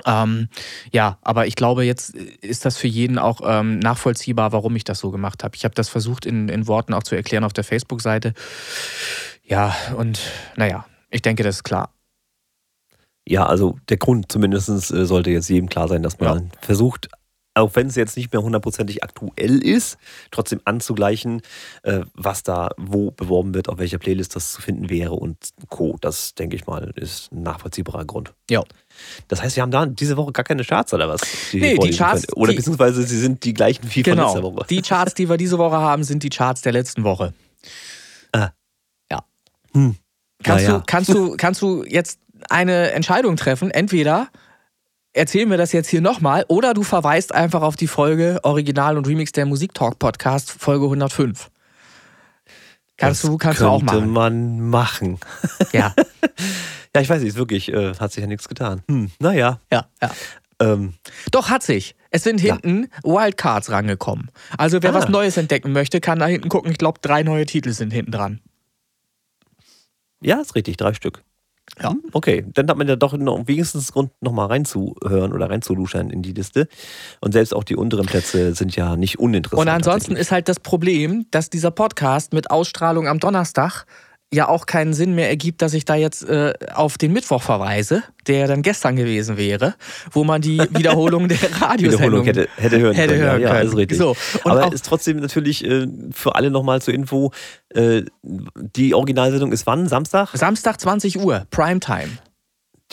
Ähm, 0.05 0.49
ja, 0.91 1.17
aber 1.21 1.47
ich 1.47 1.55
glaube, 1.55 1.83
jetzt 1.83 2.15
ist 2.15 2.65
das 2.65 2.77
für 2.77 2.87
jeden 2.87 3.17
auch 3.17 3.41
ähm, 3.43 3.79
nachvollziehbar, 3.79 4.51
warum 4.51 4.75
ich 4.75 4.83
das 4.83 4.99
so 4.99 5.11
gemacht 5.11 5.43
habe. 5.43 5.55
Ich 5.55 5.63
habe 5.63 5.75
das 5.75 5.89
versucht 5.89 6.25
in, 6.25 6.49
in 6.49 6.67
Worten 6.67 6.93
auch 6.93 7.03
zu 7.03 7.15
erklären 7.15 7.43
auf 7.43 7.53
der 7.53 7.63
Facebook-Seite. 7.63 8.33
Ja, 9.43 9.75
und 9.95 10.19
naja, 10.55 10.85
ich 11.09 11.21
denke, 11.21 11.43
das 11.43 11.57
ist 11.57 11.63
klar. 11.63 11.93
Ja, 13.27 13.45
also 13.45 13.77
der 13.89 13.97
Grund 13.97 14.31
zumindest 14.31 14.69
äh, 14.69 15.05
sollte 15.05 15.31
jetzt 15.31 15.49
jedem 15.49 15.67
klar 15.67 15.87
sein, 15.87 16.01
dass 16.01 16.19
man 16.19 16.45
ja. 16.45 16.59
versucht, 16.61 17.09
auch 17.57 17.75
wenn 17.75 17.87
es 17.87 17.95
jetzt 17.95 18.15
nicht 18.15 18.31
mehr 18.31 18.41
hundertprozentig 18.41 19.03
aktuell 19.03 19.61
ist, 19.61 19.97
trotzdem 20.31 20.61
anzugleichen, 20.63 21.41
äh, 21.83 22.01
was 22.13 22.43
da 22.43 22.69
wo 22.77 23.11
beworben 23.11 23.53
wird, 23.53 23.67
auf 23.67 23.79
welcher 23.79 23.97
Playlist 23.97 24.35
das 24.35 24.53
zu 24.53 24.61
finden 24.61 24.89
wäre 24.89 25.13
und 25.13 25.37
Co. 25.69 25.97
Das, 25.99 26.35
denke 26.35 26.55
ich 26.55 26.67
mal, 26.67 26.93
ist 26.95 27.31
ein 27.31 27.43
nachvollziehbarer 27.43 28.05
Grund. 28.05 28.33
Ja. 28.49 28.63
Das 29.27 29.41
heißt, 29.41 29.55
wir 29.55 29.63
haben 29.63 29.71
da 29.71 29.85
diese 29.85 30.17
Woche 30.17 30.31
gar 30.31 30.45
keine 30.45 30.63
Charts 30.63 30.93
oder 30.93 31.09
was? 31.09 31.21
Die 31.51 31.59
nee, 31.59 31.77
die 31.77 31.91
Charts. 31.91 32.27
Können. 32.27 32.41
Oder 32.41 32.51
die, 32.51 32.57
beziehungsweise 32.57 33.03
sie 33.03 33.19
sind 33.19 33.43
die 33.43 33.53
gleichen 33.53 33.83
wie 33.93 34.03
genau, 34.03 34.29
von 34.29 34.43
letzter 34.43 34.55
Woche. 34.55 34.67
Die 34.69 34.81
Charts, 34.81 35.13
die 35.15 35.29
wir 35.29 35.37
diese 35.37 35.57
Woche 35.57 35.77
haben, 35.77 36.03
sind 36.03 36.23
die 36.23 36.29
Charts 36.29 36.61
der 36.61 36.71
letzten 36.71 37.03
Woche. 37.03 37.33
Ah. 38.31 38.51
Ja. 39.11 39.23
Hm. 39.73 39.95
Kannst, 40.43 40.67
ja. 40.67 40.77
Du, 40.77 40.83
kannst, 40.85 41.09
du, 41.09 41.35
kannst 41.37 41.61
du 41.61 41.83
jetzt 41.83 42.19
eine 42.49 42.91
Entscheidung 42.91 43.35
treffen? 43.37 43.71
Entweder 43.71 44.27
erzählen 45.13 45.49
wir 45.49 45.57
das 45.57 45.71
jetzt 45.71 45.89
hier 45.89 46.01
nochmal 46.01 46.45
oder 46.47 46.73
du 46.73 46.83
verweist 46.83 47.33
einfach 47.33 47.61
auf 47.61 47.75
die 47.75 47.87
Folge 47.87 48.39
Original 48.43 48.97
und 48.97 49.07
Remix 49.07 49.31
der 49.31 49.45
Musiktalk 49.45 49.99
Podcast, 49.99 50.51
Folge 50.51 50.85
105. 50.85 51.49
Kannst 52.97 53.23
das 53.23 53.29
du, 53.29 53.37
kannst 53.37 53.61
du 53.61 53.65
auch 53.65 53.81
machen. 53.81 53.99
Könnte 53.99 54.11
man 54.11 54.69
machen. 54.69 55.19
Ja. 55.71 55.93
ja, 56.95 57.01
ich 57.01 57.09
weiß 57.09 57.21
nicht, 57.21 57.35
wirklich, 57.35 57.71
äh, 57.71 57.93
hat 57.95 58.11
sich 58.11 58.21
ja 58.21 58.27
nichts 58.27 58.47
getan. 58.47 58.81
Hm, 58.87 59.11
naja. 59.19 59.59
Ja, 59.71 59.87
ja. 60.01 60.11
Ähm, 60.59 60.93
Doch, 61.31 61.49
hat 61.49 61.61
sich. 61.61 61.95
Es 62.09 62.23
sind 62.23 62.39
hinten 62.39 62.87
ja. 63.03 63.03
Wildcards 63.03 63.69
rangekommen. 63.69 64.31
Also 64.57 64.81
wer 64.81 64.91
ah. 64.91 64.93
was 64.93 65.09
Neues 65.09 65.37
entdecken 65.37 65.71
möchte, 65.73 65.99
kann 65.99 66.19
da 66.19 66.25
hinten 66.25 66.49
gucken. 66.49 66.71
Ich 66.71 66.77
glaube, 66.77 66.99
drei 67.01 67.23
neue 67.23 67.45
Titel 67.45 67.71
sind 67.71 67.91
hinten 67.91 68.11
dran. 68.11 68.39
Ja, 70.27 70.41
ist 70.41 70.55
richtig, 70.55 70.75
drei 70.75 70.93
Stück. 70.93 71.23
Ja. 71.81 71.95
Okay, 72.11 72.45
dann 72.53 72.67
hat 72.69 72.77
man 72.77 72.85
ja 72.87 72.97
doch 72.97 73.15
noch 73.15 73.47
wenigstens 73.47 73.93
Grund, 73.93 74.11
nochmal 74.19 74.47
reinzuhören 74.47 75.31
oder 75.31 75.49
reinzuluschern 75.49 76.09
in 76.09 76.21
die 76.21 76.33
Liste. 76.33 76.67
Und 77.21 77.31
selbst 77.31 77.53
auch 77.53 77.63
die 77.63 77.77
unteren 77.77 78.05
Plätze 78.05 78.53
sind 78.53 78.75
ja 78.75 78.97
nicht 78.97 79.19
uninteressant. 79.19 79.61
Und 79.61 79.73
ansonsten 79.73 80.17
ist 80.17 80.31
halt 80.31 80.49
das 80.49 80.59
Problem, 80.59 81.27
dass 81.31 81.49
dieser 81.49 81.71
Podcast 81.71 82.33
mit 82.33 82.51
Ausstrahlung 82.51 83.07
am 83.07 83.19
Donnerstag 83.19 83.85
ja 84.33 84.49
auch 84.49 84.65
keinen 84.65 84.93
Sinn 84.93 85.15
mehr 85.15 85.29
ergibt, 85.29 85.61
dass 85.61 85.73
ich 85.73 85.85
da 85.85 85.95
jetzt 85.95 86.27
äh, 86.27 86.53
auf 86.73 86.97
den 86.97 87.13
Mittwoch 87.13 87.41
verweise, 87.41 88.03
der 88.27 88.47
dann 88.47 88.61
gestern 88.61 88.97
gewesen 88.97 89.37
wäre, 89.37 89.75
wo 90.11 90.23
man 90.23 90.41
die 90.41 90.59
Wiederholung 90.71 91.27
der 91.29 91.39
Radiosendung 91.61 92.25
hätte, 92.25 92.49
hätte 92.57 92.79
hören 92.79 92.95
hätte 92.95 93.13
können. 93.13 93.25
Hören 93.25 93.41
ja, 93.41 93.51
können. 93.51 93.67
ist 93.67 93.77
richtig. 93.77 93.97
So, 93.97 94.17
Aber 94.43 94.73
ist 94.73 94.85
trotzdem 94.85 95.19
natürlich 95.19 95.63
äh, 95.63 95.87
für 96.11 96.35
alle 96.35 96.51
nochmal 96.51 96.81
zur 96.81 96.93
Info, 96.93 97.31
äh, 97.69 98.03
die 98.23 98.93
Originalsendung 98.93 99.51
ist 99.53 99.65
wann? 99.65 99.87
Samstag? 99.87 100.29
Samstag 100.33 100.81
20 100.81 101.19
Uhr, 101.19 101.45
Primetime. 101.49 102.09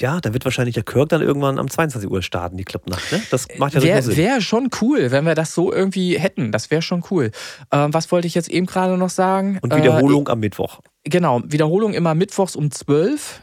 Ja, 0.00 0.20
da 0.20 0.32
wird 0.32 0.44
wahrscheinlich 0.44 0.74
der 0.74 0.82
Kirk 0.82 1.10
dann 1.10 1.22
irgendwann 1.22 1.58
am 1.58 1.70
22 1.70 2.10
Uhr 2.10 2.20
starten, 2.22 2.56
die 2.56 2.64
Clubnacht. 2.64 3.12
Ne? 3.12 3.22
Das 3.30 3.46
macht 3.58 3.74
ja 3.74 3.82
Wäre 3.82 4.02
Sinn. 4.02 4.16
Wäre 4.16 4.40
schon 4.40 4.68
cool, 4.80 5.12
wenn 5.12 5.24
wir 5.24 5.36
das 5.36 5.54
so 5.54 5.72
irgendwie 5.72 6.18
hätten. 6.18 6.50
Das 6.50 6.70
wäre 6.72 6.82
schon 6.82 7.04
cool. 7.10 7.30
Ähm, 7.70 7.94
was 7.94 8.10
wollte 8.10 8.26
ich 8.26 8.34
jetzt 8.34 8.48
eben 8.48 8.66
gerade 8.66 8.98
noch 8.98 9.10
sagen? 9.10 9.58
Und 9.62 9.74
Wiederholung 9.74 10.26
äh, 10.26 10.32
am 10.32 10.40
Mittwoch. 10.40 10.80
Genau, 11.04 11.42
Wiederholung 11.44 11.94
immer 11.94 12.14
mittwochs 12.14 12.56
um 12.56 12.72
12. 12.72 13.42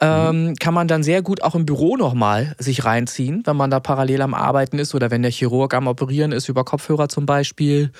Ähm, 0.00 0.48
mhm. 0.48 0.54
Kann 0.56 0.74
man 0.74 0.86
dann 0.86 1.02
sehr 1.02 1.22
gut 1.22 1.42
auch 1.42 1.54
im 1.54 1.66
Büro 1.66 1.96
nochmal 1.96 2.54
sich 2.58 2.84
reinziehen, 2.84 3.42
wenn 3.46 3.56
man 3.56 3.70
da 3.70 3.80
parallel 3.80 4.22
am 4.22 4.34
Arbeiten 4.34 4.78
ist 4.78 4.94
oder 4.94 5.10
wenn 5.10 5.22
der 5.22 5.30
Chirurg 5.32 5.74
am 5.74 5.88
Operieren 5.88 6.30
ist, 6.30 6.48
über 6.48 6.64
Kopfhörer 6.64 7.08
zum 7.08 7.26
Beispiel. 7.26 7.90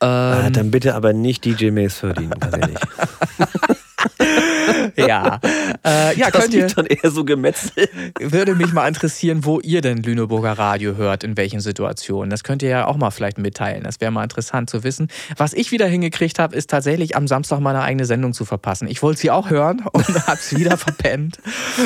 Ah, 0.00 0.38
ähm, 0.38 0.46
ah, 0.46 0.50
dann 0.50 0.70
bitte 0.70 0.94
aber 0.94 1.12
nicht 1.12 1.44
DJ 1.44 1.70
Mace 1.70 1.98
verdienen, 1.98 2.34
ehrlich. 2.52 2.78
ja. 5.06 5.40
Äh, 5.84 6.18
ja, 6.18 6.30
das 6.30 6.42
könnt 6.42 6.54
ihr. 6.54 6.66
dann 6.66 6.86
eher 6.86 7.10
so 7.10 7.24
Gemetzel. 7.24 7.88
Würde 8.20 8.54
mich 8.54 8.72
mal 8.72 8.88
interessieren, 8.88 9.44
wo 9.44 9.60
ihr 9.60 9.80
denn 9.80 10.02
Lüneburger 10.02 10.52
Radio 10.52 10.96
hört, 10.96 11.24
in 11.24 11.36
welchen 11.36 11.60
Situationen. 11.60 12.30
Das 12.30 12.42
könnt 12.42 12.62
ihr 12.62 12.68
ja 12.68 12.86
auch 12.86 12.96
mal 12.96 13.10
vielleicht 13.10 13.38
mitteilen. 13.38 13.84
Das 13.84 14.00
wäre 14.00 14.10
mal 14.10 14.24
interessant 14.24 14.70
zu 14.70 14.82
wissen. 14.84 15.08
Was 15.36 15.52
ich 15.52 15.70
wieder 15.70 15.86
hingekriegt 15.86 16.38
habe, 16.38 16.56
ist 16.56 16.70
tatsächlich 16.70 17.16
am 17.16 17.28
Samstag 17.28 17.60
meine 17.60 17.82
eigene 17.82 18.04
Sendung 18.04 18.32
zu 18.32 18.44
verpassen. 18.44 18.88
Ich 18.88 19.02
wollte 19.02 19.20
sie 19.20 19.30
auch 19.30 19.50
hören 19.50 19.84
und 19.92 20.08
habe 20.26 20.38
es 20.38 20.56
wieder 20.56 20.76
verpennt. 20.76 21.38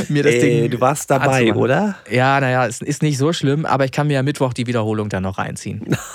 Mir 0.09 0.23
das 0.23 0.35
Ey, 0.35 0.41
Ding 0.41 0.71
du 0.71 0.81
warst 0.81 1.11
dabei, 1.11 1.55
oder? 1.55 1.97
Ja, 2.11 2.41
naja, 2.41 2.67
es 2.67 2.81
ist 2.81 3.03
nicht 3.03 3.19
so 3.19 3.33
schlimm, 3.33 3.67
aber 3.67 3.85
ich 3.85 3.93
kann 3.93 4.07
mir 4.07 4.15
ja 4.15 4.23
Mittwoch 4.23 4.53
die 4.53 4.67
Wiederholung 4.67 5.09
dann 5.09 5.23
noch 5.23 5.39
reinziehen. 5.39 5.97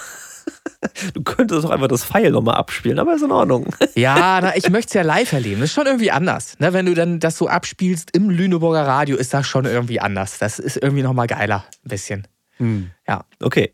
Du 1.14 1.24
könntest 1.24 1.64
doch 1.64 1.70
einfach 1.70 1.88
das 1.88 2.04
Pfeil 2.04 2.32
nochmal 2.32 2.56
abspielen, 2.56 3.00
aber 3.00 3.16
ist 3.16 3.24
in 3.24 3.32
Ordnung. 3.32 3.68
Ja, 3.96 4.40
na, 4.42 4.56
ich 4.56 4.70
möchte 4.70 4.90
es 4.90 4.94
ja 4.94 5.02
live 5.02 5.34
erleben. 5.34 5.62
Das 5.62 5.70
ist 5.70 5.74
schon 5.74 5.88
irgendwie 5.88 6.12
anders. 6.12 6.60
Ne, 6.60 6.72
wenn 6.74 6.86
du 6.86 6.94
dann 6.94 7.20
das 7.20 7.38
so 7.38 7.48
abspielst 7.48 8.16
im 8.16 8.30
Lüneburger 8.30 8.86
Radio, 8.86 9.18
ist 9.18 9.34
das 9.34 9.48
schon 9.48 9.66
irgendwie 9.66 10.00
anders. 10.00 10.38
Das 10.38 10.60
ist 10.60 10.78
irgendwie 10.78 11.02
nochmal 11.02 11.26
geiler, 11.26 11.66
ein 11.84 11.90
bisschen. 11.90 12.28
Hm. 12.58 12.92
Ja. 13.08 13.26
Okay. 13.42 13.74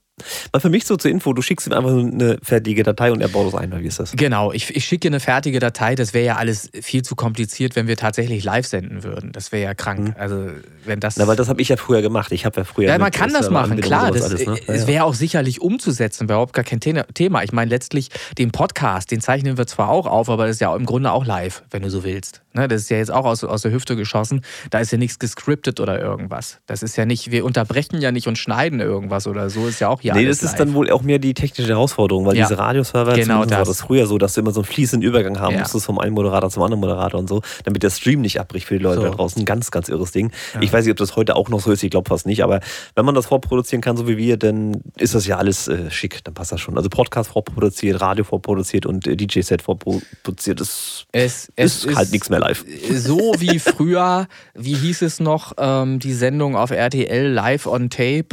Mal 0.54 0.60
für 0.60 0.70
mich 0.70 0.86
so 0.86 0.96
zur 0.96 1.10
Info, 1.10 1.34
du 1.34 1.42
schickst 1.42 1.68
ihm 1.68 1.74
einfach 1.74 1.92
eine 1.92 2.38
fertige 2.44 2.84
Datei 2.84 3.12
und 3.12 3.22
er 3.22 3.30
baut 3.30 3.48
es 3.48 3.56
ein, 3.56 3.74
oder 3.74 3.82
wie 3.82 3.88
ist 3.88 4.00
das? 4.00 4.12
Genau, 4.12 4.52
ich, 4.52 4.76
ich 4.76 4.86
schicke 4.86 5.08
eine 5.08 5.20
fertige 5.20 5.60
Datei. 5.60 5.96
Das 5.96 6.14
wäre 6.14 6.26
ja 6.26 6.36
alles 6.36 6.70
viel 6.82 7.02
zu 7.02 7.16
kompliziert, 7.16 7.76
wenn 7.76 7.88
wir 7.88 7.98
tatsächlich 7.98 8.44
live 8.44 8.68
senden 8.68 9.04
würden. 9.04 9.32
Das 9.32 9.52
wäre 9.52 9.64
ja 9.64 9.74
krank. 9.74 10.10
Mhm. 10.10 10.16
Also, 10.18 10.52
wenn 10.86 11.00
das. 11.00 11.18
Na, 11.18 11.28
weil 11.28 11.36
das 11.36 11.50
habe 11.50 11.62
ich 11.62 11.70
ja 11.70 11.78
früher 11.78 12.02
gemacht. 12.02 12.32
Ich 12.32 12.46
habe 12.46 12.62
ja 12.62 12.64
früher. 12.64 12.90
Ja, 12.90 12.98
man 12.98 13.12
kann 13.12 13.32
das 13.32 13.50
machen, 13.50 13.80
klar. 13.82 14.12
Das, 14.12 14.24
alles, 14.24 14.46
ne? 14.46 14.58
Es 14.68 14.88
wäre 14.88 15.06
auch 15.06 15.14
sicherlich 15.14 15.62
umzusetzen, 15.62 16.26
überhaupt 16.26 16.54
gar 16.54 16.64
kein 16.64 16.80
Thema. 16.80 17.44
Ich 17.44 17.52
meine, 17.52 17.70
letztlich 17.70 18.10
den 18.38 18.52
Podcast, 18.52 19.12
den 19.12 19.22
zeichnen 19.22 19.58
wir 19.58 19.68
zwar 19.68 19.90
auch 19.90 20.06
auf, 20.06 20.30
aber 20.30 20.48
das 20.48 20.56
ist 20.56 20.62
ja 20.62 20.76
im 20.76 20.86
Grunde 20.86 21.12
auch 21.12 21.26
live, 21.26 21.64
wenn 21.72 21.82
du 21.82 21.90
so 21.90 22.04
willst. 22.04 22.42
Ne, 22.56 22.68
das 22.68 22.84
ist 22.84 22.90
ja 22.90 22.98
jetzt 22.98 23.12
auch 23.12 23.26
aus, 23.26 23.44
aus 23.44 23.64
der 23.64 23.72
Hüfte 23.72 23.96
geschossen. 23.96 24.42
Da 24.70 24.80
ist 24.80 24.92
ja 24.92 25.00
nichts 25.00 25.18
gescriptet 25.18 25.80
oder 25.80 26.00
irgendwas. 26.00 26.60
Das 26.68 26.84
ist 26.84 26.96
ja 26.96 27.06
nicht, 27.06 27.32
wir 27.32 27.46
unterbrechen 27.46 28.00
ja 28.00 28.12
nicht 28.12 28.28
und 28.28 28.38
schneiden 28.38 28.80
irgendwas 28.80 29.26
oder 29.26 29.50
so. 29.50 29.68
Ist 29.68 29.80
ja 29.80 29.90
auch 29.90 30.02
hier 30.02 30.14
Nee, 30.14 30.26
das 30.26 30.44
ist 30.44 30.52
live. 30.52 30.60
dann 30.60 30.74
wohl 30.76 30.92
auch 30.92 31.02
mehr 31.02 31.18
die 31.18 31.34
technische 31.34 31.70
Herausforderung, 31.70 32.28
weil 32.28 32.38
ja. 32.38 32.46
diese 32.46 32.60
Radioserver, 32.60 33.16
genau 33.16 33.46
das. 33.46 33.58
war 33.58 33.66
das 33.66 33.82
früher 33.82 34.06
so, 34.06 34.20
dass 34.20 34.36
du 34.36 34.42
immer 34.42 34.52
so 34.52 34.62
einen 34.62 34.66
fließenden 34.66 35.08
Übergang 35.08 35.40
haben 35.40 35.54
ja. 35.56 35.62
musstest 35.62 35.86
vom 35.88 35.98
einen 35.98 36.14
Moderator 36.14 36.52
zum 36.52 36.62
anderen 36.62 36.82
Moderator 36.82 37.20
und 37.20 37.28
so, 37.28 37.42
damit 37.64 37.82
der 37.82 37.90
Stream 37.90 38.22
nicht 38.22 38.40
abbricht 38.40 38.68
für 38.68 38.78
die 38.78 38.84
Leute 38.84 39.02
so. 39.02 39.08
da 39.08 39.10
draußen. 39.10 39.42
Ein 39.42 39.46
ganz, 39.46 39.72
ganz 39.72 39.90
irres 39.90 40.12
Ding. 40.12 40.32
Ja. 40.54 40.62
Ich 40.62 40.73
weiß 40.74 40.86
nicht, 40.86 40.92
ob 40.92 40.98
das 40.98 41.16
heute 41.16 41.36
auch 41.36 41.50
noch 41.50 41.60
so 41.60 41.72
ist, 41.72 41.84
ich 41.84 41.92
glaube 41.92 42.10
fast 42.10 42.26
nicht, 42.26 42.44
aber 42.44 42.60
wenn 42.96 43.06
man 43.06 43.16
das 43.16 43.28
vorproduzieren 43.28 43.82
kann, 43.82 43.96
so 43.98 44.08
wie 44.08 44.18
wir, 44.18 44.38
dann 44.38 44.82
ist 44.98 45.16
das 45.16 45.28
ja 45.28 45.38
alles 45.38 45.68
äh, 45.68 45.92
schick, 45.92 46.24
dann 46.24 46.34
passt 46.34 46.52
das 46.52 46.60
schon. 46.62 46.78
Also 46.78 46.90
Podcast 46.90 47.32
vorproduziert, 47.32 48.02
Radio 48.02 48.24
vorproduziert 48.24 48.86
und 48.86 49.08
äh, 49.08 49.16
DJ-Set 49.16 49.62
vorproduziert, 49.62 50.60
das 50.60 51.06
es, 51.12 51.52
es 51.56 51.86
ist 51.86 51.96
halt 51.96 52.12
nichts 52.12 52.30
mehr 52.30 52.40
live. 52.40 52.66
So 52.92 53.18
wie 53.38 53.60
früher, 53.60 54.28
wie 54.54 54.76
hieß 54.76 55.04
es 55.04 55.20
noch, 55.20 55.54
ähm, 55.58 56.00
die 56.00 56.14
Sendung 56.14 56.56
auf 56.56 56.72
RTL 56.72 57.28
Live 57.28 57.68
on 57.68 57.90
Tape? 57.90 58.30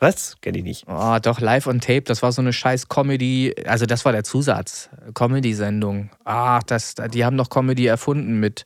Was? 0.00 0.36
Kenn 0.40 0.54
ich 0.54 0.62
nicht. 0.62 0.84
Oh, 0.86 1.18
doch, 1.20 1.40
Live 1.40 1.66
on 1.66 1.80
Tape, 1.80 2.02
das 2.02 2.22
war 2.22 2.30
so 2.30 2.40
eine 2.40 2.52
scheiß 2.52 2.88
Comedy, 2.88 3.54
also 3.66 3.84
das 3.84 4.04
war 4.04 4.12
der 4.12 4.22
Zusatz, 4.22 4.90
Comedy-Sendung. 5.14 6.10
Ah, 6.24 6.60
das, 6.66 6.94
die 7.12 7.24
haben 7.24 7.36
noch 7.36 7.50
Comedy 7.50 7.86
erfunden 7.86 8.38
mit 8.38 8.64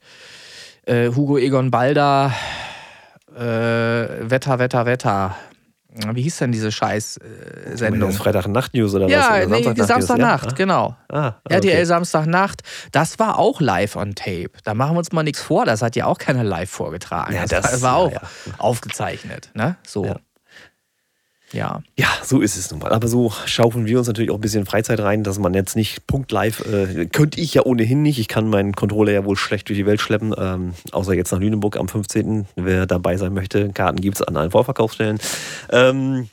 äh, 0.87 1.09
Hugo 1.09 1.39
Egon 1.39 1.71
Balder, 1.71 2.33
äh, 3.35 3.41
Wetter, 3.41 4.59
Wetter, 4.59 4.87
Wetter. 4.87 5.37
wie 6.13 6.23
hieß 6.23 6.39
denn 6.39 6.53
diese 6.53 6.73
Scheiß-Sendung? 6.73 8.11
Äh, 8.11 8.13
Freitag-Nacht-News 8.13 8.95
oder 8.95 9.09
ja, 9.09 9.19
was? 9.19 9.47
Oder 9.47 9.57
nee, 9.57 9.63
Samstagnacht, 9.63 9.89
Samstagnacht, 9.89 10.47
ja? 10.47 10.53
genau. 10.53 10.97
Ah, 11.09 11.35
okay. 11.45 11.55
RTL 11.55 11.87
Samstagnacht, 11.87 12.63
das 12.93 13.19
war 13.19 13.39
auch 13.39 13.61
live 13.61 13.97
on 13.97 14.15
tape. 14.15 14.53
Da 14.65 14.75
machen 14.75 14.95
wir 14.95 14.99
uns 14.99 15.13
mal 15.13 15.23
nichts 15.23 15.41
vor, 15.41 15.65
das 15.65 15.83
hat 15.83 15.97
ja 15.97 16.07
auch 16.07 16.19
keiner 16.19 16.45
live 16.45 16.71
vorgetragen. 16.71 17.35
Ja, 17.35 17.47
das, 17.47 17.71
das 17.71 17.83
war 17.83 17.97
auch 17.97 18.13
ja, 18.13 18.21
aufgezeichnet. 18.59 19.51
Ne? 19.55 19.77
So. 19.87 20.17
Ja. 21.53 21.83
Ja, 21.99 22.09
so 22.23 22.41
ist 22.41 22.57
es 22.57 22.71
nun 22.71 22.81
mal. 22.81 22.93
Aber 22.93 23.09
so 23.09 23.33
schaufeln 23.47 23.87
wir 23.87 23.99
uns 23.99 24.07
natürlich 24.07 24.31
auch 24.31 24.37
ein 24.37 24.41
bisschen 24.41 24.67
Freizeit 24.67 25.01
rein, 25.01 25.23
dass 25.23 25.39
man 25.39 25.55
jetzt 25.55 25.77
nicht 25.77 26.07
punktlive, 26.07 26.65
äh, 26.65 27.07
könnte 27.07 27.41
ich 27.41 27.55
ja 27.55 27.65
ohnehin 27.65 28.03
nicht. 28.03 28.19
Ich 28.19 28.29
kann 28.29 28.49
meinen 28.49 28.75
Controller 28.75 29.13
ja 29.13 29.25
wohl 29.25 29.37
schlecht 29.37 29.69
durch 29.69 29.79
die 29.79 29.87
Welt 29.87 30.01
schleppen, 30.01 30.35
ähm, 30.37 30.73
außer 30.93 31.15
jetzt 31.15 31.33
nach 31.33 31.41
Lüneburg 31.41 31.77
am 31.77 31.89
15. 31.89 32.47
Wer 32.57 32.87
dabei 32.87 33.17
sein 33.17 33.35
möchte, 33.35 33.71
Karten 33.71 34.01
gibt 34.01 34.17
es 34.17 34.23
an 34.23 34.37
allen 34.37 34.51
Vorverkaufsstellen. 34.51 35.19
Ähm, 35.71 36.29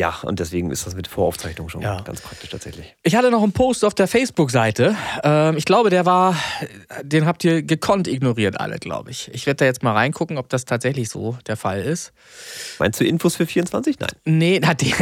ja, 0.00 0.18
und 0.22 0.40
deswegen 0.40 0.70
ist 0.70 0.86
das 0.86 0.94
mit 0.94 1.08
Voraufzeichnung 1.08 1.68
schon 1.68 1.82
ja. 1.82 2.00
ganz 2.00 2.22
praktisch 2.22 2.48
tatsächlich. 2.48 2.96
Ich 3.02 3.16
hatte 3.16 3.30
noch 3.30 3.42
einen 3.42 3.52
Post 3.52 3.84
auf 3.84 3.92
der 3.92 4.08
Facebook-Seite. 4.08 4.96
Ähm, 5.22 5.58
ich 5.58 5.66
glaube, 5.66 5.90
der 5.90 6.06
war, 6.06 6.34
den 7.02 7.26
habt 7.26 7.44
ihr 7.44 7.62
gekonnt 7.62 8.08
ignoriert, 8.08 8.58
alle, 8.58 8.78
glaube 8.78 9.10
ich. 9.10 9.30
Ich 9.34 9.44
werde 9.44 9.58
da 9.58 9.64
jetzt 9.66 9.82
mal 9.82 9.92
reingucken, 9.92 10.38
ob 10.38 10.48
das 10.48 10.64
tatsächlich 10.64 11.10
so 11.10 11.36
der 11.46 11.58
Fall 11.58 11.82
ist. 11.82 12.14
Meinst 12.78 12.98
du 12.98 13.04
Infos 13.04 13.36
für 13.36 13.44
24? 13.44 13.98
Nein. 14.00 14.08
Nee, 14.24 14.58
na, 14.62 14.72
den, 14.72 14.94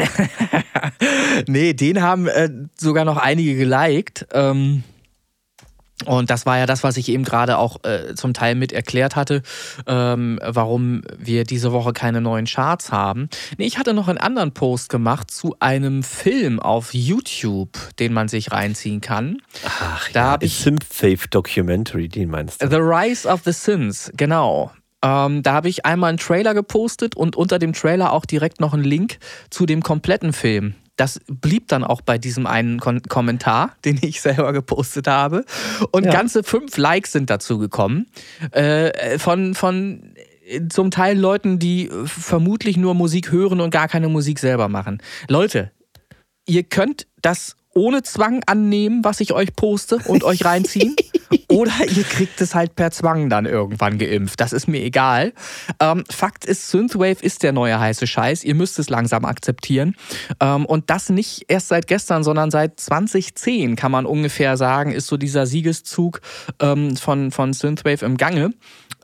nee, 1.47 1.75
den 1.75 2.03
haben 2.03 2.27
äh, 2.27 2.51
sogar 2.77 3.05
noch 3.05 3.19
einige 3.19 3.55
geliked. 3.55 4.27
Ähm, 4.33 4.83
und 6.07 6.31
das 6.31 6.47
war 6.47 6.59
ja 6.59 6.67
das, 6.67 6.85
was 6.85 6.97
ich 6.97 7.09
eben 7.09 7.25
gerade 7.25 7.59
auch 7.59 7.83
äh, 7.85 8.15
zum 8.15 8.33
Teil 8.33 8.55
mit 8.55 8.73
erklärt 8.73 9.17
hatte, 9.17 9.43
ähm, 9.87 10.39
warum 10.45 11.03
wir 11.19 11.45
diese 11.45 11.73
Woche 11.73 11.93
keine 11.93 12.21
neuen 12.21 12.47
Charts 12.47 12.93
haben. 12.93 13.29
Nee, 13.57 13.67
ich 13.67 13.79
hatte 13.79 13.95
noch 13.95 14.09
einen 14.09 14.19
anderen 14.19 14.53
Post 14.53 14.91
gemacht 14.91 15.31
zu 15.31 15.57
einem 15.59 16.03
Film 16.03 16.61
auf 16.61 16.95
YouTube, 16.95 17.71
den 17.99 18.13
man 18.13 18.29
sich 18.29 18.53
reinziehen 18.53 19.01
kann. 19.01 19.39
Ach, 19.67 20.09
da 20.13 20.21
ja, 20.21 20.27
habe 20.27 20.47
ich 20.47 20.55
Synthwave 20.55 21.29
Documentary, 21.31 22.09
den 22.09 22.31
meinst 22.31 22.63
du? 22.63 22.69
The 22.71 22.77
Rise 22.77 23.29
of 23.29 23.43
the 23.45 23.53
Sins, 23.53 24.13
genau. 24.17 24.71
Ähm, 25.03 25.43
da 25.43 25.53
habe 25.53 25.69
ich 25.69 25.85
einmal 25.85 26.11
einen 26.11 26.19
Trailer 26.19 26.55
gepostet 26.55 27.17
und 27.17 27.37
unter 27.37 27.59
dem 27.59 27.73
Trailer 27.73 28.13
auch 28.13 28.25
direkt 28.25 28.61
noch 28.61 28.75
einen 28.75 28.85
Link 28.85 29.19
zu 29.51 29.67
dem 29.67 29.83
kompletten 29.83 30.33
Film. 30.33 30.75
Das 30.99 31.21
blieb 31.27 31.69
dann 31.69 31.83
auch 31.85 32.03
bei 32.03 32.19
diesem 32.19 32.47
einen 32.47 32.79
Kon 32.79 33.01
Kommentar, 33.03 33.75
den 33.85 33.99
ich 34.03 34.21
selber 34.21 34.53
gepostet 34.53 35.07
habe. 35.07 35.47
Und 35.93 36.05
ja. 36.05 36.13
ganze 36.13 36.43
fünf 36.43 36.77
Likes 36.77 37.13
sind 37.13 37.31
dazu 37.31 37.59
gekommen. 37.59 38.07
Äh, 38.51 39.19
von, 39.19 39.55
von 39.55 40.13
zum 40.69 40.91
Teil 40.91 41.19
Leuten, 41.19 41.59
die 41.59 41.91
vermutlich 42.05 42.77
nur 42.77 42.95
Musik 42.95 43.31
hören 43.33 43.61
und 43.61 43.71
gar 43.71 43.89
keine 43.89 44.09
Musik 44.09 44.39
selber 44.39 44.69
machen. 44.69 45.03
Leute, 45.29 45.71
ihr 46.47 46.65
könnt 46.65 47.07
das 47.23 47.57
ohne 47.79 48.03
Zwang 48.03 48.43
annehmen, 48.47 49.05
was 49.05 49.21
ich 49.21 49.33
euch 49.33 49.55
poste 49.55 49.99
und 50.07 50.25
euch 50.25 50.45
reinziehen. 50.45 50.97
Oder 51.49 51.73
ihr 51.97 52.05
kriegt 52.05 52.41
es 52.41 52.55
halt 52.55 52.75
per 52.75 52.91
Zwang 52.91 53.31
dann 53.31 53.47
irgendwann 53.47 53.99
geimpft. 53.99 54.41
Das 54.41 54.53
ist 54.53 54.67
mir 54.67 54.83
egal. 54.83 55.33
Ähm, 55.81 56.05
Fakt 56.11 56.45
ist, 56.45 56.71
Synthwave 56.71 57.23
ist 57.23 57.43
der 57.43 57.53
neue 57.53 57.79
heiße 57.79 58.07
Scheiß. 58.07 58.45
Ihr 58.45 58.55
müsst 58.55 58.79
es 58.79 58.91
langsam 58.91 59.25
akzeptieren. 59.25 59.95
Ähm, 60.41 60.67
und 60.67 60.91
das 60.91 61.09
nicht 61.09 61.45
erst 61.49 61.69
seit 61.69 61.87
gestern, 61.87 62.25
sondern 62.25 62.51
seit 62.51 62.81
2010 62.81 63.77
kann 63.77 63.93
man 63.93 64.07
ungefähr 64.07 64.57
sagen, 64.57 64.93
ist 64.93 65.07
so 65.07 65.17
dieser 65.17 65.47
Siegeszug 65.47 66.21
ähm, 66.61 66.97
von, 66.97 67.31
von 67.31 67.53
Synthwave 67.53 68.05
im 68.05 68.17
Gange. 68.17 68.53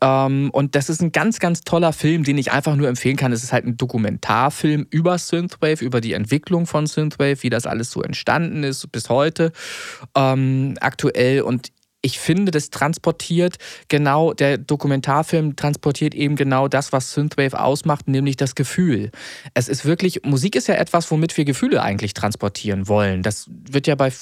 Ähm, 0.05 0.51
und 0.53 0.75
das 0.75 0.91
ist 0.91 1.01
ein 1.01 1.13
ganz, 1.13 1.39
ganz 1.39 1.63
toller 1.63 1.93
Film, 1.95 2.25
den 2.25 2.37
ich 2.37 2.53
einfach 2.53 2.77
nur 2.77 2.89
empfehlen 2.89 3.17
kann. 3.17 3.33
Es 3.33 3.43
ist 3.43 3.53
halt 3.53 3.65
ein 3.65 3.79
Dokumentarfilm 3.79 4.87
über 4.91 5.17
Synthwave, 5.17 5.83
über 5.83 6.03
die 6.03 6.13
Entwicklung 6.13 6.67
von 6.67 6.87
Synthwave, 6.87 7.43
wie 7.43 7.51
das 7.51 7.65
alles 7.67 7.91
so 7.91 8.03
entstanden 8.03 8.65
ist 8.65 8.93
bis 8.93 9.09
heute 9.09 9.53
ähm, 10.15 10.77
aktuell. 10.81 11.41
Und 11.41 11.73
ich 12.03 12.19
finde, 12.19 12.53
das 12.53 12.69
transportiert 12.69 13.57
genau, 13.89 14.35
der 14.35 14.59
Dokumentarfilm 14.59 15.57
transportiert 15.57 16.15
eben 16.15 16.37
genau 16.37 16.69
das, 16.69 16.93
was 16.93 17.13
Synthwave 17.13 17.59
ausmacht, 17.59 18.07
nämlich 18.09 18.37
das 18.37 18.55
Gefühl. 18.55 19.11
Es 19.55 19.69
ist 19.69 19.87
wirklich, 19.87 20.23
Musik 20.23 20.55
ist 20.55 20.69
ja 20.69 20.75
etwas, 20.75 21.11
womit 21.11 21.35
wir 21.39 21.47
Gefühle 21.47 21.83
eigentlich 21.83 22.13
transportieren 22.13 22.89
wollen. 22.89 23.23
Das 23.23 23.47
wird 23.49 23.87
ja 23.87 23.95
bei 23.95 24.13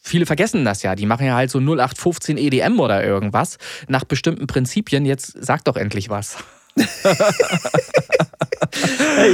viele 0.00 0.26
vergessen 0.26 0.64
das 0.64 0.82
ja. 0.82 0.94
Die 0.94 1.06
machen 1.06 1.26
ja 1.26 1.34
halt 1.34 1.50
so 1.50 1.58
0815 1.58 2.36
EDM 2.36 2.80
oder 2.80 3.04
irgendwas 3.04 3.58
nach 3.88 4.04
bestimmten 4.04 4.46
Prinzipien. 4.46 5.04
Jetzt 5.06 5.34
sag 5.40 5.64
doch 5.64 5.76
endlich 5.76 6.10
was. 6.10 6.36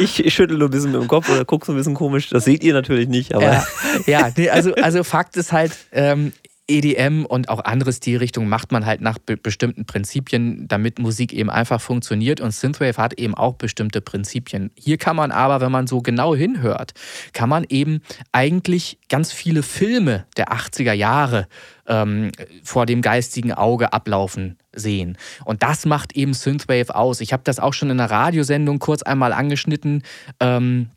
ich, 0.01 0.25
ich 0.25 0.35
schüttel 0.35 0.57
nur 0.59 0.69
ein 0.69 0.71
bisschen 0.71 0.93
mit 0.93 1.01
dem 1.01 1.09
Kopf 1.09 1.29
oder 1.29 1.45
gucke 1.45 1.67
so 1.67 1.73
ein 1.73 1.77
bisschen 1.77 1.95
komisch. 1.95 2.31
Das 2.31 2.45
seht 2.45 2.65
ihr 2.65 2.73
natürlich 2.73 3.09
nicht, 3.09 3.35
aber. 3.35 3.45
Ja, 3.45 3.67
ja 4.07 4.31
nee, 4.37 4.49
also, 4.49 4.75
also 4.75 5.05
Fakt 5.05 5.37
ist 5.37 5.53
halt, 5.53 5.73
ähm, 5.93 6.33
EDM 6.69 7.25
und 7.25 7.49
auch 7.49 7.65
andere 7.65 7.93
Stilrichtungen 7.93 8.49
macht 8.49 8.73
man 8.73 8.87
halt 8.87 9.01
nach 9.01 9.19
be 9.19 9.37
bestimmten 9.37 9.85
Prinzipien, 9.85 10.67
damit 10.67 10.99
Musik 10.99 11.33
eben 11.33 11.51
einfach 11.51 11.81
funktioniert. 11.81 12.41
Und 12.41 12.51
Synthwave 12.51 12.97
hat 12.97 13.15
eben 13.15 13.35
auch 13.35 13.55
bestimmte 13.55 14.01
Prinzipien. 14.01 14.71
Hier 14.77 14.99
kann 14.99 15.15
man 15.15 15.31
aber, 15.31 15.61
wenn 15.61 15.71
man 15.71 15.87
so 15.87 16.01
genau 16.01 16.35
hinhört, 16.35 16.93
kann 17.33 17.49
man 17.49 17.65
eben 17.69 18.01
eigentlich 18.33 18.99
ganz 19.09 19.33
viele 19.33 19.63
Filme 19.63 20.27
der 20.37 20.53
80er 20.53 20.93
Jahre 20.93 21.47
ähm, 21.87 22.33
vor 22.65 22.87
dem 22.87 23.01
geistigen 23.01 23.53
Auge 23.53 23.93
ablaufen 23.93 24.59
sehen. 24.75 25.17
Und 25.45 25.63
das 25.63 25.87
macht 25.87 26.17
eben 26.17 26.35
Synthwave 26.35 26.95
aus. 26.95 27.21
Ich 27.21 27.33
habe 27.33 27.45
das 27.45 27.61
auch 27.61 27.75
schon 27.75 27.91
in 27.91 28.01
einer 28.01 28.11
Radiosendung 28.11 28.81
kurz 28.81 29.03
einmal 29.03 29.33
angeschnitten. 29.33 30.03
Ähm, 30.41 30.91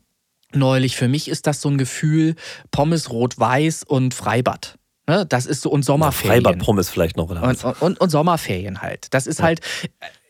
neulich. 0.52 0.96
Für 0.96 1.06
mich 1.06 1.28
ist 1.28 1.46
das 1.46 1.60
so 1.60 1.68
ein 1.68 1.78
Gefühl 1.78 2.34
Pommes 2.72 3.10
rot-weiß 3.10 3.84
und 3.84 4.14
Freibad. 4.14 4.79
Ne? 5.10 5.26
Das 5.26 5.46
ist 5.46 5.62
so 5.62 5.70
und 5.70 5.84
Sommerferien. 5.84 6.44
Freibad-Pommes 6.44 6.88
vielleicht 6.88 7.16
noch, 7.16 7.28
oder 7.30 7.42
was? 7.42 7.64
Und, 7.64 7.82
und, 7.82 8.00
und, 8.00 8.10
Sommerferien 8.10 8.80
halt. 8.80 9.08
Das 9.10 9.26
ist 9.26 9.40
ja. 9.40 9.46
halt 9.46 9.60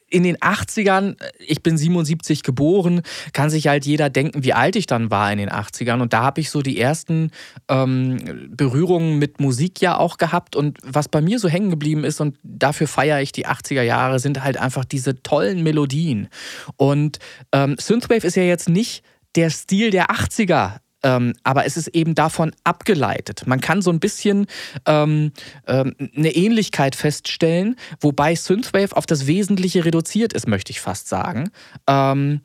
in 0.08 0.22
den 0.22 0.38
80ern, 0.38 1.16
ich 1.38 1.62
bin 1.62 1.76
77 1.76 2.42
geboren, 2.42 3.02
kann 3.34 3.50
sich 3.50 3.68
halt 3.68 3.84
jeder 3.84 4.08
denken, 4.08 4.42
wie 4.42 4.54
alt 4.54 4.76
ich 4.76 4.86
dann 4.86 5.10
war 5.10 5.30
in 5.30 5.36
den 5.36 5.50
80ern. 5.50 6.00
Und 6.00 6.14
da 6.14 6.22
habe 6.22 6.40
ich 6.40 6.48
so 6.48 6.62
die 6.62 6.80
ersten 6.80 7.30
ähm, 7.68 8.48
Berührungen 8.56 9.18
mit 9.18 9.38
Musik 9.38 9.82
ja 9.82 9.98
auch 9.98 10.16
gehabt. 10.16 10.56
Und 10.56 10.78
was 10.82 11.08
bei 11.08 11.20
mir 11.20 11.38
so 11.38 11.50
hängen 11.50 11.68
geblieben 11.68 12.02
ist, 12.02 12.22
und 12.22 12.38
dafür 12.42 12.88
feiere 12.88 13.20
ich 13.20 13.32
die 13.32 13.46
80er 13.46 13.82
Jahre, 13.82 14.18
sind 14.18 14.42
halt 14.42 14.56
einfach 14.56 14.86
diese 14.86 15.22
tollen 15.22 15.62
Melodien. 15.62 16.28
Und 16.76 17.18
ähm, 17.52 17.76
Synthwave 17.78 18.26
ist 18.26 18.36
ja 18.36 18.44
jetzt 18.44 18.70
nicht 18.70 19.04
der 19.36 19.50
Stil 19.50 19.90
der 19.90 20.06
80er 20.06 20.78
ähm, 21.02 21.34
aber 21.44 21.66
es 21.66 21.76
ist 21.76 21.88
eben 21.88 22.14
davon 22.14 22.52
abgeleitet. 22.64 23.46
Man 23.46 23.60
kann 23.60 23.82
so 23.82 23.90
ein 23.90 24.00
bisschen 24.00 24.46
ähm, 24.86 25.32
ähm, 25.66 25.94
eine 26.16 26.34
Ähnlichkeit 26.34 26.96
feststellen, 26.96 27.76
wobei 28.00 28.34
Synthwave 28.34 28.96
auf 28.96 29.06
das 29.06 29.26
Wesentliche 29.26 29.84
reduziert 29.84 30.32
ist, 30.32 30.46
möchte 30.46 30.70
ich 30.70 30.80
fast 30.80 31.08
sagen. 31.08 31.50
Ähm, 31.86 32.40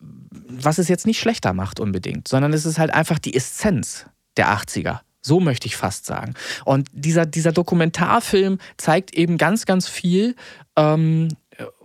was 0.00 0.78
es 0.78 0.88
jetzt 0.88 1.06
nicht 1.06 1.20
schlechter 1.20 1.52
macht 1.52 1.78
unbedingt, 1.78 2.28
sondern 2.28 2.52
es 2.52 2.64
ist 2.64 2.78
halt 2.78 2.92
einfach 2.92 3.18
die 3.18 3.34
Essenz 3.34 4.06
der 4.36 4.48
80er. 4.48 5.00
So 5.22 5.38
möchte 5.38 5.66
ich 5.66 5.76
fast 5.76 6.06
sagen. 6.06 6.34
Und 6.64 6.88
dieser, 6.92 7.26
dieser 7.26 7.52
Dokumentarfilm 7.52 8.58
zeigt 8.78 9.14
eben 9.14 9.36
ganz, 9.36 9.66
ganz 9.66 9.86
viel 9.86 10.34
ähm, 10.76 11.28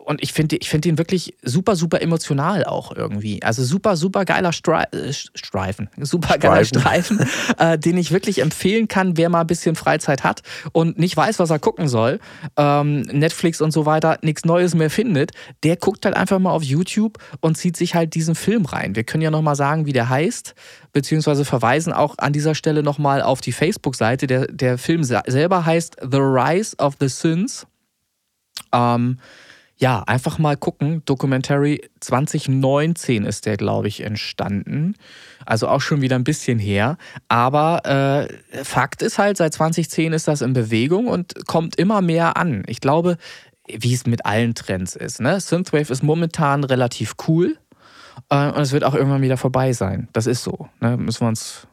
und 0.05 0.21
ich 0.21 0.33
finde 0.33 0.57
ich 0.57 0.69
find 0.69 0.85
ihn 0.85 0.97
wirklich 0.97 1.35
super, 1.41 1.75
super 1.75 2.01
emotional 2.01 2.63
auch 2.63 2.95
irgendwie. 2.95 3.41
Also 3.41 3.63
super, 3.63 3.97
super 3.97 4.23
geiler 4.23 4.53
Stri 4.53 4.83
äh, 4.91 5.11
Streifen, 5.11 5.89
super 5.99 6.37
geiler 6.37 6.63
Streifen, 6.63 7.27
äh, 7.57 7.79
den 7.79 7.97
ich 7.97 8.11
wirklich 8.11 8.41
empfehlen 8.41 8.87
kann, 8.87 9.17
wer 9.17 9.29
mal 9.29 9.41
ein 9.41 9.47
bisschen 9.47 9.75
Freizeit 9.75 10.23
hat 10.23 10.41
und 10.71 10.99
nicht 10.99 11.17
weiß, 11.17 11.39
was 11.39 11.49
er 11.49 11.57
gucken 11.57 11.87
soll, 11.87 12.19
ähm, 12.55 13.01
Netflix 13.01 13.61
und 13.61 13.71
so 13.71 13.85
weiter 13.85 14.19
nichts 14.21 14.45
Neues 14.45 14.75
mehr 14.75 14.91
findet, 14.91 15.31
der 15.63 15.75
guckt 15.75 16.05
halt 16.05 16.15
einfach 16.15 16.37
mal 16.37 16.51
auf 16.51 16.63
YouTube 16.63 17.17
und 17.41 17.57
zieht 17.57 17.75
sich 17.75 17.95
halt 17.95 18.13
diesen 18.13 18.35
Film 18.35 18.65
rein. 18.65 18.95
Wir 18.95 19.03
können 19.03 19.23
ja 19.23 19.31
nochmal 19.31 19.55
sagen, 19.55 19.87
wie 19.87 19.93
der 19.93 20.09
heißt, 20.09 20.53
beziehungsweise 20.93 21.45
verweisen 21.45 21.93
auch 21.93 22.15
an 22.19 22.31
dieser 22.31 22.53
Stelle 22.53 22.83
nochmal 22.83 23.23
auf 23.23 23.41
die 23.41 23.51
Facebook-Seite. 23.51 24.27
Der, 24.27 24.47
der 24.47 24.77
Film 24.77 25.03
selber 25.03 25.65
heißt 25.65 25.97
The 25.99 26.19
Rise 26.19 26.75
of 26.77 26.95
the 26.99 27.09
Sins. 27.09 27.65
Ähm, 28.71 29.17
ja, 29.77 30.03
einfach 30.03 30.37
mal 30.37 30.55
gucken. 30.55 31.01
Documentary 31.05 31.81
2019 31.99 33.25
ist 33.25 33.45
der, 33.45 33.57
glaube 33.57 33.89
ich, 33.89 34.01
entstanden. 34.01 34.95
Also 35.45 35.67
auch 35.67 35.81
schon 35.81 36.01
wieder 36.01 36.15
ein 36.15 36.23
bisschen 36.23 36.59
her. 36.59 36.97
Aber 37.27 37.85
äh, 37.85 38.63
Fakt 38.63 39.01
ist 39.01 39.17
halt, 39.17 39.37
seit 39.37 39.53
2010 39.53 40.13
ist 40.13 40.27
das 40.27 40.41
in 40.41 40.53
Bewegung 40.53 41.07
und 41.07 41.45
kommt 41.45 41.75
immer 41.75 42.01
mehr 42.01 42.37
an. 42.37 42.63
Ich 42.67 42.79
glaube, 42.79 43.17
wie 43.67 43.93
es 43.93 44.05
mit 44.05 44.25
allen 44.25 44.55
Trends 44.55 44.95
ist. 44.95 45.19
Ne? 45.19 45.39
Synthwave 45.41 45.91
ist 45.91 46.03
momentan 46.03 46.63
relativ 46.63 47.15
cool 47.27 47.57
äh, 48.29 48.47
und 48.47 48.61
es 48.61 48.71
wird 48.71 48.85
auch 48.85 48.95
irgendwann 48.95 49.21
wieder 49.21 49.37
vorbei 49.37 49.73
sein. 49.73 50.07
Das 50.13 50.25
ist 50.25 50.43
so. 50.43 50.69
Ne? 50.79 50.95
Müssen 50.95 51.21
wir 51.21 51.29
uns 51.29 51.67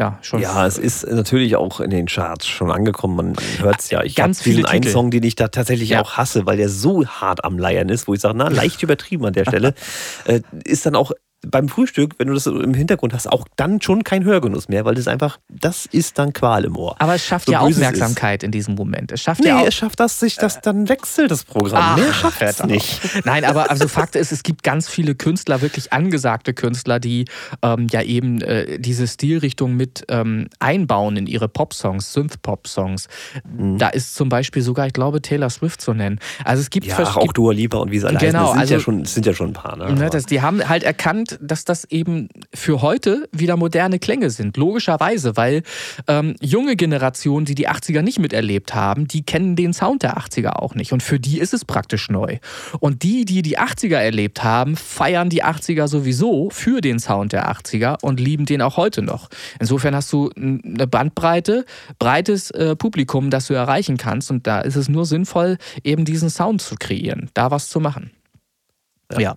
ja, 0.00 0.18
schon. 0.22 0.40
Ja, 0.40 0.66
es 0.66 0.78
ist 0.78 1.06
natürlich 1.06 1.56
auch 1.56 1.78
in 1.78 1.90
den 1.90 2.06
Charts 2.06 2.46
schon 2.46 2.70
angekommen. 2.70 3.16
Man 3.16 3.36
hört 3.58 3.80
es 3.80 3.90
ja. 3.90 4.02
Ich 4.02 4.18
habe 4.18 4.32
diesen 4.32 4.64
einen 4.64 4.90
Song, 4.90 5.10
den 5.10 5.22
ich 5.22 5.34
da 5.34 5.48
tatsächlich 5.48 5.90
ja. 5.90 6.00
auch 6.00 6.16
hasse, 6.16 6.46
weil 6.46 6.56
der 6.56 6.70
so 6.70 7.06
hart 7.06 7.44
am 7.44 7.58
Leiern 7.58 7.90
ist, 7.90 8.08
wo 8.08 8.14
ich 8.14 8.20
sage, 8.20 8.34
na, 8.38 8.48
leicht 8.48 8.82
übertrieben 8.82 9.26
an 9.26 9.34
der 9.34 9.44
Stelle. 9.44 9.74
äh, 10.24 10.40
ist 10.64 10.86
dann 10.86 10.96
auch 10.96 11.12
beim 11.46 11.68
Frühstück, 11.68 12.14
wenn 12.18 12.28
du 12.28 12.34
das 12.34 12.46
im 12.46 12.74
Hintergrund 12.74 13.14
hast, 13.14 13.26
auch 13.26 13.46
dann 13.56 13.80
schon 13.80 14.04
kein 14.04 14.24
Hörgenuss 14.24 14.68
mehr, 14.68 14.84
weil 14.84 14.94
das 14.94 15.08
einfach, 15.08 15.38
das 15.48 15.86
ist 15.86 16.18
dann 16.18 16.32
Qual 16.32 16.64
im 16.64 16.76
Ohr. 16.76 16.96
Aber 16.98 17.14
es 17.14 17.24
schafft 17.24 17.46
so 17.46 17.52
ja 17.52 17.60
Aufmerksamkeit 17.60 18.42
in 18.42 18.50
diesem 18.50 18.74
Moment. 18.74 19.12
Es 19.12 19.22
schafft 19.22 19.40
nee, 19.40 19.48
ja 19.48 19.62
es 19.62 19.74
schafft, 19.74 20.00
dass 20.00 20.20
sich 20.20 20.36
das 20.36 20.60
dann 20.60 20.88
wechselt, 20.88 21.30
das 21.30 21.44
Programm. 21.44 21.82
Ach, 21.82 21.96
Mehr 21.96 22.12
schafft 22.12 22.42
es 22.42 22.62
nicht. 22.64 23.24
Nein, 23.24 23.44
aber 23.44 23.70
also 23.70 23.88
Fakt 23.88 24.16
ist, 24.16 24.32
es 24.32 24.42
gibt 24.42 24.62
ganz 24.62 24.88
viele 24.88 25.14
Künstler, 25.14 25.62
wirklich 25.62 25.92
angesagte 25.92 26.52
Künstler, 26.52 27.00
die 27.00 27.24
ähm, 27.62 27.86
ja 27.90 28.02
eben 28.02 28.42
äh, 28.42 28.78
diese 28.78 29.06
Stilrichtung 29.06 29.76
mit 29.76 30.04
ähm, 30.08 30.48
einbauen 30.58 31.16
in 31.16 31.26
ihre 31.26 31.48
Pop-Songs, 31.48 32.12
Synth-Pop-Songs. 32.12 33.08
Mhm. 33.44 33.78
Da 33.78 33.88
ist 33.88 34.14
zum 34.14 34.28
Beispiel 34.28 34.62
sogar, 34.62 34.86
ich 34.86 34.92
glaube, 34.92 35.22
Taylor 35.22 35.50
Swift 35.50 35.80
zu 35.80 35.94
nennen. 35.94 36.18
Also 36.44 36.60
es 36.60 36.70
gibt 36.70 36.86
ja, 36.86 36.98
auch 36.98 37.32
Dua 37.32 37.52
Lipa 37.52 37.78
und 37.78 37.90
wie 37.90 37.98
sie 37.98 38.06
alle 38.06 38.18
genau, 38.18 38.40
heißen. 38.40 38.40
Das 38.40 38.52
sind, 38.52 38.60
also, 38.60 38.74
ja 38.74 38.80
schon, 38.80 39.04
sind 39.04 39.26
ja 39.26 39.34
schon 39.34 39.48
ein 39.48 39.52
paar. 39.54 39.76
Ne? 39.76 39.92
Ne, 39.92 40.10
das, 40.10 40.26
die 40.26 40.42
haben 40.42 40.68
halt 40.68 40.82
erkannt, 40.82 41.29
dass 41.40 41.64
das 41.64 41.84
eben 41.84 42.28
für 42.54 42.82
heute 42.82 43.28
wieder 43.32 43.56
moderne 43.56 43.98
Klänge 43.98 44.30
sind. 44.30 44.56
Logischerweise, 44.56 45.36
weil 45.36 45.62
ähm, 46.06 46.36
junge 46.40 46.76
Generationen, 46.76 47.46
die 47.46 47.54
die 47.54 47.68
80er 47.68 48.02
nicht 48.02 48.18
miterlebt 48.18 48.74
haben, 48.74 49.06
die 49.06 49.22
kennen 49.22 49.56
den 49.56 49.72
Sound 49.72 50.02
der 50.02 50.18
80er 50.18 50.56
auch 50.56 50.74
nicht. 50.74 50.92
Und 50.92 51.02
für 51.02 51.20
die 51.20 51.38
ist 51.38 51.54
es 51.54 51.64
praktisch 51.64 52.08
neu. 52.08 52.38
Und 52.80 53.02
die, 53.02 53.24
die 53.24 53.42
die 53.42 53.58
80er 53.58 53.96
erlebt 53.96 54.42
haben, 54.42 54.76
feiern 54.76 55.28
die 55.28 55.44
80er 55.44 55.88
sowieso 55.88 56.50
für 56.50 56.80
den 56.80 56.98
Sound 56.98 57.32
der 57.32 57.50
80er 57.50 58.02
und 58.02 58.20
lieben 58.20 58.46
den 58.46 58.62
auch 58.62 58.76
heute 58.76 59.02
noch. 59.02 59.28
Insofern 59.58 59.94
hast 59.94 60.12
du 60.12 60.30
eine 60.36 60.86
Bandbreite, 60.86 61.64
breites 61.98 62.50
äh, 62.50 62.76
Publikum, 62.76 63.30
das 63.30 63.46
du 63.46 63.54
erreichen 63.54 63.96
kannst. 63.96 64.30
Und 64.30 64.46
da 64.46 64.60
ist 64.60 64.76
es 64.76 64.88
nur 64.88 65.06
sinnvoll, 65.06 65.58
eben 65.84 66.04
diesen 66.04 66.30
Sound 66.30 66.62
zu 66.62 66.76
kreieren, 66.76 67.30
da 67.34 67.50
was 67.50 67.68
zu 67.68 67.80
machen. 67.80 68.10
ja. 69.12 69.20
ja. 69.20 69.36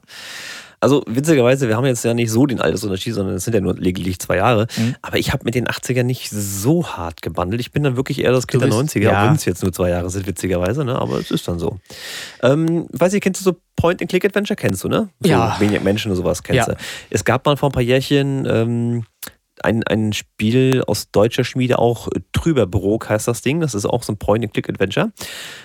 Also 0.84 1.02
witzigerweise, 1.08 1.70
wir 1.70 1.78
haben 1.78 1.86
jetzt 1.86 2.04
ja 2.04 2.14
nicht 2.14 2.30
so 2.30 2.46
den 2.46 2.60
Altersunterschied, 2.60 3.14
sondern 3.14 3.36
es 3.36 3.46
sind 3.46 3.54
ja 3.54 3.62
nur 3.62 3.76
lediglich 3.76 4.20
zwei 4.20 4.36
Jahre. 4.36 4.68
Mhm. 4.76 4.96
Aber 5.02 5.18
ich 5.18 5.32
habe 5.32 5.46
mit 5.46 5.56
den 5.56 5.66
80ern 5.66 6.04
nicht 6.04 6.30
so 6.30 6.86
hart 6.86 7.22
gebandelt. 7.22 7.62
Ich 7.62 7.72
bin 7.72 7.84
dann 7.84 7.96
wirklich 7.96 8.22
eher 8.22 8.34
das 8.34 8.48
Kind 8.48 8.64
der 8.64 8.70
90er, 8.70 9.00
ja. 9.00 9.22
auch 9.22 9.28
wenn 9.28 9.36
es 9.36 9.46
jetzt 9.46 9.64
nur 9.64 9.72
zwei 9.72 9.90
Jahre 9.90 10.10
sind, 10.10 10.28
witzigerweise, 10.28 10.84
ne? 10.84 11.00
aber 11.00 11.20
es 11.20 11.32
ist 11.32 11.48
dann 11.48 11.58
so. 11.58 11.80
Ähm, 12.42 12.88
weiß 12.92 13.14
ich, 13.14 13.22
kennst 13.22 13.40
du 13.40 13.46
so 13.46 13.56
Point-and-Click-Adventure? 13.78 14.58
Kennst 14.58 14.84
du, 14.84 14.90
ne? 14.90 15.10
So 15.22 15.30
ja. 15.30 15.56
Wenig 15.60 15.82
Menschen 15.82 16.12
und 16.12 16.18
sowas 16.18 16.44
kennst 16.44 16.68
ja. 16.68 16.74
du. 16.74 16.80
Es 17.10 17.24
gab 17.24 17.46
mal 17.46 17.56
vor 17.56 17.70
ein 17.70 17.72
paar 17.72 17.82
Jährchen 17.82 18.46
ähm, 18.46 19.06
ein, 19.62 19.84
ein 19.84 20.14
Spiel 20.14 20.84
aus 20.86 21.12
deutscher 21.12 21.44
Schmiede 21.44 21.80
auch, 21.80 22.10
Trüberbrook 22.34 23.10
heißt 23.10 23.28
das 23.28 23.42
Ding, 23.42 23.60
das 23.60 23.76
ist 23.76 23.86
auch 23.86 24.04
so 24.04 24.14
ein 24.14 24.18
Point-and-Click-Adventure. 24.18 25.12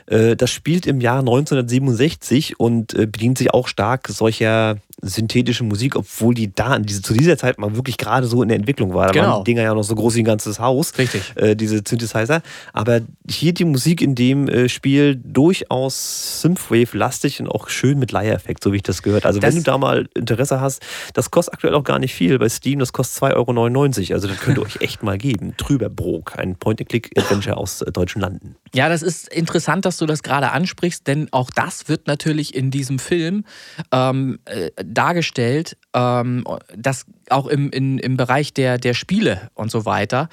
Äh, 0.07 0.37
das 0.37 0.51
spielt 0.51 0.87
im 0.87 1.01
Jahr 1.01 1.21
1967 1.21 2.61
und 2.61 2.95
äh, 2.95 3.07
bedient 3.07 3.39
sich 3.39 3.53
auch 3.53 3.69
stark 3.69 4.09
solcher 4.09 4.77
synthetische 5.01 5.65
Musik, 5.65 5.97
obwohl 5.97 6.35
die 6.35 6.53
da 6.53 6.79
diese, 6.79 7.03
zu 7.03 7.15
dieser 7.15 7.39
Zeit 7.39 7.59
mal 7.59 7.77
wirklich 7.77 7.99
gerade 7.99 8.27
so 8.27 8.43
in 8.43 8.49
der 8.49 8.57
Entwicklung 8.57 8.95
war. 8.95 9.07
Da 9.07 9.13
genau. 9.13 9.29
waren 9.29 9.45
die 9.45 9.53
Dinger 9.53 9.63
ja 9.63 9.75
noch 9.75 9.85
so 9.85 9.95
groß 9.95 10.17
wie 10.17 10.23
ein 10.23 10.25
ganzes 10.25 10.59
Haus. 10.59 10.97
Richtig. 10.99 11.23
Äh, 11.37 11.55
diese 11.55 11.77
Synthesizer. 11.77 12.43
Aber 12.73 13.01
hier 13.29 13.55
die 13.55 13.65
Musik 13.65 14.03
in 14.03 14.15
dem 14.15 14.49
äh, 14.49 14.69
Spiel 14.69 15.17
durchaus 15.17 16.41
Synthwave-lastig 16.43 17.41
und 17.41 17.49
auch 17.49 17.69
schön 17.69 17.99
mit 17.99 18.13
Leiereffekt, 18.13 18.63
so 18.63 18.73
wie 18.73 18.77
ich 18.77 18.83
das 18.83 19.03
gehört. 19.03 19.25
Also 19.25 19.39
das 19.39 19.55
wenn 19.55 19.63
du 19.63 19.65
da 19.65 19.79
mal 19.79 20.09
Interesse 20.15 20.61
hast, 20.61 20.83
das 21.15 21.31
kostet 21.31 21.55
aktuell 21.55 21.75
auch 21.75 21.85
gar 21.85 21.99
nicht 21.99 22.15
viel 22.15 22.39
bei 22.39 22.49
Steam, 22.49 22.79
das 22.79 22.93
kostet 22.93 23.23
2,99 23.23 23.35
Euro. 23.37 24.15
Also 24.15 24.29
das 24.29 24.39
könnt 24.41 24.59
ihr 24.59 24.63
euch 24.63 24.81
echt 24.81 25.03
mal 25.03 25.19
geben. 25.19 25.55
Trüberbrook, 25.57 26.39
ein 26.39 26.57
Point-and-Click-Adventure 26.57 27.57
aus 27.57 27.83
äh, 27.83 27.93
deutschen 27.93 28.21
Landen. 28.21 28.57
Ja, 28.75 28.89
das 28.89 29.03
ist 29.03 29.29
interessant, 29.29 29.85
dass 29.85 29.97
du 29.97 30.07
das 30.07 30.23
gerade 30.23 30.51
ansprichst, 30.53 31.07
denn 31.07 31.29
auch 31.33 31.51
das 31.51 31.89
wird 31.89 32.07
natürlich 32.07 32.55
in 32.55 32.71
diesem 32.71 32.99
Film 32.99 33.45
ähm, 33.93 34.39
äh, 34.45 34.71
dargestellt, 34.85 35.77
ähm, 35.95 36.45
dass 36.77 37.07
auch 37.31 37.47
im, 37.47 37.71
in, 37.71 37.99
im 37.99 38.17
Bereich 38.17 38.53
der, 38.53 38.79
der 38.79 38.95
Spiele 38.95 39.51
und 39.55 39.71
so 39.71 39.85
weiter 39.85 40.29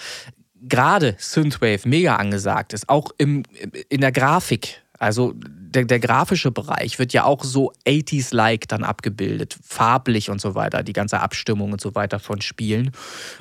gerade 0.67 1.15
Synthwave 1.19 1.87
mega 1.87 2.15
angesagt 2.15 2.73
ist, 2.73 2.89
auch 2.89 3.11
im, 3.17 3.43
in 3.89 4.01
der 4.01 4.11
Grafik. 4.11 4.81
Also 4.97 5.35
der, 5.73 5.85
der 5.85 5.99
grafische 5.99 6.51
Bereich 6.51 6.99
wird 6.99 7.13
ja 7.13 7.23
auch 7.23 7.43
so 7.43 7.73
80s-like 7.85 8.67
dann 8.67 8.83
abgebildet, 8.83 9.57
farblich 9.63 10.29
und 10.29 10.39
so 10.39 10.55
weiter, 10.55 10.83
die 10.83 10.93
ganze 10.93 11.19
Abstimmung 11.19 11.71
und 11.71 11.81
so 11.81 11.95
weiter 11.95 12.19
von 12.19 12.41
Spielen. 12.41 12.91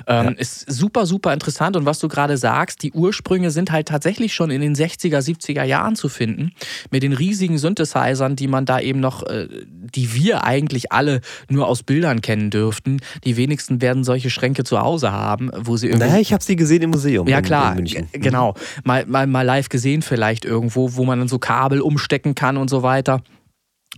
Ähm, 0.07 0.25
ja. 0.25 0.31
Ist 0.31 0.71
super, 0.71 1.05
super 1.05 1.33
interessant. 1.33 1.75
Und 1.77 1.85
was 1.85 1.99
du 1.99 2.07
gerade 2.07 2.37
sagst, 2.37 2.83
die 2.83 2.91
Ursprünge 2.91 3.51
sind 3.51 3.71
halt 3.71 3.87
tatsächlich 3.87 4.33
schon 4.33 4.51
in 4.51 4.61
den 4.61 4.75
60er, 4.75 5.19
70er 5.19 5.63
Jahren 5.63 5.95
zu 5.95 6.09
finden, 6.09 6.51
mit 6.91 7.03
den 7.03 7.13
riesigen 7.13 7.57
Synthesizern, 7.57 8.35
die 8.35 8.47
man 8.47 8.65
da 8.65 8.79
eben 8.79 8.99
noch, 8.99 9.23
äh, 9.23 9.47
die 9.71 10.13
wir 10.13 10.43
eigentlich 10.43 10.91
alle 10.91 11.21
nur 11.49 11.67
aus 11.67 11.83
Bildern 11.83 12.21
kennen 12.21 12.49
dürften. 12.49 12.99
Die 13.23 13.37
wenigsten 13.37 13.81
werden 13.81 14.03
solche 14.03 14.29
Schränke 14.29 14.63
zu 14.63 14.81
Hause 14.81 15.11
haben, 15.11 15.51
wo 15.55 15.77
sie 15.77 15.87
irgendwie. 15.87 16.07
Naja, 16.07 16.19
ich 16.19 16.33
habe 16.33 16.43
sie 16.43 16.55
gesehen 16.55 16.81
im 16.81 16.89
Museum. 16.91 17.27
Ja, 17.27 17.41
klar. 17.41 17.77
In 17.77 17.87
genau. 18.11 18.55
Mal, 18.83 19.05
mal, 19.05 19.27
mal 19.27 19.43
live 19.43 19.69
gesehen, 19.69 20.01
vielleicht 20.01 20.45
irgendwo, 20.45 20.95
wo 20.95 21.05
man 21.05 21.19
dann 21.19 21.27
so 21.27 21.39
Kabel 21.39 21.81
umstecken 21.81 22.14
stecken 22.15 22.33
kann 22.33 22.55
und 22.55 22.69
so 22.69 22.81
weiter. 22.81 23.21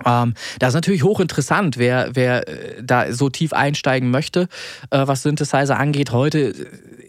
Ähm, 0.05 0.34
das 0.59 0.70
ist 0.70 0.76
natürlich 0.76 1.03
hochinteressant, 1.03 1.78
wer, 1.78 2.15
wer 2.15 2.47
äh, 2.47 2.84
da 2.84 3.11
so 3.11 3.30
tief 3.30 3.53
einsteigen 3.53 4.09
möchte, 4.09 4.47
äh, 4.89 5.05
was 5.05 5.24
Synthesizer 5.24 5.78
angeht. 5.78 6.11
Heute 6.11 6.53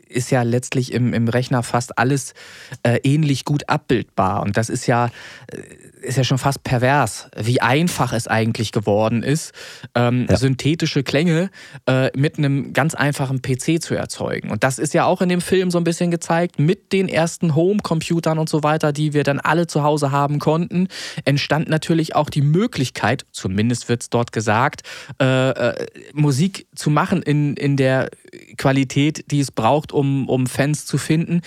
ist 0.09 0.31
ja 0.31 0.43
letztlich 0.43 0.93
im, 0.93 1.15
im 1.15 1.29
Rechner 1.29 1.63
fast 1.63 1.99
alles 1.99 2.35
äh, 2.83 2.99
ähnlich 3.03 3.45
gut 3.45 3.69
abbildbar. 3.69 4.43
Und 4.43 4.57
das 4.57 4.69
ist 4.69 4.87
ja, 4.87 5.07
äh, 5.53 5.59
ist 6.03 6.17
ja 6.17 6.25
schon 6.25 6.39
fast 6.39 6.63
pervers, 6.63 7.29
wie 7.37 7.61
einfach 7.61 8.13
es 8.13 8.29
eigentlich 8.29 8.73
geworden 8.73 9.23
ist, 9.23 9.53
ähm, 9.95 10.27
ja. 10.29 10.37
synthetische 10.37 11.03
Klänge 11.03 11.51
äh, 11.87 12.11
mit 12.17 12.39
einem 12.39 12.73
ganz 12.73 12.95
einfachen 12.95 13.43
PC 13.43 13.83
zu 13.83 13.95
erzeugen. 13.95 14.51
Und 14.51 14.65
das 14.65 14.79
ist 14.79 14.95
ja 14.95 15.05
auch 15.05 15.21
in 15.21 15.29
dem 15.29 15.41
Film 15.41 15.71
so 15.71 15.79
ein 15.79 15.85
bisschen 15.85 16.11
gezeigt, 16.11 16.59
mit 16.59 16.93
den 16.93 17.09
ersten 17.09 17.55
Home-Computern 17.55 18.39
und 18.39 18.49
so 18.49 18.63
weiter, 18.63 18.93
die 18.93 19.13
wir 19.13 19.25
dann 19.25 19.41
alle 19.41 19.67
zu 19.67 19.83
Hause 19.83 20.11
haben 20.11 20.39
konnten, 20.39 20.89
entstand 21.25 21.69
natürlich 21.69 22.15
auch 22.15 22.31
die 22.31 22.43
Möglichkeit, 22.43 23.27
zumindest 23.33 23.89
wird 23.89 24.03
es 24.03 24.11
dort 24.11 24.33
gesagt, 24.33 24.83
äh, 25.21 25.51
äh, 25.51 25.87
Musik 26.13 26.67
zu 26.75 26.91
machen 26.91 27.23
in, 27.23 27.57
in 27.57 27.77
der 27.77 28.11
Qualität, 28.57 29.31
die 29.31 29.41
es 29.41 29.51
braucht, 29.51 29.93
um, 29.99 30.29
um 30.29 30.47
Fans 30.47 30.87
zu 30.87 30.99
finden. 30.99 31.41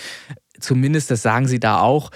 Zumindest, 0.60 1.10
das 1.10 1.22
sagen 1.22 1.48
sie 1.48 1.58
da 1.58 1.80
auch, 1.80 2.10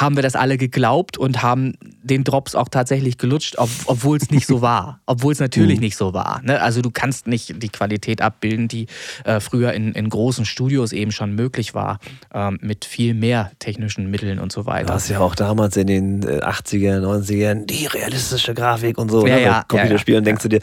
haben 0.00 0.16
wir 0.16 0.22
das 0.22 0.36
alle 0.36 0.58
geglaubt 0.58 1.16
und 1.16 1.42
haben 1.42 1.74
den 2.02 2.22
Drops 2.22 2.54
auch 2.54 2.68
tatsächlich 2.68 3.18
gelutscht, 3.18 3.56
ob, 3.56 3.70
obwohl 3.86 4.18
es 4.18 4.30
nicht 4.30 4.46
so 4.46 4.60
war. 4.60 5.00
Obwohl 5.06 5.32
es 5.32 5.40
natürlich 5.40 5.76
mhm. 5.76 5.84
nicht 5.84 5.96
so 5.96 6.12
war. 6.12 6.42
Ne? 6.42 6.60
Also 6.60 6.82
du 6.82 6.90
kannst 6.90 7.26
nicht 7.26 7.62
die 7.62 7.68
Qualität 7.68 8.20
abbilden, 8.20 8.68
die 8.68 8.86
äh, 9.24 9.40
früher 9.40 9.72
in, 9.72 9.92
in 9.92 10.08
großen 10.10 10.44
Studios 10.44 10.92
eben 10.92 11.12
schon 11.12 11.34
möglich 11.34 11.74
war, 11.74 11.98
ähm, 12.34 12.58
mit 12.60 12.84
viel 12.84 13.14
mehr 13.14 13.52
technischen 13.58 14.10
Mitteln 14.10 14.38
und 14.38 14.52
so 14.52 14.66
weiter. 14.66 14.86
Du 14.86 14.92
hast 14.94 15.08
ja 15.08 15.20
auch 15.20 15.34
damals 15.34 15.76
in 15.76 15.86
den 15.86 16.24
80er, 16.24 16.98
äh, 16.98 17.04
90ern 17.04 17.66
die 17.66 17.86
realistische 17.86 18.52
Grafik 18.52 18.98
und 18.98 19.10
so. 19.10 19.26
Ja, 19.26 19.36
ne? 19.36 19.42
ja, 19.42 19.64
Computerspielen 19.66 20.24
ja, 20.24 20.28
ja. 20.28 20.32
denkst 20.32 20.42
du 20.42 20.48
dir, 20.48 20.60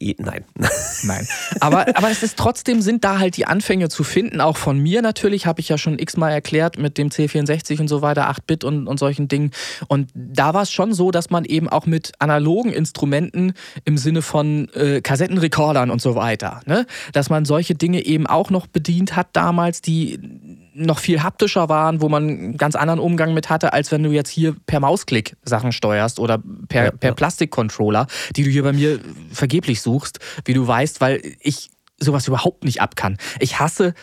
Nein. 0.00 0.44
Nein. 1.04 1.26
Aber, 1.60 1.96
aber 1.96 2.10
es 2.10 2.22
ist 2.22 2.36
trotzdem, 2.36 2.80
sind 2.80 3.04
da 3.04 3.18
halt 3.18 3.36
die 3.36 3.46
Anfänge 3.46 3.88
zu 3.88 4.04
finden. 4.04 4.40
Auch 4.40 4.56
von 4.56 4.78
mir 4.78 5.02
natürlich, 5.02 5.46
habe 5.46 5.60
ich 5.60 5.68
ja 5.68 5.78
schon 5.78 5.98
x-mal 5.98 6.30
erklärt 6.30 6.78
mit 6.78 6.98
dem 6.98 7.08
C64 7.08 7.80
und 7.80 7.88
so 7.88 8.02
weiter, 8.02 8.28
8-Bit 8.30 8.64
und, 8.64 8.86
und 8.86 8.98
solchen 8.98 9.28
Dingen. 9.28 9.50
Und 9.88 10.10
da 10.14 10.54
war 10.54 10.62
es 10.62 10.72
schon 10.72 10.92
so, 10.92 11.10
dass 11.10 11.30
man 11.30 11.44
eben 11.44 11.68
auch 11.68 11.86
mit 11.86 12.12
analogen 12.18 12.72
Instrumenten 12.72 13.54
im 13.84 13.98
Sinne 13.98 14.22
von 14.22 14.68
äh, 14.74 15.00
Kassettenrekordern 15.00 15.90
und 15.90 16.02
so 16.02 16.14
weiter, 16.14 16.60
ne? 16.66 16.86
dass 17.12 17.30
man 17.30 17.44
solche 17.44 17.74
Dinge 17.74 18.04
eben 18.04 18.26
auch 18.26 18.50
noch 18.50 18.66
bedient 18.66 19.16
hat 19.16 19.28
damals, 19.32 19.80
die 19.80 20.18
noch 20.74 20.98
viel 20.98 21.22
haptischer 21.22 21.68
waren, 21.68 22.00
wo 22.00 22.08
man 22.08 22.28
einen 22.28 22.56
ganz 22.56 22.74
anderen 22.74 23.00
Umgang 23.00 23.32
mit 23.32 23.48
hatte, 23.48 23.72
als 23.72 23.92
wenn 23.92 24.02
du 24.02 24.10
jetzt 24.10 24.30
hier 24.30 24.56
per 24.66 24.80
Mausklick 24.80 25.36
Sachen 25.44 25.72
steuerst 25.72 26.18
oder 26.18 26.42
per, 26.68 26.84
ja, 26.86 26.90
per 26.90 27.10
ja. 27.10 27.14
Plastikcontroller, 27.14 28.06
die 28.36 28.42
du 28.42 28.50
hier 28.50 28.62
bei 28.62 28.72
mir 28.72 29.00
vergeblich 29.32 29.80
suchst, 29.80 30.18
wie 30.44 30.54
du 30.54 30.66
weißt, 30.66 31.00
weil 31.00 31.22
ich 31.40 31.70
sowas 32.00 32.26
überhaupt 32.26 32.64
nicht 32.64 32.80
ab 32.80 32.96
kann. 32.96 33.16
Ich 33.38 33.60
hasse 33.60 33.94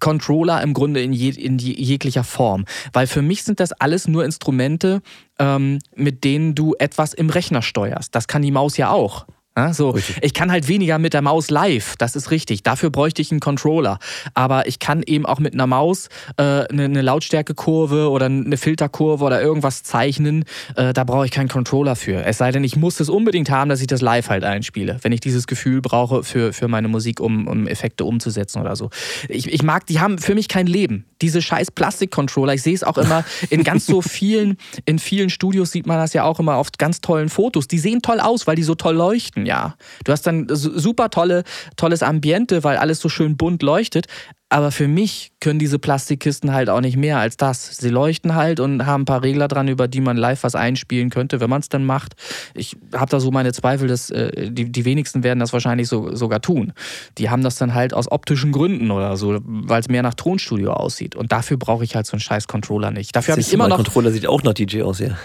Controller 0.00 0.62
im 0.62 0.74
Grunde 0.74 1.02
in, 1.02 1.12
je, 1.12 1.30
in 1.30 1.58
jeglicher 1.58 2.24
Form. 2.24 2.64
Weil 2.92 3.06
für 3.06 3.22
mich 3.22 3.44
sind 3.44 3.60
das 3.60 3.72
alles 3.72 4.08
nur 4.08 4.24
Instrumente, 4.24 5.00
ähm, 5.38 5.78
mit 5.94 6.24
denen 6.24 6.54
du 6.54 6.74
etwas 6.78 7.14
im 7.14 7.30
Rechner 7.30 7.62
steuerst. 7.62 8.14
Das 8.14 8.28
kann 8.28 8.42
die 8.42 8.50
Maus 8.50 8.76
ja 8.76 8.90
auch. 8.90 9.26
Ja, 9.58 9.72
so. 9.72 9.96
Ich 10.20 10.34
kann 10.34 10.52
halt 10.52 10.68
weniger 10.68 10.98
mit 10.98 11.14
der 11.14 11.22
Maus 11.22 11.48
live, 11.48 11.96
das 11.96 12.14
ist 12.14 12.30
richtig. 12.30 12.62
Dafür 12.62 12.90
bräuchte 12.90 13.22
ich 13.22 13.30
einen 13.30 13.40
Controller. 13.40 13.98
Aber 14.34 14.66
ich 14.66 14.80
kann 14.80 15.02
eben 15.02 15.24
auch 15.24 15.38
mit 15.38 15.54
einer 15.54 15.66
Maus 15.66 16.08
äh, 16.36 16.42
eine, 16.42 16.84
eine 16.84 17.00
Lautstärkekurve 17.00 18.10
oder 18.10 18.26
eine 18.26 18.58
Filterkurve 18.58 19.24
oder 19.24 19.40
irgendwas 19.40 19.82
zeichnen. 19.82 20.44
Äh, 20.74 20.92
da 20.92 21.04
brauche 21.04 21.24
ich 21.24 21.30
keinen 21.30 21.48
Controller 21.48 21.96
für. 21.96 22.22
Es 22.22 22.36
sei 22.36 22.52
denn, 22.52 22.64
ich 22.64 22.76
muss 22.76 23.00
es 23.00 23.08
unbedingt 23.08 23.48
haben, 23.48 23.70
dass 23.70 23.80
ich 23.80 23.86
das 23.86 24.02
live 24.02 24.28
halt 24.28 24.44
einspiele. 24.44 24.98
Wenn 25.00 25.12
ich 25.12 25.20
dieses 25.20 25.46
Gefühl 25.46 25.80
brauche 25.80 26.22
für, 26.22 26.52
für 26.52 26.68
meine 26.68 26.88
Musik, 26.88 27.18
um, 27.20 27.48
um 27.48 27.66
Effekte 27.66 28.04
umzusetzen 28.04 28.60
oder 28.60 28.76
so. 28.76 28.90
Ich, 29.30 29.50
ich 29.50 29.62
mag, 29.62 29.86
die 29.86 30.00
haben 30.00 30.18
für 30.18 30.34
mich 30.34 30.48
kein 30.48 30.66
Leben. 30.66 31.06
Diese 31.22 31.40
scheiß 31.40 31.70
Plastikcontroller, 31.70 32.52
ich 32.52 32.62
sehe 32.62 32.74
es 32.74 32.84
auch 32.84 32.98
immer 32.98 33.24
in 33.48 33.64
ganz 33.64 33.86
so 33.86 34.02
vielen, 34.02 34.58
in 34.84 34.98
vielen 34.98 35.30
Studios 35.30 35.72
sieht 35.72 35.86
man 35.86 35.96
das 35.96 36.12
ja 36.12 36.24
auch 36.24 36.40
immer 36.40 36.56
auf 36.56 36.68
ganz 36.76 37.00
tollen 37.00 37.30
Fotos. 37.30 37.68
Die 37.68 37.78
sehen 37.78 38.02
toll 38.02 38.20
aus, 38.20 38.46
weil 38.46 38.56
die 38.56 38.62
so 38.62 38.74
toll 38.74 38.96
leuchten 38.96 39.45
ja. 39.46 39.76
Du 40.04 40.12
hast 40.12 40.26
dann 40.26 40.46
super 40.50 41.10
tolle, 41.10 41.44
tolles 41.76 42.02
Ambiente, 42.02 42.64
weil 42.64 42.76
alles 42.76 43.00
so 43.00 43.08
schön 43.08 43.36
bunt 43.36 43.62
leuchtet. 43.62 44.06
Aber 44.48 44.70
für 44.70 44.86
mich 44.86 45.32
können 45.40 45.58
diese 45.58 45.80
Plastikkisten 45.80 46.52
halt 46.52 46.70
auch 46.70 46.80
nicht 46.80 46.96
mehr 46.96 47.18
als 47.18 47.36
das. 47.36 47.78
Sie 47.78 47.88
leuchten 47.88 48.36
halt 48.36 48.60
und 48.60 48.86
haben 48.86 49.02
ein 49.02 49.04
paar 49.04 49.24
Regler 49.24 49.48
dran, 49.48 49.66
über 49.66 49.88
die 49.88 50.00
man 50.00 50.16
live 50.16 50.44
was 50.44 50.54
einspielen 50.54 51.10
könnte, 51.10 51.40
wenn 51.40 51.50
man 51.50 51.62
es 51.62 51.68
dann 51.68 51.84
macht. 51.84 52.14
Ich 52.54 52.76
habe 52.94 53.10
da 53.10 53.18
so 53.18 53.32
meine 53.32 53.52
Zweifel, 53.52 53.88
dass 53.88 54.08
äh, 54.10 54.52
die, 54.52 54.70
die 54.70 54.84
wenigsten 54.84 55.24
werden 55.24 55.40
das 55.40 55.52
wahrscheinlich 55.52 55.88
so, 55.88 56.14
sogar 56.14 56.40
tun. 56.42 56.72
Die 57.18 57.28
haben 57.28 57.42
das 57.42 57.56
dann 57.56 57.74
halt 57.74 57.92
aus 57.92 58.10
optischen 58.10 58.52
Gründen 58.52 58.92
oder 58.92 59.16
so, 59.16 59.40
weil 59.42 59.80
es 59.80 59.88
mehr 59.88 60.02
nach 60.02 60.14
Tonstudio 60.14 60.74
aussieht. 60.74 61.16
Und 61.16 61.32
dafür 61.32 61.56
brauche 61.56 61.82
ich 61.82 61.96
halt 61.96 62.06
so 62.06 62.12
einen 62.12 62.20
scheiß 62.20 62.46
Controller 62.46 62.92
nicht. 62.92 63.16
Dafür 63.16 63.32
habe 63.32 63.40
ich 63.40 63.52
immer 63.52 63.66
noch. 63.66 63.76
Controller 63.76 64.12
sieht 64.12 64.28
auch 64.28 64.44
nach 64.44 64.54
DJ 64.54 64.82
aus, 64.82 65.00
ja. 65.00 65.16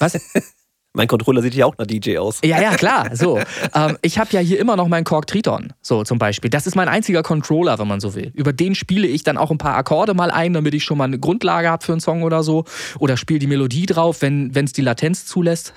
Was? 0.00 0.18
Mein 0.92 1.06
Controller 1.06 1.40
sieht 1.40 1.54
ja 1.54 1.66
auch 1.66 1.78
nach 1.78 1.86
DJ 1.86 2.18
aus. 2.18 2.40
Ja, 2.44 2.60
ja, 2.60 2.74
klar. 2.74 3.14
So. 3.14 3.38
ähm, 3.74 3.96
ich 4.02 4.18
habe 4.18 4.30
ja 4.32 4.40
hier 4.40 4.58
immer 4.58 4.74
noch 4.74 4.88
meinen 4.88 5.04
Korg 5.04 5.28
Triton, 5.28 5.72
so 5.82 6.02
zum 6.02 6.18
Beispiel. 6.18 6.50
Das 6.50 6.66
ist 6.66 6.74
mein 6.74 6.88
einziger 6.88 7.22
Controller, 7.22 7.78
wenn 7.78 7.86
man 7.86 8.00
so 8.00 8.16
will. 8.16 8.32
Über 8.34 8.52
den 8.52 8.74
spiele 8.74 9.06
ich 9.06 9.22
dann 9.22 9.36
auch 9.36 9.52
ein 9.52 9.58
paar 9.58 9.76
Akkorde 9.76 10.14
mal 10.14 10.32
ein, 10.32 10.52
damit 10.52 10.74
ich 10.74 10.82
schon 10.82 10.98
mal 10.98 11.04
eine 11.04 11.20
Grundlage 11.20 11.70
habe 11.70 11.84
für 11.84 11.92
einen 11.92 12.00
Song 12.00 12.24
oder 12.24 12.42
so. 12.42 12.64
Oder 12.98 13.16
spiele 13.16 13.38
die 13.38 13.46
Melodie 13.46 13.86
drauf, 13.86 14.22
wenn 14.22 14.50
es 14.52 14.72
die 14.72 14.82
Latenz 14.82 15.26
zulässt. 15.26 15.74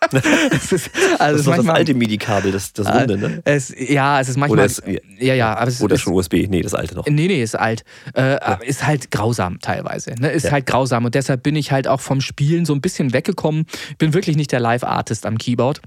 das 0.10 0.72
ist, 0.72 0.90
also 1.18 1.36
das, 1.36 1.40
ist 1.40 1.46
manchmal, 1.46 1.66
das 1.66 1.76
alte 1.76 1.94
MIDI-Kabel, 1.94 2.52
das, 2.52 2.72
das 2.72 2.86
runde, 2.86 3.18
ne? 3.18 3.42
Es, 3.44 3.74
ja, 3.76 4.18
es 4.20 4.30
ist 4.30 4.38
manchmal. 4.38 4.60
Oder, 4.60 4.64
ist, 4.64 4.82
ja, 5.18 5.34
ja, 5.34 5.54
aber 5.54 5.68
es 5.68 5.82
oder 5.82 5.96
ist, 5.96 6.00
schon 6.00 6.14
USB. 6.14 6.46
Nee, 6.48 6.62
das 6.62 6.74
alte 6.74 6.94
noch. 6.94 7.06
Nee, 7.06 7.26
nee, 7.26 7.42
ist 7.42 7.54
alt. 7.54 7.84
Äh, 8.14 8.32
ja. 8.32 8.54
Ist 8.64 8.86
halt 8.86 9.10
grausam 9.10 9.60
teilweise. 9.60 10.14
Ne? 10.18 10.30
Ist 10.30 10.44
ja. 10.44 10.52
halt 10.52 10.66
grausam. 10.66 11.04
Und 11.04 11.14
deshalb 11.14 11.42
bin 11.42 11.54
ich 11.54 11.70
halt 11.70 11.86
auch 11.86 12.00
vom 12.00 12.22
Spielen 12.22 12.64
so 12.64 12.72
ein 12.74 12.80
bisschen 12.80 13.12
weggekommen. 13.12 13.66
Bin 13.98 14.14
wirklich 14.14 14.36
nicht 14.36 14.52
der 14.52 14.60
Live-Artist 14.60 15.26
am 15.26 15.36
Keyboard 15.36 15.80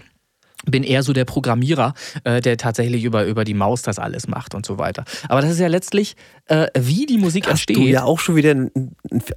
bin 0.65 0.83
eher 0.83 1.03
so 1.03 1.11
der 1.11 1.25
Programmierer, 1.25 1.93
äh, 2.23 2.39
der 2.39 2.55
tatsächlich 2.55 3.03
über, 3.03 3.25
über 3.25 3.43
die 3.43 3.53
Maus 3.53 3.81
das 3.81 3.99
alles 3.99 4.27
macht 4.27 4.55
und 4.55 4.65
so 4.65 4.77
weiter. 4.77 5.03
Aber 5.27 5.41
das 5.41 5.51
ist 5.51 5.59
ja 5.59 5.67
letztlich, 5.67 6.15
äh, 6.45 6.67
wie 6.77 7.05
die 7.05 7.17
Musik 7.17 7.43
Hast 7.45 7.51
entsteht. 7.51 7.75
Du 7.75 7.81
ja 7.81 8.03
auch 8.03 8.19
schon 8.19 8.37
wieder 8.37 8.51
ein, 8.51 8.71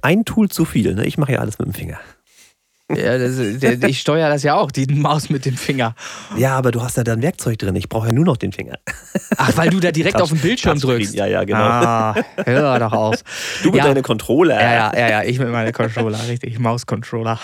ein 0.01 0.23
Tool 0.23 0.49
zu 0.49 0.63
viel. 0.63 0.95
Ne? 0.95 1.05
Ich 1.05 1.17
mache 1.17 1.33
ja 1.33 1.39
alles 1.39 1.59
mit 1.59 1.67
dem 1.67 1.73
Finger. 1.73 1.99
Ja, 2.89 3.17
das, 3.17 3.37
ich 3.37 3.99
steuere 3.99 4.29
das 4.29 4.43
ja 4.43 4.55
auch, 4.55 4.71
die 4.71 4.85
Maus 4.85 5.29
mit 5.29 5.45
dem 5.45 5.57
Finger. 5.57 5.93
Ja, 6.37 6.57
aber 6.57 6.71
du 6.71 6.81
hast 6.81 6.95
ja 6.95 7.03
da 7.03 7.13
ein 7.13 7.21
Werkzeug 7.21 7.59
drin. 7.59 7.75
Ich 7.75 7.89
brauche 7.89 8.07
ja 8.07 8.13
nur 8.13 8.23
noch 8.23 8.37
den 8.37 8.53
Finger. 8.53 8.79
Ach, 9.35 9.57
weil 9.57 9.69
du 9.69 9.81
da 9.81 9.91
direkt 9.91 10.21
auf 10.21 10.29
den 10.29 10.39
Bildschirm 10.39 10.79
drückst. 10.79 11.13
Ja, 11.13 11.25
ja, 11.25 11.43
genau. 11.43 11.59
Ah, 11.59 12.15
hör 12.45 12.79
doch 12.79 12.93
auf. 12.93 13.15
Du 13.63 13.71
mit 13.71 13.79
ja. 13.79 13.85
deinem 13.85 14.03
Controller. 14.03 14.61
Ja, 14.61 14.71
ja, 14.71 14.91
ja, 14.97 15.09
ja, 15.09 15.23
ich 15.23 15.39
mit 15.39 15.49
meinem 15.49 15.73
Controller, 15.73 16.19
richtig. 16.29 16.59
Maus-Controller. 16.59 17.39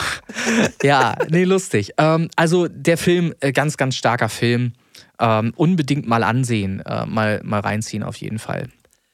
Ja, 0.81 1.15
nee, 1.29 1.43
lustig. 1.43 1.93
Ähm, 1.97 2.29
also 2.35 2.67
der 2.69 2.97
Film, 2.97 3.33
äh, 3.39 3.51
ganz, 3.51 3.75
ganz 3.77 3.95
starker 3.95 4.29
Film. 4.29 4.73
Ähm, 5.19 5.53
unbedingt 5.55 6.07
mal 6.07 6.23
ansehen, 6.23 6.81
äh, 6.81 7.05
mal, 7.05 7.41
mal 7.43 7.59
reinziehen 7.59 8.03
auf 8.03 8.15
jeden 8.17 8.39
Fall. 8.39 8.69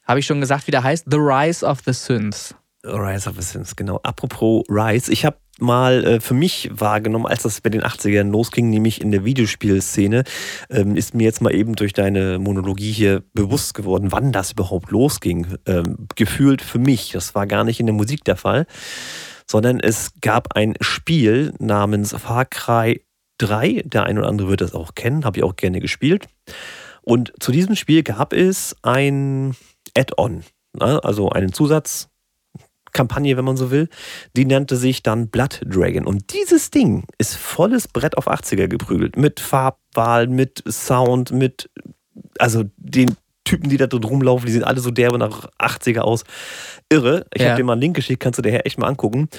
Habe 0.05 0.19
ich 0.19 0.25
schon 0.25 0.41
gesagt, 0.41 0.67
wie 0.67 0.71
der 0.71 0.83
heißt? 0.83 1.05
The 1.09 1.17
Rise 1.17 1.65
of 1.65 1.79
the 1.85 1.93
Synths. 1.93 2.55
Rise 2.83 3.29
of 3.29 3.35
the 3.37 3.43
Synths, 3.43 3.75
genau. 3.75 3.99
Apropos 4.03 4.63
Rise, 4.69 5.11
ich 5.11 5.25
habe 5.25 5.37
mal 5.61 6.03
äh, 6.05 6.19
für 6.19 6.33
mich 6.33 6.69
wahrgenommen, 6.73 7.25
als 7.25 7.43
das 7.43 7.61
bei 7.61 7.69
den 7.69 7.83
80ern 7.83 8.29
losging, 8.29 8.69
nämlich 8.69 9.01
in 9.01 9.11
der 9.11 9.25
Videospielszene, 9.25 10.23
ähm, 10.69 10.95
ist 10.95 11.13
mir 11.13 11.23
jetzt 11.23 11.41
mal 11.41 11.53
eben 11.53 11.75
durch 11.75 11.93
deine 11.93 12.39
Monologie 12.39 12.91
hier 12.91 13.23
bewusst 13.33 13.73
geworden, 13.73 14.11
wann 14.11 14.31
das 14.31 14.51
überhaupt 14.51 14.91
losging. 14.91 15.47
Ähm, 15.65 16.07
gefühlt 16.15 16.61
für 16.61 16.79
mich, 16.79 17.11
das 17.11 17.35
war 17.35 17.47
gar 17.47 17.63
nicht 17.63 17.79
in 17.79 17.85
der 17.85 17.95
Musik 17.95 18.23
der 18.23 18.35
Fall, 18.35 18.65
sondern 19.45 19.79
es 19.79 20.11
gab 20.21 20.55
ein 20.55 20.75
Spiel 20.81 21.53
namens 21.59 22.13
Far 22.13 22.45
Cry 22.45 23.01
3. 23.39 23.83
Der 23.85 24.03
ein 24.03 24.17
oder 24.17 24.27
andere 24.27 24.49
wird 24.49 24.61
das 24.61 24.73
auch 24.73 24.95
kennen, 24.95 25.25
habe 25.25 25.39
ich 25.39 25.43
auch 25.43 25.55
gerne 25.55 25.79
gespielt. 25.79 26.27
Und 27.01 27.33
zu 27.39 27.51
diesem 27.51 27.75
Spiel 27.75 28.03
gab 28.03 28.33
es 28.33 28.75
ein 28.83 29.55
Add-on, 29.97 30.43
ne? 30.77 31.03
also 31.03 31.29
einen 31.29 31.53
Zusatz 31.53 32.08
Kampagne, 32.93 33.37
wenn 33.37 33.45
man 33.45 33.57
so 33.57 33.71
will. 33.71 33.89
Die 34.35 34.45
nannte 34.45 34.75
sich 34.75 35.03
dann 35.03 35.29
Blood 35.29 35.61
Dragon. 35.65 36.05
Und 36.05 36.33
dieses 36.33 36.71
Ding 36.71 37.05
ist 37.17 37.35
volles 37.35 37.87
Brett 37.87 38.17
auf 38.17 38.27
80er 38.27 38.67
geprügelt. 38.67 39.17
Mit 39.17 39.39
Farbwahl, 39.39 40.27
mit 40.27 40.63
Sound, 40.67 41.31
mit. 41.31 41.69
Also 42.37 42.65
den 42.77 43.15
Typen, 43.43 43.69
die 43.69 43.77
da 43.77 43.87
drin 43.87 44.03
rumlaufen, 44.03 44.45
die 44.45 44.51
sehen 44.51 44.63
alle 44.63 44.79
so 44.79 44.91
derbe 44.91 45.17
nach 45.17 45.49
80er 45.59 46.01
aus. 46.01 46.23
Irre. 46.89 47.25
Ich 47.33 47.41
ja. 47.41 47.49
habe 47.49 47.57
dir 47.57 47.63
mal 47.63 47.73
einen 47.73 47.81
Link 47.81 47.95
geschickt, 47.95 48.21
kannst 48.21 48.37
du 48.37 48.41
dir 48.41 48.65
echt 48.65 48.77
mal 48.77 48.87
angucken. 48.87 49.29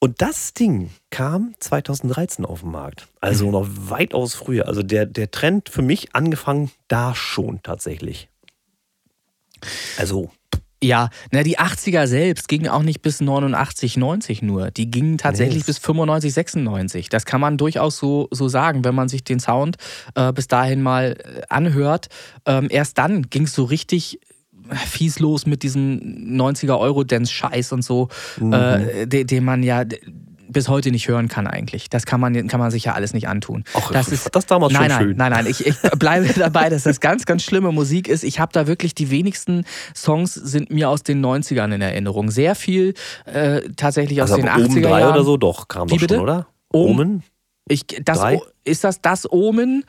Und 0.00 0.22
das 0.22 0.54
Ding 0.54 0.90
kam 1.10 1.54
2013 1.58 2.44
auf 2.44 2.60
den 2.60 2.70
Markt. 2.70 3.08
Also 3.20 3.46
mhm. 3.46 3.52
noch 3.52 3.68
weitaus 3.68 4.34
früher. 4.34 4.68
Also 4.68 4.82
der, 4.82 5.06
der 5.06 5.30
Trend 5.30 5.68
für 5.68 5.82
mich 5.82 6.14
angefangen 6.14 6.70
da 6.86 7.14
schon 7.14 7.62
tatsächlich. 7.62 8.28
Also 9.96 10.30
ja, 10.82 11.10
na, 11.32 11.42
die 11.42 11.58
80er 11.58 12.06
selbst 12.06 12.48
gingen 12.48 12.68
auch 12.68 12.82
nicht 12.82 13.02
bis 13.02 13.20
89, 13.20 13.96
90 13.96 14.42
nur. 14.42 14.70
Die 14.70 14.90
gingen 14.90 15.18
tatsächlich 15.18 15.64
nee. 15.64 15.66
bis 15.66 15.78
95, 15.78 16.32
96. 16.32 17.08
Das 17.08 17.24
kann 17.24 17.40
man 17.40 17.56
durchaus 17.56 17.98
so, 17.98 18.28
so 18.30 18.48
sagen, 18.48 18.84
wenn 18.84 18.94
man 18.94 19.08
sich 19.08 19.24
den 19.24 19.40
Sound 19.40 19.76
äh, 20.14 20.32
bis 20.32 20.46
dahin 20.46 20.82
mal 20.82 21.16
äh, 21.18 21.42
anhört. 21.48 22.08
Ähm, 22.46 22.68
erst 22.70 22.98
dann 22.98 23.22
ging 23.22 23.44
es 23.44 23.54
so 23.54 23.64
richtig 23.64 24.20
fies 24.86 25.18
los 25.18 25.46
mit 25.46 25.62
diesem 25.62 25.98
90er 26.38 26.78
Euro-Dance-Scheiß 26.78 27.72
und 27.72 27.82
so, 27.82 28.08
mhm. 28.38 28.52
äh, 28.52 29.06
den, 29.06 29.26
den 29.26 29.44
man 29.44 29.62
ja 29.62 29.84
bis 30.48 30.68
heute 30.68 30.90
nicht 30.90 31.08
hören 31.08 31.28
kann 31.28 31.46
eigentlich. 31.46 31.90
Das 31.90 32.06
kann 32.06 32.20
man, 32.20 32.48
kann 32.48 32.60
man 32.60 32.70
sich 32.70 32.84
ja 32.84 32.94
alles 32.94 33.14
nicht 33.14 33.28
antun. 33.28 33.64
Ach, 33.74 33.92
das 33.92 34.08
ist 34.08 34.34
das 34.34 34.46
damals 34.46 34.72
nein, 34.72 34.82
schon 34.82 34.88
nein, 34.88 35.06
schön. 35.06 35.16
Nein, 35.16 35.32
nein, 35.32 35.46
ich, 35.46 35.66
ich 35.66 35.76
bleibe 35.98 36.26
dabei, 36.38 36.68
dass 36.68 36.84
das 36.84 37.00
ganz, 37.00 37.26
ganz 37.26 37.42
schlimme 37.42 37.72
Musik 37.72 38.08
ist. 38.08 38.24
Ich 38.24 38.40
habe 38.40 38.52
da 38.52 38.66
wirklich 38.66 38.94
die 38.94 39.10
wenigsten 39.10 39.64
Songs 39.94 40.34
sind 40.34 40.70
mir 40.70 40.88
aus 40.88 41.02
den 41.02 41.24
90ern 41.24 41.74
in 41.74 41.80
Erinnerung. 41.80 42.30
Sehr 42.30 42.54
viel 42.54 42.94
äh, 43.24 43.62
tatsächlich 43.76 44.22
aus 44.22 44.32
also 44.32 44.42
den 44.42 44.50
80er 44.50 44.88
Jahren. 44.88 45.12
oder 45.12 45.24
so, 45.24 45.36
doch, 45.36 45.68
kam 45.68 45.88
doch 45.88 45.98
schon, 45.98 46.18
oder? 46.18 46.46
Omen? 46.72 47.22
Ich, 47.68 47.86
das, 48.02 48.20
ist 48.64 48.84
das 48.84 49.00
das 49.00 49.30
Omen? 49.30 49.84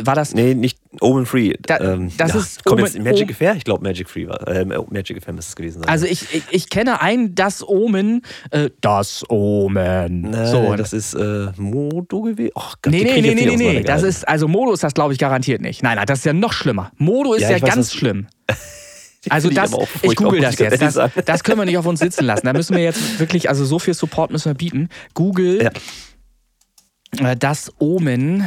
War 0.00 0.14
das. 0.14 0.34
Nee, 0.34 0.54
nicht 0.54 0.78
Omen 1.00 1.26
Free. 1.26 1.54
Da, 1.62 1.78
ähm, 1.80 2.10
das 2.16 2.32
ja, 2.32 2.40
ist 2.40 2.64
kommt 2.64 2.80
Omen, 2.80 2.92
jetzt 2.92 3.02
Magic 3.02 3.30
Affair? 3.30 3.54
Ich 3.56 3.64
glaube 3.64 3.82
Magic 3.82 4.08
Free 4.08 4.26
war. 4.26 4.46
Äh, 4.46 4.64
Magic 4.64 5.18
Affair 5.18 5.34
müsste 5.34 5.50
es 5.50 5.56
gewesen 5.56 5.80
sein. 5.80 5.88
Also 5.88 6.06
ich, 6.06 6.34
ich, 6.34 6.42
ich, 6.50 6.70
kenne 6.70 7.00
ein 7.00 7.34
Das 7.34 7.66
Omen. 7.66 8.22
Äh, 8.50 8.70
das 8.80 9.24
Omen. 9.28 10.22
Nee, 10.30 10.46
so, 10.46 10.74
das 10.76 10.92
ist 10.92 11.14
äh, 11.14 11.48
Modo 11.56 12.22
gewesen. 12.22 12.52
Oh 12.54 12.62
Gott, 12.82 12.92
nee, 12.92 13.04
nee, 13.04 13.20
nee, 13.20 13.34
nee, 13.34 13.44
nee, 13.44 13.56
nee. 13.56 13.80
Das 13.82 14.02
ist, 14.02 14.26
also 14.26 14.48
Modo 14.48 14.72
ist 14.72 14.82
das, 14.82 14.94
glaube 14.94 15.12
ich, 15.12 15.18
garantiert 15.18 15.60
nicht. 15.60 15.82
Nein, 15.82 15.96
nein, 15.96 16.06
das 16.06 16.20
ist 16.20 16.24
ja 16.24 16.32
noch 16.32 16.52
schlimmer. 16.52 16.90
Modo 16.96 17.34
ist 17.34 17.42
ja, 17.42 17.50
ja 17.50 17.58
ganz 17.58 17.92
weiß, 17.92 17.94
schlimm. 17.94 18.26
Also 19.30 19.50
das, 19.50 19.72
ich 20.02 20.16
google 20.16 20.40
das 20.40 20.58
jetzt. 20.58 20.80
Das, 20.80 20.98
das, 21.24 21.44
können 21.44 21.58
wir 21.58 21.64
nicht 21.64 21.76
auf 21.76 21.86
uns 21.86 22.00
sitzen 22.00 22.24
lassen. 22.24 22.46
Da 22.46 22.52
müssen 22.52 22.76
wir 22.76 22.82
jetzt 22.82 23.18
wirklich, 23.18 23.48
also 23.48 23.64
so 23.64 23.78
viel 23.78 23.94
Support 23.94 24.30
müssen 24.30 24.50
wir 24.50 24.54
bieten. 24.54 24.88
Google 25.14 25.62
ja. 25.62 27.30
Äh, 27.30 27.36
das 27.36 27.72
Omen. 27.78 28.44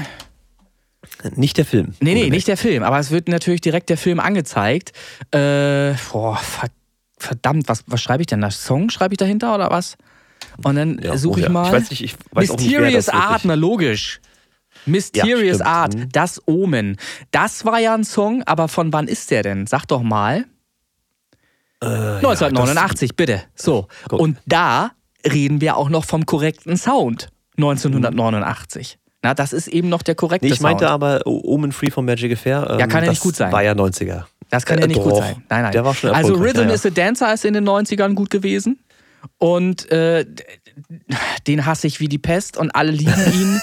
Nicht 1.36 1.57
der 1.57 1.65
Film. 1.65 1.93
Nee, 1.99 2.13
nee, 2.13 2.30
nicht 2.30 2.47
der 2.47 2.57
Film. 2.57 2.84
Aber 2.84 2.99
es 2.99 3.11
wird 3.11 3.28
natürlich 3.28 3.61
direkt 3.61 3.89
der 3.89 3.97
Film 3.97 4.19
angezeigt. 4.19 4.91
Äh, 5.32 5.93
boah, 6.11 6.39
verdammt, 7.17 7.69
was, 7.69 7.84
was 7.88 8.01
schreibe 8.01 8.22
ich 8.22 8.28
denn 8.28 8.41
da? 8.41 8.51
Song 8.51 8.89
schreibe 8.89 9.13
ich 9.13 9.17
dahinter 9.17 9.55
oder 9.55 9.69
was? 9.69 9.97
Und 10.63 10.76
dann 10.76 10.99
ja, 11.01 11.17
suche 11.17 11.41
oh, 11.41 11.43
ich 11.43 11.49
mal. 11.49 11.67
Ich 11.67 11.74
weiß 11.74 11.89
nicht, 11.89 12.03
ich 12.03 12.15
weiß 12.32 12.49
Mysterious 12.49 13.09
auch 13.09 13.13
nicht, 13.13 13.24
Art, 13.24 13.41
na 13.45 13.53
logisch. 13.53 14.19
Mysterious 14.86 15.59
ja, 15.59 15.65
Art, 15.65 15.95
mhm. 15.95 16.09
das 16.11 16.41
Omen. 16.47 16.97
Das 17.30 17.65
war 17.65 17.80
ja 17.80 17.93
ein 17.93 18.03
Song, 18.03 18.43
aber 18.43 18.67
von 18.67 18.91
wann 18.93 19.07
ist 19.07 19.32
der 19.32 19.43
denn? 19.43 19.67
Sag 19.67 19.86
doch 19.86 20.01
mal. 20.01 20.45
Äh, 21.82 21.86
1989, 21.86 23.09
ja, 23.09 23.13
bitte. 23.15 23.43
So. 23.55 23.88
Guck. 24.07 24.19
Und 24.19 24.38
da 24.45 24.91
reden 25.26 25.61
wir 25.61 25.78
auch 25.78 25.89
noch 25.89 26.05
vom 26.05 26.26
korrekten 26.26 26.78
Sound. 26.78 27.30
1989. 27.57 28.97
Na, 29.24 29.34
das 29.34 29.53
ist 29.53 29.67
eben 29.67 29.89
noch 29.89 30.01
der 30.01 30.15
korrekte 30.15 30.47
nee, 30.47 30.53
ich 30.53 30.61
meinte 30.61 30.86
Sound. 30.86 30.93
aber 30.93 31.22
Omen 31.26 31.72
Free 31.72 31.91
von 31.91 32.05
Magic 32.05 32.34
Affair. 32.34 32.67
Ähm, 32.72 32.80
ja, 32.80 32.88
kann 32.88 33.03
ja 33.03 33.11
nicht 33.11 33.22
gut 33.22 33.36
sein. 33.36 33.51
War 33.51 33.63
ja 33.63 33.74
90er. 33.74 34.24
Das 34.49 34.65
kann 34.65 34.80
ja 34.80 34.88
nicht 34.88 34.99
äh, 34.99 35.03
gut 35.03 35.15
sein. 35.15 35.43
Nein, 35.49 35.61
nein. 35.63 35.72
Der 35.72 35.86
war 35.86 35.93
schon 35.93 36.09
also 36.09 36.34
Rhythm 36.36 36.67
ja, 36.67 36.74
is 36.74 36.86
a 36.86 36.89
Dancer 36.89 37.34
ist 37.34 37.45
in 37.45 37.53
den 37.53 37.67
90ern 37.67 38.15
gut 38.15 38.30
gewesen. 38.30 38.80
Und 39.38 39.91
äh, 39.91 40.26
den 41.47 41.65
hasse 41.67 41.86
ich 41.86 41.99
wie 41.99 42.07
die 42.07 42.17
Pest 42.17 42.57
und 42.57 42.72
alle 42.72 42.91
lieben 42.91 43.13
ihn. 43.34 43.61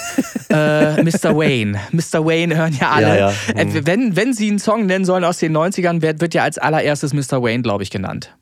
äh, 0.49 1.03
Mr. 1.03 1.35
Wayne. 1.35 1.77
Mr. 1.91 2.25
Wayne 2.25 2.55
hören 2.55 2.77
ja 2.79 2.91
alle. 2.91 3.07
Ja, 3.07 3.15
ja. 3.15 3.33
Äh, 3.55 3.65
mhm. 3.65 3.85
wenn, 3.85 4.15
wenn 4.15 4.33
sie 4.33 4.49
einen 4.49 4.59
Song 4.59 4.85
nennen 4.85 5.03
sollen 5.03 5.25
aus 5.25 5.39
den 5.39 5.55
90ern, 5.55 6.01
wird, 6.01 6.21
wird 6.21 6.33
ja 6.33 6.43
als 6.43 6.57
allererstes 6.57 7.13
Mr. 7.13 7.43
Wayne, 7.43 7.61
glaube 7.61 7.83
ich, 7.83 7.91
genannt. 7.91 8.35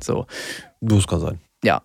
So. 0.00 0.26
Das 0.80 1.06
kann 1.06 1.20
sein. 1.20 1.40
Ja. 1.64 1.82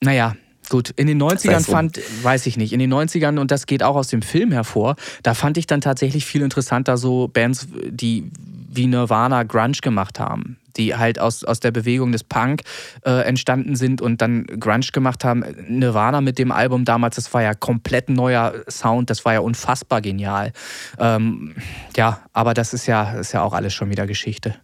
Naja, 0.00 0.34
Gut, 0.68 0.90
in 0.90 1.06
den 1.06 1.20
90ern 1.20 1.68
fand, 1.68 2.00
weiß 2.22 2.46
ich 2.46 2.56
nicht, 2.56 2.72
in 2.72 2.78
den 2.78 2.92
90ern, 2.92 3.38
und 3.38 3.50
das 3.50 3.66
geht 3.66 3.82
auch 3.82 3.96
aus 3.96 4.08
dem 4.08 4.22
Film 4.22 4.52
hervor, 4.52 4.96
da 5.22 5.34
fand 5.34 5.58
ich 5.58 5.66
dann 5.66 5.80
tatsächlich 5.80 6.24
viel 6.24 6.42
interessanter 6.42 6.96
so 6.96 7.28
Bands, 7.28 7.68
die 7.90 8.30
wie 8.74 8.86
Nirvana 8.86 9.42
Grunge 9.42 9.78
gemacht 9.82 10.18
haben. 10.18 10.56
die 10.78 10.96
halt 10.96 11.18
aus, 11.18 11.44
aus 11.44 11.60
der 11.60 11.70
Bewegung 11.70 12.12
des 12.12 12.24
Punk 12.24 12.62
äh, 13.04 13.26
entstanden 13.26 13.76
sind 13.76 14.00
und 14.00 14.22
dann 14.22 14.46
Grunge 14.46 14.86
gemacht 14.90 15.22
haben. 15.22 15.44
Nirvana 15.68 16.22
mit 16.22 16.38
dem 16.38 16.50
Album 16.50 16.86
damals, 16.86 17.16
das 17.16 17.34
war 17.34 17.42
ja 17.42 17.52
komplett 17.52 18.08
neuer 18.08 18.54
Sound, 18.70 19.10
das 19.10 19.26
war 19.26 19.34
ja 19.34 19.40
unfassbar 19.40 20.00
genial. 20.00 20.52
Ähm, 20.98 21.54
ja, 21.94 22.22
aber 22.32 22.54
das 22.54 22.72
ist 22.72 22.86
ja, 22.86 23.18
ist 23.18 23.32
ja 23.32 23.42
auch 23.42 23.52
alles 23.52 23.74
schon 23.74 23.90
wieder 23.90 24.06
Geschichte. 24.06 24.54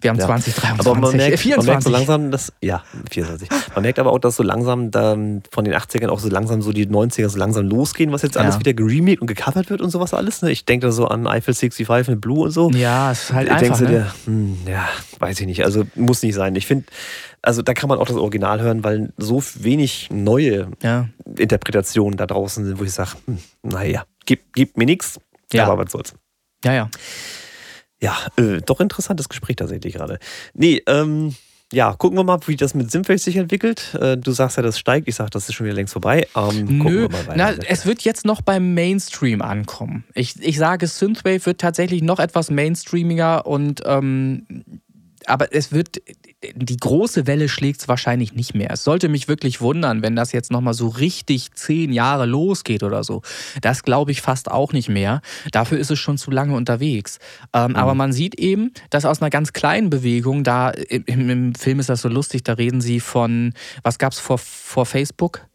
Wir 0.00 0.10
haben 0.10 0.18
ja. 0.18 0.26
2023. 0.26 0.86
Aber 0.86 1.00
man 1.00 1.16
merkt, 1.16 1.40
24. 1.40 1.56
Man 1.56 1.66
merkt 1.66 1.82
so 1.82 1.90
langsam, 1.90 2.30
dass, 2.30 2.52
ja, 2.62 2.84
24. 3.10 3.48
Man 3.74 3.82
merkt 3.82 3.98
aber 3.98 4.12
auch, 4.12 4.20
dass 4.20 4.36
so 4.36 4.44
langsam 4.44 4.92
da, 4.92 5.14
von 5.50 5.64
den 5.64 5.74
80ern 5.74 6.08
auch 6.08 6.20
so 6.20 6.28
langsam 6.28 6.62
so 6.62 6.72
die 6.72 6.86
90er 6.86 7.28
so 7.28 7.36
langsam 7.36 7.66
losgehen, 7.66 8.12
was 8.12 8.22
jetzt 8.22 8.36
ja. 8.36 8.42
alles 8.42 8.60
wieder 8.60 8.74
geremaked 8.74 9.20
und 9.20 9.26
gecovert 9.26 9.70
wird 9.70 9.80
und 9.80 9.90
sowas 9.90 10.14
alles. 10.14 10.40
Ne? 10.42 10.52
Ich 10.52 10.64
denke 10.64 10.86
da 10.86 10.92
so 10.92 11.08
an 11.08 11.26
Eiffel 11.26 11.52
65 11.52 12.08
mit 12.08 12.20
Blue 12.20 12.44
und 12.44 12.52
so. 12.52 12.70
Ja, 12.70 13.10
ist 13.10 13.32
halt 13.32 13.48
einfach. 13.48 13.60
Denkst 13.60 13.78
du 13.80 13.86
dir, 13.86 14.14
hm, 14.26 14.58
ja, 14.68 14.88
weiß 15.18 15.40
ich 15.40 15.46
nicht. 15.46 15.64
Also 15.64 15.84
muss 15.96 16.22
nicht 16.22 16.34
sein. 16.34 16.54
Ich 16.54 16.66
finde, 16.66 16.84
also 17.42 17.62
da 17.62 17.74
kann 17.74 17.88
man 17.88 17.98
auch 17.98 18.06
das 18.06 18.16
Original 18.16 18.60
hören, 18.60 18.84
weil 18.84 19.12
so 19.16 19.42
wenig 19.54 20.10
neue 20.12 20.68
ja. 20.80 21.08
Interpretationen 21.36 22.16
da 22.16 22.26
draußen 22.26 22.64
sind, 22.64 22.78
wo 22.78 22.84
ich 22.84 22.92
sage, 22.92 23.10
hm, 23.26 23.38
naja, 23.62 24.04
gibt, 24.26 24.52
gibt 24.52 24.76
mir 24.76 24.86
nichts, 24.86 25.18
ja. 25.52 25.66
aber 25.66 25.84
was 25.84 25.90
soll's. 25.90 26.14
Ja, 26.64 26.72
ja. 26.72 26.90
Ja, 28.00 28.16
äh, 28.36 28.60
doch 28.64 28.80
interessantes 28.80 29.28
Gespräch 29.28 29.56
tatsächlich 29.56 29.94
gerade. 29.94 30.18
Nee, 30.54 30.82
ähm, 30.86 31.34
ja, 31.72 31.94
gucken 31.94 32.16
wir 32.16 32.24
mal, 32.24 32.38
wie 32.46 32.56
das 32.56 32.74
mit 32.74 32.90
Simface 32.90 33.24
sich 33.24 33.36
entwickelt. 33.36 33.94
Äh, 34.00 34.16
du 34.16 34.32
sagst 34.32 34.56
ja, 34.56 34.62
das 34.62 34.78
steigt. 34.78 35.06
Ich 35.06 35.16
sag, 35.16 35.30
das 35.30 35.48
ist 35.48 35.54
schon 35.54 35.66
wieder 35.66 35.74
längst 35.74 35.92
vorbei. 35.92 36.26
Ähm, 36.34 36.78
Nö, 36.78 37.08
na, 37.34 37.52
es 37.52 37.84
wird 37.84 38.02
jetzt 38.02 38.24
noch 38.24 38.40
beim 38.40 38.72
Mainstream 38.72 39.42
ankommen. 39.42 40.04
Ich, 40.14 40.40
ich 40.40 40.56
sage, 40.56 40.86
Synthwave 40.86 41.44
wird 41.44 41.60
tatsächlich 41.60 42.02
noch 42.02 42.20
etwas 42.20 42.50
mainstreamiger 42.50 43.46
und 43.46 43.82
ähm, 43.84 44.46
aber 45.28 45.52
es 45.52 45.72
wird, 45.72 46.00
die 46.54 46.76
große 46.76 47.26
Welle 47.26 47.48
schlägt 47.48 47.80
es 47.80 47.88
wahrscheinlich 47.88 48.32
nicht 48.32 48.54
mehr. 48.54 48.70
Es 48.72 48.84
sollte 48.84 49.08
mich 49.08 49.28
wirklich 49.28 49.60
wundern, 49.60 50.02
wenn 50.02 50.16
das 50.16 50.32
jetzt 50.32 50.50
nochmal 50.50 50.74
so 50.74 50.88
richtig 50.88 51.52
zehn 51.54 51.92
Jahre 51.92 52.26
losgeht 52.26 52.82
oder 52.82 53.04
so. 53.04 53.22
Das 53.60 53.82
glaube 53.82 54.10
ich 54.12 54.22
fast 54.22 54.50
auch 54.50 54.72
nicht 54.72 54.88
mehr. 54.88 55.20
Dafür 55.52 55.78
ist 55.78 55.90
es 55.90 55.98
schon 55.98 56.18
zu 56.18 56.30
lange 56.30 56.54
unterwegs. 56.54 57.18
Ähm, 57.52 57.70
mhm. 57.70 57.76
Aber 57.76 57.94
man 57.94 58.12
sieht 58.12 58.34
eben, 58.36 58.72
dass 58.90 59.04
aus 59.04 59.20
einer 59.20 59.30
ganz 59.30 59.52
kleinen 59.52 59.90
Bewegung, 59.90 60.44
da 60.44 60.70
im, 60.70 61.30
im 61.30 61.54
Film 61.54 61.80
ist 61.80 61.88
das 61.88 62.02
so 62.02 62.08
lustig, 62.08 62.44
da 62.44 62.54
reden 62.54 62.80
sie 62.80 63.00
von, 63.00 63.52
was 63.82 63.98
gab 63.98 64.12
es 64.12 64.18
vor, 64.18 64.38
vor 64.38 64.86
Facebook? 64.86 65.46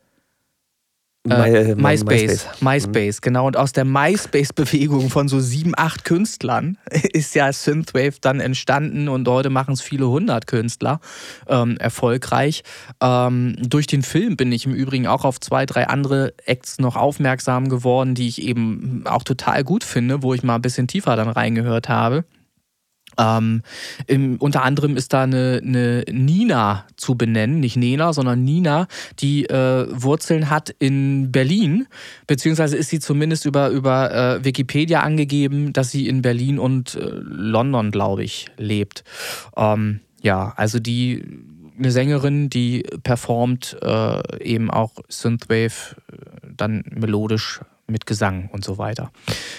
Äh, 1.29 1.75
My, 1.75 1.81
MySpace, 1.81 2.21
MySpace, 2.21 2.61
MySpace, 2.61 3.17
mhm. 3.17 3.21
genau. 3.21 3.47
Und 3.47 3.55
aus 3.55 3.71
der 3.71 3.85
MySpace-Bewegung 3.85 5.09
von 5.09 5.29
so 5.29 5.39
sieben, 5.39 5.71
acht 5.77 6.03
Künstlern 6.03 6.77
ist 7.13 7.33
ja 7.33 7.53
Synthwave 7.53 8.15
dann 8.19 8.41
entstanden 8.41 9.07
und 9.07 9.25
heute 9.29 9.49
machen 9.49 9.73
es 9.73 9.81
viele 9.81 10.09
hundert 10.09 10.47
Künstler 10.47 10.99
ähm, 11.47 11.77
erfolgreich. 11.77 12.63
Ähm, 13.01 13.55
durch 13.61 13.87
den 13.87 14.01
Film 14.01 14.35
bin 14.35 14.51
ich 14.51 14.65
im 14.65 14.73
Übrigen 14.73 15.07
auch 15.07 15.23
auf 15.23 15.39
zwei, 15.39 15.65
drei 15.65 15.87
andere 15.87 16.33
Acts 16.45 16.79
noch 16.79 16.97
aufmerksam 16.97 17.69
geworden, 17.69 18.15
die 18.15 18.27
ich 18.27 18.41
eben 18.41 19.03
auch 19.05 19.23
total 19.23 19.63
gut 19.63 19.85
finde, 19.85 20.23
wo 20.23 20.33
ich 20.33 20.43
mal 20.43 20.55
ein 20.55 20.61
bisschen 20.61 20.87
tiefer 20.87 21.15
dann 21.15 21.29
reingehört 21.29 21.87
habe. 21.87 22.25
Ähm, 23.17 23.61
im, 24.07 24.37
unter 24.37 24.63
anderem 24.63 24.97
ist 24.97 25.13
da 25.13 25.23
eine, 25.23 25.61
eine, 25.63 26.03
Nina 26.11 26.85
zu 26.95 27.15
benennen, 27.15 27.59
nicht 27.59 27.77
Nena, 27.77 28.13
sondern 28.13 28.43
Nina, 28.43 28.87
die 29.19 29.45
äh, 29.45 29.87
Wurzeln 29.89 30.49
hat 30.49 30.73
in 30.79 31.31
Berlin, 31.31 31.87
beziehungsweise 32.27 32.77
ist 32.77 32.89
sie 32.89 32.99
zumindest 32.99 33.45
über, 33.45 33.69
über 33.69 34.11
äh, 34.11 34.45
Wikipedia 34.45 35.01
angegeben, 35.01 35.73
dass 35.73 35.91
sie 35.91 36.07
in 36.07 36.21
Berlin 36.21 36.59
und 36.59 36.95
äh, 36.95 37.09
London, 37.13 37.91
glaube 37.91 38.23
ich, 38.23 38.47
lebt. 38.57 39.03
Ähm, 39.55 39.99
ja, 40.21 40.53
also 40.55 40.79
die 40.79 41.23
eine 41.77 41.91
Sängerin, 41.91 42.49
die 42.49 42.83
performt 43.03 43.77
äh, 43.81 44.43
eben 44.43 44.69
auch 44.69 44.93
Synthwave 45.09 45.95
äh, 46.11 46.47
dann 46.55 46.83
melodisch 46.91 47.61
mit 47.87 48.05
Gesang 48.05 48.49
und 48.51 48.63
so 48.63 48.77
weiter. 48.77 49.11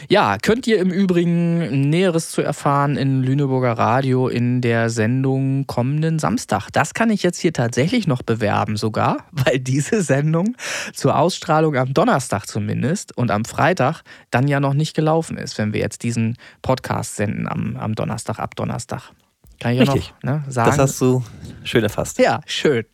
Ja, 0.08 0.38
könnt 0.40 0.66
ihr 0.66 0.78
im 0.78 0.90
Übrigen 0.90 1.90
Näheres 1.90 2.30
zu 2.30 2.42
erfahren 2.42 2.96
in 2.96 3.22
Lüneburger 3.22 3.72
Radio 3.72 4.28
in 4.28 4.60
der 4.60 4.90
Sendung 4.90 5.66
kommenden 5.66 6.18
Samstag. 6.18 6.70
Das 6.70 6.94
kann 6.94 7.10
ich 7.10 7.22
jetzt 7.22 7.38
hier 7.38 7.52
tatsächlich 7.52 8.06
noch 8.06 8.22
bewerben 8.22 8.76
sogar, 8.76 9.24
weil 9.32 9.58
diese 9.58 10.02
Sendung 10.02 10.56
zur 10.94 11.18
Ausstrahlung 11.18 11.76
am 11.76 11.92
Donnerstag 11.92 12.46
zumindest 12.46 13.16
und 13.16 13.30
am 13.30 13.44
Freitag 13.44 14.02
dann 14.30 14.48
ja 14.48 14.60
noch 14.60 14.74
nicht 14.74 14.94
gelaufen 14.94 15.36
ist, 15.36 15.58
wenn 15.58 15.72
wir 15.72 15.80
jetzt 15.80 16.02
diesen 16.02 16.36
Podcast 16.62 17.16
senden 17.16 17.46
am, 17.46 17.76
am 17.76 17.94
Donnerstag, 17.94 18.38
ab 18.38 18.56
Donnerstag. 18.56 19.12
Kann 19.60 19.72
ich 19.74 19.80
Richtig. 19.80 20.12
ja 20.22 20.30
noch 20.30 20.46
ne, 20.46 20.52
sagen. 20.52 20.70
Das 20.70 20.78
hast 20.78 21.00
du 21.00 21.22
schön 21.62 21.82
erfasst. 21.82 22.18
Ja, 22.18 22.40
schön. 22.46 22.84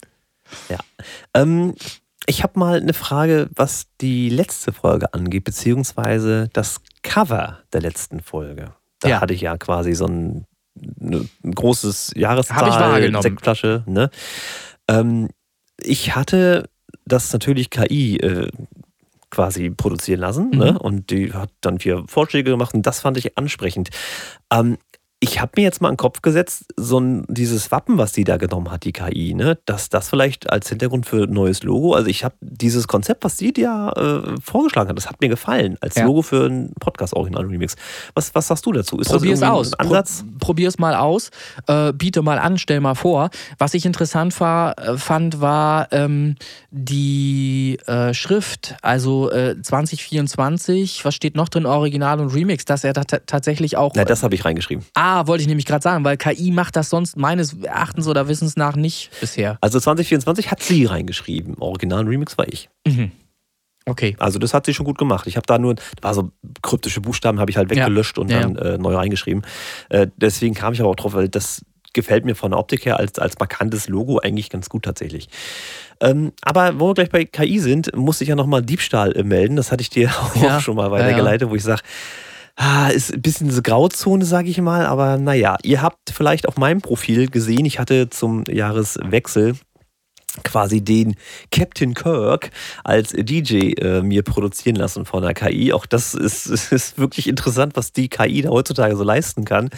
Ja. 0.69 0.79
Ähm, 1.35 1.75
ich 2.27 2.43
habe 2.43 2.59
mal 2.59 2.81
eine 2.81 2.93
Frage, 2.93 3.49
was 3.55 3.87
die 4.01 4.29
letzte 4.29 4.73
Folge 4.73 5.13
angeht, 5.15 5.45
beziehungsweise 5.45 6.49
das 6.53 6.81
Cover 7.03 7.61
der 7.73 7.81
letzten 7.81 8.21
Folge. 8.21 8.75
Da 9.01 9.09
ja. 9.09 9.21
hatte 9.21 9.35
ich 9.35 9.41
ja 9.41 9.57
quasi 9.57 9.95
so 9.95 10.07
ein, 10.07 10.47
ne, 10.75 11.27
ein 11.43 11.53
großes 11.53 12.13
Jahreszahl, 12.17 13.23
Sektflasche. 13.23 13.83
Ne? 13.87 14.11
Ähm, 14.89 15.29
ich 15.83 16.15
hatte 16.15 16.69
das 17.07 17.33
natürlich 17.33 17.71
KI 17.71 18.19
äh, 18.19 18.51
quasi 19.31 19.71
produzieren 19.71 20.21
lassen. 20.21 20.51
Ne? 20.51 20.57
Mhm. 20.57 20.63
Ne? 20.63 20.79
Und 20.79 21.11
die 21.11 21.33
hat 21.33 21.51
dann 21.61 21.79
vier 21.79 22.05
Vorschläge 22.07 22.51
gemacht 22.51 22.75
und 22.75 22.87
das 22.87 23.01
fand 23.01 23.17
ich 23.17 23.39
ansprechend. 23.39 23.91
Ähm, 24.53 24.77
ich 25.23 25.39
habe 25.39 25.53
mir 25.57 25.63
jetzt 25.63 25.83
mal 25.83 25.91
in 25.91 25.95
den 25.95 25.99
Kopf 25.99 26.23
gesetzt, 26.23 26.65
so 26.77 26.99
ein, 26.99 27.27
dieses 27.29 27.71
Wappen, 27.71 27.99
was 27.99 28.13
die 28.13 28.25
da 28.25 28.39
genommen 28.39 28.71
hat, 28.71 28.85
die 28.85 28.93
KI, 28.93 29.35
ne, 29.35 29.59
dass 29.67 29.91
das 29.91 30.09
vielleicht 30.09 30.49
als 30.51 30.71
Hintergrund 30.71 31.05
für 31.05 31.25
ein 31.25 31.31
neues 31.31 31.63
Logo, 31.63 31.93
also 31.93 32.09
ich 32.09 32.25
habe 32.25 32.35
dieses 32.41 32.89
Konzept, 32.89 33.23
was 33.23 33.37
die 33.37 33.53
ja 33.59 33.93
äh, 33.93 34.23
vorgeschlagen 34.43 34.89
hat, 34.89 34.97
das 34.97 35.11
hat 35.11 35.21
mir 35.21 35.29
gefallen, 35.29 35.77
als 35.83 35.97
ja. 35.97 36.07
Logo 36.07 36.23
für 36.23 36.47
einen 36.47 36.73
Podcast-Original-Remix. 36.81 37.77
Was, 38.15 38.35
was 38.35 38.49
sagst 38.49 38.65
du 38.65 38.73
dazu? 38.73 38.99
Ist 38.99 39.09
Probier 39.09 39.33
das 39.33 39.41
es 39.41 39.47
aus. 39.47 39.75
Ein 39.75 39.87
Ansatz? 39.87 40.25
Pro, 40.39 40.47
Probier 40.47 40.69
es 40.69 40.79
mal 40.79 40.95
aus, 40.95 41.31
äh, 41.67 41.93
biete 41.93 42.23
mal 42.23 42.39
an, 42.39 42.57
stell 42.57 42.81
mal 42.81 42.95
vor. 42.95 43.29
Was 43.59 43.75
ich 43.75 43.85
interessant 43.85 44.41
war, 44.41 44.79
äh, 44.79 44.97
fand, 44.97 45.43
war 45.43 45.89
ähm, 45.93 46.37
die 46.71 47.79
äh, 47.87 48.15
Schrift, 48.15 48.77
also 48.81 49.29
2024, 49.29 51.01
äh, 51.01 51.05
was 51.05 51.15
steht 51.15 51.37
noch 51.37 51.51
drin, 51.51 51.67
Original 51.67 52.21
und 52.21 52.35
Remix, 52.35 52.65
dass 52.65 52.85
er 52.85 52.95
da 52.95 53.05
tatsächlich 53.05 53.77
auch... 53.77 53.95
Ja, 53.95 54.07
das 54.07 54.23
habe 54.23 54.35
ich 54.35 54.47
reingeschrieben. 54.47 54.87
Ah, 54.95 55.10
wollte 55.27 55.43
ich 55.43 55.49
nämlich 55.49 55.67
gerade 55.67 55.83
sagen, 55.83 56.05
weil 56.05 56.17
KI 56.17 56.51
macht 56.51 56.77
das 56.77 56.91
sonst 56.91 57.17
meines 57.17 57.55
Erachtens 57.63 58.07
oder 58.09 58.29
Wissens 58.29 58.57
nach 58.57 58.77
nicht 58.77 59.11
bisher. 59.21 59.59
Also 59.61 59.79
2024 59.81 60.51
hat 60.51 60.63
sie 60.63 60.85
reingeschrieben. 60.85 61.57
Original 61.59 62.05
Remix 62.07 62.37
war 62.39 62.49
ich. 62.49 62.69
Mhm. 62.87 63.13
Okay. 63.87 64.17
Also 64.19 64.39
das 64.39 64.55
hat 64.55 64.67
sie 64.67 64.75
schon 64.75 64.87
gut 64.87 64.99
gemacht. 64.99 65.27
Ich 65.27 65.37
habe 65.37 65.47
da 65.47 65.59
nur, 65.59 65.75
war 66.03 66.15
so 66.15 66.31
kryptische 66.63 67.01
Buchstaben, 67.01 67.41
habe 67.41 67.51
ich 67.51 67.57
halt 67.57 67.71
weggelöscht 67.71 68.19
ja. 68.19 68.23
und 68.23 68.31
ja, 68.31 68.41
dann 68.41 68.55
ja. 68.55 68.75
Äh, 68.75 68.79
neu 68.79 68.95
reingeschrieben. 68.95 69.43
Äh, 69.89 70.09
deswegen 70.17 70.55
kam 70.55 70.73
ich 70.73 70.81
aber 70.81 70.91
auch 70.91 70.97
drauf, 70.97 71.15
weil 71.15 71.29
das 71.29 71.63
gefällt 71.93 72.25
mir 72.25 72.37
von 72.37 72.53
der 72.53 72.61
Optik 72.61 72.87
her 72.87 72.99
als, 72.99 73.19
als 73.19 73.39
markantes 73.39 73.89
Logo 73.89 74.19
eigentlich 74.19 74.51
ganz 74.51 74.69
gut 74.69 74.85
tatsächlich. 74.85 75.29
Ähm, 76.01 76.33
aber 76.43 76.79
wo 76.79 76.89
wir 76.89 76.95
gleich 76.95 77.11
bei 77.11 77.25
KI 77.25 77.59
sind, 77.59 77.95
muss 77.97 78.21
ich 78.21 78.29
ja 78.29 78.37
nochmal 78.37 78.63
Diebstahl 78.63 79.13
äh, 79.17 79.23
melden. 79.23 79.57
Das 79.57 79.73
hatte 79.73 79.83
ich 79.83 79.91
dir 79.91 80.11
auch 80.35 80.61
schon 80.61 80.77
mal 80.77 80.91
weitergeleitet, 80.91 81.51
wo 81.51 81.55
ich 81.57 81.65
sage, 81.65 81.83
ist 82.89 83.15
ein 83.15 83.23
bisschen 83.23 83.49
diese 83.49 83.63
Grauzone, 83.63 84.25
sage 84.25 84.51
ich 84.51 84.61
mal. 84.61 84.87
Aber 84.87 85.17
naja, 85.17 85.57
ihr 85.63 85.83
habt 85.83 86.11
vielleicht 86.13 86.47
auf 86.47 86.57
meinem 86.57 86.81
Profil 86.81 87.31
gesehen, 87.31 87.65
ich 87.65 87.79
hatte 87.79 88.11
zum 88.11 88.45
Jahreswechsel 88.45 89.55
quasi 90.45 90.81
den 90.81 91.17
Captain 91.51 91.95
Kirk 91.95 92.51
als 92.85 93.11
DJ 93.11 93.73
äh, 93.73 94.03
mir 94.03 94.23
produzieren 94.23 94.77
lassen 94.77 95.05
von 95.05 95.23
der 95.23 95.35
KI. 95.35 95.73
Auch 95.73 95.87
das 95.87 96.15
ist, 96.15 96.47
ist 96.73 96.99
wirklich 96.99 97.29
interessant, 97.29 97.77
was 97.77 97.93
die 97.93 98.09
KI 98.09 98.43
da 98.43 98.51
heutzutage 98.51 98.97
so 98.97 99.05
leisten 99.05 99.45
kann. 99.45 99.71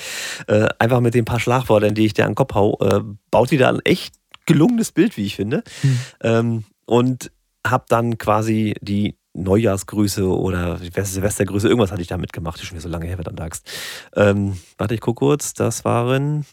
Äh, 0.46 0.68
einfach 0.78 1.00
mit 1.00 1.14
den 1.14 1.24
paar 1.24 1.40
Schlagworten, 1.40 1.94
die 1.94 2.06
ich 2.06 2.14
dir 2.14 2.24
an 2.24 2.32
den 2.32 2.36
Kopf 2.36 2.54
hau, 2.54 2.78
äh, 2.80 3.00
baut 3.30 3.50
die 3.50 3.58
da 3.58 3.68
ein 3.68 3.80
echt 3.84 4.14
gelungenes 4.46 4.92
Bild, 4.92 5.16
wie 5.16 5.24
ich 5.24 5.36
finde. 5.36 5.62
Hm. 5.82 5.98
Ähm, 6.22 6.64
und 6.84 7.30
habe 7.66 7.84
dann 7.88 8.18
quasi 8.18 8.74
die 8.80 9.16
Neujahrsgrüße 9.34 10.26
oder 10.26 10.78
Silvestergrüße, 10.78 11.68
irgendwas 11.68 11.90
hatte 11.90 12.02
ich 12.02 12.08
da 12.08 12.18
mitgemacht, 12.18 12.60
ist 12.60 12.66
schon 12.66 12.76
wieder 12.76 12.82
so 12.82 12.88
lange 12.88 13.06
her, 13.06 13.18
wenn 13.18 13.24
du 13.24 13.42
sagst. 13.42 13.66
Ähm, 14.14 14.58
warte, 14.78 14.94
ich 14.94 15.00
gucke 15.00 15.20
kurz, 15.20 15.54
das 15.54 15.84
waren. 15.84 16.44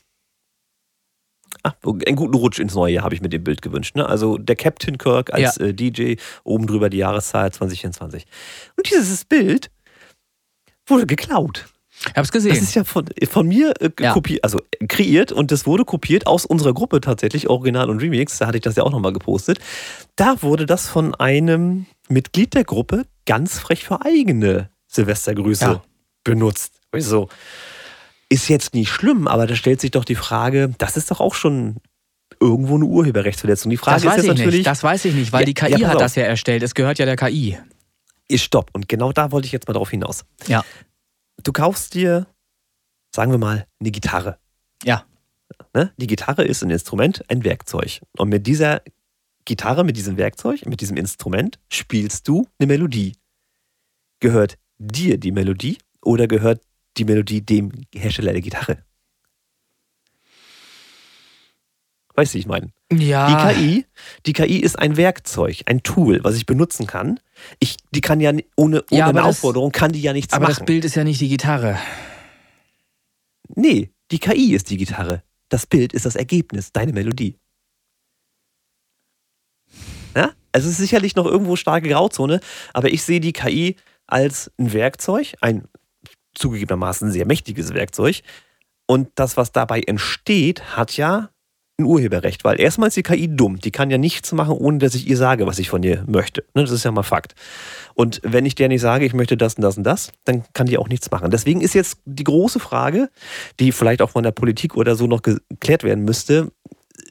Ach, 1.64 1.74
einen 1.84 2.16
guten 2.16 2.36
Rutsch 2.36 2.60
ins 2.60 2.76
neue 2.76 2.94
Jahr 2.94 3.04
habe 3.04 3.16
ich 3.16 3.22
mit 3.22 3.34
dem 3.34 3.44
Bild 3.44 3.62
gewünscht. 3.62 3.96
Ne? 3.96 4.08
Also 4.08 4.38
der 4.38 4.56
Captain 4.56 4.98
Kirk 4.98 5.34
als 5.34 5.58
ja. 5.58 5.66
äh, 5.66 5.74
DJ, 5.74 6.16
oben 6.44 6.68
drüber 6.68 6.90
die 6.90 6.98
Jahreszahl 6.98 7.52
2024. 7.52 8.26
Und 8.78 8.90
dieses 8.90 9.26
Bild 9.26 9.70
wurde 10.88 11.06
geklaut. 11.06 11.68
Ich 12.02 12.16
habe 12.16 12.22
es 12.22 12.32
gesehen. 12.32 12.52
Das 12.52 12.62
ist 12.62 12.76
ja 12.76 12.84
von, 12.84 13.06
von 13.30 13.48
mir 13.48 13.74
äh, 13.82 13.90
ja. 14.00 14.14
kopiert, 14.14 14.44
also 14.44 14.62
kreiert 14.88 15.32
und 15.32 15.52
das 15.52 15.66
wurde 15.66 15.84
kopiert 15.86 16.28
aus 16.28 16.46
unserer 16.46 16.74
Gruppe 16.74 17.02
tatsächlich, 17.02 17.50
Original 17.50 17.90
und 17.90 18.02
Remix. 18.02 18.38
Da 18.38 18.48
hatte 18.48 18.58
ich 18.58 18.64
das 18.64 18.76
ja 18.76 18.84
auch 18.84 18.92
nochmal 18.92 19.14
gepostet. 19.14 19.60
Da 20.16 20.42
wurde 20.42 20.66
das 20.66 20.88
von 20.88 21.14
einem 21.16 21.88
Mitglied 22.08 22.54
der 22.54 22.64
Gruppe 22.64 23.06
ganz 23.26 23.60
frech 23.60 23.84
für 23.84 24.04
eigene 24.06 24.70
Silvestergrüße 24.88 25.66
ja. 25.66 25.84
benutzt. 26.24 26.80
So, 26.98 27.30
ist 28.30 28.48
jetzt 28.48 28.74
nicht 28.74 28.90
schlimm, 28.90 29.28
aber 29.28 29.46
da 29.48 29.56
stellt 29.56 29.82
sich 29.82 29.92
doch 29.92 30.06
die 30.06 30.16
Frage, 30.16 30.74
das 30.78 30.98
ist 30.98 31.12
doch 31.12 31.20
auch 31.20 31.36
schon 31.36 31.78
irgendwo 32.40 32.76
eine 32.76 32.86
Urheberrechtsverletzung. 32.86 33.70
Die 33.70 33.78
Frage 33.78 34.04
das 34.04 34.18
ist 34.18 34.26
jetzt 34.26 34.38
natürlich. 34.38 34.60
Nicht. 34.60 34.68
Das 34.68 34.84
weiß 34.84 35.06
ich 35.06 35.14
nicht, 35.14 35.34
weil 35.34 35.42
ja, 35.42 35.46
die 35.46 35.54
KI 35.54 35.82
hat 35.82 36.00
das 36.00 36.16
ja 36.16 36.24
erstellt. 36.24 36.64
Es 36.64 36.74
gehört 36.74 37.00
ja 37.00 37.06
der 37.06 37.16
KI. 37.16 37.58
Ist 38.28 38.44
Stopp. 38.44 38.70
Und 38.74 38.88
genau 38.88 39.12
da 39.12 39.32
wollte 39.32 39.48
ich 39.48 39.52
jetzt 39.52 39.68
mal 39.68 39.74
drauf 39.74 39.90
hinaus. 39.90 40.24
Ja. 40.48 40.64
Du 41.44 41.54
kaufst 41.54 41.94
dir, 41.94 42.28
sagen 43.16 43.32
wir 43.32 43.38
mal, 43.38 43.66
eine 43.80 43.92
Gitarre. 43.92 44.40
Ja. 44.84 45.06
Ne? 45.74 45.94
Die 45.98 46.08
Gitarre 46.08 46.44
ist 46.44 46.64
ein 46.64 46.70
Instrument, 46.70 47.24
ein 47.30 47.44
Werkzeug. 47.44 48.02
Und 48.18 48.30
mit 48.30 48.48
dieser 48.48 48.82
Gitarre, 49.46 49.84
mit 49.84 49.98
diesem 49.98 50.18
Werkzeug, 50.18 50.66
mit 50.66 50.82
diesem 50.82 50.98
Instrument 50.98 51.60
spielst 51.72 52.28
du 52.28 52.48
eine 52.60 52.68
Melodie. 52.68 53.16
Gehört 54.20 54.58
dir 54.78 55.18
die 55.18 55.32
Melodie 55.32 55.78
oder 56.02 56.28
gehört 56.28 56.62
die 56.98 57.06
Melodie 57.06 57.42
dem 57.42 57.72
Hersteller 57.94 58.34
der 58.34 58.42
Gitarre? 58.42 58.84
Weißt 62.16 62.34
du, 62.34 62.38
ich 62.38 62.48
meine? 62.48 62.72
Ja. 62.92 63.28
Die 63.28 63.54
KI, 63.54 63.86
die 64.26 64.34
KI 64.34 64.58
ist 64.58 64.80
ein 64.80 64.98
Werkzeug, 64.98 65.62
ein 65.68 65.84
Tool, 65.84 66.24
was 66.24 66.36
ich 66.36 66.46
benutzen 66.48 66.88
kann. 66.88 67.20
Ich, 67.60 67.78
die 67.92 68.02
kann 68.02 68.20
ja 68.20 68.32
ohne, 68.32 68.44
ohne 68.56 68.84
ja, 68.90 69.08
eine 69.08 69.20
das, 69.20 69.28
Aufforderung 69.28 69.72
kann 69.72 69.92
die 69.92 70.02
ja 70.02 70.14
nichts 70.14 70.34
aber 70.34 70.44
machen. 70.44 70.54
Aber 70.54 70.60
das 70.60 70.66
Bild 70.66 70.86
ist 70.86 70.96
ja 70.96 71.04
nicht 71.04 71.22
die 71.22 71.30
Gitarre. 71.30 71.78
Nee, 73.56 73.92
die 74.12 74.20
KI 74.20 74.56
ist 74.56 74.70
die 74.72 74.78
Gitarre. 74.78 75.24
Das 75.50 75.68
Bild 75.68 75.94
ist 75.94 76.06
das 76.06 76.16
Ergebnis, 76.16 76.72
deine 76.72 76.94
Melodie. 76.94 77.38
Ja? 80.16 80.32
Es 80.52 80.66
ist 80.66 80.78
sicherlich 80.78 81.16
noch 81.16 81.26
irgendwo 81.26 81.56
starke 81.56 81.90
Grauzone, 81.90 82.40
aber 82.74 82.90
ich 82.90 83.04
sehe 83.04 83.20
die 83.20 83.34
KI 83.34 83.76
als 84.08 84.52
ein 84.58 84.74
Werkzeug, 84.74 85.36
ein 85.42 85.68
zugegebenermaßen 86.34 87.12
sehr 87.12 87.28
mächtiges 87.28 87.74
Werkzeug. 87.74 88.22
Und 88.88 89.10
das, 89.16 89.38
was 89.38 89.52
dabei 89.52 89.82
entsteht, 89.82 90.76
hat 90.76 90.98
ja 90.98 91.30
ein 91.80 91.86
Urheberrecht, 91.86 92.44
weil 92.44 92.60
erstmal 92.60 92.90
ist 92.90 92.98
die 92.98 93.04
KI 93.04 93.28
dumm. 93.34 93.60
Die 93.60 93.72
kann 93.72 93.90
ja 93.90 93.98
nichts 93.98 94.32
machen, 94.32 94.54
ohne 94.54 94.78
dass 94.78 94.96
ich 94.96 95.08
ihr 95.08 95.18
sage, 95.18 95.48
was 95.48 95.60
ich 95.60 95.70
von 95.70 95.82
ihr 95.82 96.04
möchte. 96.08 96.44
Ne, 96.54 96.62
das 96.62 96.72
ist 96.72 96.84
ja 96.84 96.92
mal 96.92 97.04
Fakt. 97.04 97.34
Und 97.96 98.22
wenn 98.24 98.46
ich 98.46 98.56
der 98.56 98.68
nicht 98.68 98.82
sage, 98.82 99.06
ich 99.06 99.14
möchte 99.14 99.38
das 99.38 99.56
und 99.56 99.62
das 99.64 99.78
und 99.78 99.84
das, 99.84 100.12
dann 100.26 100.44
kann 100.54 100.68
die 100.68 100.78
auch 100.78 100.90
nichts 100.90 101.10
machen. 101.10 101.32
Deswegen 101.32 101.62
ist 101.62 101.74
jetzt 101.74 102.00
die 102.06 102.24
große 102.24 102.60
Frage, 102.60 103.10
die 103.60 103.72
vielleicht 103.72 104.02
auch 104.02 104.12
von 104.12 104.24
der 104.24 104.32
Politik 104.32 104.76
oder 104.76 104.96
so 104.96 105.08
noch 105.08 105.22
geklärt 105.22 105.84
werden 105.84 106.06
müsste, 106.06 106.52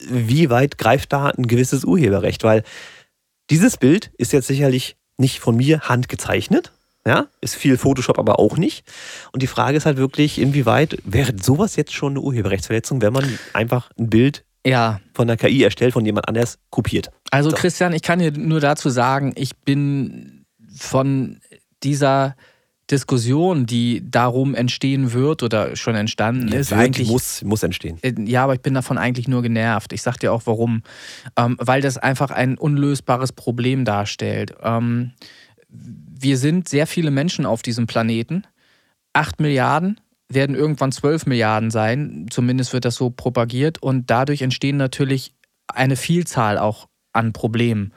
wie 0.09 0.49
weit 0.49 0.77
greift 0.77 1.11
da 1.11 1.27
ein 1.27 1.47
gewisses 1.47 1.83
Urheberrecht? 1.83 2.43
Weil 2.43 2.63
dieses 3.49 3.77
Bild 3.77 4.11
ist 4.17 4.31
jetzt 4.31 4.47
sicherlich 4.47 4.95
nicht 5.17 5.39
von 5.39 5.57
mir 5.57 5.81
handgezeichnet, 5.81 6.71
ja, 7.05 7.27
ist 7.41 7.55
viel 7.55 7.77
Photoshop 7.77 8.19
aber 8.19 8.39
auch 8.39 8.57
nicht. 8.57 8.85
Und 9.31 9.41
die 9.41 9.47
Frage 9.47 9.77
ist 9.77 9.85
halt 9.85 9.97
wirklich, 9.97 10.39
inwieweit 10.39 10.97
wäre 11.03 11.33
sowas 11.41 11.75
jetzt 11.75 11.93
schon 11.93 12.13
eine 12.13 12.21
Urheberrechtsverletzung, 12.21 13.01
wenn 13.01 13.13
man 13.13 13.39
einfach 13.53 13.89
ein 13.97 14.09
Bild 14.09 14.45
ja. 14.69 14.99
von 15.13 15.27
der 15.27 15.37
KI 15.37 15.63
erstellt, 15.63 15.93
von 15.93 16.05
jemand 16.05 16.27
anders 16.27 16.59
kopiert. 16.69 17.09
Also 17.31 17.49
so. 17.49 17.55
Christian, 17.55 17.93
ich 17.93 18.01
kann 18.01 18.19
dir 18.19 18.31
nur 18.31 18.59
dazu 18.59 18.89
sagen, 18.89 19.33
ich 19.35 19.55
bin 19.57 20.45
von 20.75 21.39
dieser 21.83 22.35
Diskussion, 22.89 23.65
die 23.65 24.01
darum 24.09 24.55
entstehen 24.55 25.13
wird 25.13 25.43
oder 25.43 25.75
schon 25.75 25.95
entstanden 25.95 26.47
ist, 26.47 26.71
wird, 26.71 26.79
eigentlich 26.79 27.07
muss 27.07 27.43
muss 27.43 27.61
entstehen. 27.61 27.99
Äh, 28.01 28.13
ja, 28.25 28.43
aber 28.43 28.55
ich 28.55 28.61
bin 28.61 28.73
davon 28.73 28.97
eigentlich 28.97 29.27
nur 29.27 29.43
genervt. 29.43 29.93
Ich 29.93 30.01
sag 30.01 30.17
dir 30.17 30.33
auch 30.33 30.41
warum, 30.45 30.81
ähm, 31.37 31.55
weil 31.59 31.81
das 31.81 31.97
einfach 31.97 32.31
ein 32.31 32.57
unlösbares 32.57 33.31
Problem 33.31 33.85
darstellt. 33.85 34.55
Ähm, 34.63 35.11
wir 35.69 36.37
sind 36.37 36.67
sehr 36.67 36.87
viele 36.87 37.11
Menschen 37.11 37.45
auf 37.45 37.61
diesem 37.61 37.85
Planeten. 37.85 38.43
Acht 39.13 39.39
Milliarden 39.39 39.99
werden 40.31 40.55
irgendwann 40.55 40.91
zwölf 40.91 41.25
Milliarden 41.25 41.71
sein. 41.71 42.27
Zumindest 42.29 42.73
wird 42.73 42.85
das 42.85 42.95
so 42.95 43.09
propagiert. 43.09 43.81
Und 43.81 44.09
dadurch 44.09 44.41
entstehen 44.41 44.77
natürlich 44.77 45.33
eine 45.67 45.95
Vielzahl 45.95 46.57
auch 46.57 46.87
an 47.11 47.33
Problemen. 47.33 47.91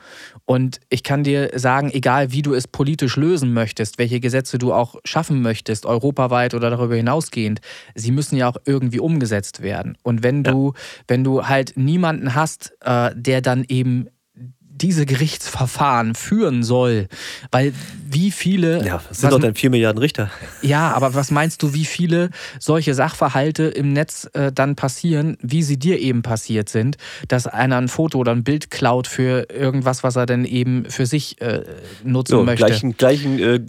Und 0.46 0.80
ich 0.88 1.02
kann 1.02 1.22
dir 1.22 1.50
sagen, 1.54 1.90
egal 1.92 2.32
wie 2.32 2.42
du 2.42 2.54
es 2.54 2.66
politisch 2.66 3.16
lösen 3.16 3.52
möchtest, 3.52 3.98
welche 3.98 4.20
Gesetze 4.20 4.58
du 4.58 4.72
auch 4.72 4.96
schaffen 5.04 5.42
möchtest, 5.42 5.84
europaweit 5.84 6.54
oder 6.54 6.70
darüber 6.70 6.96
hinausgehend, 6.96 7.60
sie 7.94 8.10
müssen 8.10 8.36
ja 8.36 8.48
auch 8.48 8.56
irgendwie 8.64 9.00
umgesetzt 9.00 9.62
werden. 9.62 9.98
Und 10.02 10.22
wenn 10.22 10.42
du, 10.42 10.72
ja. 10.74 10.80
wenn 11.08 11.24
du 11.24 11.46
halt 11.46 11.76
niemanden 11.76 12.34
hast, 12.34 12.74
äh, 12.80 13.10
der 13.14 13.42
dann 13.42 13.64
eben 13.68 14.08
diese 14.82 15.06
Gerichtsverfahren 15.06 16.14
führen 16.14 16.62
soll. 16.64 17.08
Weil 17.50 17.72
wie 18.12 18.30
viele. 18.30 18.84
Ja, 18.84 19.00
das 19.08 19.18
sind 19.18 19.30
was, 19.30 19.36
doch 19.36 19.40
dann 19.40 19.54
vier 19.54 19.70
Milliarden 19.70 19.98
Richter. 19.98 20.30
Ja, 20.60 20.92
aber 20.92 21.14
was 21.14 21.30
meinst 21.30 21.62
du, 21.62 21.74
wie 21.74 21.84
viele 21.84 22.30
solche 22.58 22.94
Sachverhalte 22.94 23.64
im 23.64 23.92
Netz 23.92 24.28
äh, 24.34 24.52
dann 24.52 24.76
passieren, 24.76 25.36
wie 25.40 25.62
sie 25.62 25.78
dir 25.78 25.98
eben 26.00 26.22
passiert 26.22 26.68
sind, 26.68 26.96
dass 27.28 27.46
einer 27.46 27.76
ein 27.76 27.88
Foto 27.88 28.18
oder 28.18 28.32
ein 28.32 28.44
Bild 28.44 28.70
klaut 28.70 29.06
für 29.06 29.48
irgendwas, 29.50 30.02
was 30.02 30.16
er 30.16 30.26
denn 30.26 30.44
eben 30.44 30.84
für 30.86 31.06
sich 31.06 31.40
äh, 31.40 31.62
nutzen 32.04 32.32
so, 32.32 32.44
möchte? 32.44 32.66
Gleichen, 32.66 32.96
gleichen 32.96 33.38
äh, 33.38 33.60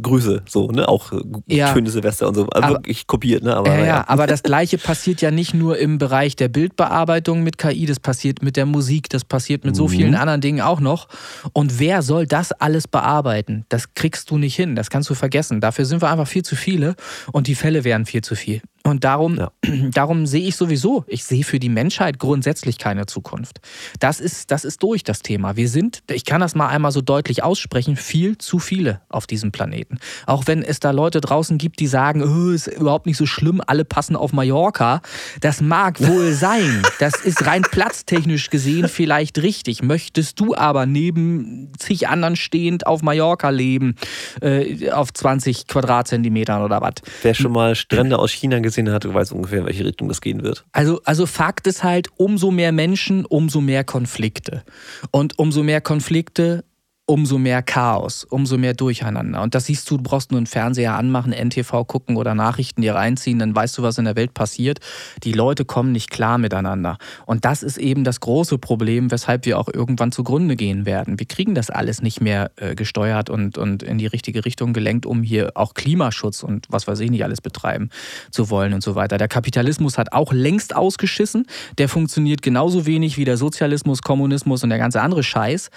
Grüße, 0.00 0.42
so, 0.48 0.68
ne? 0.68 0.88
Auch 0.88 1.12
äh, 1.12 1.22
ja. 1.46 1.72
schöne 1.72 1.90
Silvester 1.90 2.28
und 2.28 2.34
so. 2.34 2.46
Also 2.48 2.68
aber, 2.68 2.74
wirklich 2.76 3.06
kopiert, 3.06 3.42
ne? 3.42 3.56
Aber, 3.56 3.78
ja, 3.78 3.84
ja, 3.84 4.04
aber 4.08 4.26
das 4.26 4.42
Gleiche 4.52 4.78
passiert 4.78 5.20
ja 5.20 5.30
nicht 5.30 5.54
nur 5.54 5.78
im 5.78 5.98
Bereich 5.98 6.36
der 6.36 6.48
Bildbearbeitung 6.48 7.42
mit 7.42 7.58
KI, 7.58 7.86
das 7.86 8.00
passiert 8.00 8.42
mit 8.42 8.56
der 8.56 8.66
Musik, 8.66 9.08
das 9.08 9.24
passiert 9.24 9.64
mit 9.64 9.76
so 9.76 9.84
mhm. 9.84 9.90
vielen 9.90 10.14
anderen 10.14 10.40
Dingen 10.40 10.60
auch 10.60 10.80
noch. 10.80 11.08
Und 11.52 11.78
wer 11.78 12.02
soll 12.02 12.26
das 12.26 12.52
alles 12.52 12.88
bearbeiten? 12.88 13.64
Das 13.68 13.91
kriegst 13.94 14.30
du 14.30 14.38
nicht 14.38 14.56
hin, 14.56 14.74
das 14.74 14.90
kannst 14.90 15.10
du 15.10 15.14
vergessen. 15.14 15.60
Dafür 15.60 15.84
sind 15.84 16.02
wir 16.02 16.10
einfach 16.10 16.28
viel 16.28 16.42
zu 16.42 16.56
viele 16.56 16.94
und 17.32 17.46
die 17.46 17.54
Fälle 17.54 17.84
wären 17.84 18.06
viel 18.06 18.22
zu 18.22 18.34
viel. 18.34 18.62
Und 18.84 19.04
darum, 19.04 19.36
ja. 19.36 19.52
darum 19.92 20.26
sehe 20.26 20.46
ich 20.46 20.56
sowieso, 20.56 21.04
ich 21.06 21.24
sehe 21.24 21.44
für 21.44 21.58
die 21.58 21.68
Menschheit 21.68 22.18
grundsätzlich 22.18 22.78
keine 22.78 23.06
Zukunft. 23.06 23.60
Das 24.00 24.20
ist, 24.20 24.50
das 24.50 24.64
ist 24.64 24.82
durch 24.82 25.04
das 25.04 25.20
Thema. 25.20 25.56
Wir 25.56 25.68
sind, 25.68 26.02
ich 26.10 26.24
kann 26.24 26.40
das 26.40 26.54
mal 26.54 26.68
einmal 26.68 26.90
so 26.90 27.00
deutlich 27.00 27.42
aussprechen, 27.42 27.96
viel 27.96 28.38
zu 28.38 28.58
viele 28.58 29.00
auf 29.08 29.26
diesem 29.26 29.52
Planeten. 29.52 29.98
Auch 30.26 30.46
wenn 30.46 30.62
es 30.62 30.80
da 30.80 30.90
Leute 30.90 31.20
draußen 31.20 31.58
gibt, 31.58 31.78
die 31.78 31.86
sagen, 31.86 32.22
oh, 32.22 32.50
ist 32.50 32.66
überhaupt 32.66 33.06
nicht 33.06 33.16
so 33.16 33.26
schlimm, 33.26 33.62
alle 33.66 33.84
passen 33.84 34.16
auf 34.16 34.32
Mallorca. 34.32 35.00
Das 35.40 35.60
mag 35.60 36.00
wohl 36.06 36.32
sein. 36.32 36.82
Das 36.98 37.14
ist 37.24 37.46
rein 37.46 37.62
platztechnisch 37.62 38.50
gesehen 38.50 38.88
vielleicht 38.88 39.38
richtig. 39.38 39.82
Möchtest 39.82 40.40
du 40.40 40.56
aber 40.56 40.86
neben 40.86 41.72
zig 41.78 42.08
anderen 42.08 42.36
stehend 42.36 42.86
auf 42.86 43.02
Mallorca 43.02 43.50
leben, 43.50 43.94
äh, 44.40 44.90
auf 44.90 45.12
20 45.12 45.68
Quadratzentimetern 45.68 46.62
oder 46.62 46.80
was? 46.80 46.94
Wer 47.22 47.34
schon 47.34 47.52
mal 47.52 47.76
Strände 47.76 48.18
aus 48.18 48.32
China 48.32 48.58
gesehen 48.58 48.71
gesehen 48.72 48.92
hat, 48.92 49.12
weiß 49.12 49.32
ungefähr, 49.32 49.60
in 49.60 49.66
welche 49.66 49.84
Richtung 49.84 50.08
das 50.08 50.20
gehen 50.20 50.42
wird. 50.42 50.64
Also, 50.72 51.00
also 51.04 51.26
Fakt 51.26 51.66
ist 51.66 51.84
halt, 51.84 52.08
umso 52.16 52.50
mehr 52.50 52.72
Menschen, 52.72 53.24
umso 53.24 53.60
mehr 53.60 53.84
Konflikte. 53.84 54.64
Und 55.10 55.38
umso 55.38 55.62
mehr 55.62 55.80
Konflikte, 55.80 56.64
umso 57.04 57.36
mehr 57.36 57.62
Chaos, 57.62 58.24
umso 58.24 58.56
mehr 58.58 58.74
Durcheinander. 58.74 59.42
Und 59.42 59.54
das 59.54 59.66
siehst 59.66 59.90
du, 59.90 59.96
du 59.96 60.04
brauchst 60.04 60.30
nur 60.30 60.38
einen 60.38 60.46
Fernseher 60.46 60.96
anmachen, 60.96 61.32
NTV 61.32 61.84
gucken 61.84 62.16
oder 62.16 62.34
Nachrichten 62.34 62.80
dir 62.80 62.94
reinziehen, 62.94 63.40
dann 63.40 63.54
weißt 63.54 63.76
du, 63.76 63.82
was 63.82 63.98
in 63.98 64.04
der 64.04 64.14
Welt 64.14 64.34
passiert. 64.34 64.78
Die 65.24 65.32
Leute 65.32 65.64
kommen 65.64 65.90
nicht 65.90 66.10
klar 66.10 66.38
miteinander. 66.38 66.98
Und 67.26 67.44
das 67.44 67.64
ist 67.64 67.76
eben 67.76 68.04
das 68.04 68.20
große 68.20 68.56
Problem, 68.58 69.10
weshalb 69.10 69.46
wir 69.46 69.58
auch 69.58 69.68
irgendwann 69.68 70.12
zugrunde 70.12 70.54
gehen 70.54 70.86
werden. 70.86 71.18
Wir 71.18 71.26
kriegen 71.26 71.56
das 71.56 71.70
alles 71.70 72.02
nicht 72.02 72.20
mehr 72.20 72.52
äh, 72.56 72.76
gesteuert 72.76 73.30
und, 73.30 73.58
und 73.58 73.82
in 73.82 73.98
die 73.98 74.06
richtige 74.06 74.44
Richtung 74.44 74.72
gelenkt, 74.72 75.04
um 75.04 75.24
hier 75.24 75.52
auch 75.56 75.74
Klimaschutz 75.74 76.44
und 76.44 76.66
was 76.70 76.86
weiß 76.86 77.00
ich 77.00 77.10
nicht 77.10 77.24
alles 77.24 77.40
betreiben 77.40 77.90
zu 78.30 78.48
wollen 78.48 78.74
und 78.74 78.82
so 78.82 78.94
weiter. 78.94 79.18
Der 79.18 79.28
Kapitalismus 79.28 79.98
hat 79.98 80.12
auch 80.12 80.32
längst 80.32 80.76
ausgeschissen. 80.76 81.46
Der 81.78 81.88
funktioniert 81.88 82.42
genauso 82.42 82.86
wenig 82.86 83.18
wie 83.18 83.24
der 83.24 83.36
Sozialismus, 83.36 84.02
Kommunismus 84.02 84.62
und 84.62 84.70
der 84.70 84.78
ganze 84.78 85.02
andere 85.02 85.24
Scheiß, 85.24 85.70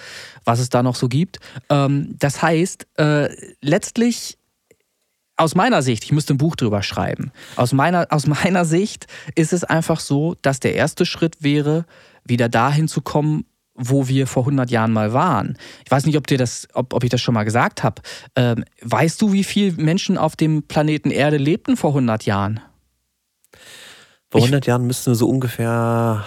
was 0.45 0.59
es 0.59 0.69
da 0.69 0.83
noch 0.83 0.95
so 0.95 1.09
gibt. 1.09 1.39
Ähm, 1.69 2.15
das 2.17 2.41
heißt, 2.41 2.87
äh, 2.97 3.29
letztlich 3.61 4.37
aus 5.37 5.55
meiner 5.55 5.81
Sicht, 5.81 6.05
ich 6.05 6.11
müsste 6.11 6.33
ein 6.33 6.37
Buch 6.37 6.55
drüber 6.55 6.81
schreiben, 6.81 7.31
aus 7.57 7.73
meiner, 7.73 8.07
aus 8.09 8.25
meiner 8.27 8.63
Sicht 8.63 9.07
ist 9.35 9.51
es 9.51 9.63
einfach 9.63 9.99
so, 9.99 10.35
dass 10.41 10.59
der 10.59 10.75
erste 10.75 11.05
Schritt 11.05 11.43
wäre, 11.43 11.85
wieder 12.23 12.47
dahin 12.47 12.87
zu 12.87 13.01
kommen, 13.01 13.45
wo 13.75 14.07
wir 14.07 14.25
vor 14.25 14.43
100 14.43 14.71
Jahren 14.71 14.93
mal 14.93 15.11
waren. 15.11 15.57
Ich 15.83 15.91
weiß 15.91 16.05
nicht, 16.05 16.17
ob, 16.17 16.27
dir 16.27 16.37
das, 16.37 16.67
ob, 16.73 16.93
ob 16.93 17.03
ich 17.03 17.09
das 17.09 17.21
schon 17.21 17.33
mal 17.33 17.43
gesagt 17.43 17.83
habe. 17.83 18.01
Ähm, 18.35 18.63
weißt 18.81 19.21
du, 19.21 19.33
wie 19.33 19.43
viele 19.43 19.73
Menschen 19.73 20.17
auf 20.17 20.37
dem 20.37 20.63
Planeten 20.63 21.11
Erde 21.11 21.37
lebten 21.37 21.75
vor 21.75 21.89
100 21.89 22.25
Jahren? 22.25 22.61
Vor 24.31 24.41
100 24.41 24.63
ich, 24.63 24.67
Jahren 24.67 24.87
müssten 24.87 25.11
wir 25.11 25.15
so 25.15 25.27
ungefähr 25.27 26.23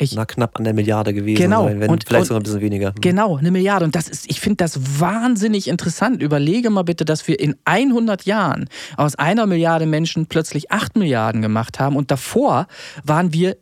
ich, 0.00 0.14
Na, 0.14 0.24
knapp 0.24 0.56
an 0.56 0.64
der 0.64 0.74
Milliarde 0.74 1.12
gewesen 1.12 1.42
genau, 1.42 1.64
sein, 1.64 1.80
wenn, 1.80 1.90
und, 1.90 2.04
vielleicht 2.06 2.22
und, 2.22 2.28
sogar 2.28 2.40
ein 2.40 2.44
bisschen 2.44 2.60
weniger. 2.60 2.94
Genau, 3.00 3.36
eine 3.36 3.50
Milliarde. 3.50 3.84
Und 3.84 3.96
das 3.96 4.08
ist, 4.08 4.30
ich 4.30 4.40
finde 4.40 4.58
das 4.58 5.00
wahnsinnig 5.00 5.66
interessant. 5.66 6.22
Überlege 6.22 6.70
mal 6.70 6.84
bitte, 6.84 7.04
dass 7.04 7.26
wir 7.26 7.40
in 7.40 7.56
100 7.64 8.24
Jahren 8.24 8.68
aus 8.96 9.16
einer 9.16 9.46
Milliarde 9.46 9.86
Menschen 9.86 10.26
plötzlich 10.26 10.70
8 10.70 10.96
Milliarden 10.96 11.42
gemacht 11.42 11.80
haben. 11.80 11.96
Und 11.96 12.12
davor 12.12 12.68
waren 13.02 13.32
wir 13.32 13.56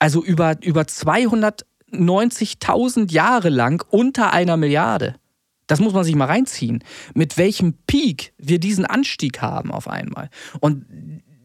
also 0.00 0.24
über, 0.24 0.56
über 0.62 0.82
290.000 0.82 3.12
Jahre 3.12 3.48
lang 3.48 3.84
unter 3.90 4.32
einer 4.32 4.56
Milliarde. 4.56 5.14
Das 5.68 5.78
muss 5.78 5.92
man 5.92 6.02
sich 6.02 6.16
mal 6.16 6.24
reinziehen. 6.24 6.82
Mit 7.14 7.38
welchem 7.38 7.74
Peak 7.86 8.32
wir 8.38 8.58
diesen 8.58 8.86
Anstieg 8.86 9.40
haben 9.40 9.70
auf 9.70 9.86
einmal. 9.86 10.30
Und 10.58 10.84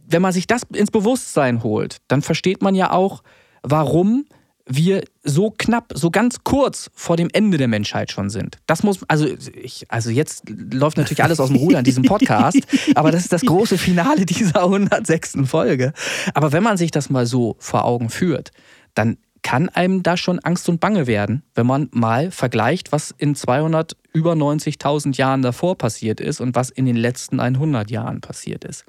wenn 0.07 0.23
man 0.23 0.33
sich 0.33 0.47
das 0.47 0.63
ins 0.73 0.89
Bewusstsein 0.89 1.61
holt, 1.61 1.97
dann 2.07 2.23
versteht 2.23 2.63
man 2.63 2.73
ja 2.73 2.91
auch, 2.91 3.21
warum 3.65 4.25
wir 4.67 5.03
so 5.23 5.53
knapp, 5.55 5.93
so 5.93 6.09
ganz 6.09 6.43
kurz 6.43 6.89
vor 6.95 7.17
dem 7.17 7.29
Ende 7.31 7.57
der 7.57 7.67
Menschheit 7.67 8.11
schon 8.11 8.29
sind. 8.29 8.57
Das 8.65 8.81
muss, 8.81 8.99
also 9.07 9.27
ich, 9.53 9.85
also 9.89 10.09
jetzt 10.09 10.43
läuft 10.49 10.97
natürlich 10.97 11.23
alles 11.23 11.39
aus 11.39 11.49
dem 11.49 11.57
Ruder 11.57 11.79
in 11.79 11.85
diesem 11.85 12.03
Podcast, 12.03 12.59
aber 12.95 13.11
das 13.11 13.21
ist 13.21 13.33
das 13.33 13.41
große 13.41 13.77
Finale 13.77 14.25
dieser 14.25 14.63
106. 14.63 15.37
Folge. 15.45 15.93
Aber 16.33 16.51
wenn 16.51 16.63
man 16.63 16.77
sich 16.77 16.89
das 16.89 17.09
mal 17.09 17.27
so 17.27 17.55
vor 17.59 17.85
Augen 17.85 18.09
führt, 18.09 18.51
dann 18.95 19.17
kann 19.43 19.69
einem 19.69 20.01
da 20.01 20.17
schon 20.17 20.39
Angst 20.39 20.67
und 20.69 20.79
Bange 20.79 21.05
werden, 21.05 21.43
wenn 21.53 21.67
man 21.67 21.87
mal 21.91 22.31
vergleicht, 22.31 22.91
was 22.91 23.13
in 23.15 23.35
200 23.35 23.95
über 24.11 24.33
90.000 24.33 25.15
Jahren 25.17 25.43
davor 25.43 25.77
passiert 25.77 26.19
ist 26.19 26.41
und 26.41 26.55
was 26.55 26.71
in 26.71 26.87
den 26.87 26.95
letzten 26.95 27.39
100 27.39 27.91
Jahren 27.91 28.21
passiert 28.21 28.63
ist. 28.63 28.85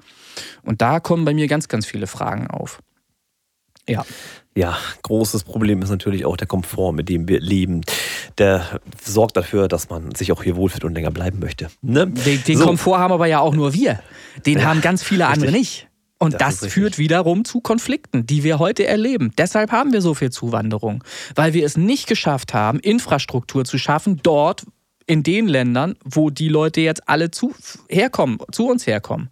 Und 0.63 0.81
da 0.81 0.99
kommen 0.99 1.25
bei 1.25 1.35
mir 1.35 1.47
ganz, 1.47 1.67
ganz 1.67 1.85
viele 1.85 2.07
Fragen 2.07 2.47
auf. 2.47 2.81
Ja. 3.87 4.03
Ja, 4.57 4.75
großes 5.03 5.43
Problem 5.43 5.83
ist 5.83 5.91
natürlich 5.91 6.25
auch 6.25 6.35
der 6.35 6.47
Komfort, 6.47 6.91
mit 6.91 7.09
dem 7.09 7.27
wir 7.27 7.39
leben. 7.39 7.81
Der 8.39 8.79
sorgt 8.99 9.37
dafür, 9.37 9.67
dass 9.67 9.91
man 9.91 10.15
sich 10.15 10.31
auch 10.31 10.41
hier 10.41 10.55
wohlfühlt 10.55 10.83
und 10.83 10.95
länger 10.95 11.11
bleiben 11.11 11.37
möchte. 11.37 11.67
Ne? 11.83 12.07
Den, 12.07 12.43
den 12.43 12.57
so. 12.57 12.65
Komfort 12.65 12.97
haben 12.97 13.13
aber 13.13 13.27
ja 13.27 13.39
auch 13.39 13.53
nur 13.53 13.75
wir. 13.75 13.99
Den 14.47 14.57
ja, 14.57 14.65
haben 14.65 14.81
ganz 14.81 15.03
viele 15.03 15.25
richtig. 15.27 15.43
andere 15.43 15.59
nicht. 15.59 15.87
Und 16.17 16.41
das, 16.41 16.61
das 16.61 16.73
führt 16.73 16.97
wiederum 16.97 17.45
zu 17.45 17.61
Konflikten, 17.61 18.25
die 18.25 18.43
wir 18.43 18.57
heute 18.57 18.87
erleben. 18.87 19.31
Deshalb 19.37 19.71
haben 19.71 19.93
wir 19.93 20.01
so 20.01 20.15
viel 20.15 20.31
Zuwanderung, 20.31 21.03
weil 21.35 21.53
wir 21.53 21.63
es 21.63 21.77
nicht 21.77 22.07
geschafft 22.07 22.55
haben, 22.55 22.79
Infrastruktur 22.79 23.63
zu 23.63 23.77
schaffen, 23.77 24.21
dort, 24.23 24.65
in 25.07 25.23
den 25.23 25.47
Ländern, 25.47 25.95
wo 26.03 26.29
die 26.29 26.49
Leute 26.49 26.81
jetzt 26.81 27.07
alle 27.09 27.31
zu, 27.31 27.55
herkommen, 27.89 28.37
zu 28.51 28.67
uns 28.67 28.85
herkommen. 28.85 29.29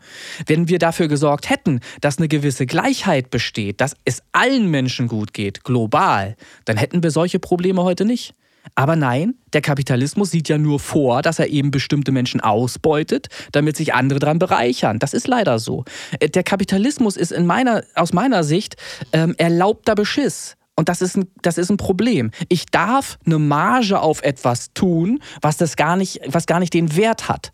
Wenn 0.47 0.67
wir 0.69 0.79
dafür 0.79 1.07
gesorgt 1.07 1.49
hätten, 1.49 1.81
dass 2.01 2.17
eine 2.17 2.27
gewisse 2.27 2.65
Gleichheit 2.65 3.29
besteht, 3.29 3.81
dass 3.81 3.95
es 4.05 4.23
allen 4.31 4.71
Menschen 4.71 5.07
gut 5.07 5.33
geht, 5.33 5.63
global, 5.63 6.35
dann 6.63 6.77
hätten 6.77 7.03
wir 7.03 7.11
solche 7.11 7.39
Probleme 7.39 7.83
heute 7.83 8.05
nicht. 8.05 8.33
Aber 8.73 8.95
nein, 8.95 9.35
der 9.53 9.61
Kapitalismus 9.61 10.31
sieht 10.31 10.49
ja 10.49 10.57
nur 10.57 10.79
vor, 10.79 11.21
dass 11.21 11.37
er 11.37 11.49
eben 11.49 11.69
bestimmte 11.69 12.11
Menschen 12.11 12.41
ausbeutet, 12.41 13.27
damit 13.51 13.77
sich 13.77 13.93
andere 13.93 14.19
daran 14.19 14.39
bereichern. 14.39 14.97
Das 14.97 15.13
ist 15.13 15.27
leider 15.27 15.59
so. 15.59 15.85
Äh, 16.19 16.29
der 16.29 16.43
Kapitalismus 16.43 17.15
ist 17.15 17.31
in 17.31 17.45
meiner, 17.45 17.83
aus 17.93 18.11
meiner 18.11 18.43
Sicht 18.43 18.75
ähm, 19.13 19.35
erlaubter 19.37 19.93
Beschiss. 19.93 20.57
Und 20.75 20.89
das 20.89 21.01
ist, 21.01 21.15
ein, 21.15 21.31
das 21.41 21.57
ist 21.57 21.69
ein 21.69 21.77
Problem. 21.77 22.31
Ich 22.49 22.65
darf 22.65 23.17
eine 23.25 23.39
Marge 23.39 23.99
auf 23.99 24.21
etwas 24.23 24.73
tun, 24.73 25.21
was, 25.41 25.57
das 25.57 25.75
gar 25.75 25.95
nicht, 25.95 26.19
was 26.27 26.45
gar 26.45 26.59
nicht 26.59 26.73
den 26.73 26.95
Wert 26.95 27.29
hat. 27.29 27.51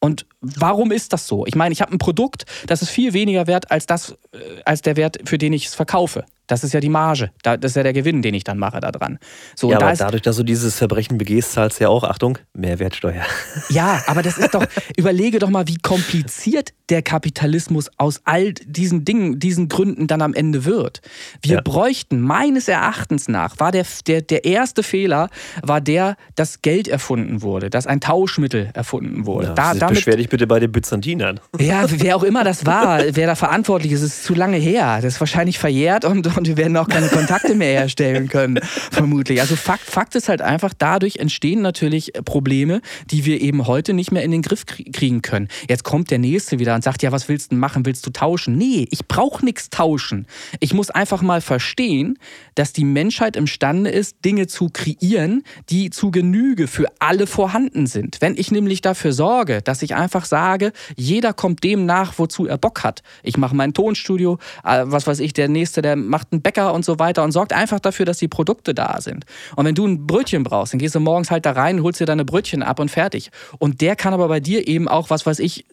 Und 0.00 0.26
warum 0.40 0.90
ist 0.90 1.12
das 1.12 1.28
so? 1.28 1.46
Ich 1.46 1.54
meine, 1.54 1.72
ich 1.72 1.80
habe 1.80 1.92
ein 1.92 1.98
Produkt, 1.98 2.44
das 2.66 2.82
ist 2.82 2.90
viel 2.90 3.12
weniger 3.12 3.46
wert 3.46 3.70
als, 3.70 3.86
das, 3.86 4.18
äh, 4.32 4.60
als 4.64 4.82
der 4.82 4.96
Wert, 4.96 5.20
für 5.24 5.38
den 5.38 5.52
ich 5.52 5.66
es 5.66 5.74
verkaufe. 5.74 6.24
Das 6.52 6.64
ist 6.64 6.74
ja 6.74 6.80
die 6.80 6.90
Marge. 6.90 7.30
Das 7.42 7.56
ist 7.62 7.76
ja 7.76 7.82
der 7.82 7.94
Gewinn, 7.94 8.20
den 8.20 8.34
ich 8.34 8.44
dann 8.44 8.58
mache 8.58 8.78
da 8.80 8.92
dran. 8.92 9.18
So, 9.56 9.70
ja, 9.70 9.78
aber 9.78 9.86
da 9.86 9.94
dadurch, 9.94 10.20
dass 10.20 10.36
du 10.36 10.42
dieses 10.42 10.76
Verbrechen 10.76 11.16
begehst, 11.16 11.52
zahlst 11.52 11.80
du 11.80 11.84
ja 11.84 11.88
auch, 11.88 12.04
Achtung, 12.04 12.36
Mehrwertsteuer. 12.52 13.22
Ja, 13.70 14.02
aber 14.06 14.22
das 14.22 14.36
ist 14.36 14.54
doch, 14.54 14.66
überlege 14.96 15.38
doch 15.38 15.48
mal, 15.48 15.66
wie 15.66 15.78
kompliziert 15.78 16.74
der 16.90 17.00
Kapitalismus 17.00 17.88
aus 17.96 18.20
all 18.24 18.52
diesen 18.52 19.04
Dingen, 19.04 19.38
diesen 19.38 19.68
Gründen 19.68 20.08
dann 20.08 20.20
am 20.20 20.34
Ende 20.34 20.66
wird. 20.66 21.00
Wir 21.40 21.56
ja. 21.56 21.60
bräuchten, 21.62 22.20
meines 22.20 22.68
Erachtens 22.68 23.28
nach, 23.28 23.58
war 23.60 23.72
der, 23.72 23.86
der, 24.06 24.20
der 24.20 24.44
erste 24.44 24.82
Fehler, 24.82 25.30
war 25.62 25.80
der, 25.80 26.16
dass 26.34 26.60
Geld 26.60 26.86
erfunden 26.86 27.40
wurde, 27.40 27.70
dass 27.70 27.86
ein 27.86 28.00
Tauschmittel 28.00 28.70
erfunden 28.74 29.24
wurde. 29.24 29.48
Ja, 29.48 29.54
da, 29.54 29.74
damit, 29.74 29.96
beschwer 29.96 30.16
dich 30.16 30.28
bitte 30.28 30.46
bei 30.46 30.60
den 30.60 30.70
Byzantinern. 30.70 31.40
Ja, 31.58 31.86
wer 31.88 32.16
auch 32.16 32.24
immer 32.24 32.44
das 32.44 32.66
war, 32.66 33.00
wer 33.10 33.26
da 33.26 33.36
verantwortlich 33.36 33.92
ist, 33.92 34.02
ist 34.02 34.24
zu 34.24 34.34
lange 34.34 34.58
her. 34.58 34.96
Das 35.00 35.14
ist 35.14 35.20
wahrscheinlich 35.20 35.58
verjährt 35.58 36.04
und, 36.04 36.36
und 36.36 36.41
wir 36.46 36.56
werden 36.56 36.76
auch 36.76 36.88
keine 36.88 37.08
Kontakte 37.08 37.54
mehr 37.54 37.72
herstellen 37.72 38.28
können, 38.28 38.60
vermutlich. 38.90 39.40
Also 39.40 39.56
Fakt, 39.56 39.84
Fakt 39.84 40.14
ist 40.14 40.28
halt 40.28 40.42
einfach, 40.42 40.72
dadurch 40.76 41.16
entstehen 41.16 41.62
natürlich 41.62 42.12
Probleme, 42.24 42.80
die 43.10 43.24
wir 43.24 43.40
eben 43.40 43.66
heute 43.66 43.92
nicht 43.92 44.12
mehr 44.12 44.22
in 44.22 44.30
den 44.30 44.42
Griff 44.42 44.64
kriegen 44.66 45.22
können. 45.22 45.48
Jetzt 45.68 45.84
kommt 45.84 46.10
der 46.10 46.18
Nächste 46.18 46.58
wieder 46.58 46.74
und 46.74 46.84
sagt, 46.84 47.02
ja, 47.02 47.12
was 47.12 47.28
willst 47.28 47.52
du 47.52 47.56
machen? 47.56 47.86
Willst 47.86 48.06
du 48.06 48.10
tauschen? 48.10 48.56
Nee, 48.56 48.86
ich 48.90 49.06
brauche 49.06 49.44
nichts 49.44 49.70
tauschen. 49.70 50.26
Ich 50.60 50.74
muss 50.74 50.90
einfach 50.90 51.22
mal 51.22 51.40
verstehen, 51.40 52.18
dass 52.54 52.72
die 52.72 52.84
Menschheit 52.84 53.36
imstande 53.36 53.90
ist, 53.90 54.24
Dinge 54.24 54.46
zu 54.46 54.68
kreieren, 54.68 55.42
die 55.70 55.90
zu 55.90 56.10
Genüge 56.10 56.66
für 56.66 56.86
alle 56.98 57.26
vorhanden 57.26 57.86
sind. 57.86 58.18
Wenn 58.20 58.36
ich 58.36 58.50
nämlich 58.50 58.80
dafür 58.80 59.12
sorge, 59.12 59.62
dass 59.62 59.82
ich 59.82 59.94
einfach 59.94 60.24
sage, 60.24 60.72
jeder 60.96 61.32
kommt 61.32 61.64
dem 61.64 61.86
nach, 61.86 62.18
wozu 62.18 62.46
er 62.46 62.58
Bock 62.58 62.84
hat. 62.84 63.02
Ich 63.22 63.36
mache 63.36 63.54
mein 63.54 63.74
Tonstudio, 63.74 64.38
äh, 64.64 64.82
was 64.84 65.06
weiß 65.06 65.20
ich, 65.20 65.32
der 65.32 65.48
Nächste, 65.48 65.82
der 65.82 65.96
macht 65.96 66.21
einen 66.30 66.42
Bäcker 66.42 66.72
und 66.74 66.84
so 66.84 66.98
weiter 66.98 67.24
und 67.24 67.32
sorgt 67.32 67.52
einfach 67.52 67.80
dafür, 67.80 68.06
dass 68.06 68.18
die 68.18 68.28
Produkte 68.28 68.74
da 68.74 69.00
sind. 69.00 69.24
Und 69.56 69.64
wenn 69.64 69.74
du 69.74 69.86
ein 69.86 70.06
Brötchen 70.06 70.42
brauchst, 70.42 70.72
dann 70.72 70.78
gehst 70.78 70.94
du 70.94 71.00
morgens 71.00 71.30
halt 71.30 71.46
da 71.46 71.52
rein, 71.52 71.82
holst 71.82 72.00
dir 72.00 72.06
deine 72.06 72.24
Brötchen 72.24 72.62
ab 72.62 72.78
und 72.78 72.90
fertig. 72.90 73.30
Und 73.58 73.80
der 73.80 73.96
kann 73.96 74.14
aber 74.14 74.28
bei 74.28 74.40
dir 74.40 74.68
eben 74.68 74.88
auch, 74.88 75.10
was 75.10 75.26
weiß 75.26 75.38
ich, 75.40 75.66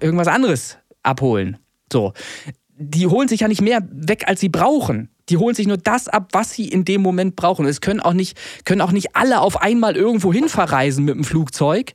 irgendwas 0.00 0.28
anderes 0.28 0.78
abholen. 1.02 1.58
So. 1.92 2.12
Die 2.74 3.06
holen 3.06 3.28
sich 3.28 3.40
ja 3.40 3.48
nicht 3.48 3.60
mehr 3.60 3.86
weg, 3.90 4.24
als 4.26 4.40
sie 4.40 4.48
brauchen. 4.48 5.10
Die 5.28 5.36
holen 5.36 5.54
sich 5.54 5.66
nur 5.68 5.76
das 5.76 6.08
ab, 6.08 6.28
was 6.32 6.52
sie 6.52 6.68
in 6.68 6.84
dem 6.84 7.00
Moment 7.00 7.36
brauchen. 7.36 7.66
Es 7.66 7.80
können 7.80 8.00
auch 8.00 8.12
nicht, 8.12 8.36
können 8.64 8.80
auch 8.80 8.92
nicht 8.92 9.14
alle 9.14 9.40
auf 9.40 9.62
einmal 9.62 9.94
irgendwo 9.94 10.32
hin 10.32 10.48
verreisen 10.48 11.04
mit 11.04 11.14
dem 11.14 11.24
Flugzeug, 11.24 11.92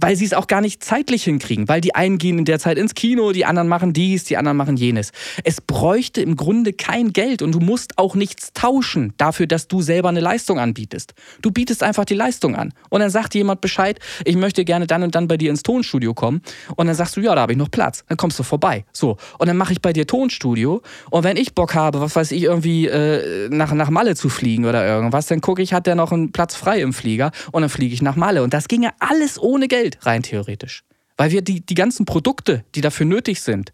weil 0.00 0.16
sie 0.16 0.24
es 0.24 0.34
auch 0.34 0.46
gar 0.46 0.60
nicht 0.60 0.84
zeitlich 0.84 1.24
hinkriegen, 1.24 1.68
weil 1.68 1.80
die 1.80 1.94
einen 1.94 2.18
gehen 2.18 2.38
in 2.38 2.44
der 2.44 2.58
Zeit 2.58 2.78
ins 2.78 2.94
Kino, 2.94 3.32
die 3.32 3.44
anderen 3.44 3.68
machen 3.68 3.92
dies, 3.92 4.24
die 4.24 4.36
anderen 4.36 4.56
machen 4.56 4.76
jenes. 4.76 5.12
Es 5.44 5.60
bräuchte 5.60 6.20
im 6.20 6.36
Grunde 6.36 6.72
kein 6.72 7.12
Geld 7.12 7.42
und 7.42 7.52
du 7.52 7.60
musst 7.60 7.98
auch 7.98 8.14
nichts 8.14 8.52
tauschen 8.52 9.14
dafür, 9.16 9.46
dass 9.46 9.68
du 9.68 9.82
selber 9.82 10.08
eine 10.08 10.20
Leistung 10.20 10.58
anbietest. 10.58 11.14
Du 11.42 11.50
bietest 11.50 11.82
einfach 11.82 12.04
die 12.04 12.14
Leistung 12.14 12.56
an 12.56 12.72
und 12.90 13.00
dann 13.00 13.10
sagt 13.10 13.34
jemand 13.34 13.60
Bescheid, 13.60 13.98
ich 14.24 14.36
möchte 14.36 14.64
gerne 14.64 14.86
dann 14.86 15.02
und 15.02 15.14
dann 15.14 15.28
bei 15.28 15.36
dir 15.36 15.50
ins 15.50 15.62
Tonstudio 15.62 16.14
kommen 16.14 16.42
und 16.76 16.86
dann 16.86 16.94
sagst 16.94 17.16
du, 17.16 17.20
ja, 17.20 17.34
da 17.34 17.42
habe 17.42 17.52
ich 17.52 17.58
noch 17.58 17.70
Platz, 17.70 18.04
dann 18.08 18.16
kommst 18.16 18.38
du 18.38 18.42
vorbei. 18.42 18.84
So, 18.92 19.16
und 19.38 19.48
dann 19.48 19.56
mache 19.56 19.72
ich 19.72 19.82
bei 19.82 19.92
dir 19.92 20.06
Tonstudio 20.06 20.82
und 21.10 21.24
wenn 21.24 21.36
ich 21.36 21.54
Bock 21.54 21.74
habe, 21.74 22.00
was 22.00 22.16
weiß 22.16 22.32
ich, 22.32 22.44
irgendwie 22.44 22.86
äh, 22.86 23.48
nach, 23.50 23.72
nach 23.72 23.90
Malle 23.90 24.14
zu 24.16 24.28
fliegen 24.28 24.64
oder 24.64 24.86
irgendwas, 24.86 25.26
dann 25.26 25.40
gucke 25.40 25.62
ich, 25.62 25.72
hat 25.72 25.86
der 25.86 25.94
noch 25.94 26.12
einen 26.12 26.32
Platz 26.32 26.54
frei 26.54 26.80
im 26.80 26.92
Flieger 26.92 27.30
und 27.52 27.62
dann 27.62 27.70
fliege 27.70 27.94
ich 27.94 28.02
nach 28.02 28.16
Malle 28.16 28.42
und 28.42 28.54
das 28.54 28.68
ginge 28.68 28.90
alles 28.98 29.40
ohne 29.40 29.68
Geld. 29.68 29.87
Geld, 29.88 30.06
rein 30.06 30.22
theoretisch. 30.22 30.84
Weil 31.16 31.30
wir 31.30 31.42
die, 31.42 31.64
die 31.64 31.74
ganzen 31.74 32.04
Produkte, 32.04 32.64
die 32.74 32.80
dafür 32.80 33.06
nötig 33.06 33.40
sind, 33.40 33.72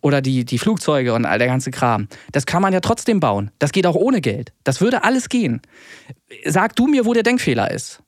oder 0.00 0.20
die, 0.20 0.44
die 0.44 0.58
Flugzeuge 0.58 1.14
und 1.14 1.24
all 1.24 1.38
der 1.38 1.46
ganze 1.46 1.70
Kram, 1.70 2.08
das 2.32 2.46
kann 2.46 2.60
man 2.60 2.72
ja 2.72 2.80
trotzdem 2.80 3.20
bauen. 3.20 3.52
Das 3.60 3.70
geht 3.70 3.86
auch 3.86 3.94
ohne 3.94 4.20
Geld. 4.20 4.52
Das 4.64 4.80
würde 4.80 5.04
alles 5.04 5.28
gehen. 5.28 5.62
Sag 6.44 6.74
du 6.74 6.88
mir, 6.88 7.06
wo 7.06 7.12
der 7.12 7.22
Denkfehler 7.22 7.70
ist. 7.70 8.00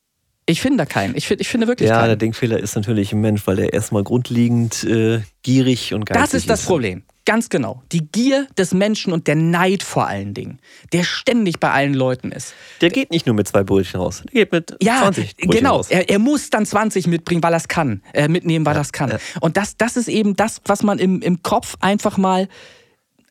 Ich 0.48 0.60
finde 0.60 0.78
da 0.78 0.86
keinen. 0.86 1.16
Ich, 1.16 1.26
find, 1.26 1.40
ich 1.40 1.48
finde 1.48 1.66
wirklich 1.66 1.88
ja, 1.88 1.96
keinen. 1.96 2.04
Ja, 2.04 2.08
der 2.08 2.16
Denkfehler 2.16 2.58
ist 2.58 2.76
natürlich 2.76 3.12
ein 3.12 3.20
Mensch, 3.20 3.46
weil 3.46 3.58
er 3.58 3.72
erstmal 3.72 4.04
grundlegend 4.04 4.84
äh, 4.84 5.20
gierig 5.42 5.92
und 5.92 6.06
geizig 6.06 6.22
ist. 6.22 6.32
Das 6.32 6.40
ist 6.40 6.50
das 6.50 6.62
Problem. 6.64 7.02
Ganz 7.24 7.48
genau. 7.48 7.82
Die 7.90 8.06
Gier 8.06 8.46
des 8.56 8.72
Menschen 8.72 9.12
und 9.12 9.26
der 9.26 9.34
Neid 9.34 9.82
vor 9.82 10.06
allen 10.06 10.32
Dingen, 10.32 10.60
der 10.92 11.02
ständig 11.02 11.58
bei 11.58 11.72
allen 11.72 11.92
Leuten 11.92 12.30
ist. 12.30 12.54
Der 12.80 12.90
geht 12.90 13.10
nicht 13.10 13.26
nur 13.26 13.34
mit 13.34 13.48
zwei 13.48 13.64
Brötchen 13.64 13.98
raus, 13.98 14.22
der 14.24 14.44
geht 14.44 14.52
mit 14.52 14.76
ja, 14.80 15.00
20 15.00 15.36
Brötchen 15.36 15.50
genau. 15.50 15.76
raus. 15.76 15.88
Er, 15.90 16.08
er 16.08 16.20
muss 16.20 16.50
dann 16.50 16.64
20 16.64 17.08
mitbringen, 17.08 17.42
weil 17.42 17.52
er 17.52 17.56
es 17.56 17.66
kann. 17.66 18.00
Äh, 18.12 18.28
mitnehmen, 18.28 18.64
weil 18.64 18.74
ja, 18.74 18.80
er 18.80 18.82
es 18.82 18.92
kann. 18.92 19.10
Ja. 19.10 19.18
Und 19.40 19.56
das, 19.56 19.76
das 19.76 19.96
ist 19.96 20.06
eben 20.06 20.36
das, 20.36 20.60
was 20.66 20.84
man 20.84 21.00
im, 21.00 21.20
im 21.20 21.42
Kopf 21.42 21.74
einfach 21.80 22.16
mal 22.16 22.46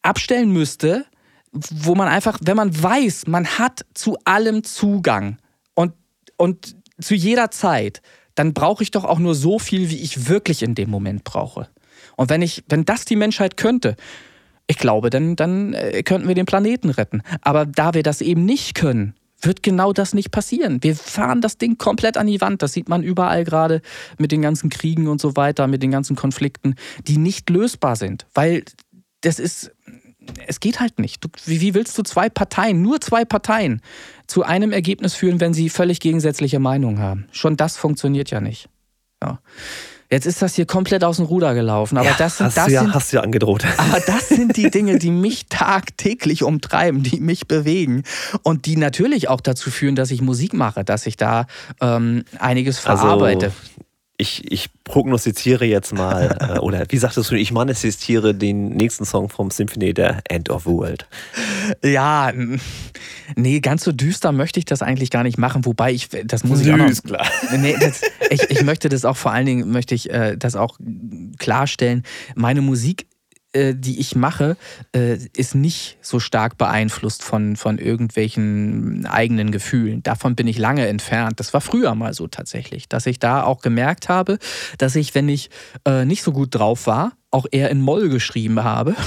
abstellen 0.02 0.52
müsste, 0.52 1.06
wo 1.54 1.96
man 1.96 2.10
einfach, 2.10 2.38
wenn 2.42 2.58
man 2.58 2.84
weiß, 2.84 3.28
man 3.28 3.46
hat 3.46 3.86
zu 3.94 4.18
allem 4.26 4.66
Zugang 4.66 5.38
und, 5.74 5.94
und 6.36 6.75
zu 7.00 7.16
jeder 7.16 7.52
Zeit, 7.52 8.02
dann 8.36 8.54
brauche 8.54 8.84
ich 8.84 8.92
doch 8.92 9.06
auch 9.06 9.20
nur 9.20 9.36
so 9.36 9.60
viel, 9.60 9.90
wie 9.90 10.00
ich 10.00 10.28
wirklich 10.28 10.62
in 10.62 10.76
dem 10.76 10.90
Moment 10.90 11.24
brauche. 11.24 11.70
Und 12.16 12.30
wenn 12.30 12.42
ich, 12.42 12.64
wenn 12.70 12.86
das 12.86 13.06
die 13.06 13.16
Menschheit 13.16 13.58
könnte, 13.58 13.96
ich 14.68 14.78
glaube, 14.78 15.10
dann, 15.10 15.36
dann 15.36 15.74
äh, 15.74 16.04
könnten 16.04 16.28
wir 16.28 16.36
den 16.36 16.46
Planeten 16.46 16.90
retten. 16.90 17.22
Aber 17.42 17.66
da 17.66 17.94
wir 17.94 18.04
das 18.04 18.22
eben 18.22 18.46
nicht 18.46 18.76
können, 18.76 19.14
wird 19.42 19.64
genau 19.64 19.94
das 19.94 20.14
nicht 20.14 20.32
passieren. 20.32 20.82
Wir 20.82 20.96
fahren 20.96 21.42
das 21.42 21.58
Ding 21.58 21.78
komplett 21.78 22.18
an 22.18 22.28
die 22.28 22.42
Wand. 22.42 22.62
Das 22.62 22.74
sieht 22.74 22.90
man 22.90 23.04
überall 23.04 23.44
gerade 23.44 23.82
mit 24.18 24.32
den 24.32 24.42
ganzen 24.42 24.70
Kriegen 24.70 25.08
und 25.08 25.22
so 25.22 25.36
weiter, 25.36 25.68
mit 25.68 25.84
den 25.84 25.92
ganzen 25.92 26.16
Konflikten, 26.16 26.76
die 27.08 27.18
nicht 27.18 27.50
lösbar 27.50 27.96
sind. 27.96 28.26
Weil 28.34 28.64
das 29.22 29.40
ist, 29.40 29.72
es 30.48 30.60
geht 30.60 30.80
halt 30.80 31.00
nicht. 31.00 31.24
Du, 31.24 31.30
wie, 31.46 31.62
wie 31.62 31.74
willst 31.74 31.98
du 31.98 32.04
zwei 32.04 32.30
Parteien, 32.30 32.82
nur 32.82 33.02
zwei 33.02 33.26
Parteien, 33.26 33.82
zu 34.28 34.44
einem 34.44 34.72
Ergebnis 34.72 35.14
führen, 35.14 35.40
wenn 35.40 35.54
sie 35.54 35.70
völlig 35.70 36.00
gegensätzliche 36.00 36.60
Meinungen 36.60 37.00
haben? 37.00 37.28
Schon 37.32 37.58
das 37.58 37.78
funktioniert 37.78 38.32
ja 38.32 38.42
nicht. 38.42 38.70
Ja. 39.22 39.40
Jetzt 40.12 40.28
ist 40.28 40.42
das 40.42 40.54
hier 40.54 40.68
komplett 40.68 41.04
aus 41.04 41.18
dem 41.18 41.26
Ruder 41.26 41.56
gelaufen. 41.56 41.98
Aber 41.98 42.10
ja, 42.10 42.16
das 42.18 42.38
sind, 42.38 42.48
hast, 42.48 42.58
das 42.58 42.66
du 42.68 42.72
ja, 42.72 42.82
sind, 42.82 42.94
hast 42.94 43.12
du 43.12 43.18
ja 43.18 43.24
angedroht. 43.24 43.66
Aber 43.78 44.00
das 44.00 44.30
sind 44.30 44.56
die 44.56 44.70
Dinge, 44.70 45.00
die 45.00 45.10
mich 45.10 45.48
tagtäglich 45.48 46.44
umtreiben, 46.44 47.02
die 47.02 47.20
mich 47.20 47.48
bewegen 47.48 48.04
und 48.44 48.68
die 48.68 48.78
natürlich 48.78 49.30
auch 49.30 49.42
dazu 49.42 49.72
führen, 49.72 49.96
dass 49.96 50.12
ich 50.12 50.22
Musik 50.22 50.54
mache, 50.54 50.84
dass 50.84 51.08
ich 51.08 51.18
da 51.18 51.48
ähm, 51.82 52.24
einiges 52.38 52.86
also, 52.86 53.02
verarbeite. 53.02 53.48
Also 53.48 53.56
ich, 54.18 54.52
ich 54.52 54.70
prognostiziere 54.84 55.66
jetzt 55.66 55.94
mal, 55.94 56.38
äh, 56.56 56.60
oder 56.60 56.86
wie 56.90 56.98
sagtest 56.98 57.32
du, 57.32 57.36
ich 57.36 57.52
manifestiere 57.52 58.34
den 58.34 58.70
nächsten 58.70 59.06
Song 59.06 59.30
vom 59.30 59.52
Symphony, 59.52 59.94
der 59.94 60.22
End 60.30 60.50
of 60.50 60.64
the 60.64 60.70
World. 60.70 61.08
Ja, 61.84 62.32
nee, 63.36 63.60
ganz 63.60 63.84
so 63.84 63.92
düster 63.92 64.32
möchte 64.32 64.60
ich 64.60 64.66
das 64.66 64.82
eigentlich 64.82 65.10
gar 65.10 65.24
nicht 65.24 65.38
machen, 65.38 65.66
wobei 65.66 65.92
ich, 65.92 66.10
das 66.26 66.44
muss 66.44 66.62
ich 66.62 66.68
Süß, 66.68 66.74
auch 66.74 66.78
noch, 66.78 67.04
klar. 67.04 67.28
Nee, 67.58 67.76
das, 67.80 68.02
ich, 68.30 68.50
ich 68.50 68.64
möchte 68.64 68.90
das 68.90 69.06
auch 69.06 69.18
vor 69.18 69.32
allen 69.32 69.46
Dingen, 69.46 69.72
möchte 69.72 69.96
ich 69.96 70.10
äh, 70.10 70.38
das 70.38 70.56
auch 70.56 70.80
klarstellen, 71.38 72.04
meine 72.36 72.62
Musik 72.62 73.08
die 73.74 74.00
ich 74.00 74.16
mache, 74.16 74.58
äh, 74.94 75.18
ist 75.36 75.56
nicht 75.56 75.98
so 76.02 76.20
stark 76.20 76.58
beeinflusst 76.58 77.24
von, 77.24 77.56
von 77.56 77.78
irgendwelchen 77.78 79.06
eigenen 79.06 79.52
Gefühlen. 79.52 80.04
Davon 80.04 80.36
bin 80.36 80.48
ich 80.48 80.58
lange 80.58 80.88
entfernt. 80.88 81.40
Das 81.40 81.54
war 81.54 81.62
früher 81.62 81.96
mal 81.96 82.14
so 82.14 82.28
tatsächlich, 82.28 82.90
dass 82.90 83.06
ich 83.06 83.20
da 83.20 83.44
auch 83.44 83.62
gemerkt 83.62 84.10
habe, 84.10 84.38
dass 84.78 84.96
ich, 84.96 85.16
wenn 85.16 85.30
ich 85.30 85.50
äh, 85.86 86.06
nicht 86.06 86.24
so 86.24 86.32
gut 86.32 86.54
drauf 86.54 86.88
war, 86.88 87.14
auch 87.32 87.46
eher 87.52 87.70
in 87.70 87.82
Moll 87.82 88.10
geschrieben 88.10 88.64
habe. 88.64 88.96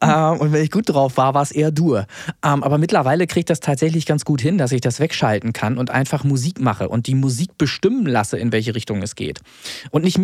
ähm, 0.00 0.38
und 0.38 0.52
wenn 0.52 0.62
ich 0.62 0.70
gut 0.70 0.88
drauf 0.88 1.16
war, 1.16 1.34
war 1.34 1.42
es 1.42 1.50
eher 1.50 1.70
Dur. 1.70 2.06
Ähm, 2.44 2.62
aber 2.62 2.78
mittlerweile 2.78 3.26
kriege 3.26 3.40
ich 3.40 3.44
das 3.46 3.60
tatsächlich 3.60 4.06
ganz 4.06 4.24
gut 4.24 4.40
hin, 4.40 4.58
dass 4.58 4.72
ich 4.72 4.80
das 4.80 5.00
wegschalten 5.00 5.52
kann 5.52 5.78
und 5.78 5.90
einfach 5.90 6.24
Musik 6.24 6.60
mache 6.60 6.88
und 6.88 7.06
die 7.06 7.14
Musik 7.14 7.56
bestimmen 7.58 8.06
lasse, 8.06 8.38
in 8.38 8.52
welche 8.52 8.74
Richtung 8.74 9.02
es 9.02 9.14
geht. 9.14 9.40
Und 9.90 10.04
nicht, 10.04 10.20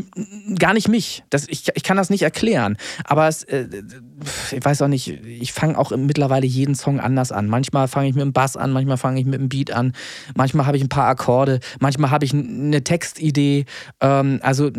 gar 0.58 0.74
nicht 0.74 0.88
mich. 0.88 1.24
Das, 1.30 1.48
ich, 1.48 1.64
ich 1.74 1.82
kann 1.82 1.96
das 1.96 2.10
nicht 2.10 2.22
erklären. 2.22 2.76
Aber 3.04 3.28
es, 3.28 3.44
äh, 3.44 3.66
ich 4.50 4.64
weiß 4.64 4.82
auch 4.82 4.88
nicht, 4.88 5.08
ich 5.08 5.52
fange 5.52 5.78
auch 5.78 5.90
mittlerweile 5.96 6.46
jeden 6.46 6.74
Song 6.74 7.00
anders 7.00 7.32
an. 7.32 7.48
Manchmal 7.48 7.88
fange 7.88 8.08
ich 8.08 8.14
mit 8.14 8.22
dem 8.22 8.32
Bass 8.32 8.56
an, 8.56 8.72
manchmal 8.72 8.96
fange 8.96 9.20
ich 9.20 9.26
mit 9.26 9.40
dem 9.40 9.48
Beat 9.48 9.70
an, 9.70 9.92
manchmal 10.34 10.66
habe 10.66 10.76
ich 10.76 10.82
ein 10.82 10.88
paar 10.88 11.06
Akkorde, 11.06 11.60
manchmal 11.80 12.10
habe 12.10 12.24
ich 12.24 12.34
eine 12.34 12.84
Textidee. 12.84 13.64
Ähm, 14.00 14.40
also 14.42 14.70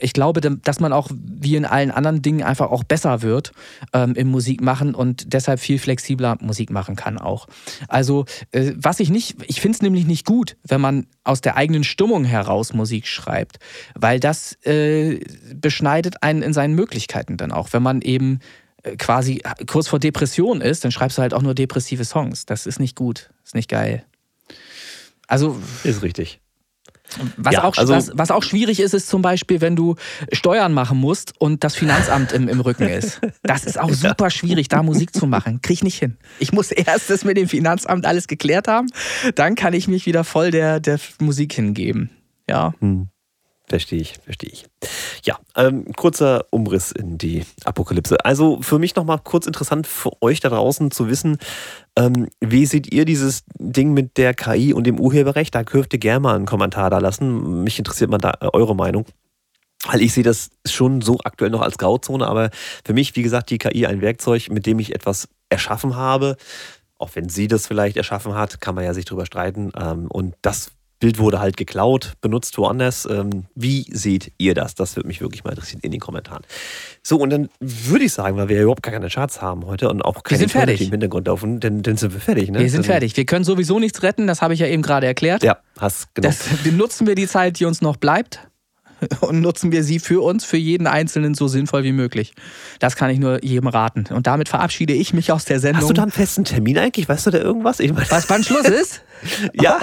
ich 0.00 0.12
glaube, 0.12 0.40
dass 0.40 0.80
man 0.80 0.92
auch 0.92 1.10
wie 1.12 1.56
in 1.56 1.64
allen 1.64 1.90
anderen 1.90 2.22
Dingen 2.22 2.42
einfach 2.42 2.70
auch 2.70 2.84
besser 2.84 3.22
wird 3.22 3.52
ähm, 3.92 4.14
im 4.14 4.25
Musik 4.26 4.60
machen 4.60 4.94
und 4.94 5.32
deshalb 5.32 5.60
viel 5.60 5.78
flexibler 5.78 6.36
Musik 6.40 6.70
machen 6.70 6.96
kann 6.96 7.18
auch. 7.18 7.46
Also 7.88 8.24
äh, 8.52 8.72
was 8.76 9.00
ich 9.00 9.10
nicht, 9.10 9.36
ich 9.46 9.60
finde 9.60 9.76
es 9.76 9.82
nämlich 9.82 10.06
nicht 10.06 10.26
gut, 10.26 10.56
wenn 10.64 10.80
man 10.80 11.06
aus 11.24 11.40
der 11.40 11.56
eigenen 11.56 11.84
Stimmung 11.84 12.24
heraus 12.24 12.72
Musik 12.72 13.06
schreibt, 13.06 13.58
weil 13.94 14.20
das 14.20 14.54
äh, 14.64 15.20
beschneidet 15.54 16.22
einen 16.22 16.42
in 16.42 16.52
seinen 16.52 16.74
Möglichkeiten 16.74 17.36
dann 17.36 17.52
auch. 17.52 17.72
Wenn 17.72 17.82
man 17.82 18.02
eben 18.02 18.40
äh, 18.82 18.96
quasi 18.96 19.42
kurz 19.66 19.88
vor 19.88 19.98
Depression 19.98 20.60
ist, 20.60 20.84
dann 20.84 20.92
schreibst 20.92 21.18
du 21.18 21.22
halt 21.22 21.34
auch 21.34 21.42
nur 21.42 21.54
depressive 21.54 22.04
Songs. 22.04 22.46
Das 22.46 22.66
ist 22.66 22.80
nicht 22.80 22.96
gut, 22.96 23.30
ist 23.44 23.54
nicht 23.54 23.68
geil. 23.68 24.04
Also 25.26 25.60
ist 25.82 26.02
richtig. 26.02 26.40
Was, 27.36 27.54
ja, 27.54 27.64
auch, 27.64 27.76
also, 27.76 27.94
was, 27.94 28.10
was, 28.14 28.30
auch 28.30 28.42
schwierig 28.42 28.80
ist, 28.80 28.94
ist 28.94 29.08
zum 29.08 29.22
Beispiel, 29.22 29.60
wenn 29.60 29.76
du 29.76 29.96
Steuern 30.32 30.72
machen 30.72 30.98
musst 30.98 31.32
und 31.38 31.64
das 31.64 31.74
Finanzamt 31.74 32.32
im, 32.32 32.48
im 32.48 32.60
Rücken 32.60 32.88
ist. 32.88 33.20
Das 33.42 33.64
ist 33.64 33.78
auch 33.78 33.90
super 33.92 34.30
schwierig, 34.30 34.68
da 34.68 34.82
Musik 34.82 35.14
zu 35.14 35.26
machen. 35.26 35.60
Krieg 35.62 35.76
ich 35.76 35.84
nicht 35.84 35.98
hin. 35.98 36.16
Ich 36.38 36.52
muss 36.52 36.70
erst 36.72 37.10
das 37.10 37.24
mit 37.24 37.36
dem 37.36 37.48
Finanzamt 37.48 38.06
alles 38.06 38.28
geklärt 38.28 38.68
haben, 38.68 38.88
dann 39.34 39.54
kann 39.54 39.74
ich 39.74 39.88
mich 39.88 40.06
wieder 40.06 40.24
voll 40.24 40.50
der, 40.50 40.80
der 40.80 40.98
Musik 41.20 41.52
hingeben. 41.52 42.10
Ja. 42.48 42.74
Hm. 42.80 43.08
Verstehe 43.68 44.00
ich, 44.00 44.14
verstehe 44.24 44.50
ich. 44.50 44.66
Ja, 45.24 45.38
ähm, 45.56 45.92
kurzer 45.96 46.46
Umriss 46.50 46.92
in 46.92 47.18
die 47.18 47.44
Apokalypse. 47.64 48.24
Also 48.24 48.62
für 48.62 48.78
mich 48.78 48.94
nochmal 48.94 49.18
kurz 49.22 49.46
interessant 49.46 49.88
für 49.88 50.10
euch 50.22 50.38
da 50.38 50.50
draußen 50.50 50.92
zu 50.92 51.08
wissen, 51.08 51.38
ähm, 51.98 52.28
wie 52.40 52.64
seht 52.64 52.92
ihr 52.92 53.04
dieses 53.04 53.42
Ding 53.58 53.92
mit 53.92 54.18
der 54.18 54.34
KI 54.34 54.72
und 54.72 54.84
dem 54.84 55.00
Urheberrecht? 55.00 55.52
Da 55.54 55.64
dürft 55.64 55.94
ihr 55.94 55.98
gerne 55.98 56.20
mal 56.20 56.36
einen 56.36 56.46
Kommentar 56.46 56.90
da 56.90 56.98
lassen. 56.98 57.64
Mich 57.64 57.78
interessiert 57.78 58.08
mal 58.08 58.18
da 58.18 58.34
äh, 58.40 58.50
eure 58.52 58.76
Meinung. 58.76 59.04
Weil 59.84 60.02
ich 60.02 60.12
sehe 60.12 60.24
das 60.24 60.50
schon 60.66 61.00
so 61.00 61.18
aktuell 61.24 61.50
noch 61.50 61.60
als 61.60 61.78
Grauzone, 61.78 62.26
aber 62.26 62.50
für 62.84 62.92
mich, 62.92 63.14
wie 63.14 63.22
gesagt, 63.22 63.50
die 63.50 63.58
KI 63.58 63.86
ein 63.86 64.00
Werkzeug, 64.00 64.48
mit 64.50 64.66
dem 64.66 64.78
ich 64.78 64.94
etwas 64.94 65.28
erschaffen 65.48 65.96
habe. 65.96 66.36
Auch 66.98 67.10
wenn 67.14 67.28
sie 67.28 67.46
das 67.46 67.66
vielleicht 67.66 67.96
erschaffen 67.96 68.34
hat, 68.34 68.60
kann 68.60 68.74
man 68.74 68.84
ja 68.84 68.94
sich 68.94 69.04
drüber 69.04 69.26
streiten. 69.26 69.72
Ähm, 69.78 70.06
und 70.08 70.34
das 70.42 70.72
Bild 70.98 71.18
wurde 71.18 71.40
halt 71.40 71.56
geklaut, 71.56 72.14
benutzt 72.20 72.56
woanders. 72.56 73.06
Ähm, 73.10 73.44
wie 73.54 73.86
seht 73.90 74.32
ihr 74.38 74.54
das? 74.54 74.74
Das 74.74 74.96
würde 74.96 75.06
mich 75.06 75.20
wirklich 75.20 75.44
mal 75.44 75.50
interessieren 75.50 75.80
in 75.82 75.90
den 75.90 76.00
Kommentaren. 76.00 76.42
So, 77.02 77.18
und 77.18 77.30
dann 77.30 77.48
würde 77.60 78.04
ich 78.04 78.12
sagen, 78.12 78.36
weil 78.36 78.48
wir 78.48 78.56
ja 78.56 78.62
überhaupt 78.62 78.82
gar 78.82 78.92
keine 78.92 79.08
Charts 79.08 79.42
haben 79.42 79.66
heute 79.66 79.90
und 79.90 80.02
auch 80.02 80.22
keine 80.22 80.48
fertig 80.48 80.80
im 80.80 80.90
Hintergrund 80.90 81.26
laufen, 81.26 81.60
dann, 81.60 81.82
dann 81.82 81.96
sind 81.96 82.14
wir 82.14 82.20
fertig. 82.20 82.50
Ne? 82.50 82.60
Wir 82.60 82.70
sind 82.70 82.80
also, 82.80 82.92
fertig. 82.92 83.16
Wir 83.16 83.26
können 83.26 83.44
sowieso 83.44 83.78
nichts 83.78 84.02
retten, 84.02 84.26
das 84.26 84.40
habe 84.40 84.54
ich 84.54 84.60
ja 84.60 84.66
eben 84.66 84.82
gerade 84.82 85.06
erklärt. 85.06 85.42
Ja, 85.42 85.58
hast 85.78 86.14
genau. 86.14 86.28
Das, 86.28 86.46
nutzen 86.72 87.06
wir 87.06 87.14
die 87.14 87.26
Zeit, 87.26 87.60
die 87.60 87.66
uns 87.66 87.82
noch 87.82 87.96
bleibt. 87.96 88.40
und 89.20 89.40
nutzen 89.40 89.72
wir 89.72 89.84
sie 89.84 89.98
für 89.98 90.22
uns, 90.22 90.44
für 90.44 90.56
jeden 90.56 90.86
Einzelnen 90.86 91.34
so 91.34 91.48
sinnvoll 91.48 91.84
wie 91.84 91.92
möglich. 91.92 92.32
Das 92.78 92.96
kann 92.96 93.10
ich 93.10 93.18
nur 93.18 93.44
jedem 93.44 93.68
raten. 93.68 94.06
Und 94.10 94.26
damit 94.26 94.48
verabschiede 94.48 94.94
ich 94.94 95.12
mich 95.12 95.32
aus 95.32 95.44
der 95.44 95.60
Sendung. 95.60 95.82
Hast 95.82 95.90
du 95.90 95.94
da 95.94 96.02
einen 96.02 96.12
festen 96.12 96.44
Termin 96.44 96.78
eigentlich? 96.78 97.08
Weißt 97.08 97.26
du 97.26 97.30
da 97.30 97.38
irgendwas? 97.38 97.80
Ich 97.80 97.92
mein, 97.92 98.06
Was 98.08 98.30
wann 98.30 98.42
Schluss 98.42 98.64
ist? 98.64 99.02
ja. 99.54 99.80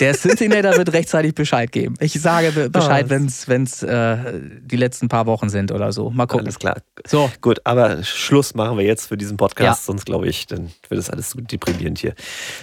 Der 0.00 0.14
Cincinnati 0.14 0.76
wird 0.76 0.92
rechtzeitig 0.92 1.34
Bescheid 1.34 1.70
geben. 1.70 1.94
Ich 2.00 2.12
sage 2.20 2.70
Bescheid, 2.70 3.06
oh. 3.06 3.10
wenn 3.46 3.64
es 3.64 3.82
äh, 3.82 4.16
die 4.62 4.76
letzten 4.76 5.08
paar 5.08 5.26
Wochen 5.26 5.48
sind 5.48 5.72
oder 5.72 5.92
so. 5.92 6.10
Mal 6.10 6.26
gucken. 6.26 6.46
Alles 6.46 6.58
klar. 6.58 6.76
So. 7.06 7.30
Gut, 7.40 7.60
aber 7.64 8.02
Schluss 8.02 8.54
machen 8.54 8.78
wir 8.78 8.84
jetzt 8.84 9.06
für 9.06 9.16
diesen 9.16 9.36
Podcast, 9.36 9.82
ja. 9.82 9.86
sonst 9.86 10.06
glaube 10.06 10.28
ich, 10.28 10.46
dann 10.46 10.70
wird 10.88 10.98
das 10.98 11.10
alles 11.10 11.30
so 11.30 11.40
deprimierend 11.40 11.98
hier. 11.98 12.14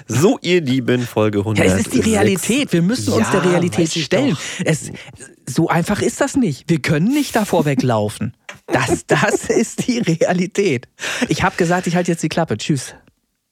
So, 0.07 0.37
ihr 0.41 0.61
Lieben, 0.61 1.01
Folge 1.01 1.39
100. 1.39 1.65
Ja, 1.65 1.73
es 1.73 1.81
ist 1.81 1.93
die 1.93 2.01
Realität. 2.01 2.73
Wir 2.73 2.81
müssen 2.81 3.13
uns 3.13 3.29
der 3.31 3.43
Realität 3.43 3.91
stellen. 3.91 4.37
Es, 4.65 4.91
so 5.47 5.67
einfach 5.67 6.01
ist 6.01 6.21
das 6.21 6.35
nicht. 6.35 6.69
Wir 6.69 6.81
können 6.81 7.07
nicht 7.07 7.35
davor 7.35 7.65
weglaufen. 7.65 8.33
Das, 8.67 9.05
das 9.07 9.45
ist 9.49 9.87
die 9.87 9.99
Realität. 9.99 10.87
Ich 11.27 11.43
habe 11.43 11.55
gesagt, 11.57 11.87
ich 11.87 11.95
halte 11.95 12.11
jetzt 12.11 12.23
die 12.23 12.29
Klappe. 12.29 12.57
Tschüss. 12.57 12.95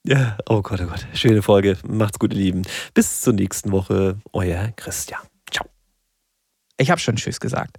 Ja, 0.07 0.37
oh 0.47 0.61
Gott, 0.61 0.79
oh 0.79 0.87
Gott. 0.87 1.05
Schöne 1.13 1.41
Folge. 1.41 1.77
Macht's 1.85 2.17
gut, 2.17 2.31
ihr 2.33 2.39
Lieben. 2.39 2.61
Bis 2.93 3.19
zur 3.19 3.33
nächsten 3.33 3.73
Woche. 3.73 4.17
Euer 4.31 4.71
Christian. 4.77 5.19
Ciao. 5.51 5.67
Ich 6.77 6.89
hab 6.89 7.01
schon 7.01 7.17
Tschüss 7.17 7.41
gesagt. 7.41 7.75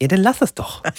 Ja, 0.00 0.08
dann 0.08 0.22
lass 0.22 0.40
es 0.40 0.54
doch. 0.54 0.82